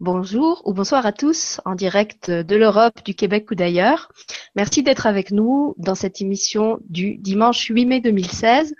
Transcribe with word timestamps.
Bonjour 0.00 0.62
ou 0.64 0.72
bonsoir 0.72 1.06
à 1.06 1.12
tous 1.12 1.60
en 1.64 1.74
direct 1.74 2.30
de 2.30 2.56
l'Europe, 2.56 3.04
du 3.04 3.14
Québec 3.14 3.50
ou 3.50 3.54
d'ailleurs. 3.54 4.10
Merci 4.56 4.82
d'être 4.82 5.06
avec 5.06 5.30
nous 5.30 5.74
dans 5.78 5.94
cette 5.94 6.20
émission 6.20 6.78
du 6.88 7.16
dimanche 7.18 7.66
8 7.66 7.86
mai 7.86 8.00
2016, 8.00 8.74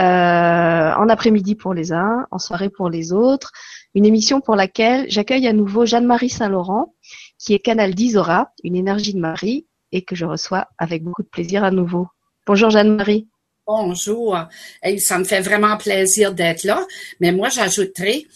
euh, 0.00 0.02
en 0.02 1.08
après-midi 1.08 1.54
pour 1.54 1.72
les 1.72 1.92
uns, 1.92 2.26
en 2.30 2.38
soirée 2.38 2.68
pour 2.68 2.90
les 2.90 3.12
autres. 3.12 3.52
Une 3.94 4.04
émission 4.04 4.40
pour 4.40 4.56
laquelle 4.56 5.06
j'accueille 5.08 5.46
à 5.46 5.52
nouveau 5.52 5.86
Jeanne-Marie 5.86 6.30
Saint-Laurent, 6.30 6.94
qui 7.38 7.54
est 7.54 7.58
canal 7.58 7.94
d'Isora, 7.94 8.52
une 8.62 8.76
énergie 8.76 9.14
de 9.14 9.20
Marie, 9.20 9.66
et 9.90 10.02
que 10.02 10.14
je 10.14 10.26
reçois 10.26 10.68
avec 10.76 11.02
beaucoup 11.02 11.22
de 11.22 11.28
plaisir 11.28 11.64
à 11.64 11.70
nouveau. 11.70 12.08
Bonjour 12.46 12.68
Jeanne-Marie. 12.68 13.28
Bonjour. 13.66 14.36
ça 14.98 15.18
me 15.18 15.24
fait 15.24 15.40
vraiment 15.40 15.76
plaisir 15.78 16.34
d'être 16.34 16.64
là, 16.64 16.84
mais 17.20 17.32
moi 17.32 17.48
j'ajouterai 17.48 18.26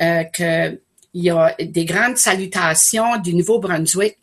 euh, 0.00 0.24
que 0.24 0.80
il 1.16 1.24
y 1.24 1.30
a 1.30 1.54
des 1.58 1.86
grandes 1.86 2.18
salutations 2.18 3.16
du 3.16 3.34
Nouveau-Brunswick 3.34 4.18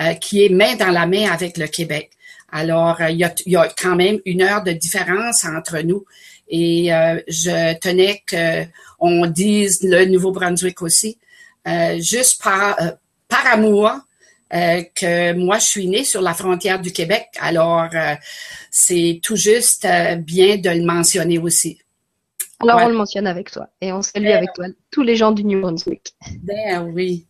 euh, 0.00 0.14
qui 0.14 0.46
est 0.46 0.48
main 0.48 0.76
dans 0.76 0.90
la 0.90 1.06
main 1.06 1.30
avec 1.30 1.58
le 1.58 1.66
Québec. 1.66 2.10
Alors, 2.50 3.02
euh, 3.02 3.10
il, 3.10 3.18
y 3.18 3.56
a, 3.56 3.68
quand 3.76 3.94
même 3.94 4.18
une 4.24 4.40
heure 4.40 4.62
de 4.62 4.72
différence 4.72 5.44
entre 5.44 5.80
nous. 5.80 6.06
Et 6.48 6.90
euh, 6.90 7.20
je 7.28 7.78
tenais 7.78 8.22
qu'on 8.26 9.26
dise 9.26 9.80
le 9.82 10.06
Nouveau-Brunswick 10.06 10.80
aussi, 10.80 11.18
juste 11.98 12.42
par, 12.42 12.78
par 13.28 13.46
amour, 13.52 13.92
que 14.50 15.34
moi, 15.34 15.58
je 15.58 15.66
suis 15.66 15.86
née 15.86 16.04
sur 16.04 16.22
la 16.22 16.32
frontière 16.32 16.80
du 16.80 16.90
Québec. 16.92 17.26
Alors, 17.38 17.90
c'est 18.70 19.20
tout 19.22 19.36
juste 19.36 19.86
bien 20.20 20.56
de 20.56 20.70
le 20.70 20.84
mentionner 20.86 21.38
aussi. 21.38 21.78
Alors, 22.60 22.80
on 22.82 22.88
le 22.88 22.96
mentionne 22.96 23.26
avec 23.26 23.50
toi 23.50 23.68
et 23.80 23.92
on 23.92 24.02
salue 24.02 24.28
avec 24.28 24.52
toi 24.52 24.66
tous 24.90 25.02
les 25.02 25.16
gens 25.16 25.32
du 25.32 25.44
New 25.44 25.60
Brunswick. 25.60 26.14
Ben 26.42 26.90
oui. 26.92 27.28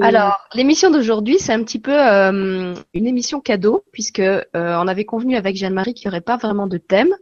Alors, 0.00 0.38
l'émission 0.54 0.90
d'aujourd'hui, 0.90 1.38
c'est 1.38 1.52
un 1.52 1.62
petit 1.64 1.80
peu 1.80 1.92
euh, 1.92 2.74
une 2.94 3.06
émission 3.06 3.40
cadeau, 3.40 3.84
puisque 3.92 4.20
euh, 4.20 4.44
on 4.54 4.86
avait 4.86 5.04
convenu 5.04 5.36
avec 5.36 5.56
Jeanne-Marie 5.56 5.94
qu'il 5.94 6.08
n'y 6.08 6.12
aurait 6.12 6.20
pas 6.20 6.36
vraiment 6.36 6.66
de 6.66 6.78
thème. 6.78 7.12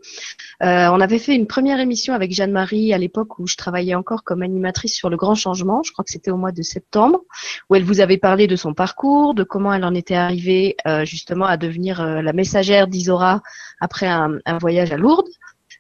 Euh, 0.63 0.89
on 0.91 1.01
avait 1.01 1.19
fait 1.19 1.35
une 1.35 1.47
première 1.47 1.81
émission 1.81 2.15
avec 2.15 2.33
Jeanne-Marie 2.33 2.93
à 2.93 2.99
l'époque 2.99 3.39
où 3.39 3.47
je 3.47 3.57
travaillais 3.57 3.95
encore 3.95 4.25
comme 4.25 4.43
animatrice 4.43 4.95
sur 4.95 5.09
le 5.09 5.17
grand 5.17 5.35
changement, 5.35 5.83
je 5.83 5.93
crois 5.93 6.05
que 6.05 6.11
c'était 6.11 6.31
au 6.31 6.37
mois 6.37 6.53
de 6.53 6.63
septembre, 6.63 7.21
où 7.71 7.75
elle 7.75 7.85
vous 7.85 8.01
avait 8.01 8.19
parlé 8.19 8.47
de 8.47 8.57
son 8.57 8.75
parcours, 8.75 9.35
de 9.35 9.43
comment 9.43 9.73
elle 9.73 9.85
en 9.85 9.95
était 9.95 10.15
arrivée 10.15 10.77
justement 11.05 11.47
à 11.47 11.57
devenir 11.57 12.05
la 12.05 12.33
messagère 12.33 12.89
d'Isora 12.89 13.41
après 13.81 14.07
un, 14.07 14.39
un 14.45 14.59
voyage 14.59 14.93
à 14.93 14.97
Lourdes. 14.97 15.29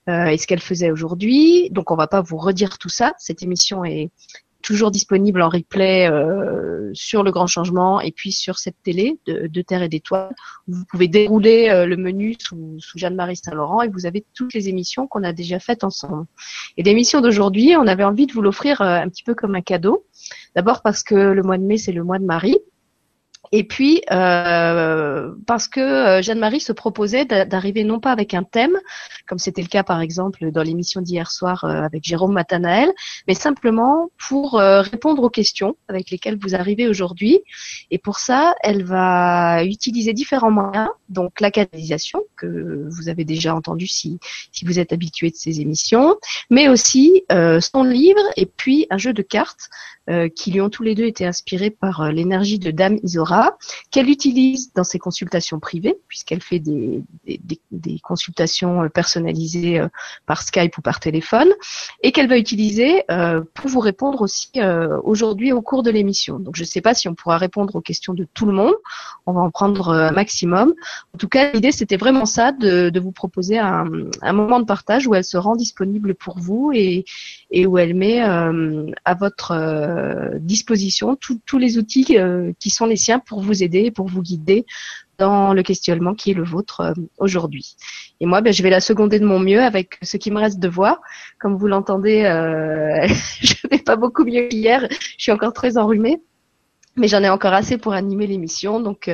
Euh, 0.09 0.27
et 0.27 0.39
ce 0.39 0.47
qu'elle 0.47 0.61
faisait 0.61 0.91
aujourd'hui. 0.91 1.69
Donc 1.71 1.91
on 1.91 1.97
va 1.97 2.07
pas 2.07 2.23
vous 2.23 2.39
redire 2.39 2.79
tout 2.79 2.89
ça. 2.89 3.13
Cette 3.19 3.43
émission 3.43 3.85
est 3.85 4.11
toujours 4.63 4.91
disponible 4.91 5.41
en 5.43 5.49
replay 5.49 6.11
euh, 6.11 6.91
sur 6.93 7.23
le 7.23 7.31
grand 7.31 7.47
changement 7.47 8.01
et 8.01 8.11
puis 8.11 8.33
sur 8.33 8.59
cette 8.59 8.75
télé 8.83 9.19
de, 9.27 9.63
Terre 9.63 9.83
et 9.83 9.89
d'étoiles. 9.89 10.35
Vous 10.67 10.85
pouvez 10.87 11.09
dérouler 11.09 11.69
euh, 11.69 11.87
le 11.87 11.97
menu 11.97 12.35
sous, 12.39 12.77
sous 12.79 12.99
Jeanne-Marie 12.99 13.37
Saint-Laurent 13.37 13.83
et 13.83 13.89
vous 13.89 14.07
avez 14.07 14.25
toutes 14.35 14.55
les 14.55 14.69
émissions 14.69 15.07
qu'on 15.07 15.23
a 15.23 15.33
déjà 15.33 15.61
faites 15.61 15.85
ensemble. 15.85 16.27
Et 16.77 16.83
l'émission 16.83 17.21
d'aujourd'hui, 17.21 17.77
on 17.77 17.87
avait 17.87 18.05
envie 18.05 18.27
de 18.27 18.33
vous 18.33 18.43
l'offrir 18.43 18.81
un 18.81 19.09
petit 19.09 19.23
peu 19.23 19.35
comme 19.35 19.55
un 19.55 19.63
cadeau. 19.63 20.07
D'abord 20.57 20.83
parce 20.83 21.03
que 21.03 21.15
le 21.15 21.43
mois 21.43 21.59
de 21.59 21.65
mai, 21.65 21.77
c'est 21.77 21.93
le 21.93 22.03
mois 22.03 22.19
de 22.19 22.25
Marie. 22.25 22.59
Et 23.53 23.65
puis 23.65 24.03
euh, 24.11 25.33
parce 25.47 25.69
que 25.69 25.81
euh, 25.81 26.23
Jeanne-Marie 26.23 26.61
se 26.61 26.73
proposait 26.73 27.25
d'arriver 27.25 27.85
non 27.85 28.01
pas 28.01 28.13
avec 28.13 28.35
un 28.35 28.43
thème, 28.43 28.79
comme 29.27 29.39
c'était 29.39 29.63
le 29.63 29.69
cas 29.69 29.83
par 29.83 30.01
exemple 30.01 30.51
dans 30.51 30.63
l'émission 30.63 31.01
d'hier 31.01 31.31
soir 31.31 31.65
euh, 31.65 31.83
avec 31.83 32.05
Jérôme 32.05 32.33
Matanael, 32.33 32.93
mais 33.27 33.35
simplement 33.35 34.11
pour 34.29 34.55
répondre 34.59 35.23
aux 35.23 35.31
questions 35.31 35.77
avec 35.89 36.11
lesquelles 36.11 36.39
vous 36.41 36.55
arrivez 36.55 36.89
aujourd'hui. 36.89 37.41
Et 37.91 37.99
pour 37.99 38.19
ça, 38.19 38.55
elle 38.63 38.85
va 38.85 39.65
utiliser 39.65 40.13
différents 40.13 40.51
moyens, 40.51 40.89
donc 41.09 41.41
la 41.41 41.51
canalisation 41.51 42.23
que 42.37 42.87
vous 42.89 43.09
avez 43.09 43.25
déjà 43.25 43.55
entendu 43.55 43.87
si 43.87 44.19
si 44.53 44.65
vous 44.65 44.79
êtes 44.79 44.93
habitué 44.93 45.31
de 45.31 45.37
ces 45.37 45.61
émissions, 45.61 46.17
mais 46.51 46.69
aussi 46.69 47.25
son 47.29 47.83
livre 47.83 48.21
et 48.37 48.47
puis 48.47 48.87
un 48.91 48.99
jeu 48.99 49.13
de 49.13 49.23
cartes 49.23 49.69
euh, 50.09 50.29
qui 50.29 50.51
lui 50.51 50.61
ont 50.63 50.71
tous 50.71 50.83
les 50.83 50.95
deux 50.95 51.05
été 51.05 51.27
inspirés 51.27 51.69
par 51.69 52.01
euh, 52.01 52.11
l'énergie 52.11 52.59
de 52.59 52.71
Dame 52.71 52.99
Isora, 53.03 53.59
qu'elle 53.91 54.09
utilise 54.09 54.73
dans 54.73 54.85
ses 54.85 54.99
consultations 54.99 55.61
privées, 55.61 55.99
puisqu'elle 56.09 56.41
fait 56.41 56.61
des, 56.61 57.03
des, 57.27 57.61
des, 57.71 57.99
consultations 58.03 58.85
euh, 58.85 58.89
personnalisées 58.89 59.83
par 60.25 60.43
Skype 60.43 60.79
ou 60.79 60.81
par 60.81 61.01
téléphone, 61.01 61.49
et 62.03 62.13
qu'elle 62.13 62.29
va 62.29 62.39
utiliser 62.39 63.05
pour 63.55 63.69
vous 63.69 63.81
répondre 63.81 64.23
aussi 64.23 64.51
aujourd'hui 65.05 65.53
au 65.53 65.63
cours 65.63 65.83
de 65.83 65.91
l'émission. 65.91 66.39
Donc 66.39 66.57
je 66.57 66.63
ne 66.63 66.67
sais 66.67 66.81
pas 66.81 66.95
si 66.95 67.09
on 67.09 67.15
pourra 67.15 67.37
répondre 67.39 67.75
aux 67.77 67.81
questions 67.81 68.15
de 68.15 68.27
tout 68.35 68.47
le 68.47 68.53
monde, 68.53 68.75
on 69.27 69.33
va 69.33 69.41
en 69.41 69.51
prendre 69.51 69.91
un 69.91 70.13
maximum. 70.13 70.75
En 71.15 71.19
tout 71.19 71.29
cas, 71.29 71.53
l'idée 71.53 71.73
c'était 71.73 71.97
vraiment 71.97 72.27
ça, 72.27 72.53
de, 72.53 72.91
de 72.91 73.01
vous 73.01 73.13
proposer 73.13 73.59
un, 73.59 73.87
un, 74.23 74.33
moment 74.33 74.61
de 74.61 74.65
partage 74.65 75.07
où 75.07 75.15
elle 75.15 75.25
se 75.25 75.37
rend 75.37 75.57
disponible 75.57 76.15
pour 76.15 76.39
vous 76.39 76.73
et, 76.75 77.05
et 77.51 77.67
où 77.67 77.79
elle 77.79 77.95
met 77.95 78.21
à 78.21 79.15
votre 79.15 79.53
euh, 79.53 79.98
disposition 80.41 81.17
tous 81.17 81.59
les 81.59 81.79
outils 81.79 82.19
euh, 82.19 82.53
qui 82.59 82.71
sont 82.71 82.87
les 82.87 82.97
siens 82.97 83.19
pour 83.19 83.41
vous 83.41 83.63
aider, 83.63 83.91
pour 83.91 84.09
vous 84.09 84.23
guider 84.23 84.67
dans 85.19 85.53
le 85.53 85.63
questionnement 85.63 86.15
qui 86.15 86.31
est 86.31 86.35
le 86.35 86.45
vôtre 86.45 86.81
euh, 86.81 86.93
aujourd'hui. 87.19 87.77
Et 88.21 88.27
moi, 88.27 88.41
ben, 88.41 88.53
je 88.53 88.63
vais 88.63 88.71
la 88.71 88.81
seconder 88.81 89.19
de 89.19 89.25
mon 89.25 89.39
mieux 89.39 89.61
avec 89.61 89.99
ce 90.03 90.17
qui 90.17 90.31
me 90.31 90.39
reste 90.39 90.59
de 90.59 90.69
voix. 90.69 91.01
Comme 91.41 91.57
vous 91.57 91.67
l'entendez, 91.67 92.23
je 93.41 93.69
vais 93.71 93.79
pas 93.79 93.97
beaucoup 93.97 94.25
mieux 94.25 94.49
qu'hier. 94.49 94.87
Je 94.91 95.23
suis 95.23 95.33
encore 95.33 95.53
très 95.53 95.79
enrhumée 95.79 96.21
mais 96.97 97.07
j'en 97.07 97.23
ai 97.23 97.29
encore 97.29 97.53
assez 97.53 97.79
pour 97.79 97.93
animer 97.93 98.27
l'émission, 98.27 98.81
donc 98.81 99.09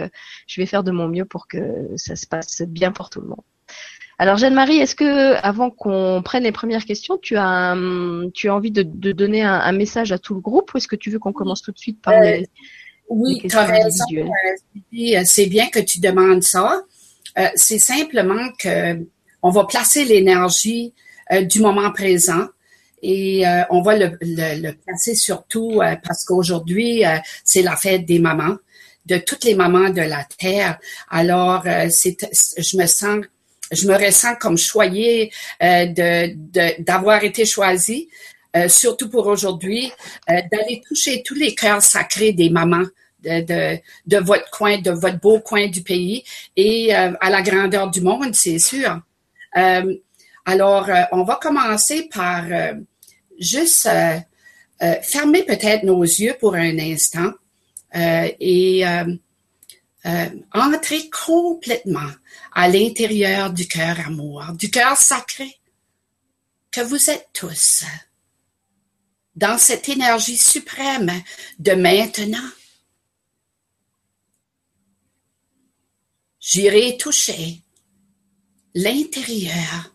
je 0.46 0.60
vais 0.60 0.64
faire 0.64 0.84
de 0.84 0.90
mon 0.90 1.06
mieux 1.06 1.26
pour 1.26 1.46
que 1.46 1.58
ça 1.96 2.16
se 2.16 2.26
passe 2.26 2.62
bien 2.62 2.92
pour 2.92 3.10
tout 3.10 3.20
le 3.20 3.26
monde. 3.26 3.42
Alors 4.18 4.36
Jeanne-Marie, 4.36 4.78
est-ce 4.78 4.94
que 4.94 5.34
avant 5.42 5.70
qu'on 5.70 6.22
prenne 6.24 6.44
les 6.44 6.52
premières 6.52 6.84
questions, 6.84 7.18
tu 7.18 7.36
as 7.36 7.76
tu 8.32 8.48
as 8.48 8.54
envie 8.54 8.70
de, 8.70 8.82
donner 9.12 9.42
un, 9.42 9.72
message 9.72 10.12
à 10.12 10.18
tout 10.18 10.34
le 10.34 10.40
groupe 10.40 10.72
ou 10.72 10.78
est-ce 10.78 10.88
que 10.88 10.96
tu 10.96 11.10
veux 11.10 11.18
qu'on 11.18 11.32
commence 11.32 11.62
tout 11.62 11.72
de 11.72 11.78
suite 11.78 12.00
par 12.00 12.20
les, 12.20 12.42
euh, 12.42 12.46
oui, 13.08 13.42
as 13.52 13.64
raison. 13.64 14.04
Euh, 14.14 15.22
c'est 15.24 15.46
bien 15.46 15.68
que 15.68 15.80
tu 15.80 16.00
demandes 16.00 16.42
ça. 16.42 16.82
Euh, 17.38 17.48
c'est 17.56 17.80
simplement 17.80 18.48
que 18.58 19.04
on 19.42 19.50
va 19.50 19.64
placer 19.64 20.04
l'énergie 20.04 20.94
du 21.42 21.60
moment 21.60 21.90
présent 21.90 22.46
et 23.02 23.44
on 23.70 23.82
va 23.82 23.96
le, 23.96 24.16
le, 24.22 24.72
placer 24.72 25.14
surtout 25.14 25.80
parce 26.04 26.24
qu'aujourd'hui 26.24 27.02
c'est 27.44 27.62
la 27.62 27.76
fête 27.76 28.06
des 28.06 28.18
mamans 28.18 28.56
de 29.04 29.18
toutes 29.18 29.44
les 29.44 29.54
mamans 29.54 29.90
de 29.90 30.00
la 30.00 30.24
terre. 30.38 30.78
Alors, 31.10 31.64
c'est, 31.90 32.16
je 32.56 32.76
me 32.78 32.86
sens 32.86 33.20
je 33.72 33.86
me 33.86 33.94
ressens 33.94 34.36
comme 34.36 34.58
choyée 34.58 35.32
euh, 35.62 35.86
de 35.86 36.82
d'avoir 36.82 37.24
été 37.24 37.44
choisie, 37.44 38.08
euh, 38.56 38.68
surtout 38.68 39.08
pour 39.08 39.26
aujourd'hui, 39.26 39.92
euh, 40.30 40.40
d'aller 40.50 40.82
toucher 40.86 41.22
tous 41.22 41.34
les 41.34 41.54
cœurs 41.54 41.82
sacrés 41.82 42.32
des 42.32 42.50
mamans. 42.50 42.86
De, 43.22 43.40
de, 43.40 43.78
de, 44.06 44.18
votre 44.18 44.50
coin, 44.50 44.76
de 44.76 44.90
votre 44.90 45.18
beau 45.18 45.40
coin 45.40 45.66
du 45.68 45.82
pays 45.82 46.22
et 46.56 46.92
à 46.94 47.30
la 47.30 47.40
grandeur 47.40 47.90
du 47.90 48.02
monde, 48.02 48.34
c'est 48.34 48.58
sûr. 48.58 49.00
alors, 50.44 50.90
on 51.10 51.24
va 51.24 51.38
commencer 51.40 52.06
par 52.12 52.44
juste 53.40 53.88
fermer 55.02 55.42
peut-être 55.42 55.84
nos 55.84 56.02
yeux 56.02 56.36
pour 56.38 56.54
un 56.54 56.78
instant 56.78 57.32
et 57.94 58.84
entrer 60.52 61.08
complètement 61.08 62.10
à 62.54 62.68
l'intérieur 62.68 63.52
du 63.52 63.66
cœur 63.66 63.98
amour, 64.06 64.52
du 64.52 64.70
cœur 64.70 64.96
sacré 64.96 65.58
que 66.70 66.80
vous 66.80 67.10
êtes 67.10 67.28
tous, 67.32 67.84
dans 69.34 69.58
cette 69.58 69.88
énergie 69.88 70.36
suprême 70.36 71.22
de 71.58 71.72
maintenant. 71.72 72.50
J'irai 76.38 76.96
toucher 76.96 77.60
l'intérieur 78.74 79.94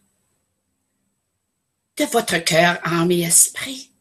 de 1.96 2.06
votre 2.06 2.38
cœur, 2.40 2.80
âme 2.84 3.12
et 3.12 3.22
esprit. 3.22 3.92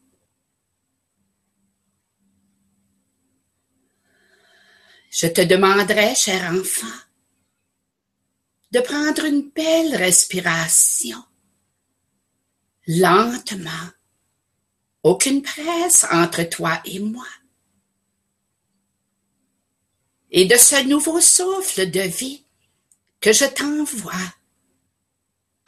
Je 5.11 5.27
te 5.27 5.41
demanderai, 5.41 6.15
cher 6.15 6.51
enfant, 6.53 6.87
de 8.71 8.79
prendre 8.81 9.25
une 9.25 9.49
belle 9.49 9.95
respiration. 9.95 11.23
Lentement. 12.87 13.89
Aucune 15.03 15.41
presse 15.41 16.05
entre 16.11 16.43
toi 16.43 16.81
et 16.85 16.99
moi. 16.99 17.27
Et 20.31 20.45
de 20.45 20.55
ce 20.57 20.83
nouveau 20.87 21.19
souffle 21.21 21.89
de 21.89 22.01
vie 22.01 22.45
que 23.19 23.33
je 23.33 23.45
t'envoie, 23.45 24.13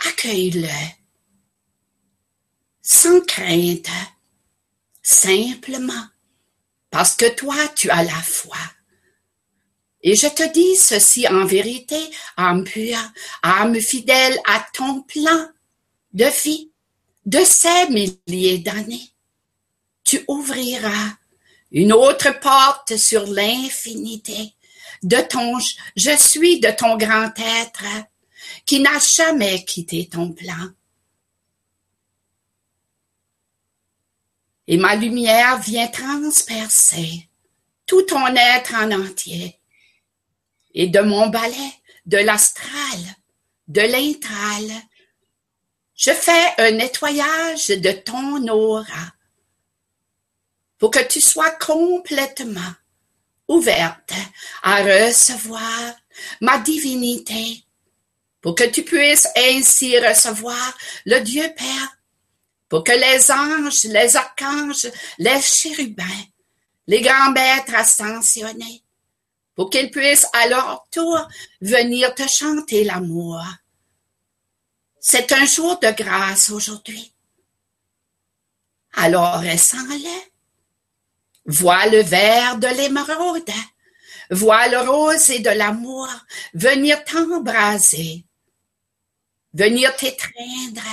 accueille-le. 0.05 0.67
Sans 2.81 3.21
crainte, 3.21 3.89
simplement, 5.01 6.07
parce 6.89 7.15
que 7.15 7.33
toi, 7.35 7.55
tu 7.69 7.89
as 7.89 8.03
la 8.03 8.21
foi. 8.21 8.57
Et 10.03 10.15
je 10.15 10.27
te 10.27 10.51
dis 10.51 10.75
ceci 10.75 11.27
en 11.27 11.45
vérité, 11.45 11.99
âme 12.37 12.63
pure, 12.63 13.11
âme 13.43 13.79
fidèle 13.79 14.39
à 14.45 14.65
ton 14.73 15.03
plan 15.03 15.47
de 16.13 16.25
vie 16.43 16.71
de 17.25 17.39
ces 17.43 17.87
milliers 17.89 18.57
d'années. 18.57 19.09
Tu 20.03 20.23
ouvriras 20.27 21.11
une 21.71 21.93
autre 21.93 22.39
porte 22.39 22.97
sur 22.97 23.27
l'infinité 23.27 24.53
de 25.03 25.17
ton 25.17 25.57
je 25.95 26.15
suis 26.17 26.59
de 26.59 26.69
ton 26.71 26.97
grand 26.97 27.31
être 27.37 27.85
qui 28.65 28.79
n'a 28.79 28.99
jamais 28.99 29.63
quitté 29.63 30.09
ton 30.09 30.31
plan. 30.31 30.69
Et 34.67 34.77
ma 34.77 34.95
lumière 34.95 35.59
vient 35.59 35.87
transpercer 35.87 37.27
tout 37.85 38.03
ton 38.03 38.27
être 38.35 38.73
en 38.75 38.91
entier 38.91 39.60
et 40.73 40.87
de 40.87 40.99
mon 40.99 41.27
balai, 41.27 41.73
de 42.05 42.17
l'astral, 42.17 42.99
de 43.67 43.81
l'intral. 43.81 44.71
Je 45.95 46.11
fais 46.11 46.53
un 46.57 46.71
nettoyage 46.71 47.67
de 47.67 47.91
ton 47.91 48.47
aura 48.47 49.13
pour 50.77 50.89
que 50.89 51.03
tu 51.03 51.21
sois 51.21 51.51
complètement 51.51 52.73
ouverte 53.47 54.13
à 54.63 54.77
recevoir 54.81 55.93
ma 56.39 56.57
divinité, 56.57 57.63
pour 58.41 58.55
que 58.55 58.63
tu 58.63 58.83
puisses 58.83 59.27
ainsi 59.37 59.99
recevoir 59.99 60.75
le 61.05 61.19
Dieu 61.19 61.47
Père, 61.55 61.97
pour 62.67 62.83
que 62.83 62.93
les 62.93 63.31
anges, 63.31 63.83
les 63.83 64.15
archanges, 64.15 64.89
les 65.19 65.41
chérubins, 65.41 66.25
les 66.87 67.01
grands 67.01 67.31
maîtres 67.31 67.75
ascensionnés, 67.75 68.81
pour 69.55 69.69
qu'ils 69.69 69.91
puissent 69.91 70.27
à 70.33 70.47
leur 70.47 70.87
tour 70.91 71.27
venir 71.61 72.13
te 72.15 72.23
chanter 72.27 72.83
l'amour. 72.83 73.43
C'est 74.99 75.31
un 75.31 75.45
jour 75.45 75.79
de 75.79 75.91
grâce 75.91 76.49
aujourd'hui. 76.49 77.13
Alors 78.93 79.39
ressens-le. 79.41 80.31
Vois 81.45 81.87
le 81.87 82.03
vert 82.03 82.59
de 82.59 82.67
l'émeraude, 82.67 83.49
vois 84.29 84.67
le 84.67 84.77
rose 84.77 85.31
et 85.31 85.39
de 85.39 85.49
l'amour 85.49 86.07
venir 86.53 87.03
t'embraser, 87.03 88.23
venir 89.51 89.95
t'étreindre, 89.95 90.83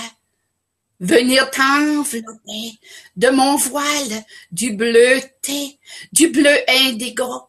venir 1.01 1.51
t'envelopper 1.51 2.79
de 3.15 3.29
mon 3.29 3.57
voile 3.57 4.25
du 4.51 4.73
bleu 4.73 5.21
thé, 5.43 5.79
du 6.13 6.29
bleu 6.29 6.57
indigo, 6.67 7.49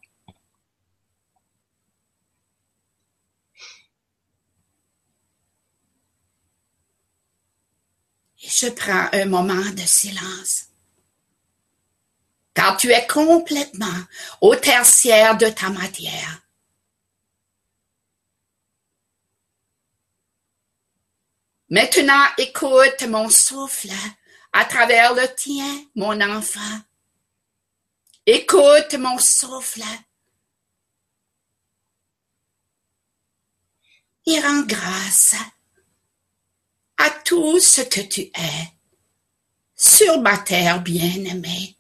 je 8.40 8.70
prends 8.70 9.10
un 9.12 9.26
moment 9.26 9.70
de 9.72 9.86
silence. 9.86 10.68
Car 12.54 12.78
tu 12.78 12.92
es 12.92 13.06
complètement 13.08 14.04
au 14.42 14.56
tertiaire 14.56 15.38
de 15.38 15.50
ta 15.50 15.70
matière. 15.70 16.42
Maintenant, 21.70 22.26
écoute 22.38 23.04
mon 23.08 23.30
souffle 23.30 23.92
à 24.52 24.66
travers 24.66 25.14
le 25.14 25.28
tien, 25.36 25.86
mon 25.96 26.20
enfant. 26.22 26.82
Écoute 28.26 28.96
mon 28.96 29.20
souffle. 29.20 29.84
Et 34.26 34.40
rends 34.40 34.64
grâce 34.64 35.36
à 37.00 37.10
tout 37.10 37.60
ce 37.60 37.82
que 37.82 38.02
tu 38.02 38.22
es 38.22 38.74
sur 39.76 40.22
ma 40.22 40.38
terre 40.38 40.82
bien-aimée. 40.82 41.78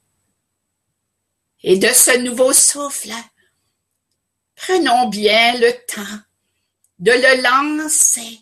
Et 1.62 1.77
de 1.77 1.89
ce 1.89 2.18
nouveau 2.19 2.54
souffle, 2.54 3.13
prenons 4.56 5.10
bien 5.10 5.57
le 5.57 5.74
temps 5.86 6.19
de 7.00 7.12
le 7.12 7.42
lancer 7.42 8.39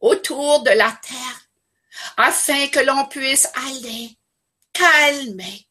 autour 0.00 0.62
de 0.62 0.70
la 0.70 0.92
terre 0.92 1.48
afin 2.18 2.68
que 2.68 2.80
l'on 2.80 3.06
puisse 3.06 3.48
aller 3.54 4.16
calmer 4.74 5.66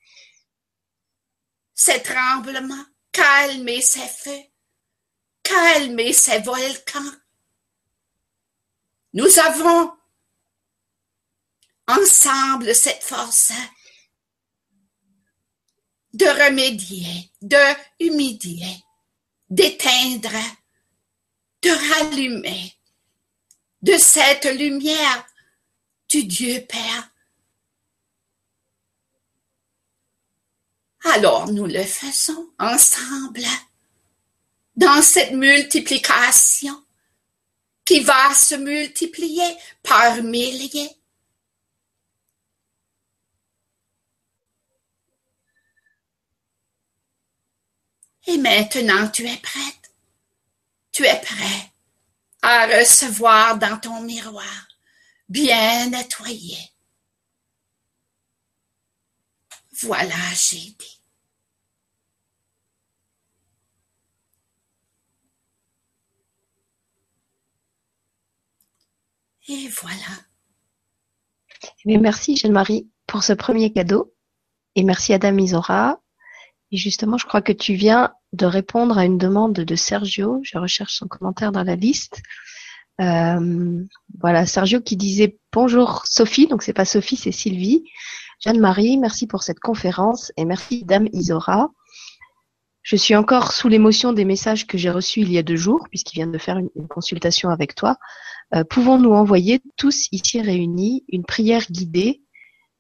ces 1.76 2.02
tremblements, 2.02 2.86
calmer 3.12 3.82
ces 3.82 4.08
feux, 4.08 4.44
calmer 5.44 6.14
ces 6.14 6.40
volcans. 6.40 7.16
Nous 9.14 9.40
avons 9.40 10.01
ensemble 11.88 12.74
cette 12.76 13.04
force 13.04 13.52
de 16.14 16.26
remédier, 16.26 17.32
de 17.42 17.58
humidier, 18.00 18.84
d'éteindre, 19.50 20.38
de 21.62 21.70
rallumer 21.94 22.74
de 23.82 23.98
cette 23.98 24.46
lumière 24.46 25.26
du 26.10 26.24
Dieu 26.26 26.66
Père. 26.68 27.10
Alors 31.04 31.52
nous 31.52 31.66
le 31.66 31.84
faisons 31.84 32.52
ensemble 32.60 33.46
dans 34.76 35.02
cette 35.02 35.32
multiplication 35.32 36.84
qui 37.86 38.02
va 38.02 38.34
se 38.36 38.56
multiplier 38.56 39.58
par 39.82 40.22
milliers 40.22 41.01
Et 48.32 48.38
maintenant, 48.38 49.10
tu 49.10 49.28
es 49.28 49.38
prête. 49.38 49.94
Tu 50.94 51.06
es 51.06 51.20
prêt 51.20 51.72
à 52.42 52.66
recevoir 52.66 53.58
dans 53.58 53.78
ton 53.78 54.02
miroir, 54.02 54.68
bien 55.28 55.90
nettoyé. 55.90 56.58
Voilà, 59.82 60.16
j'ai 60.34 60.58
dit. 60.58 61.02
Et 69.50 69.68
voilà. 69.68 69.94
Eh 71.86 71.98
merci, 71.98 72.38
Jeanne-Marie, 72.38 72.90
pour 73.08 73.24
ce 73.24 73.34
premier 73.34 73.74
cadeau. 73.74 74.16
Et 74.76 74.84
merci, 74.84 75.14
Adam 75.14 75.38
Isora. 75.38 76.02
Et 76.72 76.78
justement, 76.78 77.18
je 77.18 77.26
crois 77.26 77.42
que 77.42 77.52
tu 77.52 77.74
viens 77.74 78.14
de 78.34 78.46
répondre 78.46 78.98
à 78.98 79.06
une 79.06 79.18
demande 79.18 79.54
de 79.54 79.76
Sergio. 79.76 80.40
Je 80.44 80.58
recherche 80.58 80.96
son 80.96 81.08
commentaire 81.08 81.52
dans 81.52 81.64
la 81.64 81.76
liste. 81.76 82.22
Euh, 83.00 83.84
voilà, 84.20 84.46
Sergio 84.46 84.80
qui 84.82 84.96
disait 84.96 85.38
bonjour 85.52 86.04
Sophie, 86.06 86.48
donc 86.48 86.62
c'est 86.62 86.74
pas 86.74 86.86
Sophie, 86.86 87.18
c'est 87.18 87.32
Sylvie. 87.32 87.84
Jeanne-Marie, 88.44 88.98
merci 88.98 89.28
pour 89.28 89.44
cette 89.44 89.60
conférence 89.60 90.32
et 90.38 90.46
merci 90.46 90.84
Dame 90.84 91.08
Isora. 91.14 91.72
Je 92.84 92.96
suis 92.96 93.16
encore 93.16 93.52
sous 93.52 93.68
l'émotion 93.68 94.14
des 94.14 94.26
messages 94.26 94.66
que 94.66 94.78
j'ai 94.78 94.90
reçus 94.90 95.22
il 95.22 95.32
y 95.32 95.38
a 95.38 95.44
deux 95.44 95.56
jours, 95.56 95.88
puisqu'il 95.90 96.16
vient 96.16 96.28
de 96.28 96.38
faire 96.38 96.58
une, 96.58 96.70
consultation 96.88 97.50
avec 97.50 97.76
toi. 97.76 97.98
Euh, 98.56 98.64
pouvons-nous 98.64 99.14
envoyer 99.14 99.62
tous 99.78 100.08
ici 100.12 100.42
réunis 100.42 101.06
une 101.08 101.24
prière 101.24 101.66
guidée 101.70 102.24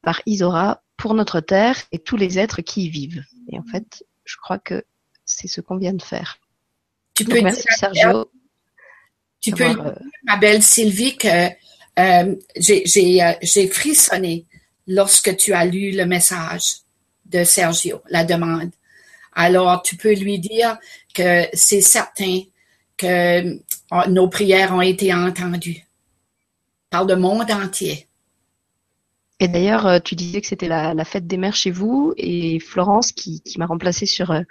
par 0.01 0.21
Isora 0.25 0.81
pour 0.97 1.13
notre 1.13 1.39
terre 1.39 1.77
et 1.91 1.99
tous 1.99 2.17
les 2.17 2.39
êtres 2.39 2.61
qui 2.61 2.85
y 2.85 2.89
vivent? 2.89 3.23
Et 3.51 3.59
en 3.59 3.63
fait, 3.63 4.03
je 4.25 4.35
crois 4.41 4.57
que 4.57 4.83
c'est 5.35 5.47
ce 5.47 5.61
qu'on 5.61 5.77
vient 5.77 5.93
de 5.93 6.01
faire. 6.01 6.37
Tu 7.13 7.25
peux 7.25 7.41
merci 7.41 7.65
Sergio. 7.69 8.31
Tu 9.39 9.51
peux 9.51 9.67
dire, 9.67 9.81
euh, 9.81 9.95
ma 10.23 10.37
belle 10.37 10.61
Sylvie, 10.61 11.17
que 11.17 11.27
euh, 11.27 11.49
euh, 11.97 13.33
j'ai 13.41 13.67
frissonné 13.67 14.45
lorsque 14.87 15.35
tu 15.37 15.53
as 15.53 15.65
lu 15.65 15.91
le 15.91 16.05
message 16.05 16.77
de 17.25 17.43
Sergio, 17.43 18.01
la 18.09 18.23
demande. 18.23 18.71
Alors, 19.33 19.81
tu 19.81 19.95
peux 19.95 20.13
lui 20.13 20.39
dire 20.39 20.77
que 21.13 21.45
c'est 21.53 21.81
certain 21.81 22.41
que 22.97 23.57
nos 24.09 24.27
prières 24.27 24.73
ont 24.73 24.81
été 24.81 25.13
entendues 25.13 25.85
par 26.89 27.05
le 27.05 27.15
monde 27.15 27.49
entier. 27.49 28.07
Et 29.41 29.47
d'ailleurs, 29.47 29.87
euh, 29.87 29.99
tu 29.99 30.13
disais 30.13 30.39
que 30.39 30.45
c'était 30.45 30.67
la, 30.67 31.03
fête 31.03 31.25
des 31.25 31.35
mères 31.35 31.55
chez 31.55 31.71
vous, 31.71 32.13
et 32.15 32.59
Florence, 32.59 33.11
qui, 33.11 33.41
m'a 33.57 33.65
remplacé 33.65 34.05
sur 34.05 34.29
euh, 34.29 34.41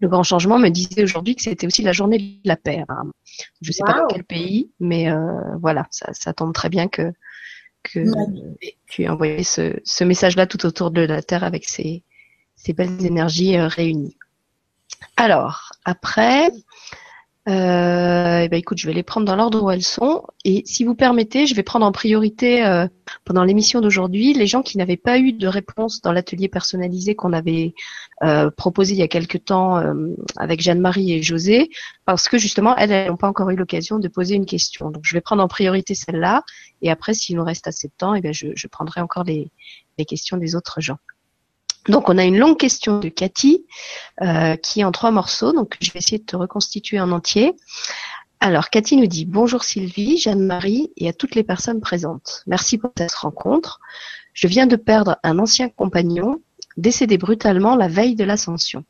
le 0.00 0.08
grand 0.08 0.24
changement, 0.24 0.58
me 0.58 0.70
disait 0.70 1.04
aujourd'hui 1.04 1.36
que 1.36 1.42
c'était 1.42 1.68
aussi 1.68 1.82
la 1.82 1.92
journée 1.92 2.18
de 2.18 2.48
la 2.48 2.56
paix. 2.56 2.82
Je 3.62 3.68
ne 3.68 3.72
sais 3.72 3.84
pas 3.86 3.92
dans 3.92 4.08
quel 4.08 4.24
pays, 4.24 4.72
mais 4.80 5.08
euh, 5.08 5.56
voilà, 5.60 5.86
ça, 5.92 6.32
tombe 6.32 6.52
très 6.52 6.68
bien 6.68 6.88
que, 6.88 7.12
que 7.84 8.00
tu 8.88 9.04
aies 9.04 9.08
envoyé 9.08 9.44
ce, 9.44 10.02
message-là 10.02 10.48
tout 10.48 10.66
autour 10.66 10.90
de 10.90 11.02
la 11.02 11.22
Terre 11.22 11.44
avec 11.44 11.64
ces, 11.64 12.02
ces 12.56 12.72
belles 12.72 13.06
énergies 13.06 13.56
réunies. 13.56 14.16
Alors, 15.16 15.70
après, 15.84 16.50
euh, 17.48 18.42
eh 18.42 18.48
ben, 18.48 18.58
écoute, 18.58 18.78
je 18.78 18.86
vais 18.86 18.92
les 18.92 19.02
prendre 19.02 19.26
dans 19.26 19.34
l'ordre 19.34 19.62
où 19.62 19.70
elles 19.70 19.82
sont. 19.82 20.24
Et 20.44 20.62
si 20.66 20.84
vous 20.84 20.94
permettez, 20.94 21.46
je 21.46 21.54
vais 21.54 21.62
prendre 21.62 21.86
en 21.86 21.92
priorité 21.92 22.64
euh, 22.66 22.86
pendant 23.24 23.44
l'émission 23.44 23.80
d'aujourd'hui 23.80 24.34
les 24.34 24.46
gens 24.46 24.62
qui 24.62 24.76
n'avaient 24.76 24.98
pas 24.98 25.18
eu 25.18 25.32
de 25.32 25.46
réponse 25.46 26.02
dans 26.02 26.12
l'atelier 26.12 26.48
personnalisé 26.48 27.14
qu'on 27.14 27.32
avait 27.32 27.72
euh, 28.22 28.50
proposé 28.50 28.92
il 28.92 28.98
y 28.98 29.02
a 29.02 29.08
quelque 29.08 29.38
temps 29.38 29.78
euh, 29.78 29.94
avec 30.36 30.60
Jeanne-Marie 30.60 31.12
et 31.12 31.22
José, 31.22 31.70
parce 32.04 32.28
que 32.28 32.36
justement, 32.36 32.76
elles 32.76 33.08
n'ont 33.08 33.16
pas 33.16 33.28
encore 33.28 33.48
eu 33.48 33.56
l'occasion 33.56 33.98
de 33.98 34.08
poser 34.08 34.34
une 34.34 34.46
question. 34.46 34.90
Donc, 34.90 35.02
je 35.06 35.14
vais 35.14 35.22
prendre 35.22 35.42
en 35.42 35.48
priorité 35.48 35.94
celle-là. 35.94 36.42
Et 36.82 36.90
après, 36.90 37.14
s'il 37.14 37.36
nous 37.36 37.44
reste 37.44 37.66
assez 37.66 37.88
de 37.88 37.94
temps, 37.96 38.14
eh 38.14 38.20
bien, 38.20 38.32
je, 38.32 38.48
je 38.54 38.66
prendrai 38.66 39.00
encore 39.00 39.24
les, 39.24 39.50
les 39.96 40.04
questions 40.04 40.36
des 40.36 40.56
autres 40.56 40.80
gens. 40.82 40.98
Donc 41.88 42.08
on 42.08 42.18
a 42.18 42.24
une 42.24 42.38
longue 42.38 42.58
question 42.58 42.98
de 42.98 43.08
Cathy 43.08 43.64
euh, 44.20 44.56
qui 44.56 44.80
est 44.80 44.84
en 44.84 44.92
trois 44.92 45.10
morceaux, 45.10 45.52
donc 45.52 45.76
je 45.80 45.92
vais 45.92 45.98
essayer 45.98 46.18
de 46.18 46.24
te 46.24 46.36
reconstituer 46.36 47.00
en 47.00 47.10
entier. 47.10 47.54
Alors 48.40 48.70
Cathy 48.70 48.96
nous 48.96 49.06
dit 49.06 49.24
bonjour 49.24 49.64
Sylvie, 49.64 50.18
Jeanne-Marie 50.18 50.92
et 50.96 51.08
à 51.08 51.12
toutes 51.12 51.34
les 51.34 51.44
personnes 51.44 51.80
présentes. 51.80 52.42
Merci 52.46 52.78
pour 52.78 52.90
cette 52.96 53.14
rencontre. 53.14 53.80
Je 54.34 54.46
viens 54.46 54.66
de 54.66 54.76
perdre 54.76 55.18
un 55.22 55.38
ancien 55.38 55.68
compagnon 55.68 56.40
décédé 56.76 57.18
brutalement 57.18 57.76
la 57.76 57.88
veille 57.88 58.14
de 58.14 58.24
l'ascension. 58.24 58.84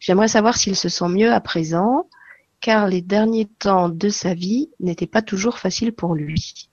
J'aimerais 0.00 0.28
savoir 0.28 0.56
s'il 0.56 0.76
se 0.76 0.88
sent 0.88 1.08
mieux 1.08 1.32
à 1.32 1.40
présent, 1.40 2.08
car 2.60 2.88
les 2.88 3.00
derniers 3.00 3.46
temps 3.46 3.88
de 3.88 4.08
sa 4.08 4.34
vie 4.34 4.70
n'étaient 4.80 5.06
pas 5.06 5.22
toujours 5.22 5.58
faciles 5.58 5.92
pour 5.92 6.14
lui. 6.14 6.68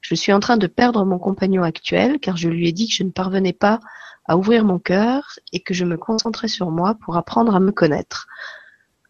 Je 0.00 0.14
suis 0.14 0.32
en 0.32 0.40
train 0.40 0.56
de 0.56 0.66
perdre 0.66 1.04
mon 1.04 1.18
compagnon 1.18 1.62
actuel, 1.62 2.18
car 2.20 2.36
je 2.36 2.48
lui 2.48 2.68
ai 2.68 2.72
dit 2.72 2.88
que 2.88 2.94
je 2.94 3.02
ne 3.02 3.10
parvenais 3.10 3.52
pas 3.52 3.80
à 4.28 4.36
ouvrir 4.36 4.64
mon 4.64 4.78
cœur 4.78 5.38
et 5.52 5.60
que 5.60 5.74
je 5.74 5.84
me 5.84 5.96
concentrais 5.96 6.48
sur 6.48 6.70
moi 6.70 6.96
pour 7.04 7.16
apprendre 7.16 7.54
à 7.54 7.60
me 7.60 7.72
connaître. 7.72 8.26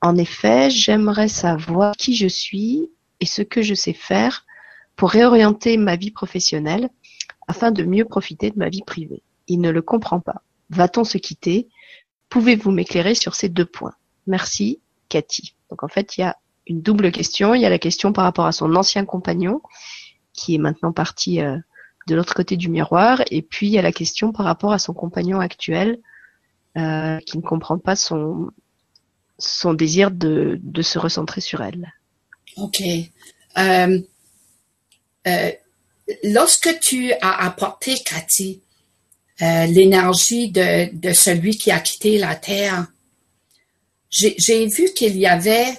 En 0.02 0.16
effet, 0.16 0.70
j'aimerais 0.70 1.28
savoir 1.28 1.94
qui 1.96 2.14
je 2.14 2.26
suis 2.26 2.90
et 3.20 3.26
ce 3.26 3.42
que 3.42 3.62
je 3.62 3.74
sais 3.74 3.94
faire 3.94 4.44
pour 4.94 5.10
réorienter 5.10 5.76
ma 5.76 5.96
vie 5.96 6.10
professionnelle 6.10 6.90
afin 7.48 7.70
de 7.70 7.84
mieux 7.84 8.04
profiter 8.04 8.50
de 8.50 8.58
ma 8.58 8.68
vie 8.68 8.82
privée. 8.86 9.22
Il 9.46 9.60
ne 9.60 9.70
le 9.70 9.82
comprend 9.82 10.20
pas. 10.20 10.42
Va-t-on 10.70 11.04
se 11.04 11.18
quitter? 11.18 11.68
Pouvez-vous 12.28 12.70
m'éclairer 12.70 13.14
sur 13.14 13.34
ces 13.34 13.48
deux 13.48 13.64
points? 13.64 13.94
Merci, 14.26 14.80
Cathy. 15.08 15.54
Donc 15.70 15.82
en 15.82 15.88
fait, 15.88 16.16
il 16.16 16.22
y 16.22 16.24
a 16.24 16.36
une 16.66 16.82
double 16.82 17.12
question. 17.12 17.54
Il 17.54 17.62
y 17.62 17.66
a 17.66 17.70
la 17.70 17.78
question 17.78 18.12
par 18.12 18.24
rapport 18.24 18.46
à 18.46 18.52
son 18.52 18.74
ancien 18.74 19.04
compagnon, 19.04 19.62
qui 20.32 20.56
est 20.56 20.58
maintenant 20.58 20.92
parti 20.92 21.40
euh, 21.40 21.56
de 22.06 22.14
l'autre 22.14 22.34
côté 22.34 22.56
du 22.56 22.68
miroir. 22.68 23.22
Et 23.30 23.42
puis 23.42 23.66
il 23.66 23.72
y 23.72 23.78
a 23.78 23.82
la 23.82 23.92
question 23.92 24.32
par 24.32 24.46
rapport 24.46 24.72
à 24.72 24.78
son 24.78 24.94
compagnon 24.94 25.40
actuel 25.40 25.98
euh, 26.76 27.18
qui 27.20 27.38
ne 27.38 27.42
comprend 27.42 27.78
pas 27.78 27.96
son, 27.96 28.50
son 29.38 29.74
désir 29.74 30.10
de, 30.10 30.58
de 30.62 30.82
se 30.82 30.98
recentrer 30.98 31.40
sur 31.40 31.62
elle. 31.62 31.92
OK. 32.56 32.82
Euh, 33.58 34.00
euh, 35.26 35.52
lorsque 36.24 36.78
tu 36.80 37.12
as 37.14 37.44
apporté, 37.44 37.94
Cathy, 38.04 38.62
l'énergie 39.40 40.50
de, 40.50 40.94
de 40.94 41.12
celui 41.12 41.58
qui 41.58 41.70
a 41.70 41.80
quitté 41.80 42.16
la 42.18 42.34
Terre, 42.34 42.86
j'ai 44.08 44.66
vu 44.66 44.92
qu'il 44.94 45.16
y 45.16 45.26
avait, 45.26 45.78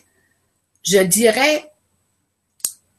je 0.84 1.00
dirais, 1.00 1.72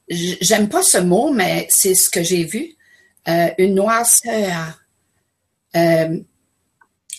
j'aime 0.08 0.68
pas 0.68 0.82
ce 0.82 0.98
mot, 0.98 1.32
mais 1.32 1.68
c'est 1.70 1.94
ce 1.94 2.10
que 2.10 2.22
j'ai 2.22 2.44
vu, 2.44 2.76
euh, 3.28 3.50
une 3.58 3.74
noirceur 3.74 4.80
euh, 5.76 6.18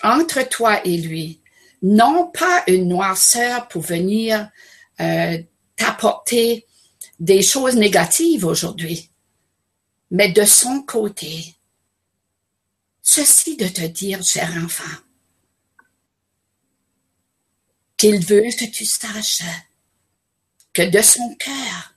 entre 0.03 0.47
toi 0.47 0.85
et 0.85 0.97
lui. 0.97 1.41
Non 1.81 2.31
pas 2.31 2.63
une 2.67 2.89
noirceur 2.89 3.67
pour 3.67 3.83
venir 3.83 4.49
euh, 4.99 5.37
t'apporter 5.75 6.65
des 7.19 7.41
choses 7.41 7.75
négatives 7.75 8.45
aujourd'hui, 8.45 9.11
mais 10.11 10.31
de 10.31 10.45
son 10.45 10.81
côté. 10.81 11.55
Ceci 13.01 13.55
de 13.55 13.67
te 13.67 13.85
dire, 13.85 14.23
cher 14.23 14.51
enfant, 14.63 14.83
qu'il 17.97 18.25
veut 18.25 18.49
que 18.57 18.65
tu 18.65 18.85
saches 18.85 19.43
que 20.73 20.83
de 20.89 21.01
son 21.01 21.35
cœur, 21.35 21.95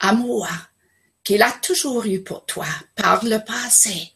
à 0.00 0.12
qu'il 1.28 1.42
a 1.42 1.52
toujours 1.52 2.06
eu 2.06 2.22
pour 2.22 2.46
toi 2.46 2.64
par 2.96 3.22
le 3.22 3.36
passé. 3.44 4.14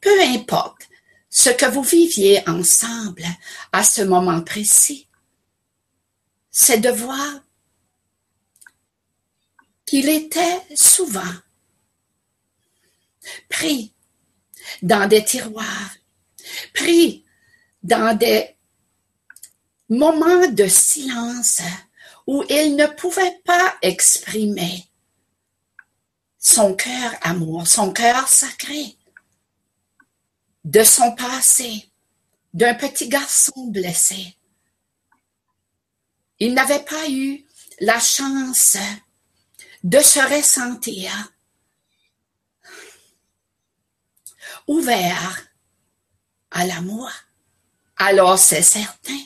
Peu 0.00 0.22
importe 0.22 0.88
ce 1.28 1.50
que 1.50 1.66
vous 1.66 1.82
viviez 1.82 2.42
ensemble 2.48 3.26
à 3.72 3.84
ce 3.84 4.00
moment 4.00 4.40
précis, 4.40 5.06
c'est 6.50 6.78
de 6.78 6.88
voir 6.88 7.42
qu'il 9.84 10.08
était 10.08 10.62
souvent 10.74 11.34
pris 13.50 13.92
dans 14.80 15.06
des 15.06 15.26
tiroirs, 15.26 15.90
pris 16.72 17.22
dans 17.82 18.16
des 18.16 18.56
moments 19.90 20.48
de 20.48 20.68
silence 20.68 21.60
où 22.26 22.42
il 22.48 22.76
ne 22.76 22.86
pouvait 22.86 23.42
pas 23.44 23.76
exprimer 23.82 24.88
son 26.48 26.76
cœur 26.76 27.12
amour, 27.22 27.66
son 27.66 27.92
cœur 27.92 28.28
sacré, 28.28 28.96
de 30.64 30.84
son 30.84 31.12
passé, 31.16 31.90
d'un 32.54 32.74
petit 32.74 33.08
garçon 33.08 33.66
blessé. 33.66 34.36
Il 36.38 36.54
n'avait 36.54 36.84
pas 36.84 37.10
eu 37.10 37.44
la 37.80 37.98
chance 37.98 38.76
de 39.82 39.98
se 39.98 40.20
ressentir 40.20 41.10
ouvert 44.68 45.48
à 46.52 46.64
l'amour. 46.64 47.10
Alors 47.96 48.38
c'est 48.38 48.62
certain 48.62 49.20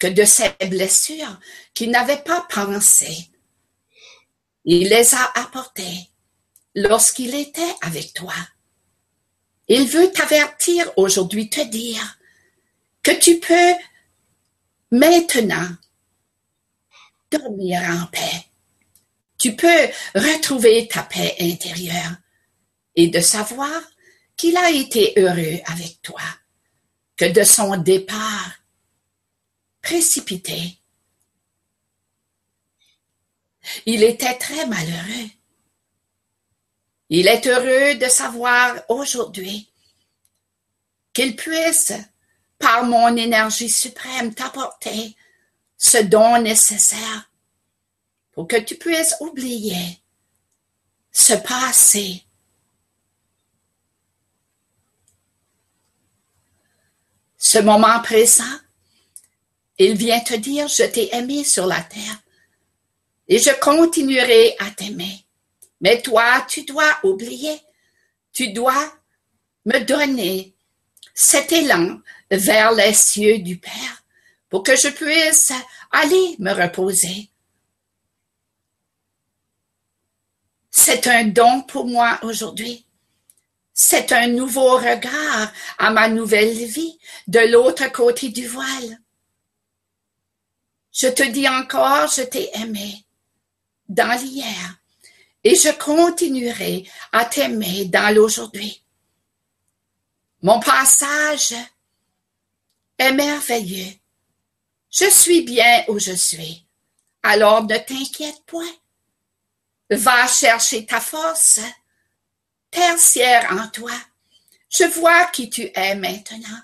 que 0.00 0.08
de 0.08 0.24
ces 0.24 0.50
blessures 0.66 1.38
qu'il 1.72 1.92
n'avait 1.92 2.22
pas 2.24 2.44
pensé, 2.50 3.30
il 4.64 4.88
les 4.88 5.14
a 5.14 5.24
apportées 5.36 6.10
lorsqu'il 6.78 7.34
était 7.34 7.74
avec 7.82 8.14
toi. 8.14 8.34
Il 9.66 9.86
veut 9.86 10.10
t'avertir 10.12 10.90
aujourd'hui, 10.96 11.50
te 11.50 11.60
dire 11.60 12.18
que 13.02 13.10
tu 13.10 13.38
peux 13.40 13.74
maintenant 14.90 15.68
dormir 17.30 17.82
en 17.82 18.06
paix. 18.06 18.46
Tu 19.38 19.54
peux 19.54 19.88
retrouver 20.14 20.88
ta 20.88 21.02
paix 21.02 21.34
intérieure 21.40 22.16
et 22.96 23.08
de 23.08 23.20
savoir 23.20 23.82
qu'il 24.36 24.56
a 24.56 24.70
été 24.70 25.14
heureux 25.16 25.60
avec 25.66 26.00
toi, 26.02 26.22
que 27.16 27.26
de 27.26 27.42
son 27.44 27.76
départ 27.76 28.52
précipité, 29.82 30.78
il 33.86 34.02
était 34.02 34.38
très 34.38 34.66
malheureux 34.66 35.30
il 37.10 37.26
est 37.26 37.46
heureux 37.46 37.94
de 37.96 38.08
savoir 38.08 38.76
aujourd'hui 38.88 39.70
qu'il 41.12 41.34
puisse, 41.36 41.92
par 42.58 42.84
mon 42.84 43.16
énergie 43.16 43.70
suprême, 43.70 44.34
t'apporter 44.34 45.16
ce 45.76 45.98
don 45.98 46.40
nécessaire 46.42 47.30
pour 48.32 48.46
que 48.46 48.56
tu 48.56 48.76
puisses 48.76 49.14
oublier 49.20 50.00
ce 51.10 51.34
passé. 51.34 52.24
Ce 57.36 57.58
moment 57.58 58.00
présent, 58.02 58.44
il 59.78 59.96
vient 59.96 60.20
te 60.20 60.34
dire, 60.34 60.68
je 60.68 60.82
t'ai 60.82 61.14
aimé 61.14 61.44
sur 61.44 61.66
la 61.66 61.80
terre 61.80 62.20
et 63.28 63.38
je 63.38 63.50
continuerai 63.60 64.56
à 64.58 64.70
t'aimer. 64.70 65.27
Mais 65.80 66.02
toi, 66.02 66.44
tu 66.48 66.64
dois 66.64 66.98
oublier. 67.02 67.60
Tu 68.32 68.52
dois 68.52 68.92
me 69.64 69.80
donner 69.80 70.54
cet 71.14 71.52
élan 71.52 72.00
vers 72.30 72.72
les 72.72 72.94
cieux 72.94 73.38
du 73.38 73.58
Père 73.58 74.04
pour 74.48 74.62
que 74.62 74.76
je 74.76 74.88
puisse 74.88 75.52
aller 75.90 76.36
me 76.38 76.52
reposer. 76.52 77.30
C'est 80.70 81.06
un 81.06 81.24
don 81.24 81.62
pour 81.62 81.86
moi 81.86 82.18
aujourd'hui. 82.22 82.86
C'est 83.74 84.12
un 84.12 84.28
nouveau 84.28 84.76
regard 84.76 85.52
à 85.78 85.90
ma 85.90 86.08
nouvelle 86.08 86.52
vie 86.52 86.98
de 87.26 87.40
l'autre 87.40 87.90
côté 87.92 88.28
du 88.28 88.46
voile. 88.46 88.98
Je 90.92 91.08
te 91.08 91.22
dis 91.22 91.48
encore, 91.48 92.08
je 92.08 92.22
t'ai 92.22 92.50
aimé 92.56 93.04
dans 93.88 94.18
l'hier, 94.20 94.77
et 95.48 95.54
je 95.54 95.70
continuerai 95.70 96.86
à 97.10 97.24
t'aimer 97.24 97.86
dans 97.86 98.14
l'aujourd'hui. 98.14 98.84
Mon 100.42 100.60
passage 100.60 101.54
est 102.98 103.12
merveilleux. 103.12 103.94
Je 104.90 105.08
suis 105.08 105.40
bien 105.40 105.84
où 105.88 105.98
je 105.98 106.12
suis. 106.12 106.66
Alors 107.22 107.64
ne 107.64 107.78
t'inquiète 107.78 108.42
point. 108.44 108.76
Va 109.88 110.26
chercher 110.26 110.84
ta 110.84 111.00
force 111.00 111.60
tertiaire 112.70 113.50
en 113.50 113.68
toi. 113.68 113.94
Je 114.68 114.84
vois 114.84 115.24
qui 115.28 115.48
tu 115.48 115.70
es 115.74 115.94
maintenant. 115.94 116.60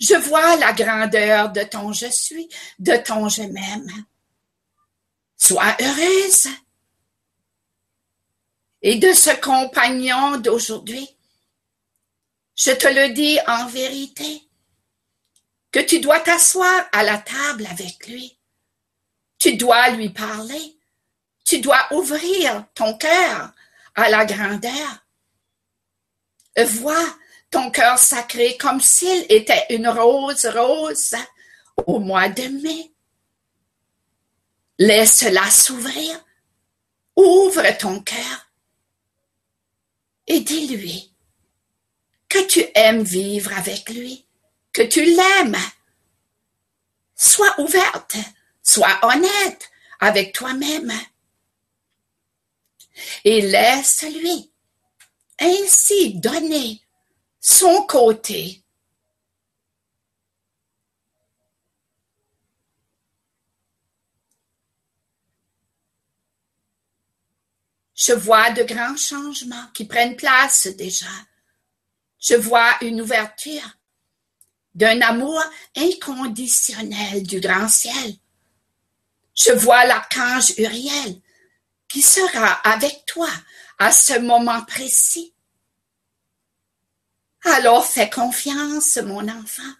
Je 0.00 0.16
vois 0.16 0.56
la 0.56 0.72
grandeur 0.72 1.52
de 1.52 1.62
ton 1.62 1.92
je 1.92 2.10
suis, 2.10 2.48
de 2.80 2.96
ton 2.96 3.28
je 3.28 3.42
m'aime. 3.42 4.06
Sois 5.36 5.76
heureuse. 5.80 6.48
Et 8.86 8.96
de 8.96 9.14
ce 9.14 9.30
compagnon 9.40 10.36
d'aujourd'hui, 10.36 11.08
je 12.54 12.70
te 12.70 12.86
le 12.86 13.14
dis 13.14 13.38
en 13.46 13.66
vérité, 13.66 14.42
que 15.72 15.80
tu 15.80 16.00
dois 16.00 16.20
t'asseoir 16.20 16.84
à 16.92 17.02
la 17.02 17.16
table 17.16 17.66
avec 17.70 18.06
lui. 18.06 18.38
Tu 19.38 19.56
dois 19.56 19.88
lui 19.88 20.10
parler. 20.10 20.76
Tu 21.46 21.60
dois 21.60 21.80
ouvrir 21.92 22.66
ton 22.74 22.94
cœur 22.98 23.52
à 23.94 24.10
la 24.10 24.26
grandeur. 24.26 25.06
Vois 26.58 27.16
ton 27.50 27.70
cœur 27.70 27.98
sacré 27.98 28.58
comme 28.58 28.82
s'il 28.82 29.24
était 29.30 29.64
une 29.70 29.88
rose 29.88 30.44
rose 30.44 31.14
au 31.86 32.00
mois 32.00 32.28
de 32.28 32.48
mai. 32.62 32.92
Laisse-la 34.78 35.50
s'ouvrir. 35.50 36.22
Ouvre 37.16 37.78
ton 37.78 38.00
cœur 38.00 38.43
et 40.26 40.40
dis-lui 40.40 41.12
que 42.28 42.46
tu 42.46 42.64
aimes 42.74 43.02
vivre 43.02 43.52
avec 43.56 43.88
lui, 43.90 44.26
que 44.72 44.82
tu 44.82 45.04
l'aimes. 45.04 45.58
Sois 47.14 47.54
ouverte, 47.60 48.16
sois 48.62 48.98
honnête 49.02 49.70
avec 50.00 50.32
toi-même 50.32 50.92
et 53.24 53.40
laisse-lui 53.40 54.50
ainsi 55.38 56.14
donner 56.14 56.80
son 57.40 57.86
côté. 57.86 58.63
Je 68.06 68.12
vois 68.12 68.50
de 68.50 68.64
grands 68.64 68.96
changements 68.96 69.68
qui 69.72 69.86
prennent 69.86 70.16
place 70.16 70.66
déjà. 70.66 71.06
Je 72.20 72.34
vois 72.34 72.76
une 72.82 73.00
ouverture 73.00 73.78
d'un 74.74 75.00
amour 75.00 75.42
inconditionnel 75.74 77.22
du 77.22 77.40
grand 77.40 77.68
ciel. 77.68 78.16
Je 79.34 79.52
vois 79.52 79.86
l'archange 79.86 80.52
Uriel 80.58 81.20
qui 81.88 82.02
sera 82.02 82.52
avec 82.68 83.06
toi 83.06 83.30
à 83.78 83.90
ce 83.90 84.18
moment 84.18 84.62
précis. 84.64 85.32
Alors 87.44 87.86
fais 87.86 88.10
confiance, 88.10 88.96
mon 88.98 89.26
enfant. 89.28 89.72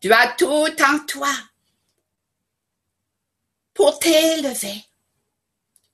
Tu 0.00 0.12
as 0.12 0.34
tout 0.34 0.82
en 0.82 0.98
toi 1.06 1.32
pour 3.72 3.98
t'élever 3.98 4.84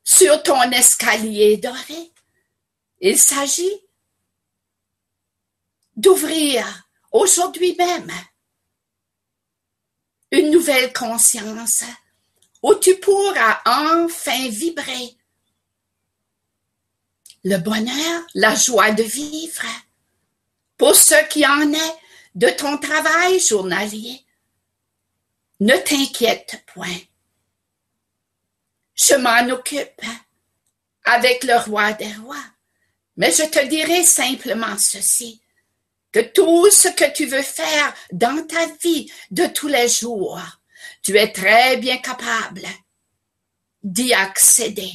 sur 0.07 0.41
ton 0.45 0.71
escalier 0.71 1.57
doré. 1.57 2.13
Il 3.01 3.19
s'agit 3.19 3.83
d'ouvrir 5.97 6.65
aujourd'hui 7.11 7.75
même 7.77 8.13
une 10.31 10.51
nouvelle 10.51 10.93
conscience 10.93 11.83
où 12.63 12.75
tu 12.77 12.97
pourras 13.01 13.61
enfin 13.67 14.49
vibrer 14.49 15.17
le 17.45 17.59
bonheur, 17.59 18.23
la 18.35 18.55
joie 18.55 18.93
de 18.93 19.03
vivre 19.03 19.67
pour 20.77 20.95
ce 20.95 21.29
qui 21.29 21.47
en 21.47 21.73
est 21.73 21.97
de 22.35 22.49
ton 22.51 22.79
travail 22.79 23.41
journalier. 23.41 24.25
Ne 25.61 25.77
t'inquiète 25.77 26.63
point. 26.67 26.99
Je 28.97 29.15
m'en 29.15 29.49
occupe 29.51 30.03
avec 31.05 31.45
le 31.45 31.57
roi 31.59 31.93
des 31.93 32.13
rois. 32.15 32.45
Mais 33.17 33.31
je 33.31 33.45
te 33.45 33.65
dirai 33.67 34.03
simplement 34.05 34.77
ceci, 34.79 35.41
que 36.13 36.21
tout 36.21 36.71
ce 36.71 36.89
que 36.89 37.11
tu 37.13 37.27
veux 37.27 37.43
faire 37.43 37.95
dans 38.13 38.47
ta 38.47 38.67
vie 38.83 39.11
de 39.31 39.47
tous 39.47 39.69
les 39.69 39.89
jours, 39.89 40.41
tu 41.03 41.17
es 41.17 41.33
très 41.33 41.77
bien 41.77 41.99
capable 41.99 42.67
d'y 43.83 44.13
accéder. 44.13 44.93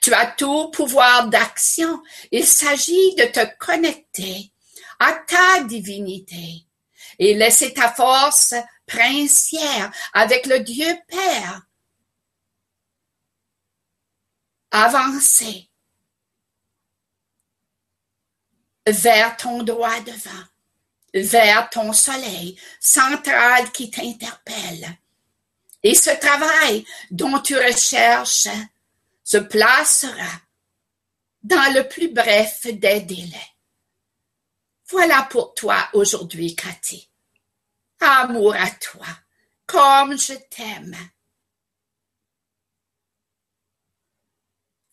Tu 0.00 0.12
as 0.14 0.26
tout 0.26 0.70
pouvoir 0.70 1.28
d'action. 1.28 2.02
Il 2.30 2.46
s'agit 2.46 3.14
de 3.16 3.24
te 3.24 3.44
connecter 3.58 4.52
à 4.98 5.12
ta 5.12 5.64
divinité 5.64 6.64
et 7.18 7.34
laisser 7.34 7.74
ta 7.74 7.92
force 7.92 8.54
princière 8.86 9.90
avec 10.12 10.46
le 10.46 10.60
Dieu 10.60 10.96
Père 11.08 11.62
avancer 14.72 15.68
vers 18.86 19.36
ton 19.36 19.62
droit 19.62 20.00
devant, 20.00 20.44
vers 21.14 21.70
ton 21.70 21.92
soleil 21.92 22.58
central 22.80 23.70
qui 23.70 23.90
t'interpelle. 23.90 24.98
Et 25.84 25.94
ce 25.94 26.10
travail 26.18 26.84
dont 27.10 27.38
tu 27.40 27.56
recherches 27.56 28.48
se 29.22 29.36
placera 29.36 30.40
dans 31.42 31.74
le 31.74 31.88
plus 31.88 32.08
bref 32.08 32.66
des 32.66 33.00
délais. 33.00 33.50
Voilà 34.88 35.22
pour 35.22 35.54
toi 35.54 35.88
aujourd'hui, 35.92 36.54
Cathy. 36.54 37.08
Amour 38.00 38.54
à 38.54 38.70
toi, 38.70 39.06
comme 39.66 40.18
je 40.18 40.34
t'aime. 40.50 40.96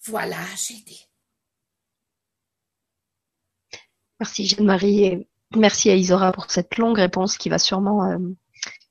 Voilà, 0.05 0.37
j'ai 0.55 0.75
dit. 0.75 1.05
Merci 4.19 4.45
Jeanne-Marie 4.45 5.03
et 5.03 5.27
merci 5.55 5.89
à 5.89 5.95
Isora 5.95 6.31
pour 6.31 6.51
cette 6.51 6.77
longue 6.77 6.97
réponse 6.97 7.37
qui 7.37 7.49
va 7.49 7.57
sûrement 7.57 8.05
euh, 8.05 8.17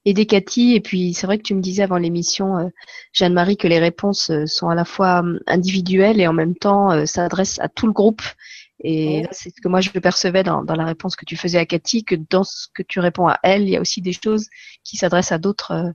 aider 0.05 0.27
Cathy. 0.27 0.75
Et 0.75 0.81
puis 0.81 1.12
c'est 1.14 1.27
vrai 1.27 1.38
que 1.38 1.42
tu 1.42 1.55
me 1.55 1.61
disais 1.61 1.83
avant 1.83 1.99
l'émission, 1.99 2.59
euh, 2.59 2.68
Jeanne-Marie, 3.12 3.57
que 3.57 3.68
les 3.68 3.79
réponses 3.79 4.31
euh, 4.31 4.47
sont 4.47 4.68
à 4.68 4.75
la 4.75 4.85
fois 4.85 5.23
individuelles 5.47 6.21
et 6.21 6.27
en 6.27 6.33
même 6.33 6.55
temps 6.55 7.07
s'adressent 7.07 7.59
à 7.61 7.68
tout 7.68 7.87
le 7.87 7.92
groupe 7.92 8.23
et 8.81 9.25
c'est 9.33 9.51
ce 9.51 9.61
que 9.61 9.68
moi 9.68 9.81
je 9.81 9.90
percevais 9.90 10.44
dans, 10.44 10.62
dans, 10.62 10.77
la 10.77 10.85
réponse 10.85 11.16
que 11.16 11.25
tu 11.25 11.37
faisais 11.37 11.59
à 11.59 11.66
Cathy, 11.66 12.05
que 12.05 12.14
dans 12.14 12.44
ce 12.44 12.68
que 12.73 12.85
tu 12.85 13.01
réponds 13.01 13.27
à 13.27 13.38
elle, 13.42 13.62
il 13.62 13.71
y 13.71 13.77
a 13.77 13.81
aussi 13.81 14.01
des 14.01 14.12
choses 14.12 14.49
qui 14.85 14.97
s'adressent 14.97 15.33
à 15.33 15.38
d'autres 15.38 15.92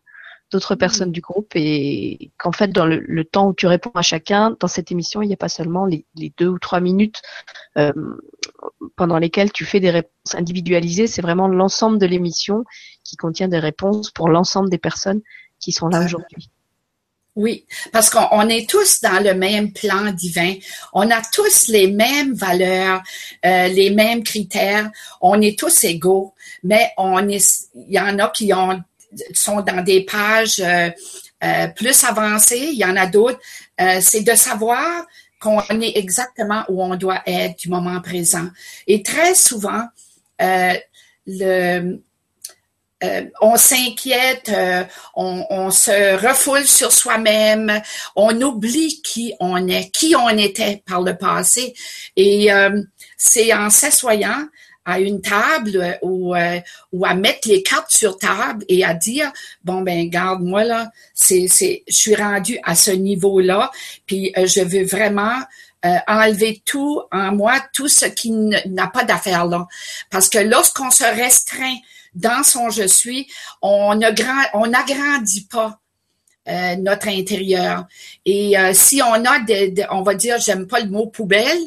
d'autres 0.53 0.75
personnes 0.75 1.11
du 1.11 1.19
groupe 1.19 1.51
et 1.55 2.31
qu'en 2.37 2.51
fait 2.51 2.69
dans 2.69 2.85
le, 2.85 3.25
temps 3.25 3.49
où 3.49 3.53
tu 3.53 3.67
réponds 3.67 3.91
à 3.95 4.01
chacun 4.01 4.55
dans 4.59 4.67
cette 4.67 4.91
émission, 4.91 5.21
il 5.21 5.27
n'y 5.27 5.33
a 5.33 5.37
pas 5.37 5.49
seulement 5.49 5.85
les, 5.85 6.05
les, 6.15 6.31
deux 6.37 6.47
ou 6.47 6.59
trois 6.59 6.79
minutes 6.79 7.21
euh, 7.77 7.91
pendant 8.95 9.17
lesquelles 9.17 9.51
tu 9.51 9.65
fais 9.65 9.79
des 9.79 9.89
réponses 9.89 10.35
individualisées, 10.35 11.07
c'est 11.07 11.21
vraiment 11.21 11.47
l'ensemble 11.47 11.97
de 11.97 12.05
l'émission 12.05 12.63
qui 13.03 13.17
contient 13.17 13.47
des 13.47 13.59
réponses 13.59 14.11
pour 14.11 14.29
l'ensemble 14.29 14.69
des 14.69 14.77
personnes 14.77 15.21
qui 15.59 15.71
sont 15.71 15.87
là 15.87 16.05
aujourd'hui. 16.05 16.49
Oui, 17.35 17.65
parce 17.91 18.11
qu'on 18.11 18.47
est 18.47 18.69
tous 18.69 19.01
dans 19.01 19.23
le 19.23 19.33
même 19.33 19.73
plan 19.73 20.11
divin. 20.11 20.53
On 20.93 21.09
a 21.09 21.19
tous 21.33 21.67
les 21.67 21.87
mêmes 21.87 22.33
valeurs, 22.33 23.01
euh, 23.43 23.67
les 23.69 23.89
mêmes 23.89 24.23
critères. 24.23 24.91
On 25.19 25.41
est 25.41 25.57
tous 25.57 25.83
égaux, 25.83 26.35
mais 26.61 26.91
on 26.95 27.27
est, 27.27 27.69
il 27.73 27.91
y 27.91 27.99
en 27.99 28.19
a 28.19 28.29
qui 28.29 28.53
ont, 28.53 28.83
sont 29.33 29.61
dans 29.61 29.83
des 29.83 30.05
pages 30.05 30.59
euh, 30.59 30.89
euh, 31.43 31.67
plus 31.67 32.03
avancées. 32.03 32.69
Il 32.71 32.77
y 32.77 32.85
en 32.85 32.95
a 32.95 33.07
d'autres. 33.07 33.39
c'est 34.01 34.21
de 34.21 34.35
savoir 34.35 35.05
qu'on 35.39 35.61
est 35.81 35.97
exactement 35.97 36.63
où 36.69 36.81
on 36.81 36.95
doit 36.95 37.21
être 37.25 37.59
du 37.59 37.69
moment 37.69 37.99
présent. 38.01 38.47
Et 38.87 39.03
très 39.03 39.35
souvent, 39.35 39.87
euh, 43.03 43.25
on 43.41 43.57
s'inquiète, 43.57 44.49
euh, 44.49 44.83
on, 45.13 45.71
se 45.71 46.15
refoule 46.25 46.65
sur 46.65 46.91
soi-même, 46.91 47.81
on 48.15 48.39
oublie 48.41 49.01
qui 49.01 49.33
on 49.41 49.67
est, 49.67 49.89
qui 49.91 50.15
on 50.15 50.29
était 50.29 50.81
par 50.85 51.01
le 51.01 51.17
passé. 51.17 51.73
Et 52.15 52.53
euh, 52.53 52.81
c'est 53.17 53.53
en 53.53 53.69
s'assoyant 53.69 54.47
à 54.85 54.99
une 54.99 55.21
table 55.21 55.97
ou, 56.01 56.35
ou 56.91 57.05
à 57.05 57.13
mettre 57.13 57.47
les 57.47 57.63
cartes 57.63 57.91
sur 57.91 58.17
table 58.17 58.65
et 58.67 58.83
à 58.83 58.93
dire 58.93 59.31
bon 59.63 59.81
ben 59.81 60.09
garde 60.09 60.41
moi 60.41 60.63
là 60.63 60.91
c'est 61.13 61.47
c'est 61.49 61.83
je 61.87 61.95
suis 61.95 62.15
rendu 62.15 62.57
à 62.63 62.75
ce 62.75 62.91
niveau 62.91 63.39
là 63.39 63.71
puis 64.05 64.33
je 64.35 64.61
veux 64.61 64.85
vraiment 64.85 65.39
enlever 66.07 66.61
tout 66.65 67.01
en 67.11 67.31
moi 67.33 67.61
tout 67.73 67.87
ce 67.87 68.05
qui 68.05 68.31
n'a 68.31 68.87
pas 68.87 69.03
d'affaire 69.03 69.45
là 69.45 69.67
parce 70.09 70.29
que 70.29 70.39
lorsqu'on 70.39 70.91
se 70.91 71.03
restreint 71.03 71.77
dans 72.15 72.43
son 72.43 72.69
je 72.69 72.87
suis, 72.87 73.27
on 73.61 73.95
ne 73.95 74.07
on 74.53 74.67
n'agrandit 74.67 75.47
pas 75.49 75.79
euh, 76.49 76.75
notre 76.75 77.07
intérieur. 77.07 77.85
Et 78.25 78.57
euh, 78.57 78.73
si 78.73 79.01
on 79.01 79.13
a, 79.13 79.39
des, 79.39 79.73
on 79.91 80.01
va 80.01 80.13
dire, 80.13 80.39
j'aime 80.39 80.67
pas 80.67 80.81
le 80.81 80.89
mot 80.89 81.07
poubelle, 81.07 81.57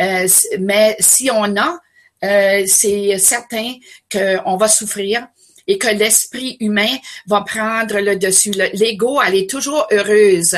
euh, 0.00 0.28
mais 0.60 0.96
si 1.00 1.30
on 1.30 1.56
a, 1.56 1.78
c'est 2.20 3.18
certain 3.18 3.74
qu'on 4.10 4.56
va 4.56 4.68
souffrir 4.68 5.26
et 5.66 5.76
que 5.76 5.88
l'esprit 5.88 6.56
humain 6.60 6.96
va 7.26 7.42
prendre 7.42 8.00
le 8.00 8.16
dessus. 8.16 8.52
L'ego, 8.72 9.20
elle 9.20 9.34
est 9.34 9.50
toujours 9.50 9.86
heureuse 9.92 10.56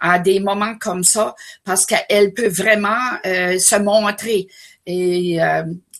à 0.00 0.18
des 0.18 0.40
moments 0.40 0.76
comme 0.78 1.04
ça 1.04 1.34
parce 1.62 1.84
qu'elle 1.84 2.32
peut 2.32 2.48
vraiment 2.48 3.18
se 3.22 3.78
montrer. 3.78 4.48
Et 4.86 5.38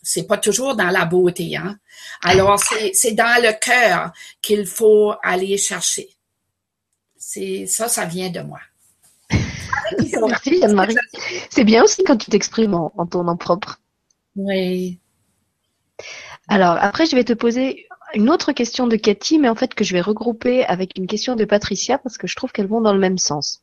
c'est 0.02 0.26
pas 0.26 0.38
toujours 0.38 0.74
dans 0.76 0.90
la 0.90 1.04
beauté. 1.04 1.56
Hein? 1.56 1.78
Alors, 2.22 2.62
c'est 2.92 3.12
dans 3.12 3.42
le 3.42 3.52
cœur 3.60 4.12
qu'il 4.40 4.66
faut 4.66 5.12
aller 5.22 5.58
chercher. 5.58 6.08
C'est 7.18 7.66
ça, 7.66 7.88
ça 7.88 8.04
vient 8.04 8.30
de 8.30 8.40
moi. 8.40 8.60
Merci 10.28 10.62
Anne-Marie. 10.62 10.96
C'est 11.50 11.64
bien 11.64 11.82
aussi 11.82 12.04
quand 12.04 12.16
tu 12.16 12.30
t'exprimes 12.30 12.74
en, 12.74 13.06
ton 13.06 13.24
nom 13.24 13.36
propre. 13.36 13.80
Oui. 14.36 15.00
Alors 16.48 16.76
après, 16.80 17.06
je 17.06 17.16
vais 17.16 17.24
te 17.24 17.32
poser 17.32 17.86
une 18.14 18.30
autre 18.30 18.52
question 18.52 18.86
de 18.86 18.96
Cathy, 18.96 19.38
mais 19.38 19.48
en 19.48 19.54
fait 19.54 19.74
que 19.74 19.84
je 19.84 19.92
vais 19.92 20.00
regrouper 20.00 20.64
avec 20.64 20.92
une 20.96 21.06
question 21.06 21.34
de 21.36 21.44
Patricia 21.44 21.98
parce 21.98 22.18
que 22.18 22.26
je 22.26 22.36
trouve 22.36 22.52
qu'elles 22.52 22.68
vont 22.68 22.80
dans 22.80 22.92
le 22.92 23.00
même 23.00 23.18
sens. 23.18 23.62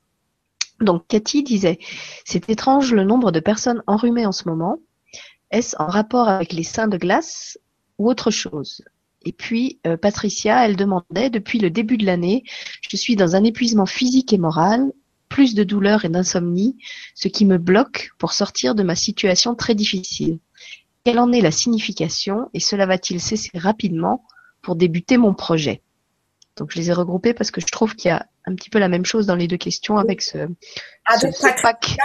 Donc 0.82 1.08
Cathy 1.08 1.44
disait, 1.44 1.80
c'est 2.26 2.50
étrange 2.50 2.94
le 2.94 3.04
nombre 3.04 3.32
de 3.32 3.40
personnes 3.40 3.84
enrhumées 3.88 4.26
en 4.26 4.32
ce 4.32 4.48
moment. 4.48 4.80
Est-ce 5.52 5.76
en 5.80 5.88
rapport 5.88 6.28
avec 6.28 6.52
les 6.52 6.64
seins 6.64 6.88
de 6.88 6.98
glace 6.98 7.58
ou 8.00 8.10
autre 8.10 8.32
chose? 8.32 8.84
Et 9.26 9.32
puis 9.32 9.80
euh, 9.88 9.96
Patricia, 9.96 10.66
elle 10.66 10.76
demandait, 10.76 11.30
depuis 11.30 11.60
le 11.60 11.70
début 11.70 11.98
de 11.98 12.06
l'année, 12.06 12.44
je 12.90 12.98
suis 12.98 13.16
dans 13.16 13.36
un 13.36 13.44
épuisement 13.44 13.86
physique 13.86 14.34
et 14.34 14.38
moral, 14.38 14.92
plus 15.30 15.56
de 15.56 15.64
douleur 15.64 16.06
et 16.06 16.10
d'insomnie, 16.10 16.78
ce 17.16 17.28
qui 17.28 17.46
me 17.46 17.58
bloque 17.58 18.12
pour 18.18 18.34
sortir 18.34 18.76
de 18.76 18.84
ma 18.84 18.96
situation 18.96 19.56
très 19.56 19.74
difficile. 19.76 20.40
Quelle 21.04 21.20
en 21.20 21.32
est 21.32 21.42
la 21.42 21.52
signification 21.52 22.50
et 22.54 22.60
cela 22.60 22.86
va-t-il 22.86 23.20
cesser 23.20 23.52
rapidement 23.56 24.26
pour 24.62 24.76
débuter 24.76 25.18
mon 25.18 25.34
projet? 25.34 25.82
Donc 26.56 26.72
je 26.72 26.78
les 26.78 26.90
ai 26.90 26.94
regroupés 26.94 27.34
parce 27.34 27.52
que 27.52 27.62
je 27.62 27.68
trouve 27.68 27.96
qu'il 27.96 28.10
y 28.10 28.12
a 28.12 28.28
un 28.46 28.56
petit 28.56 28.70
peu 28.70 28.80
la 28.80 28.90
même 28.90 29.06
chose 29.06 29.26
dans 29.26 29.36
les 29.36 29.48
deux 29.48 29.58
questions 29.58 29.98
avec 29.98 30.22
ce, 30.22 30.48
ce 31.10 31.62
pack 31.62 31.98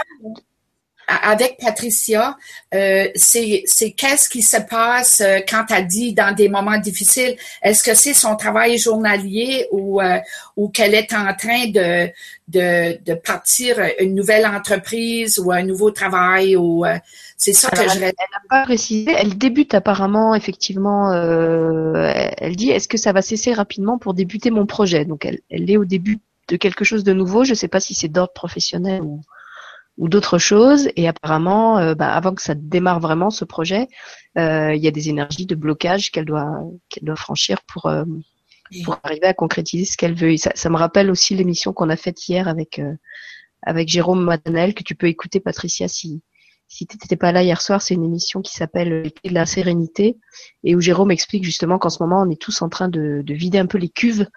avec 1.08 1.56
Patricia, 1.58 2.36
euh, 2.74 3.08
c'est 3.14 3.64
qu'est-ce 3.96 4.28
qui 4.28 4.42
se 4.42 4.58
passe 4.60 5.20
euh, 5.20 5.38
quand 5.48 5.64
elle 5.70 5.86
dit 5.86 6.12
dans 6.12 6.34
des 6.34 6.48
moments 6.48 6.78
difficiles. 6.78 7.36
Est-ce 7.62 7.82
que 7.82 7.94
c'est 7.94 8.12
son 8.12 8.36
travail 8.36 8.78
journalier 8.78 9.66
ou 9.72 10.02
euh, 10.02 10.18
ou 10.56 10.68
qu'elle 10.68 10.94
est 10.94 11.14
en 11.14 11.34
train 11.34 11.68
de, 11.68 12.10
de 12.48 12.98
de 13.02 13.14
partir 13.14 13.76
une 13.98 14.14
nouvelle 14.14 14.46
entreprise 14.46 15.38
ou 15.38 15.50
un 15.50 15.62
nouveau 15.62 15.90
travail 15.90 16.56
ou 16.56 16.84
euh, 16.84 16.98
c'est 17.38 17.54
ça 17.54 17.70
que 17.70 17.88
je. 17.88 17.96
Elle 17.96 18.02
n'a 18.02 18.12
pas 18.50 18.64
précisé. 18.64 19.10
Elle 19.16 19.38
débute 19.38 19.72
apparemment 19.72 20.34
effectivement. 20.34 21.12
elle 21.12 22.56
dit 22.56 22.70
est-ce 22.70 22.88
que 22.88 22.98
ça 22.98 23.12
va 23.12 23.22
cesser 23.22 23.54
rapidement 23.54 23.96
pour 23.96 24.12
débuter 24.12 24.50
mon 24.50 24.66
projet? 24.66 25.06
Donc 25.06 25.24
elle 25.24 25.40
elle 25.50 25.70
est 25.70 25.78
au 25.78 25.86
début 25.86 26.18
de 26.48 26.56
quelque 26.56 26.84
chose 26.84 27.02
de 27.02 27.14
nouveau. 27.14 27.44
Je 27.44 27.50
ne 27.50 27.56
sais 27.56 27.68
pas 27.68 27.80
si 27.80 27.94
c'est 27.94 28.08
d'ordre 28.08 28.32
professionnel 28.34 29.00
ou 29.02 29.22
ou 29.98 30.08
d'autres 30.08 30.38
choses. 30.38 30.88
Et 30.96 31.08
apparemment, 31.08 31.78
euh, 31.78 31.94
bah, 31.94 32.14
avant 32.14 32.34
que 32.34 32.42
ça 32.42 32.54
démarre 32.54 33.00
vraiment 33.00 33.30
ce 33.30 33.44
projet, 33.44 33.88
euh, 34.38 34.74
il 34.74 34.82
y 34.82 34.88
a 34.88 34.92
des 34.92 35.10
énergies 35.10 35.46
de 35.46 35.54
blocage 35.54 36.10
qu'elle 36.10 36.24
doit 36.24 36.62
qu'elle 36.88 37.04
doit 37.04 37.16
franchir 37.16 37.58
pour 37.66 37.86
euh, 37.86 38.04
pour 38.84 38.98
arriver 39.02 39.26
à 39.26 39.34
concrétiser 39.34 39.84
ce 39.84 39.96
qu'elle 39.96 40.14
veut. 40.14 40.32
Et 40.32 40.38
ça, 40.38 40.52
ça 40.54 40.70
me 40.70 40.76
rappelle 40.76 41.10
aussi 41.10 41.34
l'émission 41.34 41.72
qu'on 41.72 41.90
a 41.90 41.96
faite 41.96 42.28
hier 42.28 42.48
avec 42.48 42.80
avec 43.62 43.88
Jérôme 43.88 44.24
Madanel 44.24 44.74
que 44.74 44.84
tu 44.84 44.94
peux 44.94 45.08
écouter, 45.08 45.40
Patricia, 45.40 45.88
si 45.88 46.22
si 46.70 46.86
tu 46.86 46.96
n'étais 46.96 47.16
pas 47.16 47.32
là 47.32 47.42
hier 47.42 47.62
soir, 47.62 47.80
c'est 47.80 47.94
une 47.94 48.04
émission 48.04 48.42
qui 48.42 48.52
s'appelle 48.52 49.10
clés 49.10 49.30
de 49.30 49.34
la 49.34 49.46
sérénité 49.46 50.18
et 50.64 50.76
où 50.76 50.80
Jérôme 50.80 51.10
explique 51.10 51.44
justement 51.44 51.78
qu'en 51.78 51.88
ce 51.88 52.02
moment, 52.02 52.20
on 52.20 52.30
est 52.30 52.40
tous 52.40 52.60
en 52.60 52.68
train 52.68 52.88
de, 52.88 53.22
de 53.24 53.34
vider 53.34 53.58
un 53.58 53.64
peu 53.64 53.78
les 53.78 53.88
cuves 53.88 54.28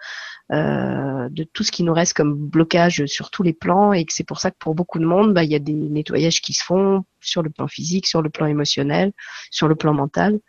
euh, 0.52 1.28
de 1.30 1.44
tout 1.44 1.64
ce 1.64 1.72
qui 1.72 1.82
nous 1.82 1.94
reste 1.94 2.14
comme 2.14 2.34
blocage 2.34 3.06
sur 3.06 3.30
tous 3.30 3.42
les 3.42 3.52
plans 3.52 3.92
et 3.92 4.04
que 4.04 4.12
c'est 4.12 4.24
pour 4.24 4.38
ça 4.38 4.50
que 4.50 4.56
pour 4.58 4.74
beaucoup 4.74 4.98
de 4.98 5.06
monde, 5.06 5.32
bah, 5.32 5.44
il 5.44 5.50
y 5.50 5.54
a 5.54 5.58
des 5.58 5.72
nettoyages 5.72 6.42
qui 6.42 6.52
se 6.52 6.62
font 6.62 7.04
sur 7.20 7.42
le 7.42 7.50
plan 7.50 7.68
physique, 7.68 8.06
sur 8.06 8.20
le 8.20 8.28
plan 8.28 8.46
émotionnel, 8.46 9.12
sur 9.50 9.66
le 9.66 9.74
plan 9.74 9.94
mental 9.94 10.40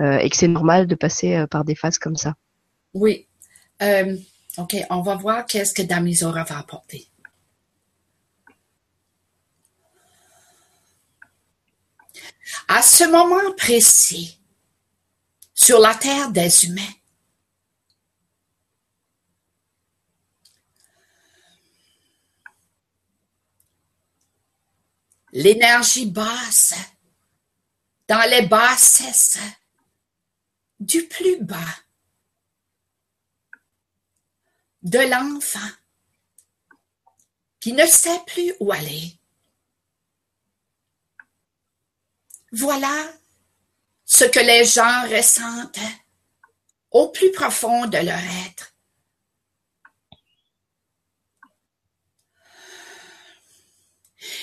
euh, 0.00 0.18
et 0.18 0.30
que 0.30 0.36
c'est 0.36 0.48
normal 0.48 0.86
de 0.86 0.94
passer 0.94 1.34
euh, 1.34 1.46
par 1.46 1.64
des 1.64 1.74
phases 1.74 1.98
comme 1.98 2.16
ça. 2.16 2.34
Oui. 2.94 3.26
ok, 3.80 4.76
on 4.90 5.02
va 5.02 5.16
voir 5.16 5.44
qu'est-ce 5.44 5.74
que 5.74 5.82
Damisora 5.82 6.44
va 6.44 6.58
apporter. 6.58 7.08
À 12.68 12.82
ce 12.82 13.04
moment 13.10 13.52
précis, 13.56 14.38
sur 15.54 15.80
la 15.80 15.94
terre 15.94 16.30
des 16.30 16.64
humains, 16.64 16.94
l'énergie 25.32 26.06
basse, 26.06 26.74
dans 28.06 28.28
les 28.30 28.42
bassesses 28.42 29.38
du 30.80 31.06
plus 31.06 31.42
bas 31.42 31.56
de 34.82 34.98
l'enfant 34.98 35.70
qui 37.60 37.72
ne 37.72 37.84
sait 37.86 38.20
plus 38.26 38.54
où 38.60 38.72
aller. 38.72 39.18
Voilà 42.52 43.12
ce 44.04 44.24
que 44.24 44.38
les 44.38 44.64
gens 44.64 45.02
ressentent 45.08 45.78
au 46.90 47.08
plus 47.08 47.30
profond 47.32 47.86
de 47.86 47.98
leur 47.98 48.18
être. 48.46 48.74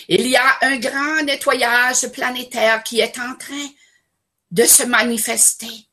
Il 0.07 0.27
y 0.27 0.35
a 0.35 0.57
un 0.61 0.77
grand 0.77 1.23
nettoyage 1.23 2.07
planétaire 2.11 2.83
qui 2.83 2.99
est 2.99 3.17
en 3.19 3.35
train 3.35 3.69
de 4.51 4.63
se 4.63 4.83
manifester. 4.83 5.87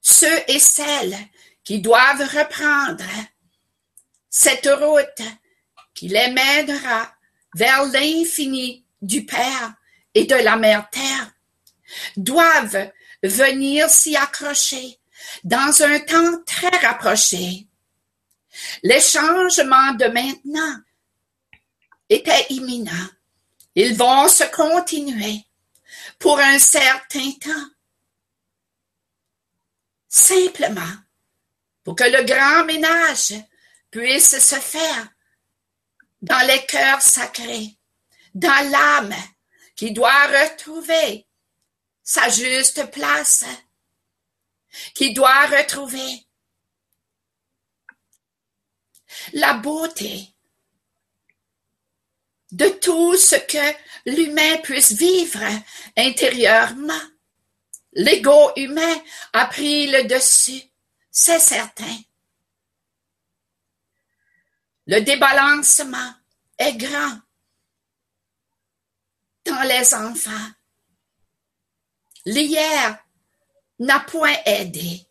Ceux 0.00 0.38
et 0.48 0.58
celles 0.58 1.16
qui 1.64 1.80
doivent 1.80 2.22
reprendre 2.22 3.04
cette 4.30 4.68
route 4.68 5.26
qui 5.94 6.08
les 6.08 6.30
mènera 6.30 7.12
vers 7.54 7.84
l'infini 7.84 8.84
du 9.00 9.24
Père 9.24 9.74
et 10.14 10.24
de 10.24 10.34
la 10.34 10.56
Mère 10.56 10.88
Terre 10.90 11.32
doivent 12.16 12.90
venir 13.22 13.88
s'y 13.88 14.16
accrocher 14.16 14.98
dans 15.42 15.82
un 15.82 16.00
temps 16.00 16.42
très 16.44 16.76
rapproché. 16.78 17.66
Les 18.82 19.00
changements 19.00 19.94
de 19.94 20.06
maintenant 20.06 20.80
était 22.08 22.46
imminent. 22.50 23.08
Ils 23.74 23.96
vont 23.96 24.28
se 24.28 24.44
continuer 24.44 25.44
pour 26.18 26.38
un 26.38 26.58
certain 26.58 27.32
temps. 27.40 27.70
Simplement 30.08 30.96
pour 31.82 31.96
que 31.96 32.04
le 32.04 32.24
grand 32.24 32.64
ménage 32.64 33.34
puisse 33.90 34.38
se 34.38 34.56
faire 34.56 35.08
dans 36.22 36.46
les 36.46 36.64
cœurs 36.66 37.02
sacrés, 37.02 37.76
dans 38.34 38.70
l'âme 38.70 39.14
qui 39.76 39.92
doit 39.92 40.26
retrouver 40.26 41.26
sa 42.02 42.28
juste 42.28 42.90
place, 42.90 43.44
qui 44.94 45.12
doit 45.12 45.46
retrouver 45.46 46.26
la 49.32 49.54
beauté 49.54 50.33
de 52.54 52.68
tout 52.68 53.16
ce 53.16 53.34
que 53.34 53.76
l'humain 54.06 54.58
puisse 54.58 54.92
vivre 54.92 55.44
intérieurement. 55.96 57.02
L'ego 57.94 58.52
humain 58.54 58.96
a 59.32 59.46
pris 59.46 59.88
le 59.88 60.04
dessus, 60.04 60.62
c'est 61.10 61.40
certain. 61.40 61.98
Le 64.86 65.00
débalancement 65.00 66.12
est 66.56 66.76
grand 66.76 67.18
dans 69.46 69.62
les 69.62 69.92
enfants. 69.92 70.50
L'hier 72.24 73.04
n'a 73.80 74.00
point 74.00 74.36
aidé. 74.46 75.04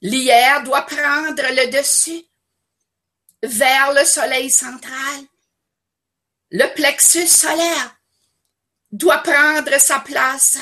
L'hier 0.00 0.62
doit 0.62 0.86
prendre 0.86 1.42
le 1.42 1.70
dessus 1.70 2.24
vers 3.42 3.92
le 3.92 4.04
soleil 4.04 4.50
central 4.50 5.26
le 6.54 6.72
plexus 6.72 7.26
solaire 7.26 7.96
doit 8.92 9.18
prendre 9.18 9.76
sa 9.80 9.98
place. 9.98 10.56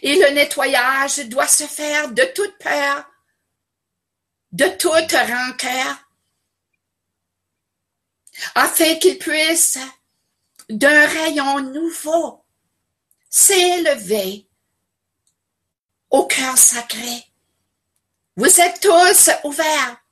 Et 0.00 0.14
le 0.14 0.30
nettoyage 0.30 1.18
doit 1.28 1.46
se 1.46 1.64
faire 1.64 2.10
de 2.10 2.24
toute 2.34 2.56
peur, 2.56 3.04
de 4.52 4.66
toute 4.78 5.12
rancœur, 5.12 6.08
afin 8.54 8.94
qu'il 8.96 9.18
puisse, 9.18 9.78
d'un 10.70 11.06
rayon 11.06 11.60
nouveau, 11.60 12.42
s'élever 13.28 14.48
au 16.08 16.26
cœur 16.26 16.56
sacré. 16.56 17.26
Vous 18.36 18.58
êtes 18.58 18.80
tous 18.80 19.30
ouverts 19.44 20.02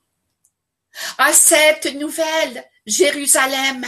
à 1.18 1.32
cette 1.32 1.94
nouvelle 1.94 2.64
Jérusalem. 2.86 3.86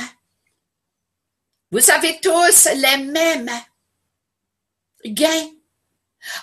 Vous 1.70 1.90
avez 1.90 2.18
tous 2.20 2.68
les 2.74 2.96
mêmes 2.98 3.50
gains 5.04 5.50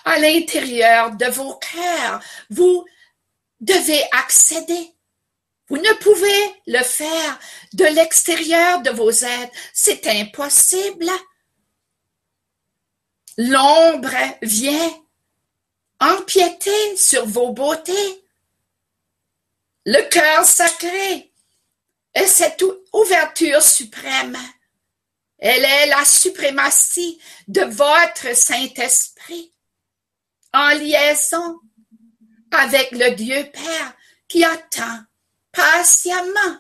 à 0.04 0.18
l'intérieur 0.20 1.12
de 1.12 1.26
vos 1.26 1.56
cœurs. 1.56 2.22
Vous 2.50 2.86
devez 3.60 4.04
accéder. 4.12 4.92
Vous 5.68 5.78
ne 5.78 5.94
pouvez 5.94 6.62
le 6.68 6.84
faire 6.84 7.40
de 7.74 7.86
l'extérieur 7.86 8.82
de 8.82 8.92
vos 8.92 9.12
aides. 9.12 9.52
C'est 9.74 10.06
impossible. 10.08 11.10
L'ombre 13.38 14.16
vient 14.44 14.94
empiéter 16.00 16.98
sur 16.98 17.26
vos 17.26 17.52
beautés. 17.52 18.25
Le 19.86 20.10
cœur 20.10 20.46
sacré 20.46 21.32
est 22.14 22.28
cette 22.28 22.64
ouverture 22.94 23.62
suprême. 23.62 24.38
Elle 25.38 25.64
est 25.64 25.88
la 25.88 26.04
suprématie 26.06 27.22
de 27.48 27.62
votre 27.62 28.36
Saint-Esprit 28.36 29.54
en 30.54 30.70
liaison 30.70 31.60
avec 32.52 32.92
le 32.92 33.12
Dieu 33.12 33.50
Père 33.52 33.94
qui 34.28 34.44
attend 34.44 35.04
patiemment 35.52 36.60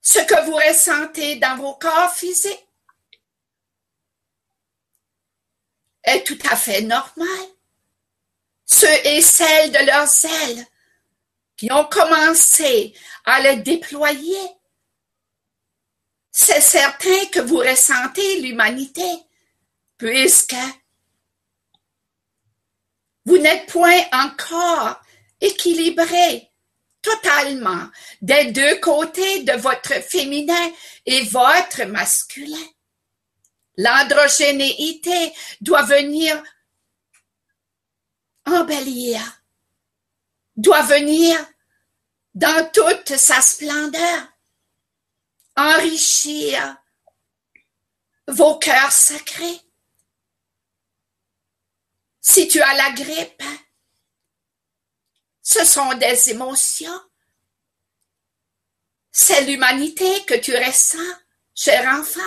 ce 0.00 0.20
que 0.20 0.44
vous 0.46 0.56
ressentez 0.56 1.36
dans 1.36 1.56
vos 1.58 1.74
corps 1.74 2.14
physiques 2.14 2.66
est 6.02 6.26
tout 6.26 6.38
à 6.50 6.56
fait 6.56 6.80
normal. 6.80 7.57
Ceux 8.70 9.06
et 9.06 9.22
celles 9.22 9.72
de 9.72 9.86
leurs 9.86 10.24
ailes 10.24 10.66
qui 11.56 11.72
ont 11.72 11.86
commencé 11.86 12.94
à 13.24 13.40
le 13.40 13.62
déployer, 13.62 14.38
c'est 16.30 16.60
certain 16.60 17.26
que 17.32 17.40
vous 17.40 17.58
ressentez 17.58 18.40
l'humanité, 18.40 19.10
puisque 19.96 20.54
vous 23.24 23.38
n'êtes 23.38 23.66
point 23.66 24.02
encore 24.12 25.00
équilibré 25.40 26.50
totalement 27.02 27.88
des 28.20 28.52
deux 28.52 28.78
côtés 28.80 29.44
de 29.44 29.52
votre 29.52 29.94
féminin 29.94 30.70
et 31.06 31.22
votre 31.22 31.84
masculin. 31.84 32.68
L'androgénéité 33.76 35.32
doit 35.60 35.84
venir 35.84 36.42
embellir, 38.52 39.20
doit 40.56 40.82
venir 40.82 41.38
dans 42.34 42.70
toute 42.72 43.16
sa 43.16 43.40
splendeur, 43.40 44.28
enrichir 45.56 46.76
vos 48.26 48.58
cœurs 48.58 48.92
sacrés. 48.92 49.60
Si 52.20 52.48
tu 52.48 52.60
as 52.60 52.74
la 52.74 52.90
grippe, 52.92 53.42
ce 55.42 55.64
sont 55.64 55.94
des 55.94 56.30
émotions. 56.30 57.00
C'est 59.10 59.44
l'humanité 59.46 60.24
que 60.26 60.34
tu 60.34 60.54
ressens, 60.54 60.98
cher 61.54 61.88
enfant 61.98 62.20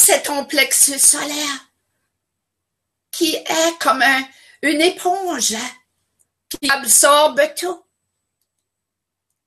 c'est 0.00 0.22
ton 0.22 0.44
plexus 0.44 1.00
solaire 1.00 1.67
qui 3.18 3.34
est 3.34 3.78
comme 3.80 4.04
une 4.62 4.80
éponge 4.80 5.56
qui 6.48 6.70
absorbe 6.70 7.42
tout 7.56 7.84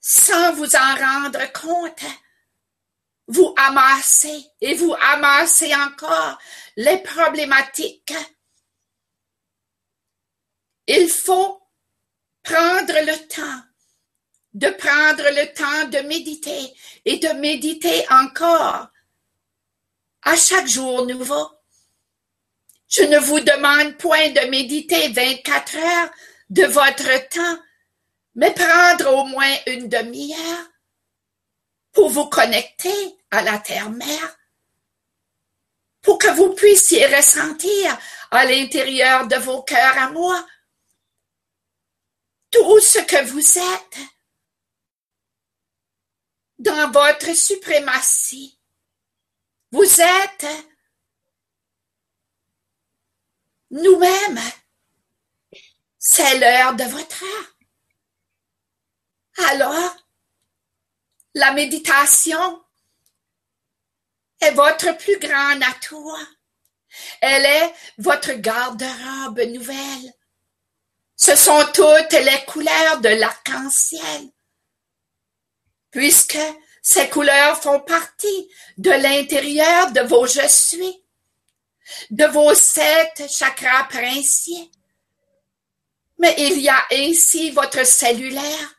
sans 0.02 0.54
vous 0.56 0.76
en 0.76 0.96
rendre 0.96 1.54
compte. 1.54 2.04
Vous 3.28 3.54
amassez 3.56 4.46
et 4.60 4.76
vous 4.76 4.94
amassez 5.00 5.74
encore 5.74 6.38
les 6.76 6.98
problématiques. 6.98 8.14
Il 10.88 11.08
faut 11.08 11.64
prendre 12.44 12.94
le 12.94 13.28
temps, 13.30 13.64
de 14.54 14.68
prendre 14.72 15.24
le 15.24 15.54
temps 15.54 15.88
de 15.88 16.06
méditer 16.10 16.76
et 17.06 17.20
de 17.20 17.30
méditer 17.40 18.06
encore 18.12 18.90
à 20.24 20.36
chaque 20.36 20.68
jour 20.68 21.06
nouveau. 21.06 21.61
Je 22.92 23.04
ne 23.04 23.20
vous 23.20 23.40
demande 23.40 23.98
point 23.98 24.30
de 24.32 24.50
méditer 24.50 25.08
24 25.08 25.78
heures 25.78 26.12
de 26.50 26.66
votre 26.66 27.30
temps, 27.30 27.64
mais 28.36 28.54
prendre 28.54 29.16
au 29.16 29.24
moins 29.24 29.56
une 29.68 29.88
demi-heure 29.88 30.68
pour 31.94 32.10
vous 32.10 32.28
connecter 32.28 33.18
à 33.32 33.44
la 33.44 33.60
terre-mère, 33.60 34.38
pour 36.02 36.18
que 36.18 36.28
vous 36.36 36.54
puissiez 36.54 37.06
ressentir 37.08 37.98
à 38.30 38.44
l'intérieur 38.44 39.26
de 39.26 39.38
vos 39.38 39.64
cœurs 39.64 39.98
à 39.98 40.10
moi 40.10 40.46
tout 42.52 42.80
ce 42.82 43.00
que 43.00 43.24
vous 43.24 43.58
êtes 43.58 44.00
dans 46.60 46.92
votre 46.92 47.34
suprématie. 47.34 48.60
Vous 49.72 50.02
êtes 50.02 50.71
nous-mêmes. 53.72 54.42
C'est 55.98 56.40
l'heure 56.40 56.76
de 56.76 56.84
votre 56.84 57.24
heure. 57.24 57.58
Alors, 59.50 59.96
la 61.34 61.52
méditation 61.54 62.64
est 64.40 64.52
votre 64.52 64.98
plus 64.98 65.18
grand 65.20 65.62
atout. 65.62 66.16
Elle 67.22 67.46
est 67.46 67.74
votre 67.98 68.34
garde-robe 68.34 69.40
nouvelle. 69.42 70.14
Ce 71.16 71.36
sont 71.36 71.64
toutes 71.74 72.14
les 72.14 72.46
couleurs 72.48 73.00
de 73.00 73.10
l'arc-en-ciel. 73.10 74.30
Puisque 75.92 76.40
ces 76.82 77.10
couleurs 77.10 77.62
font 77.62 77.80
partie 77.80 78.52
de 78.78 78.90
l'intérieur 78.90 79.92
de 79.92 80.02
vos 80.02 80.26
je 80.26 80.48
suis, 80.48 81.01
de 82.10 82.26
vos 82.26 82.54
sept 82.54 83.30
chakras 83.30 83.86
princiers. 83.86 84.70
Mais 86.18 86.36
il 86.38 86.60
y 86.60 86.70
a 86.70 86.86
ainsi 86.92 87.52
votre 87.52 87.86
cellulaire. 87.86 88.76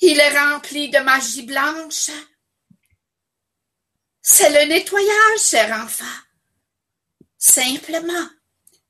Il 0.00 0.20
est 0.20 0.38
rempli 0.38 0.90
de 0.90 0.98
magie 0.98 1.42
blanche. 1.42 2.10
C'est 4.22 4.50
le 4.50 4.68
nettoyage, 4.68 5.40
cher 5.40 5.74
enfant. 5.82 6.04
Simplement, 7.38 8.28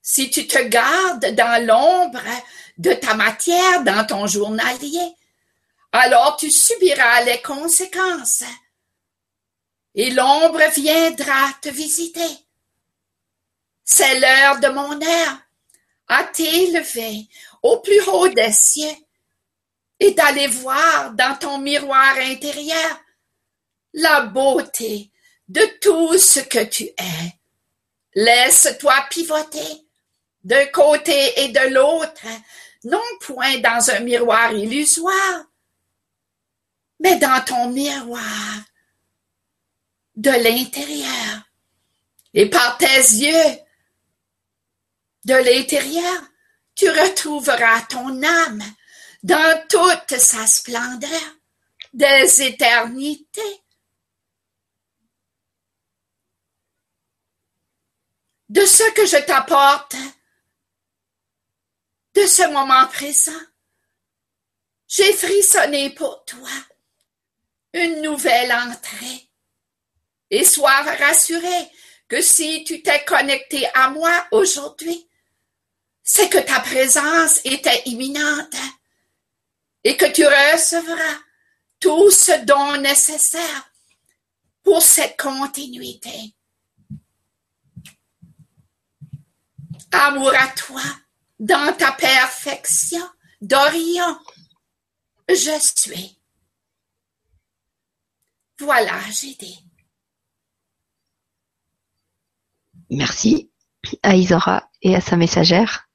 si 0.02 0.30
tu 0.30 0.46
te 0.46 0.58
gardes 0.64 1.34
dans 1.34 1.66
l'ombre 1.66 2.22
de 2.78 2.92
ta 2.94 3.14
matière 3.14 3.84
dans 3.84 4.06
ton 4.06 4.26
journalier, 4.26 5.14
alors 5.92 6.36
tu 6.36 6.50
subiras 6.50 7.22
les 7.22 7.40
conséquences. 7.42 8.42
Et 9.98 10.10
l'ombre 10.10 10.62
viendra 10.76 11.52
te 11.60 11.70
visiter. 11.70 12.46
C'est 13.82 14.20
l'heure 14.20 14.60
de 14.60 14.68
mon 14.68 15.00
air 15.00 15.42
à 16.06 16.22
t'élever 16.22 17.26
au 17.64 17.80
plus 17.80 18.00
haut 18.06 18.28
des 18.28 18.52
cieux 18.52 18.96
et 19.98 20.12
d'aller 20.12 20.46
voir 20.46 21.10
dans 21.14 21.36
ton 21.36 21.58
miroir 21.58 22.16
intérieur 22.18 23.00
la 23.92 24.20
beauté 24.20 25.10
de 25.48 25.62
tout 25.80 26.16
ce 26.16 26.40
que 26.40 26.62
tu 26.62 26.84
es. 26.84 27.34
Laisse-toi 28.14 28.94
pivoter 29.10 29.84
d'un 30.44 30.66
côté 30.66 31.42
et 31.42 31.48
de 31.48 31.74
l'autre, 31.74 32.24
non 32.84 33.02
point 33.20 33.58
dans 33.58 33.90
un 33.90 33.98
miroir 33.98 34.52
illusoire, 34.52 35.44
mais 37.00 37.16
dans 37.16 37.44
ton 37.44 37.70
miroir 37.70 38.62
de 40.18 40.30
l'intérieur. 40.30 41.48
Et 42.34 42.50
par 42.50 42.76
tes 42.76 42.86
yeux 42.86 43.58
de 45.24 45.34
l'intérieur, 45.34 46.22
tu 46.74 46.90
retrouveras 46.90 47.82
ton 47.82 48.22
âme 48.22 48.62
dans 49.22 49.66
toute 49.68 50.18
sa 50.18 50.46
splendeur 50.46 51.22
des 51.92 52.42
éternités. 52.42 53.62
De 58.48 58.64
ce 58.66 58.90
que 58.94 59.06
je 59.06 59.24
t'apporte, 59.24 59.94
de 62.14 62.26
ce 62.26 62.48
moment 62.50 62.86
présent, 62.88 63.40
j'ai 64.88 65.12
frissonné 65.12 65.90
pour 65.90 66.24
toi. 66.24 66.50
Une 67.72 68.02
nouvelle 68.02 68.52
entrée. 68.52 69.27
Et 70.30 70.44
sois 70.44 70.82
rassuré 70.82 71.70
que 72.08 72.20
si 72.22 72.64
tu 72.64 72.82
t'es 72.82 73.04
connecté 73.04 73.66
à 73.74 73.90
moi 73.90 74.26
aujourd'hui, 74.30 75.08
c'est 76.02 76.28
que 76.30 76.38
ta 76.38 76.60
présence 76.60 77.40
était 77.44 77.82
imminente 77.84 78.56
et 79.84 79.96
que 79.96 80.06
tu 80.06 80.24
recevras 80.26 81.18
tout 81.80 82.10
ce 82.10 82.44
dont 82.44 82.76
nécessaire 82.78 83.70
pour 84.62 84.82
cette 84.82 85.18
continuité. 85.18 86.34
Amour 89.92 90.34
à 90.34 90.48
toi 90.48 90.82
dans 91.38 91.74
ta 91.76 91.92
perfection, 91.92 93.06
Dorion, 93.40 94.18
je 95.28 95.58
suis. 95.76 96.18
Voilà, 98.58 99.00
j'ai 99.10 99.34
dit. 99.34 99.67
Merci 102.90 103.50
à 104.02 104.16
Isora 104.16 104.68
et 104.82 104.94
à 104.94 105.00
sa 105.00 105.16
messagère 105.16 105.88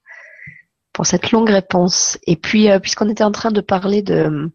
pour 0.94 1.06
cette 1.06 1.32
longue 1.32 1.50
réponse. 1.50 2.18
Et 2.28 2.36
puis, 2.36 2.70
euh, 2.70 2.80
puisqu'on 2.80 3.10
était 3.10 3.24
en 3.24 3.32
train 3.32 3.52
de 3.52 3.62
parler 3.62 4.02
de, 4.02 4.52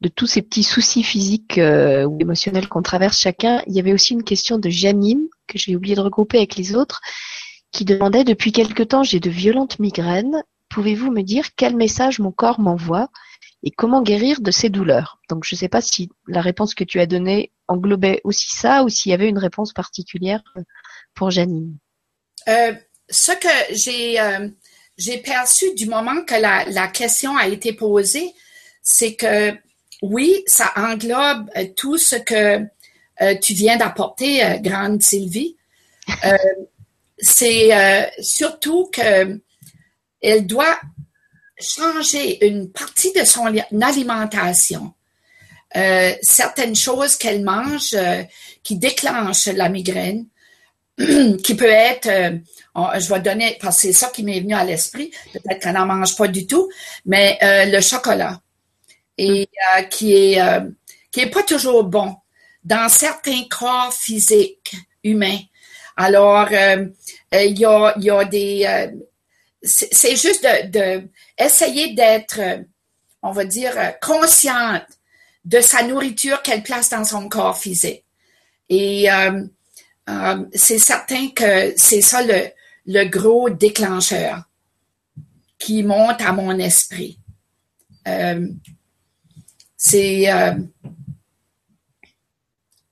de 0.00 0.08
tous 0.08 0.26
ces 0.26 0.42
petits 0.42 0.64
soucis 0.64 1.04
physiques 1.04 1.58
euh, 1.58 2.04
ou 2.04 2.18
émotionnels 2.20 2.68
qu'on 2.68 2.82
traverse 2.82 3.18
chacun, 3.18 3.62
il 3.66 3.74
y 3.74 3.80
avait 3.80 3.92
aussi 3.92 4.12
une 4.12 4.24
question 4.24 4.58
de 4.58 4.68
Janine, 4.68 5.28
que 5.46 5.58
j'ai 5.58 5.76
oublié 5.76 5.94
de 5.94 6.00
regrouper 6.00 6.38
avec 6.38 6.56
les 6.56 6.74
autres, 6.74 7.00
qui 7.70 7.84
demandait 7.84 8.24
Depuis 8.24 8.52
quelque 8.52 8.82
temps, 8.82 9.04
j'ai 9.04 9.20
de 9.20 9.30
violentes 9.30 9.78
migraines. 9.78 10.42
Pouvez-vous 10.68 11.10
me 11.10 11.22
dire 11.22 11.54
quel 11.56 11.76
message 11.76 12.18
mon 12.18 12.32
corps 12.32 12.60
m'envoie 12.60 13.08
et 13.62 13.70
comment 13.70 14.02
guérir 14.02 14.40
de 14.40 14.50
ces 14.50 14.68
douleurs? 14.68 15.20
Donc, 15.30 15.44
je 15.44 15.54
ne 15.54 15.58
sais 15.58 15.68
pas 15.68 15.80
si 15.80 16.10
la 16.26 16.40
réponse 16.40 16.74
que 16.74 16.84
tu 16.84 16.98
as 16.98 17.06
donnée 17.06 17.52
englobait 17.68 18.20
aussi 18.24 18.48
ça 18.50 18.82
ou 18.82 18.88
s'il 18.88 19.10
y 19.10 19.14
avait 19.14 19.28
une 19.28 19.38
réponse 19.38 19.72
particulière 19.72 20.42
pour 21.14 21.30
Janine? 21.30 21.76
Euh, 22.48 22.72
ce 23.08 23.32
que 23.32 23.74
j'ai 23.74 24.18
j'ai 24.96 25.18
perçu 25.18 25.74
du 25.74 25.86
moment 25.86 26.22
que 26.22 26.34
la, 26.34 26.88
question 26.88 27.36
a 27.36 27.48
été 27.48 27.72
posée, 27.72 28.32
c'est 28.82 29.14
que 29.14 29.52
oui, 30.02 30.42
ça 30.46 30.72
englobe 30.76 31.48
euh, 31.56 31.66
tout 31.76 31.96
ce 31.96 32.16
que 32.16 32.60
euh, 33.20 33.34
tu 33.40 33.54
viens 33.54 33.76
d'apporter, 33.76 34.44
euh, 34.44 34.58
grande 34.58 35.02
Sylvie. 35.02 35.56
c'est 37.18 37.70
surtout 38.20 38.90
que 38.92 39.40
elle 40.20 40.46
doit 40.46 40.80
changer 41.60 42.44
une 42.44 42.72
partie 42.72 43.12
de 43.12 43.24
son 43.24 43.46
alimentation. 43.80 44.92
certaines 46.22 46.74
choses 46.74 47.14
qu'elle 47.14 47.44
mange 47.44 47.96
qui 48.64 48.76
déclenchent 48.76 49.46
la 49.46 49.68
migraine, 49.68 50.26
qui 51.42 51.54
peut 51.54 51.64
être, 51.64 52.06
euh, 52.06 52.38
je 52.98 53.08
vais 53.12 53.20
donner, 53.20 53.56
parce 53.60 53.76
que 53.76 53.88
c'est 53.88 53.92
ça 53.92 54.08
qui 54.08 54.22
m'est 54.22 54.40
venu 54.40 54.54
à 54.54 54.64
l'esprit, 54.64 55.10
peut-être 55.32 55.60
qu'elle 55.60 55.74
n'en 55.74 55.86
mange 55.86 56.16
pas 56.16 56.28
du 56.28 56.46
tout, 56.46 56.68
mais 57.06 57.38
euh, 57.42 57.64
le 57.66 57.80
chocolat, 57.80 58.40
et 59.16 59.48
euh, 59.76 59.82
qui 59.82 60.14
est 60.14 60.40
qui 61.10 61.20
est 61.20 61.30
pas 61.30 61.42
toujours 61.42 61.84
bon 61.84 62.16
dans 62.64 62.88
certains 62.88 63.42
corps 63.50 63.92
physiques 63.92 64.74
humains. 65.04 65.40
Alors, 65.96 66.48
il 66.50 67.58
y 67.58 67.64
a, 67.66 67.94
y 67.98 68.10
a 68.10 68.24
des, 68.24 68.90
c'est 69.62 70.16
juste 70.16 70.42
de, 70.42 70.68
de 70.68 71.08
essayer 71.36 71.92
d'être, 71.92 72.40
on 73.22 73.32
va 73.32 73.44
dire, 73.44 73.74
consciente 74.00 74.86
de 75.44 75.60
sa 75.60 75.82
nourriture 75.82 76.40
qu'elle 76.40 76.62
place 76.62 76.88
dans 76.88 77.04
son 77.04 77.28
corps 77.28 77.58
physique. 77.58 78.04
Et 78.70 79.08
euh, 80.08 80.44
c'est 80.54 80.78
certain 80.78 81.28
que 81.28 81.72
c'est 81.76 82.00
ça 82.00 82.22
le, 82.22 82.48
le, 82.86 83.04
gros 83.04 83.50
déclencheur 83.50 84.42
qui 85.58 85.82
monte 85.84 86.20
à 86.22 86.32
mon 86.32 86.58
esprit. 86.58 87.18
Euh, 88.08 88.48
c'est 89.76 90.32
euh, 90.32 90.54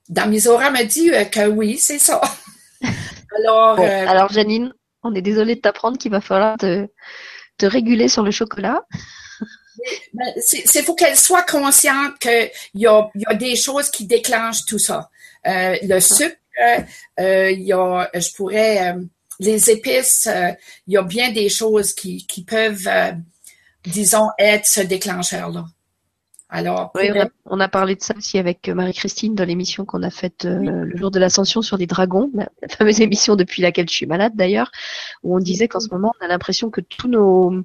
Damisora 0.09 0.71
me 0.71 0.85
dit 0.85 1.11
euh, 1.11 1.25
que 1.25 1.49
oui, 1.49 1.79
c'est 1.79 1.99
ça. 1.99 2.21
alors, 3.39 3.79
alors 3.81 4.33
Janine, 4.33 4.73
on 5.03 5.15
est 5.15 5.23
désolé 5.23 5.57
de 5.57 5.61
t'apprendre 5.61 5.99
qu'il 5.99 6.13
va 6.13 6.21
falloir 6.21 6.57
te, 6.59 6.87
te, 7.59 7.67
réguler 7.67 8.09
sur 8.09 8.23
le 8.23 8.31
chocolat. 8.31 8.83
C'est 10.43 10.83
faut 10.83 10.95
qu'elle 10.95 11.17
soit 11.17 11.45
consciente 11.45 12.19
qu'il 12.19 12.51
y 12.75 12.87
a, 12.87 13.09
y 13.15 13.25
a 13.25 13.35
des 13.35 13.57
choses 13.57 13.91
qui 13.91 14.05
déclenchent 14.05 14.67
tout 14.67 14.79
ça. 14.79 15.09
le 15.47 16.01
sucre, 16.01 16.37
euh, 16.37 16.40
il 17.19 17.63
y 17.63 17.73
a, 17.73 18.11
je 18.15 18.35
pourrais, 18.37 18.93
euh, 18.93 19.01
les 19.39 19.71
épices, 19.71 20.27
euh, 20.27 20.51
il 20.87 20.95
y 20.95 20.97
a 20.97 21.03
bien 21.03 21.33
des 21.33 21.49
choses 21.49 21.95
qui, 21.95 22.27
qui 22.27 22.45
peuvent, 22.45 22.89
disons, 23.85 24.29
être 24.39 24.67
ce 24.67 24.81
déclencheur-là. 24.81 25.65
Alors, 26.53 26.91
oui, 26.97 27.09
on, 27.47 27.61
a, 27.61 27.69
parlé 27.69 27.95
de 27.95 28.03
ça 28.03 28.13
aussi 28.17 28.37
avec 28.37 28.69
Marie-Christine 28.69 29.37
dans 29.37 29.45
l'émission 29.45 29.85
qu'on 29.85 30.03
a 30.03 30.11
faite 30.11 30.45
le 30.45 30.97
jour 30.97 31.13
de 31.13 31.21
l'ascension 31.21 31.63
sur 31.63 31.77
les 31.77 31.87
dragons, 31.87 32.29
la, 32.35 32.49
fameuse 32.69 33.01
émission 33.01 33.37
depuis 33.37 33.63
laquelle 33.63 33.89
je 33.89 33.95
suis 33.95 34.07
malade 34.07 34.33
d'ailleurs, 34.35 34.73
où 35.23 35.37
on 35.37 35.39
disait 35.39 35.69
qu'en 35.69 35.79
ce 35.79 35.89
moment 35.93 36.13
on 36.21 36.25
a 36.25 36.29
l'impression 36.29 36.69
que 36.69 36.81
tous 36.81 37.07
nos 37.07 37.63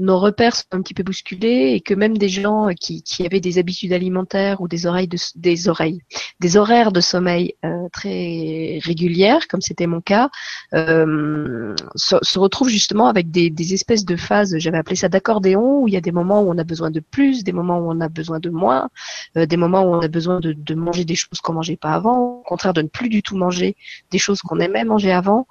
nos 0.00 0.18
repères 0.18 0.56
sont 0.56 0.64
un 0.72 0.80
petit 0.80 0.94
peu 0.94 1.02
bousculés 1.02 1.72
et 1.74 1.80
que 1.80 1.92
même 1.92 2.16
des 2.16 2.30
gens 2.30 2.68
qui, 2.78 3.02
qui 3.02 3.26
avaient 3.26 3.40
des 3.40 3.58
habitudes 3.58 3.92
alimentaires 3.92 4.60
ou 4.62 4.66
des 4.66 4.86
oreilles 4.86 5.08
de, 5.08 5.18
des 5.36 5.68
oreilles, 5.68 6.00
des 6.40 6.56
horaires 6.56 6.90
de 6.90 7.00
sommeil 7.00 7.54
euh, 7.66 7.88
très 7.92 8.80
régulières, 8.82 9.46
comme 9.46 9.60
c'était 9.60 9.86
mon 9.86 10.00
cas, 10.00 10.30
euh, 10.74 11.74
se, 11.94 12.16
se, 12.22 12.38
retrouvent 12.38 12.70
justement 12.70 13.08
avec 13.08 13.30
des, 13.30 13.50
des 13.50 13.74
espèces 13.74 14.06
de 14.06 14.16
phases, 14.16 14.56
j'avais 14.58 14.78
appelé 14.78 14.96
ça 14.96 15.10
d'accordéon, 15.10 15.82
où 15.82 15.88
il 15.88 15.92
y 15.92 15.98
a 15.98 16.00
des 16.00 16.12
moments 16.12 16.40
où 16.40 16.50
on 16.50 16.56
a 16.56 16.64
besoin 16.64 16.90
de 16.90 17.00
plus, 17.00 17.44
des 17.44 17.52
moments 17.52 17.78
où 17.78 17.90
on 17.90 18.00
a 18.00 18.08
besoin 18.08 18.40
de 18.40 18.48
moins, 18.48 18.88
euh, 19.36 19.44
des 19.44 19.58
moments 19.58 19.82
où 19.82 19.94
on 19.94 20.00
a 20.00 20.08
besoin 20.08 20.40
de, 20.40 20.54
de 20.54 20.74
manger 20.74 21.04
des 21.04 21.14
choses 21.14 21.40
qu'on 21.42 21.52
mangeait 21.52 21.76
pas 21.76 21.92
avant, 21.92 22.40
au 22.40 22.42
contraire 22.42 22.72
de 22.72 22.80
ne 22.82 22.88
plus 22.88 23.10
du 23.10 23.22
tout 23.22 23.36
manger 23.36 23.76
des 24.10 24.18
choses 24.18 24.40
qu'on 24.40 24.60
aimait 24.60 24.84
manger 24.84 25.12
avant. 25.12 25.46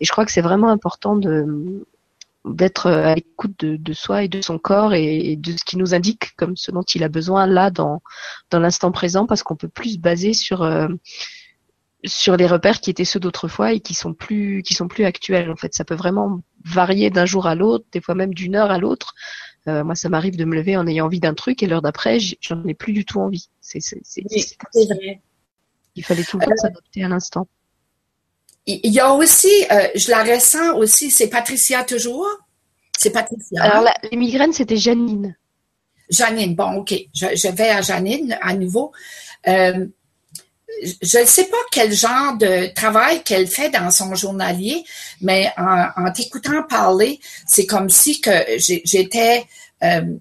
Et 0.00 0.04
je 0.04 0.12
crois 0.12 0.26
que 0.26 0.32
c'est 0.32 0.42
vraiment 0.42 0.68
important 0.68 1.16
de 1.16 1.86
d'être 2.44 2.90
à 2.90 3.14
l'écoute 3.14 3.58
de, 3.60 3.76
de, 3.76 3.92
soi 3.92 4.22
et 4.22 4.28
de 4.28 4.42
son 4.42 4.58
corps 4.58 4.92
et, 4.94 5.36
de 5.36 5.52
ce 5.52 5.64
qui 5.64 5.76
nous 5.76 5.94
indique 5.94 6.36
comme 6.36 6.56
ce 6.56 6.70
dont 6.70 6.82
il 6.82 7.02
a 7.02 7.08
besoin 7.08 7.46
là 7.46 7.70
dans 7.70 8.02
dans 8.50 8.60
l'instant 8.60 8.92
présent 8.92 9.26
parce 9.26 9.42
qu'on 9.42 9.56
peut 9.56 9.68
plus 9.68 9.94
se 9.94 9.98
baser 9.98 10.34
sur 10.34 10.62
euh, 10.62 10.88
sur 12.04 12.36
les 12.36 12.46
repères 12.46 12.80
qui 12.80 12.90
étaient 12.90 13.06
ceux 13.06 13.20
d'autrefois 13.20 13.72
et 13.72 13.80
qui 13.80 13.94
sont 13.94 14.12
plus 14.12 14.62
qui 14.62 14.74
sont 14.74 14.88
plus 14.88 15.04
actuels 15.04 15.50
en 15.50 15.56
fait. 15.56 15.74
Ça 15.74 15.84
peut 15.84 15.94
vraiment 15.94 16.42
varier 16.64 17.10
d'un 17.10 17.24
jour 17.24 17.46
à 17.46 17.54
l'autre 17.54 17.86
des 17.92 18.00
fois 18.00 18.14
même 18.14 18.34
d'une 18.34 18.56
heure 18.56 18.70
à 18.70 18.78
l'autre. 18.78 19.14
Euh, 19.66 19.82
moi 19.82 19.94
ça 19.94 20.10
m'arrive 20.10 20.36
de 20.36 20.44
me 20.44 20.54
lever 20.54 20.76
en 20.76 20.86
ayant 20.86 21.06
envie 21.06 21.20
d'un 21.20 21.34
truc 21.34 21.62
et 21.62 21.66
l'heure 21.66 21.80
d'après 21.80 22.18
j'en 22.40 22.62
ai 22.64 22.74
plus 22.74 22.92
du 22.92 23.06
tout 23.06 23.20
envie. 23.20 23.48
C'est 23.62 23.80
c'est 23.80 24.02
il 25.96 26.04
fallait 26.04 26.24
tout 26.24 26.38
le 26.38 26.44
temps 26.44 26.56
s'adapter 26.56 27.04
à 27.04 27.08
l'instant 27.08 27.48
il 28.66 28.92
y 28.92 29.00
a 29.00 29.12
aussi, 29.12 29.52
euh, 29.70 29.88
je 29.94 30.10
la 30.10 30.22
ressens 30.24 30.74
aussi, 30.76 31.10
c'est 31.10 31.28
Patricia 31.28 31.84
toujours? 31.84 32.28
C'est 32.98 33.10
Patricia. 33.10 33.62
Alors, 33.62 33.92
les 34.10 34.16
migraines, 34.16 34.52
c'était 34.52 34.76
Janine. 34.76 35.36
Janine, 36.08 36.54
bon, 36.54 36.76
OK. 36.76 36.94
Je, 37.14 37.48
vais 37.50 37.68
à 37.68 37.82
Janine 37.82 38.38
à 38.40 38.54
nouveau. 38.54 38.92
Euh, 39.48 39.86
je 41.02 41.18
ne 41.18 41.24
sais 41.24 41.44
pas 41.44 41.56
quel 41.70 41.92
genre 41.92 42.36
de 42.36 42.72
travail 42.74 43.22
qu'elle 43.22 43.46
fait 43.46 43.70
dans 43.70 43.90
son 43.90 44.14
journalier, 44.14 44.84
mais 45.20 45.52
en, 45.56 46.10
t'écoutant 46.12 46.62
parler, 46.62 47.20
c'est 47.46 47.66
comme 47.66 47.90
si 47.90 48.20
que 48.20 48.30
j'étais, 48.56 49.44
euh, 49.82 50.16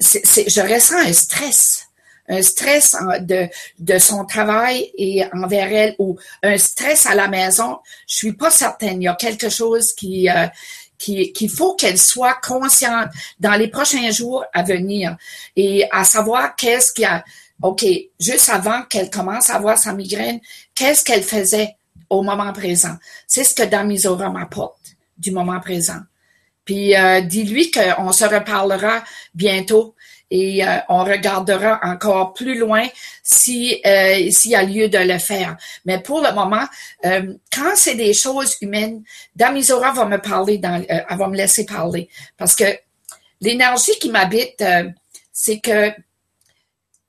je 0.00 0.74
ressens 0.74 0.98
un 0.98 1.12
stress 1.12 1.86
un 2.28 2.42
stress 2.42 2.96
de, 3.20 3.48
de 3.78 3.98
son 3.98 4.24
travail 4.24 4.90
et 4.96 5.24
envers 5.32 5.72
elle 5.72 5.94
ou 5.98 6.18
un 6.42 6.56
stress 6.58 7.06
à 7.06 7.14
la 7.14 7.28
maison, 7.28 7.78
je 8.06 8.16
suis 8.16 8.32
pas 8.32 8.50
certaine. 8.50 9.02
Il 9.02 9.04
y 9.04 9.08
a 9.08 9.14
quelque 9.14 9.50
chose 9.50 9.92
qui 9.92 10.28
euh, 10.28 10.46
qu'il 10.96 11.50
faut 11.50 11.74
qu'elle 11.74 11.98
soit 11.98 12.38
consciente 12.42 13.08
dans 13.38 13.54
les 13.54 13.68
prochains 13.68 14.10
jours 14.10 14.44
à 14.52 14.62
venir 14.62 15.16
et 15.56 15.86
à 15.90 16.04
savoir 16.04 16.56
qu'est-ce 16.56 16.92
qu'il 16.92 17.02
y 17.02 17.06
a. 17.06 17.24
OK, 17.62 17.84
juste 18.18 18.48
avant 18.48 18.82
qu'elle 18.82 19.10
commence 19.10 19.48
à 19.48 19.54
avoir 19.54 19.78
sa 19.78 19.92
migraine, 19.92 20.40
qu'est-ce 20.74 21.04
qu'elle 21.04 21.22
faisait 21.22 21.76
au 22.10 22.22
moment 22.22 22.52
présent? 22.52 22.96
C'est 23.26 23.44
ce 23.44 23.54
que 23.54 23.62
Damisora 23.62 24.28
m'apporte 24.28 24.96
du 25.16 25.30
moment 25.30 25.60
présent. 25.60 26.00
Puis 26.64 26.96
euh, 26.96 27.20
dis-lui 27.20 27.70
qu'on 27.70 28.12
se 28.12 28.24
reparlera 28.24 29.04
bientôt 29.34 29.94
et 30.30 30.66
euh, 30.66 30.78
on 30.88 31.04
regardera 31.04 31.80
encore 31.82 32.32
plus 32.32 32.58
loin 32.58 32.86
si 33.22 33.80
euh, 33.86 34.30
s'il 34.30 34.52
y 34.52 34.54
a 34.54 34.62
lieu 34.62 34.88
de 34.88 34.98
le 34.98 35.18
faire. 35.18 35.56
Mais 35.84 36.00
pour 36.00 36.20
le 36.20 36.32
moment, 36.32 36.64
euh, 37.04 37.34
quand 37.52 37.72
c'est 37.76 37.94
des 37.94 38.14
choses 38.14 38.56
humaines, 38.60 39.02
Damisora 39.36 39.92
va 39.92 40.06
me 40.06 40.18
parler, 40.18 40.60
elle 40.62 41.04
va 41.16 41.28
me 41.28 41.36
laisser 41.36 41.66
parler 41.66 42.08
parce 42.36 42.54
que 42.54 42.64
l'énergie 43.40 43.98
qui 44.00 44.10
m'habite, 44.10 44.64
c'est 45.32 45.60
que 45.60 45.92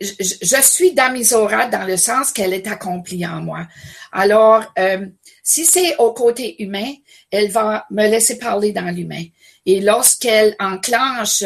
je, 0.02 0.12
je, 0.20 0.62
suis 0.62 0.94
Damisora 0.94 1.68
dans 1.68 1.86
le 1.86 1.96
sens 1.96 2.32
qu'elle 2.32 2.54
est 2.54 2.68
accomplie 2.68 3.26
en 3.26 3.42
moi. 3.42 3.66
Alors, 4.12 4.66
si 5.42 5.66
c'est 5.66 5.96
au 5.98 6.12
côté 6.12 6.62
humain, 6.62 6.92
elle 7.32 7.50
va 7.50 7.86
me 7.92 8.08
laisser 8.08 8.38
parler 8.38 8.74
dans 8.74 8.94
l'humain. 8.94 9.24
Et 9.66 9.80
lorsqu'elle 9.80 10.56
enclenche 10.60 11.44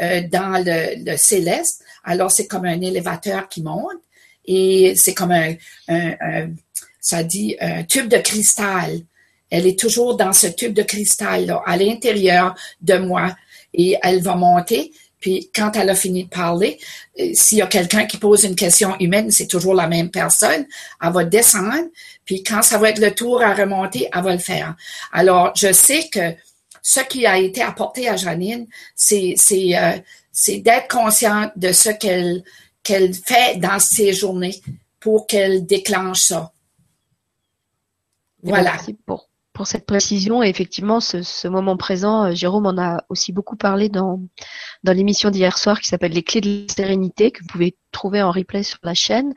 euh, 0.00 0.22
dans 0.30 0.62
le, 0.64 1.16
céleste. 1.16 1.82
Alors, 2.04 2.30
c'est 2.30 2.46
comme 2.46 2.64
un 2.64 2.80
élévateur 2.80 3.48
qui 3.48 3.62
monte 3.62 4.00
et 4.46 4.94
c'est 4.96 5.14
comme 5.14 5.32
un, 5.32 5.54
ça 7.00 7.22
dit, 7.22 7.56
un 7.60 7.84
tube 7.84 8.08
de 8.08 8.18
cristal. 8.18 9.00
Elle 9.50 9.66
est 9.66 9.78
toujours 9.78 10.16
dans 10.16 10.32
ce 10.32 10.46
tube 10.46 10.72
de 10.72 10.82
cristal 10.82 11.46
là, 11.46 11.62
à 11.66 11.76
l'intérieur 11.76 12.54
de 12.80 12.96
moi 12.98 13.34
et 13.74 13.96
elle 14.02 14.22
va 14.22 14.36
monter. 14.36 14.92
Puis 15.20 15.50
quand 15.54 15.76
elle 15.76 15.90
a 15.90 15.94
fini 15.94 16.24
de 16.24 16.28
parler, 16.30 16.78
euh, 17.18 17.30
s'il 17.34 17.58
y 17.58 17.62
a 17.62 17.66
quelqu'un 17.66 18.06
qui 18.06 18.16
pose 18.16 18.44
une 18.44 18.56
question 18.56 18.96
humaine, 19.00 19.30
c'est 19.30 19.46
toujours 19.46 19.74
la 19.74 19.86
même 19.86 20.10
personne. 20.10 20.66
Elle 21.02 21.12
va 21.12 21.24
descendre. 21.24 21.88
Puis 22.24 22.42
quand 22.42 22.62
ça 22.62 22.78
va 22.78 22.88
être 22.88 23.00
le 23.00 23.14
tour 23.14 23.42
à 23.42 23.54
remonter, 23.54 24.08
elle 24.14 24.22
va 24.22 24.32
le 24.32 24.38
faire. 24.38 24.74
Alors, 25.12 25.52
je 25.54 25.72
sais 25.72 26.08
que 26.10 26.34
ce 26.82 27.00
qui 27.00 27.26
a 27.26 27.38
été 27.38 27.62
apporté 27.62 28.08
à 28.08 28.16
Janine, 28.16 28.66
c'est 28.94 29.36
euh, 29.76 29.98
d'être 30.48 30.88
consciente 30.88 31.52
de 31.56 31.72
ce 31.72 31.90
qu'elle 31.90 32.44
qu'elle 32.82 33.14
fait 33.14 33.58
dans 33.58 33.78
ses 33.78 34.12
journées 34.12 34.60
pour 35.00 35.26
qu'elle 35.26 35.66
déclenche 35.66 36.20
ça. 36.20 36.52
Voilà 38.42 38.76
pour 39.60 39.66
cette 39.66 39.84
précision. 39.84 40.42
Et 40.42 40.48
effectivement, 40.48 41.00
ce, 41.00 41.20
ce, 41.20 41.46
moment 41.46 41.76
présent, 41.76 42.24
euh, 42.24 42.32
Jérôme 42.32 42.64
en 42.64 42.78
a 42.78 43.04
aussi 43.10 43.30
beaucoup 43.30 43.56
parlé 43.56 43.90
dans, 43.90 44.22
dans 44.84 44.94
l'émission 44.94 45.28
d'hier 45.28 45.58
soir 45.58 45.80
qui 45.80 45.88
s'appelle 45.88 46.12
Les 46.12 46.22
clés 46.22 46.40
de 46.40 46.62
la 46.66 46.74
sérénité, 46.74 47.30
que 47.30 47.42
vous 47.42 47.46
pouvez 47.46 47.76
trouver 47.92 48.22
en 48.22 48.30
replay 48.30 48.62
sur 48.62 48.78
la 48.84 48.94
chaîne. 48.94 49.34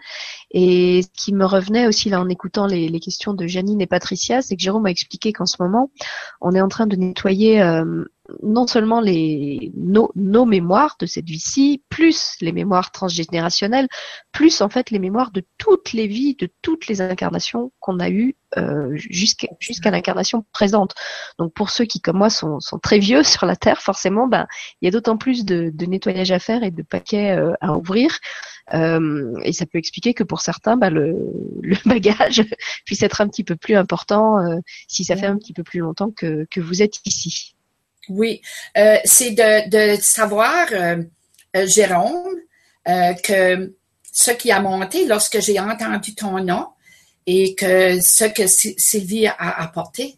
Et 0.51 1.01
ce 1.01 1.09
qui 1.21 1.33
me 1.33 1.43
revenait 1.43 1.87
aussi 1.87 2.09
là 2.09 2.21
en 2.21 2.29
écoutant 2.29 2.67
les, 2.67 2.87
les 2.87 2.99
questions 3.01 3.33
de 3.33 3.47
Janine 3.47 3.81
et 3.81 3.85
Patricia, 3.85 4.41
c'est 4.41 4.55
que 4.55 4.61
Jérôme 4.61 4.85
a 4.85 4.91
expliqué 4.91 5.33
qu'en 5.33 5.45
ce 5.45 5.57
moment, 5.59 5.91
on 6.39 6.55
est 6.55 6.61
en 6.61 6.69
train 6.69 6.87
de 6.87 6.95
nettoyer 6.95 7.61
euh, 7.61 8.05
non 8.41 8.67
seulement 8.67 9.01
les, 9.01 9.71
nos, 9.75 10.11
nos, 10.15 10.45
mémoires 10.45 10.95
de 10.99 11.05
cette 11.05 11.25
vie-ci, 11.25 11.83
plus 11.89 12.35
les 12.39 12.53
mémoires 12.53 12.91
transgénérationnelles, 12.91 13.87
plus 14.31 14.61
en 14.61 14.69
fait 14.69 14.91
les 14.91 14.99
mémoires 14.99 15.31
de 15.31 15.43
toutes 15.57 15.91
les 15.91 16.07
vies, 16.07 16.35
de 16.35 16.49
toutes 16.61 16.87
les 16.87 17.01
incarnations 17.01 17.71
qu'on 17.79 17.99
a 17.99 18.09
eues 18.09 18.35
euh, 18.57 18.95
jusqu'à 18.95 19.91
l'incarnation 19.91 20.45
présente. 20.53 20.93
Donc 21.37 21.53
pour 21.53 21.69
ceux 21.69 21.85
qui 21.85 21.99
comme 21.99 22.17
moi 22.17 22.29
sont, 22.29 22.59
sont 22.59 22.79
très 22.79 22.99
vieux 22.99 23.23
sur 23.23 23.45
la 23.45 23.57
Terre, 23.57 23.81
forcément, 23.81 24.27
ben 24.27 24.47
il 24.81 24.85
y 24.85 24.87
a 24.87 24.91
d'autant 24.91 25.17
plus 25.17 25.43
de, 25.43 25.69
de, 25.73 25.85
nettoyage 25.85 26.31
à 26.31 26.39
faire 26.39 26.63
et 26.63 26.71
de 26.71 26.83
paquets 26.83 27.31
euh, 27.31 27.53
à 27.59 27.73
ouvrir. 27.73 28.19
Euh, 28.73 29.35
et 29.43 29.51
ça 29.51 29.65
peut 29.65 29.77
expliquer 29.77 30.13
que 30.13 30.23
pour 30.23 30.39
certains, 30.39 30.77
ben, 30.77 30.89
le, 30.89 31.17
le, 31.61 31.75
bagage 31.85 32.43
puisse 32.85 33.03
être 33.03 33.19
un 33.19 33.27
petit 33.27 33.43
peu 33.43 33.57
plus 33.57 33.75
important 33.75 34.39
euh, 34.39 34.59
si 34.87 35.03
ça 35.03 35.17
fait 35.17 35.25
un 35.25 35.37
petit 35.37 35.53
peu 35.53 35.63
plus 35.63 35.79
longtemps 35.79 36.11
que, 36.11 36.47
que 36.49 36.61
vous 36.61 36.81
êtes 36.81 36.99
ici. 37.05 37.55
Oui, 38.09 38.41
euh, 38.77 38.97
c'est 39.05 39.31
de, 39.31 40.01
savoir, 40.01 40.67
euh, 40.71 41.03
euh, 41.55 41.67
Jérôme, 41.67 42.35
que 42.85 43.73
ce 44.11 44.31
qui 44.31 44.51
a 44.51 44.59
monté 44.59 45.05
lorsque 45.05 45.39
j'ai 45.39 45.59
entendu 45.59 46.15
ton 46.15 46.43
nom 46.43 46.67
et 47.25 47.55
que 47.55 47.97
ce 48.01 48.25
que 48.25 48.45
Sylvie 48.45 49.27
a 49.27 49.61
apporté, 49.61 50.17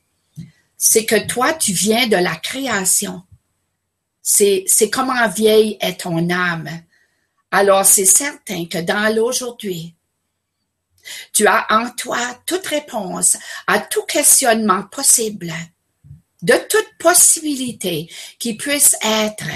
c'est 0.75 1.05
que 1.05 1.27
toi, 1.27 1.53
tu 1.53 1.73
viens 1.73 2.07
de 2.07 2.17
la 2.17 2.35
création. 2.35 3.21
C'est, 4.23 4.63
c'est 4.65 4.89
comment 4.89 5.29
vieille 5.29 5.77
est 5.79 6.01
ton 6.01 6.31
âme. 6.31 6.69
Alors, 7.51 7.85
c'est 7.85 8.05
certain 8.05 8.65
que 8.65 8.79
dans 8.79 9.13
l'aujourd'hui, 9.15 9.93
tu 11.31 11.45
as 11.45 11.67
en 11.69 11.91
toi 11.91 12.17
toute 12.47 12.65
réponse 12.65 13.37
à 13.67 13.79
tout 13.79 14.03
questionnement 14.07 14.83
possible 14.83 15.53
de 16.41 16.53
toute 16.69 16.97
possibilité 16.99 18.11
qui 18.39 18.55
puisse 18.55 18.95
être, 19.01 19.49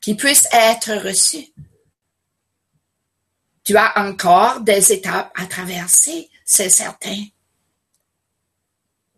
qui 0.00 0.14
puisse 0.14 0.46
être 0.52 0.94
reçue. 0.94 1.46
Tu 3.64 3.76
as 3.76 3.98
encore 3.98 4.60
des 4.60 4.92
étapes 4.92 5.32
à 5.34 5.46
traverser, 5.46 6.30
c'est 6.44 6.70
certain. 6.70 7.24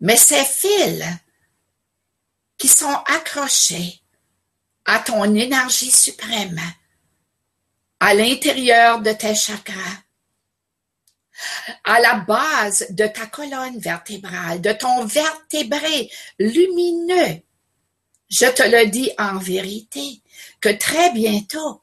Mais 0.01 0.17
ces 0.17 0.43
fils 0.43 1.03
qui 2.57 2.67
sont 2.67 2.95
accrochés 3.07 4.01
à 4.85 4.99
ton 4.99 5.23
énergie 5.35 5.91
suprême, 5.91 6.61
à 7.99 8.13
l'intérieur 8.13 9.01
de 9.01 9.13
tes 9.13 9.33
chakras, 9.33 10.02
à 11.83 11.99
la 11.99 12.15
base 12.15 12.87
de 12.89 13.07
ta 13.07 13.27
colonne 13.27 13.79
vertébrale, 13.79 14.61
de 14.61 14.71
ton 14.73 15.05
vertébré 15.05 16.09
lumineux. 16.39 17.41
Je 18.29 18.45
te 18.47 18.63
le 18.63 18.89
dis 18.89 19.11
en 19.17 19.37
vérité, 19.37 20.21
que 20.59 20.69
très 20.69 21.11
bientôt, 21.11 21.81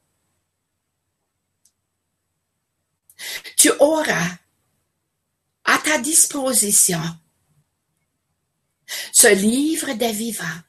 tu 3.56 3.70
auras 3.78 4.38
à 5.64 5.78
ta 5.78 5.98
disposition 5.98 7.00
ce 9.12 9.28
livre 9.34 9.92
des 9.92 10.12
vivants. 10.12 10.60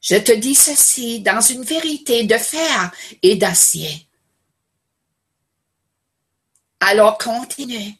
Je 0.00 0.16
te 0.16 0.32
dis 0.32 0.54
ceci 0.54 1.20
dans 1.20 1.40
une 1.40 1.64
vérité 1.64 2.24
de 2.24 2.38
fer 2.38 2.92
et 3.22 3.36
d'acier. 3.36 4.08
Alors 6.80 7.18
continue 7.18 7.94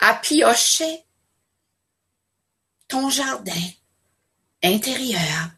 à 0.00 0.14
piocher 0.14 1.04
ton 2.88 3.08
jardin 3.08 3.68
intérieur. 4.62 5.50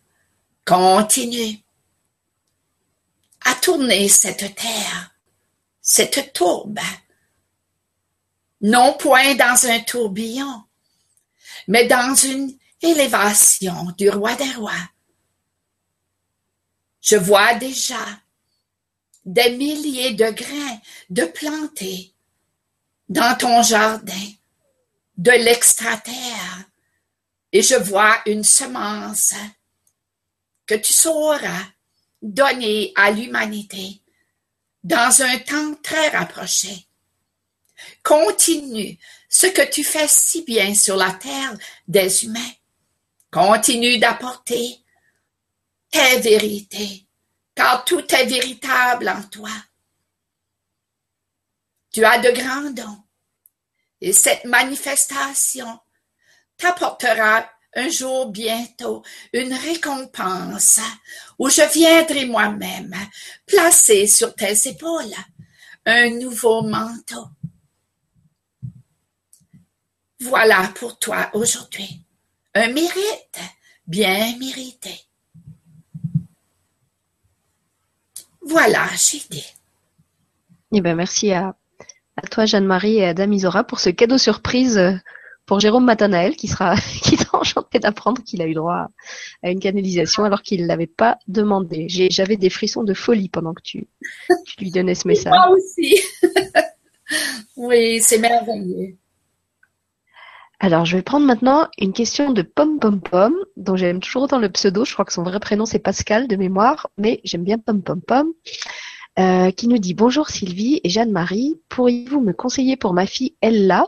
Continue 0.65 1.59
à 3.45 3.55
tourner 3.57 4.09
cette 4.09 4.55
terre, 4.55 5.15
cette 5.83 6.33
tourbe, 6.33 6.81
non 8.63 8.95
point 8.95 9.35
dans 9.35 9.67
un 9.67 9.81
tourbillon, 9.81 10.65
mais 11.69 11.87
dans 11.87 12.15
une 12.15 12.57
élévation 12.81 13.91
du 13.99 14.09
roi 14.09 14.35
des 14.37 14.53
rois. 14.53 14.89
Je 17.03 17.17
vois 17.17 17.55
déjà 17.55 18.03
des 19.27 19.51
milliers 19.57 20.15
de 20.15 20.31
grains 20.31 20.81
de 21.11 21.25
plantés 21.25 22.14
dans 23.09 23.37
ton 23.37 23.63
jardin 23.63 24.31
de 25.17 25.31
l'extraterre 25.31 26.65
et 27.53 27.63
je 27.63 27.77
vois 27.77 28.21
une 28.27 28.45
semence 28.45 29.35
que 30.67 30.75
tu 30.75 30.93
sauras 30.93 31.63
donner 32.21 32.93
à 32.97 33.11
l'humanité 33.11 34.01
dans 34.83 35.23
un 35.23 35.39
temps 35.39 35.75
très 35.83 36.09
rapproché. 36.09 36.87
Continue 38.03 38.99
ce 39.29 39.47
que 39.47 39.69
tu 39.71 39.85
fais 39.85 40.09
si 40.09 40.43
bien 40.43 40.75
sur 40.75 40.97
la 40.97 41.13
terre 41.13 41.57
des 41.87 42.25
humains. 42.25 42.53
Continue 43.31 43.99
d'apporter 43.99 44.79
tes 45.91 46.21
vérités, 46.21 47.07
car 47.55 47.85
tout 47.85 48.05
est 48.15 48.27
véritable 48.27 49.09
en 49.09 49.23
toi. 49.25 49.51
Tu 51.95 52.05
as 52.05 52.19
de 52.19 52.31
grands 52.33 52.71
dons. 52.73 53.05
Et 54.01 54.13
cette 54.13 54.45
manifestation 54.47 55.79
t'apportera 56.57 57.49
un 57.77 57.89
jour 57.89 58.31
bientôt 58.31 59.05
une 59.33 59.55
récompense 59.55 60.81
où 61.39 61.49
je 61.49 61.63
viendrai 61.73 62.25
moi-même 62.25 62.97
placer 63.47 64.09
sur 64.09 64.35
tes 64.35 64.69
épaules 64.69 65.15
un 65.87 66.11
nouveau 66.11 66.63
manteau. 66.63 67.29
Voilà 70.19 70.73
pour 70.75 70.99
toi 70.99 71.31
aujourd'hui 71.33 72.05
un 72.55 72.73
mérite 72.73 73.39
bien 73.87 74.37
mérité. 74.39 75.01
Voilà, 78.43 78.89
j'ai 78.97 79.23
dit. 79.31 79.47
Eh 80.73 80.81
bien, 80.81 80.97
merci 80.97 81.33
à 81.33 81.57
à 82.17 82.27
toi 82.27 82.47
Jeanne-Marie 82.47 82.97
et 82.97 83.07
à 83.07 83.15
Dame 83.15 83.33
Isora 83.33 83.65
pour 83.65 83.81
ce 83.81 83.91
cadeau 83.91 84.19
surprise 84.19 84.79
euh, 84.79 84.93
pour 85.47 85.61
Jérôme 85.61 85.85
Matanael, 85.85 86.37
qui 86.37 86.49
sera, 86.49 86.75
qui 87.03 87.17
enchanté 87.35 87.79
d'apprendre 87.79 88.23
qu'il 88.23 88.41
a 88.43 88.47
eu 88.47 88.55
droit 88.55 88.89
à 89.43 89.51
une 89.51 89.61
canalisation 89.61 90.25
alors 90.25 90.43
qu'il 90.43 90.63
ne 90.63 90.67
l'avait 90.67 90.87
pas 90.87 91.19
demandé. 91.29 91.87
J'avais 91.89 92.37
des 92.37 92.51
frissons 92.51 92.85
de 92.85 92.95
folie 92.95 93.29
pendant 93.29 93.55
que 93.55 93.63
tu, 93.63 93.87
tu 94.47 94.61
lui 94.61 94.71
donnais 94.71 94.95
ce 94.95 95.07
message. 95.09 95.33
Moi 95.33 95.57
aussi. 95.57 96.01
oui, 97.57 98.01
c'est 98.01 98.19
merveilleux. 98.19 98.97
Alors, 100.61 100.87
je 100.87 100.97
vais 100.97 101.03
prendre 101.03 101.27
maintenant 101.27 101.69
une 101.79 101.93
question 101.93 102.33
de 102.33 102.41
Pom 102.41 102.79
Pom 102.79 103.01
Pom, 103.01 103.35
dont 103.57 103.77
j'aime 103.77 104.01
toujours 104.01 104.23
autant 104.23 104.39
le 104.39 104.49
pseudo. 104.49 104.85
Je 104.85 104.93
crois 104.95 105.05
que 105.05 105.13
son 105.13 105.23
vrai 105.23 105.41
prénom 105.41 105.67
c'est 105.67 105.79
Pascal 105.79 106.27
de 106.29 106.37
mémoire, 106.37 106.89
mais 106.97 107.21
j'aime 107.25 107.45
bien 107.45 107.59
Pom 107.59 107.83
Pom 107.83 108.01
Pom. 108.01 108.33
Euh, 109.17 109.53
qui 109.53 109.69
nous 109.69 109.79
dit 109.79 109.95
Bonjour 109.95 110.29
Sylvie 110.29 110.81
et 110.83 110.91
Jeanne-Marie, 110.91 111.61
pourriez-vous 111.69 112.21
me 112.21 112.33
conseiller 112.33 112.77
pour 112.77 112.95
ma 112.95 113.07
fille 113.07 113.37
Ella, 113.43 113.87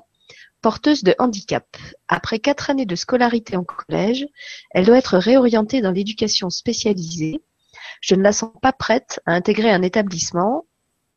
porteuse 0.62 1.03
de 1.03 1.16
handicap? 1.18 1.66
Après 2.07 2.39
quatre 2.39 2.70
années 2.70 2.87
de 2.87 2.95
scolarité 2.95 3.57
en 3.57 3.64
collège, 3.64 4.29
elle 4.70 4.87
doit 4.87 4.99
être 4.99 5.18
réorientée 5.18 5.81
dans 5.81 5.91
l'éducation 5.91 6.49
spécialisée. 6.49 7.43
Je 8.01 8.14
ne 8.14 8.22
la 8.22 8.33
sens 8.33 8.53
pas 8.62 8.72
prête 8.72 9.18
à 9.27 9.33
intégrer 9.33 9.72
un 9.72 9.83
établissement. 9.83 10.64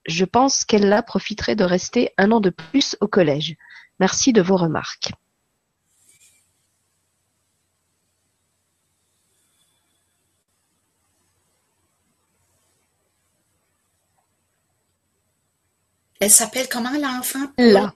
Je 0.08 0.26
pense 0.26 0.66
qu'Ella 0.66 1.04
profiterait 1.04 1.56
de 1.56 1.64
rester 1.64 2.10
un 2.18 2.32
an 2.32 2.40
de 2.40 2.50
plus 2.50 2.98
au 3.02 3.08
collège. 3.08 3.58
Merci 4.00 4.34
de 4.34 4.42
vos 4.42 4.58
remarques. 4.58 5.12
Elle 16.20 16.32
s'appelle 16.32 16.68
comment 16.68 16.92
l'enfant? 16.92 17.50
Ella. 17.58 17.94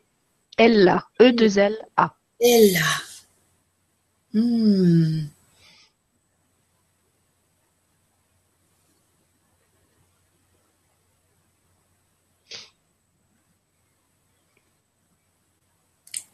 Ella. 0.58 1.10
E-2-L-A. 1.20 2.16
Ella. 2.40 2.80
Hmm. 4.34 5.28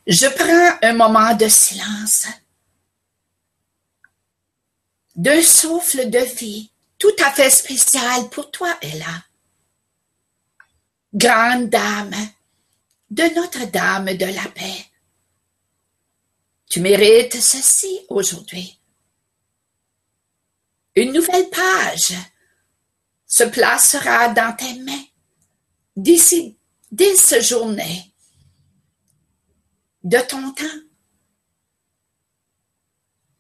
Je 0.06 0.28
prends 0.28 0.88
un 0.88 0.94
moment 0.94 1.36
de 1.36 1.48
silence, 1.48 2.26
d'un 5.16 5.42
souffle 5.44 6.10
de 6.10 6.20
vie 6.20 6.72
tout 6.98 7.16
à 7.24 7.32
fait 7.32 7.50
spécial 7.52 8.28
pour 8.30 8.50
toi, 8.50 8.76
Ella 8.82 9.29
grande 11.14 11.70
dame 11.70 12.16
de 13.10 13.24
Notre-Dame 13.36 14.16
de 14.16 14.26
la 14.26 14.48
paix. 14.50 14.86
Tu 16.70 16.82
mérites 16.82 17.42
ceci 17.42 18.02
aujourd'hui. 18.10 18.80
Une 20.96 21.14
nouvelle 21.14 21.50
page 21.50 22.14
se 23.26 23.44
placera 23.44 24.30
dans 24.30 24.56
tes 24.56 24.76
mains 24.80 25.06
d'ici, 25.96 26.58
dès 26.92 27.16
ce 27.16 27.42
journée 27.42 28.14
de 30.04 30.20
ton 30.20 30.52
temps. 30.54 30.66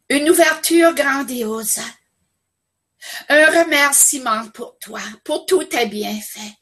Une 0.10 0.30
ouverture 0.30 0.94
grandiose. 0.96 1.80
Un 3.30 3.64
remerciement 3.64 4.50
pour 4.50 4.78
toi, 4.80 5.02
pour 5.24 5.46
tous 5.46 5.66
tes 5.66 5.86
bienfaits 5.86 6.60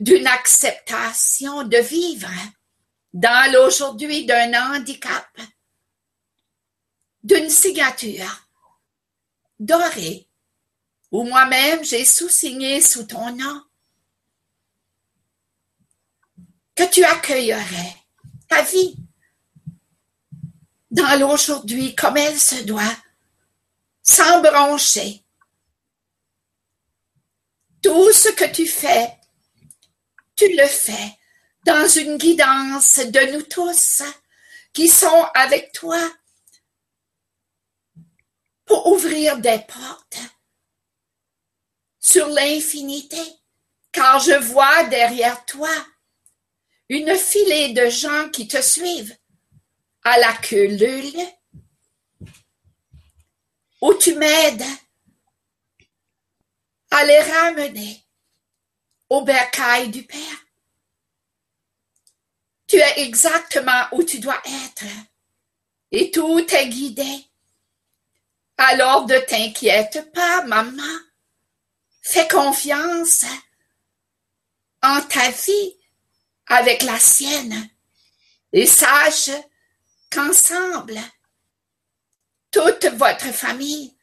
d'une 0.00 0.26
acceptation 0.26 1.64
de 1.64 1.78
vivre 1.78 2.30
dans 3.12 3.52
l'aujourd'hui 3.52 4.26
d'un 4.26 4.74
handicap, 4.74 5.28
d'une 7.22 7.50
signature 7.50 8.48
dorée, 9.58 10.28
où 11.10 11.24
moi-même 11.24 11.84
j'ai 11.84 12.04
sous-signé 12.04 12.80
sous 12.80 13.04
ton 13.04 13.34
nom, 13.34 13.64
que 16.74 16.88
tu 16.90 17.02
accueillerais 17.02 17.96
ta 18.48 18.62
vie 18.62 18.96
dans 20.90 21.18
l'aujourd'hui 21.18 21.94
comme 21.94 22.16
elle 22.16 22.38
se 22.38 22.62
doit, 22.62 22.96
sans 24.02 24.40
broncher. 24.40 25.24
Tout 27.82 28.12
ce 28.12 28.30
que 28.30 28.50
tu 28.50 28.66
fais 28.66 29.17
tu 30.38 30.48
le 30.56 30.66
fais 30.66 31.18
dans 31.64 31.88
une 31.88 32.16
guidance 32.16 32.98
de 32.98 33.32
nous 33.32 33.42
tous 33.42 34.02
qui 34.72 34.86
sont 34.86 35.26
avec 35.34 35.72
toi 35.72 36.00
pour 38.64 38.86
ouvrir 38.86 39.38
des 39.38 39.58
portes 39.66 40.18
sur 41.98 42.28
l'infinité, 42.28 43.20
car 43.90 44.20
je 44.20 44.32
vois 44.32 44.84
derrière 44.84 45.44
toi 45.44 45.74
une 46.88 47.16
filée 47.16 47.72
de 47.72 47.90
gens 47.90 48.30
qui 48.30 48.46
te 48.46 48.62
suivent 48.62 49.16
à 50.04 50.18
la 50.18 50.32
queue 50.34 50.78
où 53.80 53.94
tu 53.94 54.14
m'aides 54.14 54.64
à 56.90 57.04
les 57.04 57.20
ramener 57.20 58.07
au 59.08 59.22
bercail 59.22 59.88
du 59.88 60.02
Père. 60.02 60.44
Tu 62.66 62.76
es 62.76 63.00
exactement 63.00 63.86
où 63.92 64.02
tu 64.02 64.18
dois 64.18 64.40
être 64.44 64.84
et 65.90 66.10
tout 66.10 66.46
est 66.54 66.68
guidé. 66.68 67.26
Alors 68.56 69.06
ne 69.06 69.18
t'inquiète 69.18 70.12
pas, 70.12 70.44
maman. 70.44 70.98
Fais 72.02 72.28
confiance 72.28 73.24
en 74.82 75.00
ta 75.02 75.30
vie 75.30 75.76
avec 76.46 76.82
la 76.82 76.98
sienne 76.98 77.70
et 78.52 78.66
sache 78.66 79.30
qu'ensemble, 80.10 80.98
toute 82.50 82.86
votre 82.86 83.32
famille, 83.32 83.94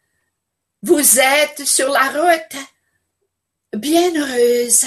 vous 0.83 1.19
êtes 1.19 1.65
sur 1.65 1.89
la 1.89 2.09
route 2.09 2.57
bienheureuse. 3.73 4.85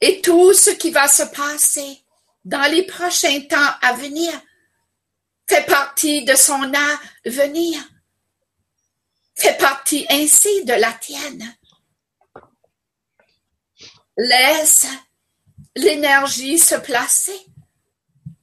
Et 0.00 0.20
tout 0.20 0.52
ce 0.52 0.70
qui 0.70 0.90
va 0.90 1.06
se 1.06 1.22
passer 1.22 2.02
dans 2.44 2.70
les 2.70 2.82
prochains 2.84 3.40
temps 3.42 3.74
à 3.80 3.92
venir 3.92 4.32
fait 5.48 5.64
partie 5.66 6.24
de 6.24 6.34
son 6.34 6.72
avenir, 7.24 7.78
fait 9.34 9.56
partie 9.58 10.06
ainsi 10.08 10.64
de 10.64 10.72
la 10.72 10.92
tienne. 10.94 11.56
Laisse 14.16 14.86
l'énergie 15.76 16.58
se 16.58 16.74
placer 16.76 17.46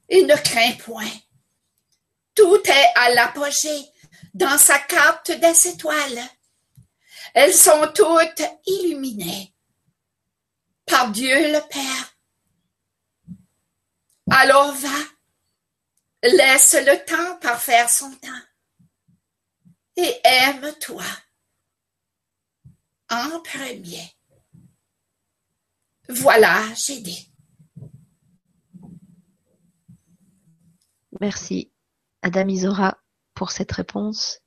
et 0.08 0.22
ne 0.22 0.36
crains 0.36 0.72
point. 0.84 1.12
Tout 2.34 2.62
est 2.64 2.92
à 2.96 3.10
l'apogée 3.10 3.84
dans 4.34 4.58
sa 4.58 4.78
carte 4.78 5.30
des 5.30 5.68
étoiles. 5.68 6.22
Elles 7.34 7.54
sont 7.54 7.90
toutes 7.94 8.42
illuminées 8.66 9.54
par 10.86 11.10
Dieu 11.10 11.34
le 11.34 11.68
Père. 11.68 12.16
Alors 14.30 14.72
va, 14.74 14.88
laisse 16.22 16.74
le 16.74 17.04
temps 17.04 17.36
par 17.40 17.60
faire 17.60 17.88
son 17.88 18.10
temps 18.16 18.28
et 19.96 20.20
aime-toi 20.24 21.04
en 23.10 23.40
premier. 23.40 24.16
Voilà, 26.08 26.62
j'ai 26.74 27.00
dit. 27.00 27.32
Merci, 31.20 31.72
Adam 32.22 32.48
Isora, 32.48 32.98
pour 33.34 33.50
cette 33.50 33.72
réponse. 33.72 34.40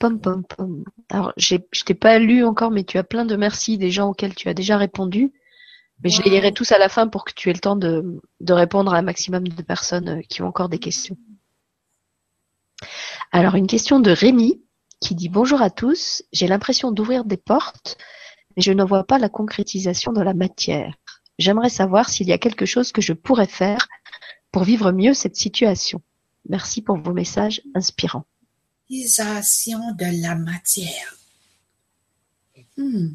Pom 0.00 0.18
pom 0.18 0.42
pom. 0.44 0.82
Alors, 1.10 1.34
je 1.36 1.56
t'ai 1.84 1.94
pas 1.94 2.18
lu 2.18 2.42
encore, 2.42 2.70
mais 2.70 2.84
tu 2.84 2.96
as 2.96 3.04
plein 3.04 3.26
de 3.26 3.36
merci 3.36 3.76
des 3.76 3.90
gens 3.90 4.08
auxquels 4.08 4.34
tu 4.34 4.48
as 4.48 4.54
déjà 4.54 4.78
répondu. 4.78 5.30
Mais 6.02 6.08
je 6.08 6.22
les 6.22 6.30
lirai 6.30 6.52
tous 6.52 6.72
à 6.72 6.78
la 6.78 6.88
fin 6.88 7.06
pour 7.06 7.26
que 7.26 7.34
tu 7.34 7.50
aies 7.50 7.52
le 7.52 7.58
temps 7.58 7.76
de, 7.76 8.18
de 8.40 8.52
répondre 8.54 8.94
à 8.94 8.96
un 8.96 9.02
maximum 9.02 9.46
de 9.46 9.62
personnes 9.62 10.08
euh, 10.08 10.22
qui 10.22 10.40
ont 10.40 10.46
encore 10.46 10.70
des 10.70 10.78
questions. 10.78 11.18
Alors, 13.30 13.56
une 13.56 13.66
question 13.66 14.00
de 14.00 14.10
Rémi 14.10 14.62
qui 15.00 15.14
dit 15.14 15.28
Bonjour 15.28 15.60
à 15.60 15.68
tous. 15.68 16.22
J'ai 16.32 16.48
l'impression 16.48 16.92
d'ouvrir 16.92 17.26
des 17.26 17.36
portes, 17.36 17.98
mais 18.56 18.62
je 18.62 18.72
ne 18.72 18.82
vois 18.82 19.04
pas 19.04 19.18
la 19.18 19.28
concrétisation 19.28 20.14
dans 20.14 20.24
la 20.24 20.32
matière. 20.32 20.94
J'aimerais 21.38 21.68
savoir 21.68 22.08
s'il 22.08 22.26
y 22.26 22.32
a 22.32 22.38
quelque 22.38 22.64
chose 22.64 22.90
que 22.90 23.02
je 23.02 23.12
pourrais 23.12 23.46
faire 23.46 23.86
pour 24.50 24.64
vivre 24.64 24.92
mieux 24.92 25.12
cette 25.12 25.36
situation. 25.36 26.00
Merci 26.48 26.80
pour 26.80 26.96
vos 26.96 27.12
messages 27.12 27.60
inspirants 27.74 28.24
de 28.90 30.22
la 30.22 30.34
matière. 30.34 31.16
Hmm. 32.76 33.10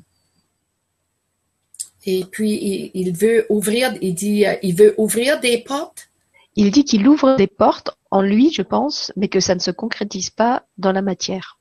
Et 2.05 2.23
puis, 2.23 2.91
il, 2.93 3.11
veut 3.13 3.45
ouvrir, 3.49 3.93
il 4.01 4.13
dit, 4.13 4.45
euh, 4.45 4.55
il 4.61 4.76
veut 4.76 4.93
ouvrir 4.97 5.39
des 5.39 5.57
portes. 5.57 6.09
Il 6.55 6.71
dit 6.71 6.86
qu'il 6.86 7.07
ouvre 7.07 7.36
des 7.36 7.47
portes 7.47 7.97
en 8.11 8.21
lui, 8.21 8.53
je 8.53 8.61
pense, 8.61 9.11
mais 9.15 9.28
que 9.28 9.39
ça 9.39 9.55
ne 9.55 9.59
se 9.59 9.71
concrétise 9.71 10.30
pas 10.30 10.65
dans 10.78 10.91
la 10.91 11.01
matière. 11.01 11.59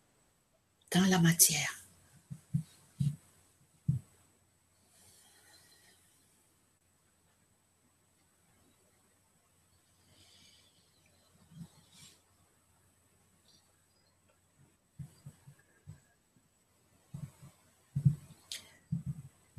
Dans 0.95 1.05
la 1.07 1.19
matière. 1.19 1.84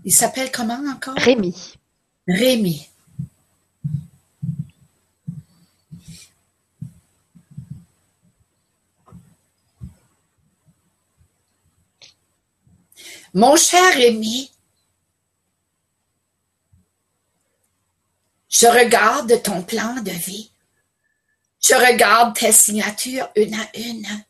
Il 0.05 0.13
s'appelle 0.13 0.51
comment 0.51 0.79
encore? 0.87 1.15
Rémi. 1.15 1.73
Rémi. 2.27 2.87
Mon 13.33 13.55
cher 13.57 13.93
Rémi, 13.95 14.51
je 18.47 18.67
regarde 18.67 19.41
ton 19.41 19.63
plan 19.63 19.95
de 20.01 20.11
vie. 20.11 20.51
Je 21.59 21.73
regarde 21.73 22.37
tes 22.37 22.51
signatures 22.51 23.27
une 23.35 23.55
à 23.55 23.67
une. 23.75 24.23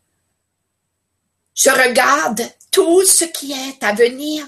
Je 1.53 1.69
regarde 1.69 2.41
tout 2.71 3.03
ce 3.03 3.26
qui 3.26 3.51
est 3.51 3.84
à 3.84 3.93
venir 3.93 4.47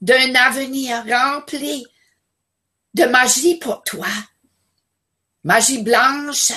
d'un 0.00 0.34
avenir 0.34 1.04
rempli 1.06 1.86
de 2.94 3.04
magie 3.04 3.58
pour 3.58 3.82
toi. 3.82 4.08
Magie 5.44 5.82
blanche, 5.82 6.52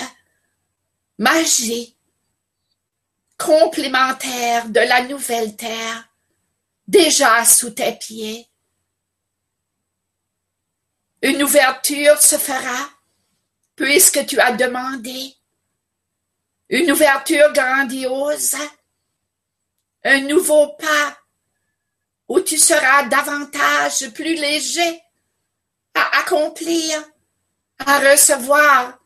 magie 1.18 1.96
complémentaire 3.38 4.68
de 4.68 4.80
la 4.80 5.02
nouvelle 5.04 5.56
terre 5.56 6.08
déjà 6.86 7.44
sous 7.44 7.70
tes 7.70 7.92
pieds. 7.92 8.48
Une 11.22 11.42
ouverture 11.42 12.20
se 12.20 12.36
fera 12.36 12.90
puisque 13.76 14.26
tu 14.26 14.38
as 14.40 14.52
demandé. 14.52 15.34
Une 16.68 16.92
ouverture 16.92 17.52
grandiose, 17.52 18.56
un 20.04 20.20
nouveau 20.20 20.68
pas 20.78 21.19
où 22.30 22.40
tu 22.40 22.56
seras 22.56 23.02
davantage 23.08 24.08
plus 24.10 24.36
léger 24.36 25.02
à 25.94 26.20
accomplir, 26.20 27.04
à 27.80 27.98
recevoir, 27.98 29.00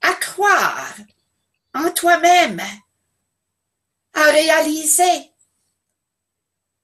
à 0.00 0.14
croire 0.14 0.96
en 1.74 1.90
toi-même, 1.90 2.62
à 4.14 4.24
réaliser 4.24 5.32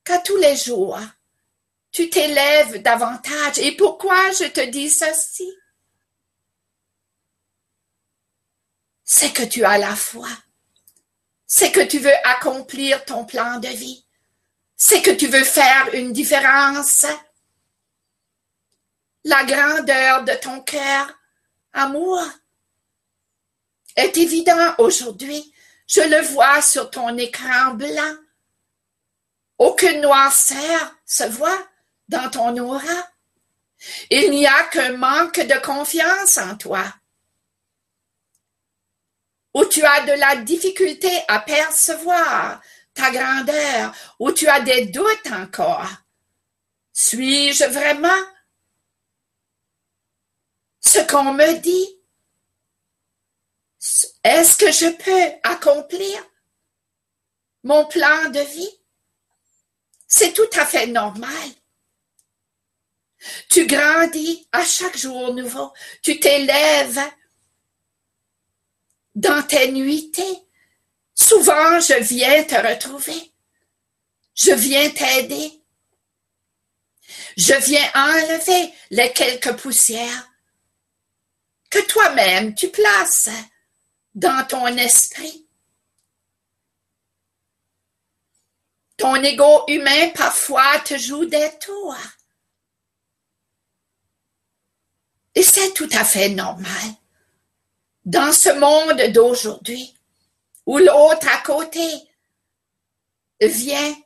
qu'à 0.04 0.18
tous 0.18 0.36
les 0.36 0.56
jours, 0.56 1.00
tu 1.90 2.10
t'élèves 2.10 2.82
davantage. 2.82 3.58
Et 3.58 3.74
pourquoi 3.74 4.30
je 4.32 4.44
te 4.44 4.60
dis 4.68 4.90
ceci? 4.90 5.50
C'est 9.04 9.32
que 9.32 9.44
tu 9.44 9.64
as 9.64 9.78
la 9.78 9.96
foi. 9.96 10.28
C'est 11.46 11.72
que 11.72 11.80
tu 11.80 11.98
veux 11.98 12.26
accomplir 12.28 13.06
ton 13.06 13.24
plan 13.24 13.58
de 13.58 13.68
vie 13.68 14.04
c'est 14.80 15.02
que 15.02 15.10
tu 15.10 15.26
veux 15.26 15.44
faire 15.44 15.92
une 15.92 16.12
différence. 16.12 17.04
La 19.24 19.44
grandeur 19.44 20.22
de 20.22 20.32
ton 20.34 20.60
cœur, 20.60 21.18
amour, 21.72 22.22
est 23.96 24.16
évident 24.16 24.74
aujourd'hui. 24.78 25.52
Je 25.88 26.00
le 26.00 26.20
vois 26.28 26.62
sur 26.62 26.90
ton 26.90 27.18
écran 27.18 27.74
blanc. 27.74 28.16
Aucune 29.58 30.00
noirceur 30.00 30.94
se 31.04 31.24
voit 31.24 31.66
dans 32.08 32.30
ton 32.30 32.56
aura. 32.58 33.08
Il 34.10 34.30
n'y 34.30 34.46
a 34.46 34.62
qu'un 34.64 34.96
manque 34.96 35.40
de 35.40 35.58
confiance 35.60 36.38
en 36.38 36.56
toi. 36.56 36.84
Où 39.54 39.64
tu 39.64 39.82
as 39.82 40.06
de 40.06 40.12
la 40.12 40.36
difficulté 40.36 41.10
à 41.26 41.40
percevoir 41.40 42.60
ta 42.98 43.10
grandeur, 43.12 43.94
ou 44.18 44.32
tu 44.32 44.48
as 44.48 44.60
des 44.60 44.86
doutes 44.86 45.30
encore. 45.32 45.88
Suis-je 46.92 47.64
vraiment 47.64 48.22
ce 50.80 50.98
qu'on 51.00 51.32
me 51.32 51.58
dit? 51.58 51.96
Est-ce 54.24 54.56
que 54.56 54.72
je 54.72 54.90
peux 54.96 55.38
accomplir 55.44 56.26
mon 57.62 57.86
plan 57.86 58.30
de 58.30 58.40
vie? 58.40 58.80
C'est 60.08 60.32
tout 60.32 60.50
à 60.58 60.66
fait 60.66 60.88
normal. 60.88 61.48
Tu 63.50 63.66
grandis 63.66 64.48
à 64.50 64.64
chaque 64.64 64.96
jour 64.96 65.34
nouveau. 65.34 65.72
Tu 66.02 66.18
t'élèves 66.18 67.00
dans 69.14 69.46
tes 69.46 69.70
nuitées. 69.70 70.47
Souvent, 71.18 71.80
je 71.80 72.00
viens 72.00 72.44
te 72.44 72.54
retrouver. 72.54 73.32
Je 74.34 74.52
viens 74.52 74.88
t'aider. 74.90 75.52
Je 77.36 77.54
viens 77.54 77.90
enlever 77.94 78.72
les 78.90 79.12
quelques 79.12 79.56
poussières 79.60 80.30
que 81.70 81.80
toi-même 81.86 82.54
tu 82.54 82.68
places 82.68 83.30
dans 84.14 84.46
ton 84.46 84.66
esprit. 84.76 85.46
Ton 88.96 89.16
ego 89.16 89.64
humain 89.68 90.10
parfois 90.10 90.78
te 90.80 90.96
joue 90.96 91.24
des 91.24 91.50
tours. 91.60 91.96
Et 95.34 95.42
c'est 95.42 95.72
tout 95.74 95.90
à 95.92 96.04
fait 96.04 96.28
normal. 96.30 96.94
Dans 98.04 98.32
ce 98.32 98.50
monde 98.50 99.12
d'aujourd'hui, 99.12 99.97
ou 100.68 100.76
l'autre 100.76 101.26
à 101.28 101.38
côté 101.38 101.88
vient 103.40 103.96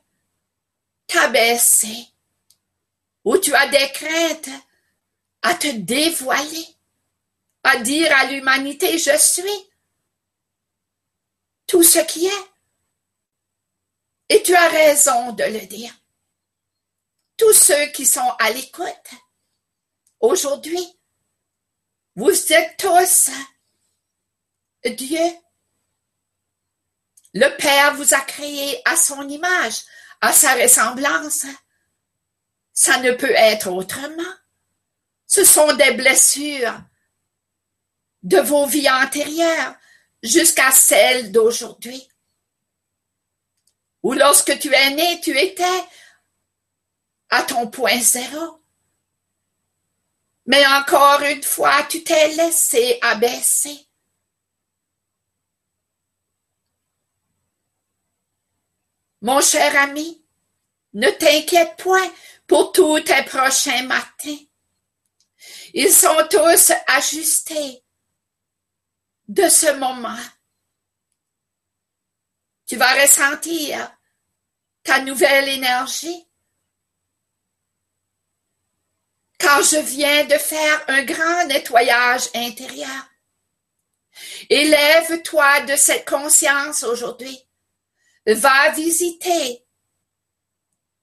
t'abaisser, 1.07 2.07
ou 3.25 3.37
tu 3.37 3.53
as 3.53 3.67
des 3.67 3.91
craintes 3.91 4.49
à 5.41 5.55
te 5.55 5.67
dévoiler, 5.67 6.65
à 7.63 7.79
dire 7.79 8.09
à 8.15 8.27
l'humanité, 8.27 8.97
je 8.97 9.17
suis 9.17 9.69
tout 11.67 11.83
ce 11.83 11.99
qui 11.99 12.27
est. 12.27 12.49
Et 14.29 14.41
tu 14.41 14.55
as 14.55 14.69
raison 14.69 15.33
de 15.33 15.43
le 15.43 15.65
dire. 15.65 15.93
Tous 17.35 17.51
ceux 17.51 17.87
qui 17.87 18.05
sont 18.05 18.31
à 18.39 18.51
l'écoute 18.51 19.11
aujourd'hui, 20.21 20.97
vous 22.15 22.53
êtes 22.53 22.77
tous 22.77 23.29
Dieu 24.85 25.42
le 27.33 27.49
Père 27.57 27.95
vous 27.95 28.13
a 28.13 28.19
créé 28.21 28.81
à 28.85 28.95
son 28.95 29.27
image, 29.27 29.81
à 30.21 30.31
sa 30.31 30.53
ressemblance. 30.53 31.45
Ça 32.73 32.97
ne 32.99 33.11
peut 33.11 33.33
être 33.35 33.71
autrement. 33.71 34.23
Ce 35.25 35.43
sont 35.43 35.73
des 35.73 35.93
blessures 35.93 36.79
de 38.21 38.37
vos 38.37 38.67
vies 38.67 38.89
antérieures 38.89 39.75
jusqu'à 40.21 40.71
celles 40.71 41.31
d'aujourd'hui. 41.31 42.07
Ou 44.03 44.13
lorsque 44.13 44.57
tu 44.59 44.73
es 44.73 44.89
né, 44.91 45.19
tu 45.21 45.37
étais 45.37 45.83
à 47.29 47.41
ton 47.43 47.67
point 47.67 47.99
zéro. 47.99 48.59
Mais 50.45 50.65
encore 50.67 51.21
une 51.21 51.41
fois, 51.41 51.83
tu 51.89 52.03
t'es 52.03 52.29
laissé 52.29 52.99
abaisser. 53.01 53.87
Mon 59.23 59.39
cher 59.39 59.73
ami, 59.77 60.21
ne 60.91 61.09
t'inquiète 61.09 61.77
point 61.77 62.13
pour 62.45 62.73
tous 62.73 62.99
tes 62.99 63.23
prochains 63.23 63.83
matins. 63.83 64.37
Ils 65.73 65.93
sont 65.93 66.27
tous 66.29 66.73
ajustés 66.87 67.81
de 69.29 69.47
ce 69.47 69.71
moment. 69.77 70.19
Tu 72.65 72.75
vas 72.75 73.01
ressentir 73.01 73.95
ta 74.83 74.99
nouvelle 74.99 75.47
énergie. 75.47 76.27
Car 79.37 79.63
je 79.63 79.77
viens 79.77 80.25
de 80.25 80.37
faire 80.37 80.83
un 80.89 81.03
grand 81.05 81.45
nettoyage 81.45 82.27
intérieur. 82.35 83.07
Élève-toi 84.49 85.61
de 85.61 85.77
cette 85.77 86.07
conscience 86.07 86.83
aujourd'hui 86.83 87.47
va 88.25 88.69
visiter 88.71 89.63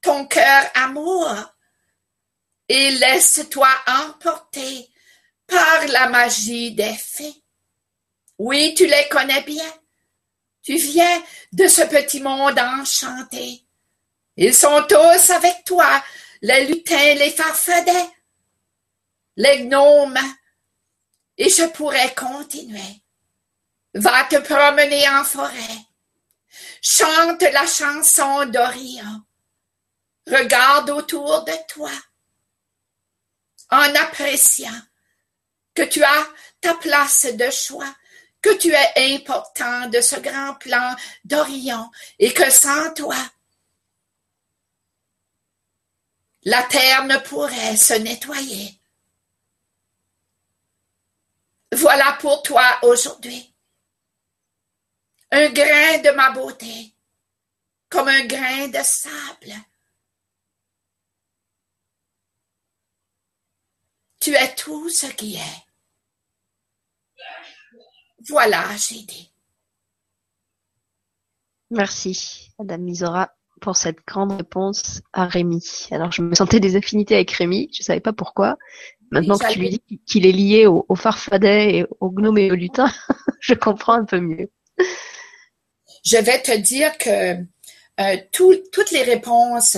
ton 0.01 0.27
cœur 0.27 0.71
amour 0.75 1.29
et 2.69 2.91
laisse-toi 2.93 3.69
emporter 3.87 4.89
par 5.47 5.87
la 5.89 6.09
magie 6.09 6.73
des 6.73 6.95
fées. 6.95 7.43
Oui, 8.39 8.75
tu 8.75 8.87
les 8.87 9.09
connais 9.11 9.43
bien. 9.43 9.73
Tu 10.63 10.77
viens 10.77 11.23
de 11.53 11.67
ce 11.67 11.83
petit 11.83 12.21
monde 12.21 12.59
enchanté. 12.59 13.65
Ils 14.37 14.55
sont 14.55 14.87
tous 14.89 15.31
avec 15.31 15.65
toi, 15.65 16.03
les 16.41 16.67
lutins, 16.67 17.15
les 17.15 17.31
farfadets, 17.31 18.11
les 19.37 19.65
gnomes, 19.65 20.19
et 21.37 21.49
je 21.49 21.65
pourrais 21.65 22.15
continuer. 22.15 23.03
Va 23.95 24.25
te 24.25 24.37
promener 24.37 25.09
en 25.09 25.25
forêt. 25.25 25.90
Chante 26.81 27.43
la 27.43 27.67
chanson 27.67 28.47
d'Orion. 28.47 29.23
Regarde 30.27 30.91
autour 30.91 31.45
de 31.45 31.53
toi 31.69 31.91
en 33.71 33.95
appréciant 33.95 34.81
que 35.75 35.83
tu 35.83 36.03
as 36.03 36.29
ta 36.61 36.75
place 36.75 37.27
de 37.27 37.51
choix, 37.51 37.95
que 38.43 38.57
tu 38.57 38.73
es 38.73 39.15
important 39.15 39.89
de 39.89 40.01
ce 40.01 40.19
grand 40.21 40.55
plan 40.55 40.97
d'Orion 41.25 41.91
et 42.19 42.33
que 42.33 42.51
sans 42.51 42.93
toi, 42.95 43.17
la 46.43 46.63
terre 46.65 47.05
ne 47.05 47.19
pourrait 47.19 47.77
se 47.77 47.95
nettoyer. 47.95 48.81
Voilà 51.73 52.13
pour 52.21 52.43
toi 52.43 52.79
aujourd'hui 52.83 53.53
un 55.33 55.49
grain 55.51 55.99
de 55.99 56.15
ma 56.15 56.31
beauté, 56.31 56.95
comme 57.89 58.09
un 58.09 58.27
grain 58.27 58.69
de 58.69 58.83
sable. 58.83 59.55
Tu 64.21 64.35
es 64.35 64.55
tout 64.55 64.89
ce 64.89 65.07
qui 65.07 65.37
est. 65.37 65.67
Voilà, 68.29 68.77
j'ai 68.77 69.03
dit. 69.03 69.33
Merci, 71.71 72.53
Madame 72.59 72.83
Misora, 72.83 73.35
pour 73.61 73.77
cette 73.77 74.05
grande 74.07 74.33
réponse 74.33 75.01
à 75.13 75.27
Rémi. 75.27 75.65
Alors, 75.91 76.13
je 76.13 76.21
me 76.21 76.35
sentais 76.35 76.61
des 76.61 76.77
affinités 76.77 77.15
avec 77.15 77.31
Rémi, 77.31 77.71
je 77.73 77.81
ne 77.81 77.85
savais 77.85 78.01
pas 78.01 78.13
pourquoi. 78.13 78.59
Maintenant 79.11 79.39
que 79.39 79.53
tu 79.53 79.59
lui 79.59 79.71
dis 79.71 80.01
qu'il 80.07 80.27
est 80.27 80.33
lié 80.33 80.67
au, 80.67 80.95
farfadet 80.95 81.79
et 81.79 81.87
au 82.01 82.11
gnome 82.11 82.39
et 82.39 82.51
au 82.53 82.55
lutin, 82.55 82.93
je 83.41 83.55
comprends 83.55 83.95
un 83.95 84.05
peu 84.05 84.21
mieux. 84.21 84.51
Je 86.05 86.17
vais 86.17 86.41
te 86.41 86.57
dire 86.57 86.97
que 86.99 87.37
euh, 88.01 88.17
toutes 88.33 88.91
les 88.93 89.03
réponses 89.03 89.77